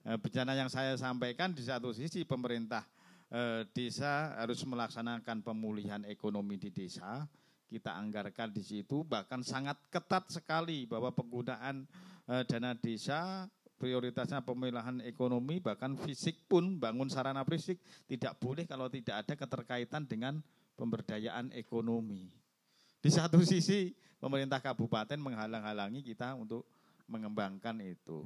E, 0.00 0.10
bencana 0.16 0.56
yang 0.56 0.72
saya 0.72 0.96
sampaikan 0.96 1.52
di 1.52 1.60
satu 1.60 1.92
sisi 1.92 2.24
pemerintah 2.24 2.88
e, 3.28 3.68
desa 3.76 4.38
harus 4.40 4.64
melaksanakan 4.64 5.44
pemulihan 5.44 6.02
ekonomi 6.08 6.56
di 6.56 6.72
desa, 6.72 7.28
kita 7.74 7.90
anggarkan 7.90 8.54
di 8.54 8.62
situ 8.62 9.02
bahkan 9.02 9.42
sangat 9.42 9.74
ketat 9.90 10.30
sekali 10.30 10.86
bahwa 10.86 11.10
penggunaan 11.10 11.82
e, 12.30 12.34
dana 12.46 12.70
desa 12.78 13.50
prioritasnya 13.74 14.46
pemilahan 14.46 15.02
ekonomi 15.02 15.58
bahkan 15.58 15.98
fisik 15.98 16.46
pun 16.46 16.78
bangun 16.78 17.10
sarana 17.10 17.42
fisik 17.42 17.82
tidak 18.06 18.38
boleh 18.38 18.62
kalau 18.70 18.86
tidak 18.86 19.26
ada 19.26 19.34
keterkaitan 19.34 20.06
dengan 20.06 20.38
pemberdayaan 20.78 21.50
ekonomi. 21.54 22.30
Di 23.02 23.10
satu 23.10 23.42
sisi 23.42 23.92
pemerintah 24.22 24.62
kabupaten 24.62 25.18
menghalang-halangi 25.20 26.00
kita 26.00 26.32
untuk 26.38 26.64
mengembangkan 27.10 27.76
itu. 27.84 28.24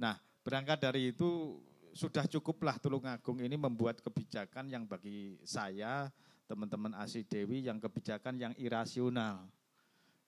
Nah, 0.00 0.16
berangkat 0.40 0.80
dari 0.80 1.12
itu 1.12 1.60
sudah 1.96 2.28
cukuplah 2.28 2.76
Tulungagung 2.76 3.40
ini 3.40 3.56
membuat 3.56 4.04
kebijakan 4.04 4.68
yang 4.68 4.84
bagi 4.84 5.40
saya 5.44 6.12
teman-teman 6.46 6.94
Asi 6.98 7.26
Dewi 7.26 7.66
yang 7.66 7.82
kebijakan 7.82 8.38
yang 8.38 8.54
irasional. 8.56 9.46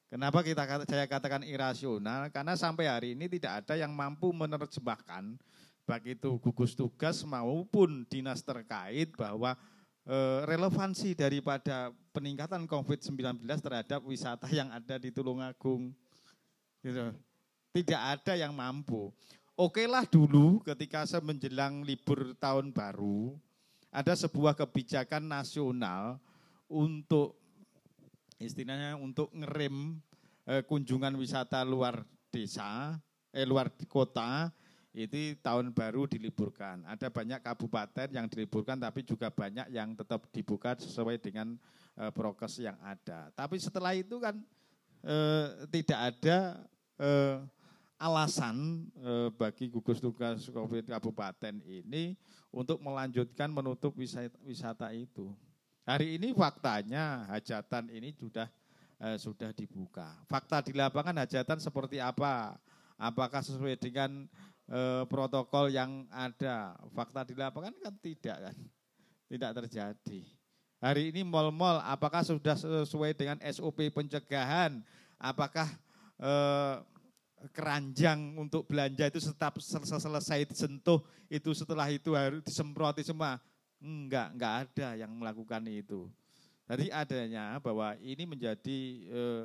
Kenapa 0.09 0.41
kita 0.41 0.67
saya 0.89 1.07
katakan 1.07 1.45
irasional? 1.45 2.33
Karena 2.33 2.59
sampai 2.59 2.91
hari 2.91 3.09
ini 3.15 3.29
tidak 3.29 3.65
ada 3.65 3.75
yang 3.79 3.93
mampu 3.93 4.33
menerjemahkan 4.35 5.39
baik 5.89 6.21
itu 6.21 6.37
gugus 6.45 6.77
tugas 6.77 7.25
maupun 7.25 8.05
dinas 8.13 8.45
terkait 8.45 9.09
bahwa 9.17 9.57
e, 10.05 10.17
relevansi 10.45 11.17
daripada 11.17 11.89
peningkatan 12.13 12.69
COVID-19 12.69 13.41
terhadap 13.65 14.05
wisata 14.05 14.53
yang 14.53 14.69
ada 14.69 15.01
di 15.01 15.09
Tulungagung. 15.09 15.97
Gitu. 16.85 17.09
Tidak 17.73 18.01
ada 18.21 18.37
yang 18.37 18.53
mampu. 18.53 19.09
Oke 19.57 19.89
lah 19.89 20.05
dulu 20.05 20.61
ketika 20.61 21.09
menjelang 21.25 21.81
libur 21.83 22.37
tahun 22.37 22.71
baru, 22.71 23.33
ada 23.89 24.13
sebuah 24.13 24.53
kebijakan 24.53 25.25
nasional 25.25 26.21
untuk 26.69 27.41
istilahnya 28.37 28.95
untuk 29.01 29.33
ngerem 29.33 29.99
eh, 30.45 30.63
kunjungan 30.65 31.17
wisata 31.17 31.65
luar 31.65 32.05
desa, 32.29 32.97
eh 33.33 33.49
luar 33.49 33.73
kota 33.89 34.53
itu 34.97 35.37
tahun 35.41 35.71
baru 35.71 36.09
diliburkan. 36.09 36.83
Ada 36.89 37.13
banyak 37.13 37.41
kabupaten 37.45 38.09
yang 38.11 38.27
diliburkan 38.27 38.81
tapi 38.81 39.05
juga 39.05 39.31
banyak 39.31 39.71
yang 39.71 39.95
tetap 39.95 40.27
dibuka 40.33 40.77
sesuai 40.77 41.21
dengan 41.21 41.57
eh, 41.97 42.13
prokes 42.13 42.61
yang 42.61 42.77
ada. 42.85 43.33
Tapi 43.33 43.57
setelah 43.61 43.97
itu 43.97 44.21
kan 44.21 44.37
eh, 45.05 45.47
tidak 45.71 46.01
ada 46.15 46.39
eh, 47.01 47.37
alasan 47.99 48.87
eh, 49.03 49.29
bagi 49.35 49.67
gugus 49.67 49.99
tugas 49.99 50.47
COVID 50.47 50.87
kabupaten 50.87 51.59
ini 51.67 52.15
untuk 52.55 52.79
melanjutkan 52.79 53.51
menutup 53.51 53.93
wisata, 53.99 54.39
wisata 54.47 54.89
itu. 54.95 55.35
Hari 55.83 56.15
ini 56.15 56.31
faktanya 56.31 57.27
hajatan 57.27 57.91
ini 57.91 58.15
sudah 58.15 58.47
eh, 59.03 59.19
sudah 59.19 59.51
dibuka. 59.51 60.15
Fakta 60.31 60.63
di 60.63 60.73
lapangan 60.79 61.27
hajatan 61.27 61.59
seperti 61.59 61.99
apa? 61.99 62.55
Apakah 62.95 63.43
sesuai 63.43 63.75
dengan 63.83 64.31
eh, 64.71 65.03
protokol 65.11 65.75
yang 65.75 66.07
ada? 66.15 66.79
Fakta 66.95 67.27
di 67.27 67.35
lapangan 67.35 67.75
kan 67.83 67.95
tidak 67.99 68.39
kan, 68.47 68.57
tidak 69.27 69.51
terjadi. 69.65 70.23
Hari 70.79 71.11
ini 71.11 71.27
mal-mal 71.27 71.83
apakah 71.83 72.23
sudah 72.23 72.55
sesuai 72.55 73.11
dengan 73.19 73.43
SOP 73.43 73.91
pencegahan? 73.91 74.79
Apakah 75.19 75.67
eh, 76.23 76.75
keranjang 77.55 78.35
untuk 78.37 78.67
belanja 78.67 79.07
itu 79.09 79.21
tetap 79.23 79.59
selesai 79.63 80.47
disentuh 80.49 81.03
itu 81.31 81.51
setelah 81.55 81.87
itu 81.89 82.15
harus 82.15 82.43
disemproti 82.43 83.05
semua. 83.07 83.39
Enggak 83.79 84.35
enggak 84.35 84.55
ada 84.67 84.89
yang 84.99 85.13
melakukan 85.15 85.63
itu. 85.71 86.11
Jadi 86.69 86.93
adanya 86.93 87.57
bahwa 87.63 87.97
ini 88.05 88.29
menjadi 88.29 88.81
eh, 89.09 89.45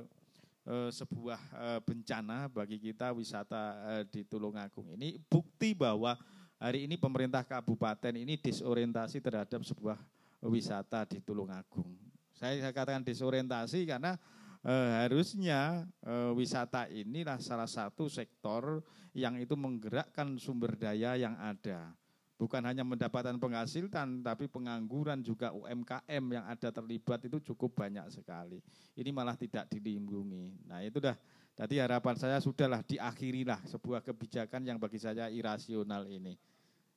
eh, 0.68 0.90
sebuah 0.91 1.40
eh, 1.40 1.80
bencana 1.86 2.52
bagi 2.52 2.82
kita 2.82 3.15
wisata 3.15 3.80
eh, 3.95 4.03
di 4.10 4.28
Tulungagung 4.28 4.91
ini. 4.98 5.15
Bukti 5.32 5.72
bahwa 5.72 6.20
hari 6.60 6.84
ini 6.84 6.99
pemerintah 6.99 7.45
kabupaten 7.48 8.11
ini 8.18 8.36
disorientasi 8.36 9.24
terhadap 9.24 9.64
sebuah 9.64 9.95
wisata 10.44 11.07
di 11.07 11.24
Tulungagung. 11.24 11.95
Saya 12.36 12.60
katakan 12.76 13.07
disorientasi 13.07 13.88
karena 13.88 14.20
eh, 14.64 14.90
harusnya 15.03 15.84
eh, 16.03 16.31
wisata 16.35 16.88
inilah 16.88 17.40
salah 17.40 17.68
satu 17.68 18.07
sektor 18.07 18.81
yang 19.14 19.38
itu 19.38 19.53
menggerakkan 19.53 20.40
sumber 20.41 20.73
daya 20.73 21.14
yang 21.19 21.38
ada. 21.38 21.94
bukan 22.34 22.60
hanya 22.65 22.84
mendapatkan 22.84 23.40
penghasilan, 23.40 24.19
tapi 24.19 24.52
pengangguran 24.52 25.23
juga 25.23 25.56
UMKM 25.56 26.23
yang 26.27 26.44
ada 26.44 26.76
terlibat 26.76 27.23
itu 27.23 27.40
cukup 27.40 27.72
banyak 27.72 28.03
sekali. 28.11 28.60
Ini 28.99 29.15
malah 29.15 29.40
tidak 29.40 29.72
dilindungi. 29.72 30.68
Nah 30.68 30.84
itu 30.84 30.99
dah, 30.99 31.15
jadi 31.56 31.88
harapan 31.88 32.19
saya 32.19 32.44
sudahlah 32.44 32.84
diakhirilah 32.84 33.64
sebuah 33.64 34.03
kebijakan 34.03 34.65
yang 34.65 34.76
bagi 34.76 34.99
saya 34.99 35.31
irasional 35.31 36.03
ini. 36.03 36.35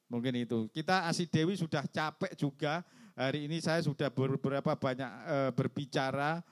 Mungkin 0.07 0.35
itu. 0.39 0.71
Kita 0.71 1.07
Asi 1.07 1.27
Dewi 1.27 1.59
sudah 1.59 1.83
capek 1.87 2.33
juga. 2.39 2.81
Hari 3.17 3.49
ini 3.49 3.59
saya 3.65 3.81
sudah 3.81 4.13
beberapa 4.13 4.77
banyak 4.77 5.11
e, 5.25 5.37
berbicara 5.57 6.45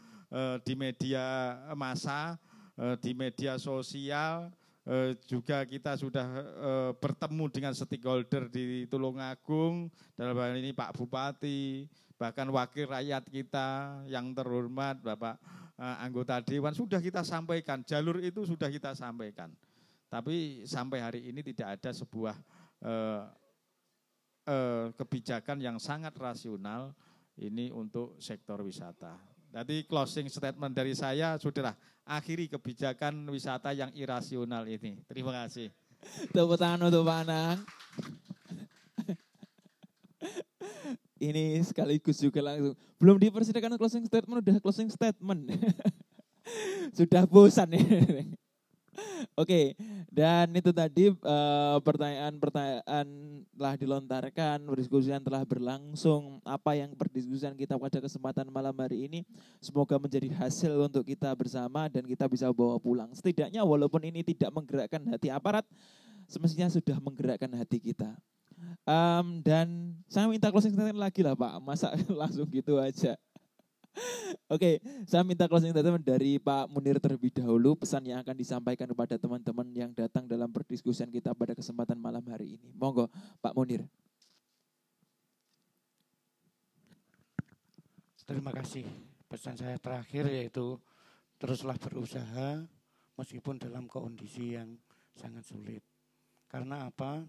di 0.67 0.75
media 0.75 1.55
massa, 1.79 2.35
e, 2.75 2.99
di 2.99 3.15
media 3.15 3.55
sosial, 3.55 4.51
Eh, 4.85 5.17
juga 5.25 5.65
kita 5.65 5.97
sudah 5.97 6.29
eh, 6.45 6.93
bertemu 7.01 7.49
dengan 7.49 7.73
stakeholder 7.73 8.53
di 8.53 8.85
Tulungagung, 8.85 9.89
dalam 10.13 10.37
hal 10.37 10.61
ini 10.61 10.77
Pak 10.77 11.01
Bupati, 11.01 11.89
bahkan 12.21 12.45
wakil 12.53 12.93
rakyat 12.93 13.25
kita 13.33 13.69
yang 14.13 14.37
terhormat 14.37 15.01
Bapak 15.01 15.41
eh, 15.81 15.97
anggota 16.05 16.37
Dewan, 16.45 16.77
sudah 16.77 17.01
kita 17.01 17.25
sampaikan, 17.25 17.81
jalur 17.81 18.21
itu 18.21 18.45
sudah 18.45 18.69
kita 18.69 18.93
sampaikan. 18.93 19.49
Tapi 20.13 20.69
sampai 20.69 21.01
hari 21.01 21.21
ini 21.33 21.41
tidak 21.43 21.81
ada 21.81 21.91
sebuah 21.91 22.37
kebijakan 24.95 25.57
yang 25.57 25.81
sangat 25.81 26.13
rasional 26.21 26.93
ini 27.41 27.73
untuk 27.73 28.21
sektor 28.21 28.61
wisata. 28.61 29.34
Jadi 29.55 29.87
closing 29.87 30.27
statement 30.27 30.75
dari 30.75 30.99
saya, 30.99 31.39
saudara, 31.39 31.79
akhiri 32.03 32.51
kebijakan 32.51 33.23
wisata 33.31 33.71
yang 33.71 33.95
irasional 33.95 34.67
ini. 34.67 34.99
Terima 35.07 35.31
kasih. 35.31 35.71
Tepuk 36.35 36.59
tangan 36.59 36.91
untuk 36.91 37.07
Pak 37.07 37.23
Anang. 37.23 37.59
ini 41.23 41.63
sekaligus 41.63 42.19
juga 42.19 42.43
langsung. 42.43 42.75
Belum 42.99 43.15
dipersilakan 43.15 43.79
closing 43.79 44.03
statement, 44.11 44.43
udah 44.43 44.59
closing 44.59 44.91
statement. 44.91 45.55
Sudah 46.99 47.23
bosan 47.25 47.79
nih. 47.79 48.35
Oke, 49.35 49.75
dan 50.13 50.47
itu 50.55 50.71
tadi 50.71 51.11
eh, 51.11 51.79
pertanyaan-pertanyaan 51.83 53.07
telah 53.55 53.75
dilontarkan, 53.75 54.63
perdiskusian 54.63 55.21
telah 55.23 55.43
berlangsung. 55.43 56.39
Apa 56.47 56.79
yang 56.79 56.95
perdiskusian 56.95 57.59
kita 57.59 57.75
pada 57.75 57.99
kesempatan 57.99 58.47
malam 58.51 58.75
hari 58.79 59.11
ini 59.11 59.21
semoga 59.59 59.99
menjadi 59.99 60.31
hasil 60.39 60.71
untuk 60.87 61.03
kita 61.03 61.35
bersama 61.35 61.91
dan 61.91 62.07
kita 62.07 62.31
bisa 62.31 62.51
bawa 62.55 62.79
pulang. 62.79 63.11
Setidaknya 63.11 63.67
walaupun 63.67 64.07
ini 64.07 64.23
tidak 64.23 64.55
menggerakkan 64.55 65.03
hati 65.11 65.35
aparat, 65.35 65.67
semestinya 66.31 66.71
sudah 66.71 66.99
menggerakkan 67.03 67.51
hati 67.59 67.83
kita. 67.83 68.15
Um, 68.85 69.41
dan 69.41 69.97
saya 70.07 70.29
minta 70.29 70.53
closing 70.53 70.77
statement 70.77 71.01
lagi 71.01 71.25
lah 71.25 71.35
Pak, 71.35 71.59
masa 71.65 71.91
langsung 72.21 72.47
gitu 72.53 72.79
aja. 72.79 73.17
Oke, 74.51 74.83
saya 75.07 75.23
minta 75.23 75.47
closing 75.47 75.71
statement 75.71 76.05
dari 76.05 76.37
Pak 76.43 76.69
Munir 76.71 76.99
terlebih 76.99 77.31
dahulu, 77.31 77.79
pesan 77.79 78.05
yang 78.05 78.21
akan 78.21 78.37
disampaikan 78.37 78.91
kepada 78.91 79.15
teman-teman 79.17 79.67
yang 79.73 79.91
datang 79.95 80.27
dalam 80.27 80.51
perdiskusian 80.51 81.09
kita 81.09 81.33
pada 81.33 81.55
kesempatan 81.55 81.97
malam 81.97 82.23
hari 82.27 82.59
ini. 82.59 82.75
Monggo, 82.75 83.09
Pak 83.41 83.55
Munir. 83.55 83.87
Terima 88.25 88.57
kasih. 88.57 88.89
Pesan 89.29 89.59
saya 89.61 89.77
terakhir 89.77 90.33
yaitu 90.33 90.81
teruslah 91.37 91.77
berusaha 91.77 92.65
meskipun 93.21 93.61
dalam 93.61 93.85
kondisi 93.85 94.57
yang 94.57 94.81
sangat 95.13 95.45
sulit. 95.45 95.85
Karena 96.49 96.89
apa? 96.89 97.21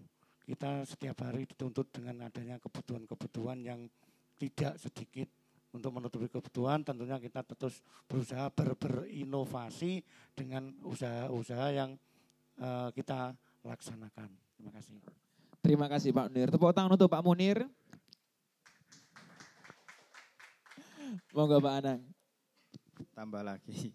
Kita 0.46 0.86
setiap 0.86 1.26
hari 1.26 1.44
dituntut 1.44 1.90
dengan 1.90 2.30
adanya 2.30 2.56
kebutuhan-kebutuhan 2.62 3.60
yang 3.66 3.90
tidak 4.38 4.78
sedikit 4.78 5.26
untuk 5.74 5.90
menutupi 5.92 6.30
kebutuhan 6.30 6.80
tentunya 6.86 7.20
kita 7.20 7.42
terus 7.44 7.82
berusaha 8.06 8.48
ber 8.52 8.78
berinovasi 8.78 10.00
dengan 10.32 10.72
usaha-usaha 10.86 11.68
yang 11.74 11.98
uh, 12.60 12.88
kita 12.94 13.34
laksanakan. 13.66 14.30
Terima 14.56 14.72
kasih. 14.72 14.96
Terima 15.60 15.86
kasih 15.90 16.10
Pak 16.14 16.30
Munir. 16.30 16.48
Tepuk 16.48 16.70
tangan 16.70 16.94
untuk 16.94 17.10
Pak 17.10 17.22
Munir. 17.26 17.66
Monggo 21.34 21.58
Pak 21.58 21.74
Anang. 21.82 22.00
Tambah 23.12 23.42
lagi. 23.42 23.92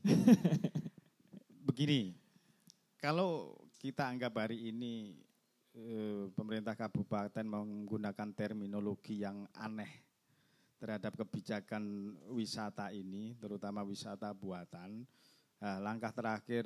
Begini, 1.67 2.13
kalau 2.99 3.55
kita 3.79 4.05
anggap 4.05 4.45
hari 4.45 4.69
ini 4.69 5.17
eh, 5.73 6.29
pemerintah 6.35 6.77
kabupaten 6.77 7.41
menggunakan 7.41 8.29
terminologi 8.35 9.23
yang 9.23 9.47
aneh 9.57 10.10
terhadap 10.81 11.13
kebijakan 11.13 12.17
wisata 12.33 12.89
ini, 12.89 13.37
terutama 13.37 13.85
wisata 13.85 14.33
buatan. 14.33 15.05
Nah, 15.61 15.77
langkah 15.77 16.09
terakhir 16.09 16.65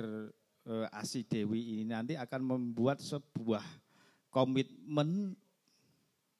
eh, 0.63 0.87
Asi 0.95 1.27
Dewi 1.27 1.75
ini 1.75 1.91
nanti 1.91 2.15
akan 2.15 2.41
membuat 2.55 3.03
sebuah 3.03 3.59
komitmen 4.31 5.35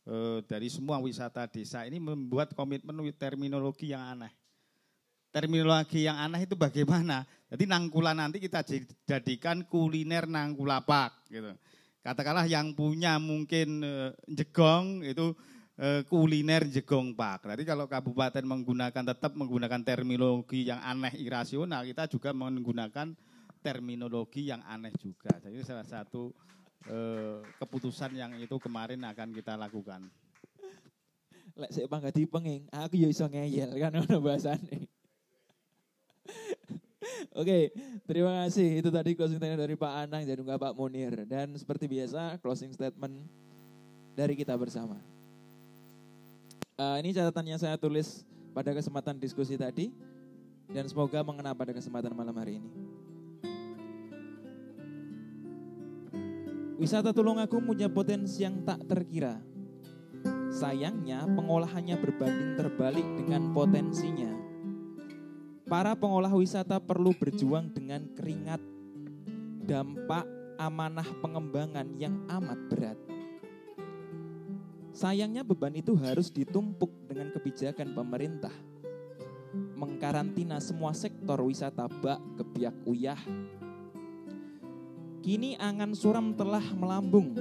eh, 0.08 0.40
dari 0.48 0.72
semua 0.72 1.04
wisata 1.04 1.52
desa 1.52 1.84
ini 1.84 2.00
membuat 2.00 2.56
komitmen 2.56 2.96
terminologi 3.20 3.92
yang 3.92 4.16
aneh. 4.16 4.32
Terminologi 5.36 6.08
yang 6.08 6.16
aneh 6.16 6.48
itu 6.48 6.56
bagaimana? 6.56 7.28
Jadi 7.52 7.68
nangkula 7.68 8.16
nanti 8.16 8.40
kita 8.40 8.64
jadikan 9.04 9.68
kuliner 9.68 10.32
nangkulapak 10.32 11.28
gitu. 11.28 11.52
Katakanlah 12.00 12.48
yang 12.48 12.72
punya 12.72 13.20
mungkin 13.20 13.84
eh, 13.84 14.16
jegong 14.32 15.04
itu 15.04 15.36
kuliner 16.08 16.64
jegong 16.72 17.12
pak. 17.12 17.44
Berarti 17.44 17.68
kalau 17.68 17.86
kabupaten 17.92 18.44
menggunakan 18.48 19.04
tetap 19.12 19.36
menggunakan 19.36 19.84
terminologi 19.84 20.64
yang 20.64 20.80
aneh 20.80 21.12
irasional, 21.20 21.84
kita 21.84 22.08
juga 22.08 22.32
menggunakan 22.32 23.12
terminologi 23.60 24.48
yang 24.48 24.64
aneh 24.64 24.96
juga. 24.96 25.36
Jadi 25.44 25.60
salah 25.68 25.84
satu 25.84 26.32
eh, 26.88 27.44
keputusan 27.60 28.16
yang 28.16 28.32
itu 28.40 28.56
kemarin 28.62 29.04
akan 29.04 29.36
kita 29.36 29.60
lakukan. 29.60 30.08
Lek 31.56 31.72
saya 31.72 31.88
bangga 31.88 32.12
penging, 32.12 32.68
aku 32.72 33.00
ya 33.00 33.08
iso 33.08 33.28
ngeyel 33.28 33.76
kan 33.80 33.96
ono 33.96 34.20
bahasane. 34.20 34.88
Oke, 37.40 37.72
terima 38.08 38.44
kasih. 38.44 38.84
Itu 38.84 38.92
tadi 38.92 39.16
closing 39.16 39.40
statement 39.40 39.64
dari 39.64 39.76
Pak 39.80 39.94
Anang 40.08 40.24
dan 40.28 40.36
juga 40.36 40.60
Pak 40.60 40.76
Munir. 40.76 41.24
Dan 41.28 41.56
seperti 41.56 41.88
biasa, 41.88 42.40
closing 42.44 42.76
statement 42.76 43.24
dari 44.16 44.36
kita 44.36 44.56
bersama. 44.60 45.15
Uh, 46.76 47.00
ini 47.00 47.16
catatan 47.16 47.56
yang 47.56 47.60
saya 47.60 47.80
tulis 47.80 48.28
pada 48.52 48.76
kesempatan 48.76 49.16
diskusi 49.16 49.56
tadi 49.56 49.96
dan 50.68 50.84
semoga 50.92 51.24
mengena 51.24 51.56
pada 51.56 51.72
kesempatan 51.72 52.12
malam 52.12 52.36
hari 52.36 52.60
ini. 52.60 52.72
Wisata 56.76 57.16
Tulungagung 57.16 57.64
punya 57.64 57.88
potensi 57.88 58.44
yang 58.44 58.60
tak 58.68 58.84
terkira. 58.92 59.40
Sayangnya 60.52 61.24
pengolahannya 61.24 61.96
berbanding 61.96 62.60
terbalik 62.60 63.08
dengan 63.24 63.56
potensinya. 63.56 64.36
Para 65.72 65.96
pengolah 65.96 66.36
wisata 66.36 66.84
perlu 66.84 67.16
berjuang 67.16 67.72
dengan 67.72 68.04
keringat, 68.12 68.60
dampak 69.64 70.28
amanah 70.60 71.08
pengembangan 71.24 71.88
yang 71.96 72.20
amat 72.28 72.60
berat. 72.68 73.15
Sayangnya 74.96 75.44
beban 75.44 75.76
itu 75.76 75.92
harus 76.00 76.32
ditumpuk 76.32 76.88
dengan 77.12 77.28
kebijakan 77.36 77.92
pemerintah. 77.92 78.56
Mengkarantina 79.76 80.64
semua 80.64 80.96
sektor 80.96 81.36
wisata 81.44 81.92
bak 82.00 82.16
kebiak 82.40 82.72
uyah. 82.88 83.20
Kini 85.20 85.60
angan 85.60 85.92
suram 85.92 86.32
telah 86.32 86.64
melambung, 86.80 87.36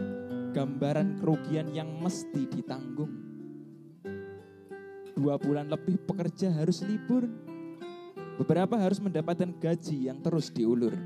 gambaran 0.50 1.22
kerugian 1.22 1.70
yang 1.70 1.86
mesti 2.02 2.42
ditanggung. 2.50 3.22
Dua 5.14 5.38
bulan 5.38 5.70
lebih 5.70 6.02
pekerja 6.10 6.50
harus 6.50 6.82
libur, 6.82 7.22
beberapa 8.34 8.74
harus 8.82 8.98
mendapatkan 8.98 9.54
gaji 9.62 10.10
yang 10.10 10.18
terus 10.26 10.50
diulur. 10.50 10.98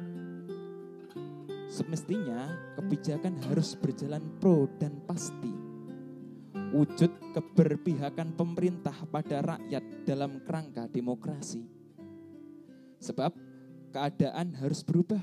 Semestinya 1.68 2.72
kebijakan 2.80 3.36
harus 3.52 3.76
berjalan 3.76 4.24
pro 4.40 4.64
dan 4.80 4.96
pasti 5.04 5.67
wujud 6.72 7.12
keberpihakan 7.32 8.36
pemerintah 8.36 8.94
pada 9.08 9.56
rakyat 9.56 9.84
dalam 10.04 10.42
kerangka 10.44 10.84
demokrasi. 10.88 11.64
Sebab 12.98 13.32
keadaan 13.94 14.54
harus 14.58 14.82
berubah. 14.82 15.20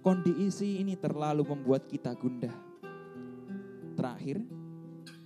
Kondisi 0.00 0.78
ini 0.78 0.94
terlalu 0.94 1.42
membuat 1.42 1.90
kita 1.90 2.14
gundah. 2.14 2.54
Terakhir, 3.98 4.38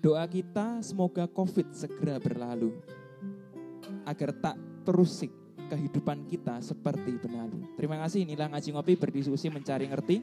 doa 0.01 0.25
kita 0.25 0.81
semoga 0.81 1.29
COVID 1.29 1.77
segera 1.77 2.17
berlalu. 2.17 2.73
Agar 4.09 4.33
tak 4.41 4.57
terusik 4.89 5.29
kehidupan 5.69 6.25
kita 6.27 6.59
seperti 6.65 7.21
benalu. 7.21 7.63
Terima 7.77 8.01
kasih 8.03 8.25
inilah 8.25 8.51
ngaji 8.51 8.69
ngopi 8.73 8.95
berdiskusi 8.97 9.53
mencari 9.53 9.87
ngerti. 9.87 10.17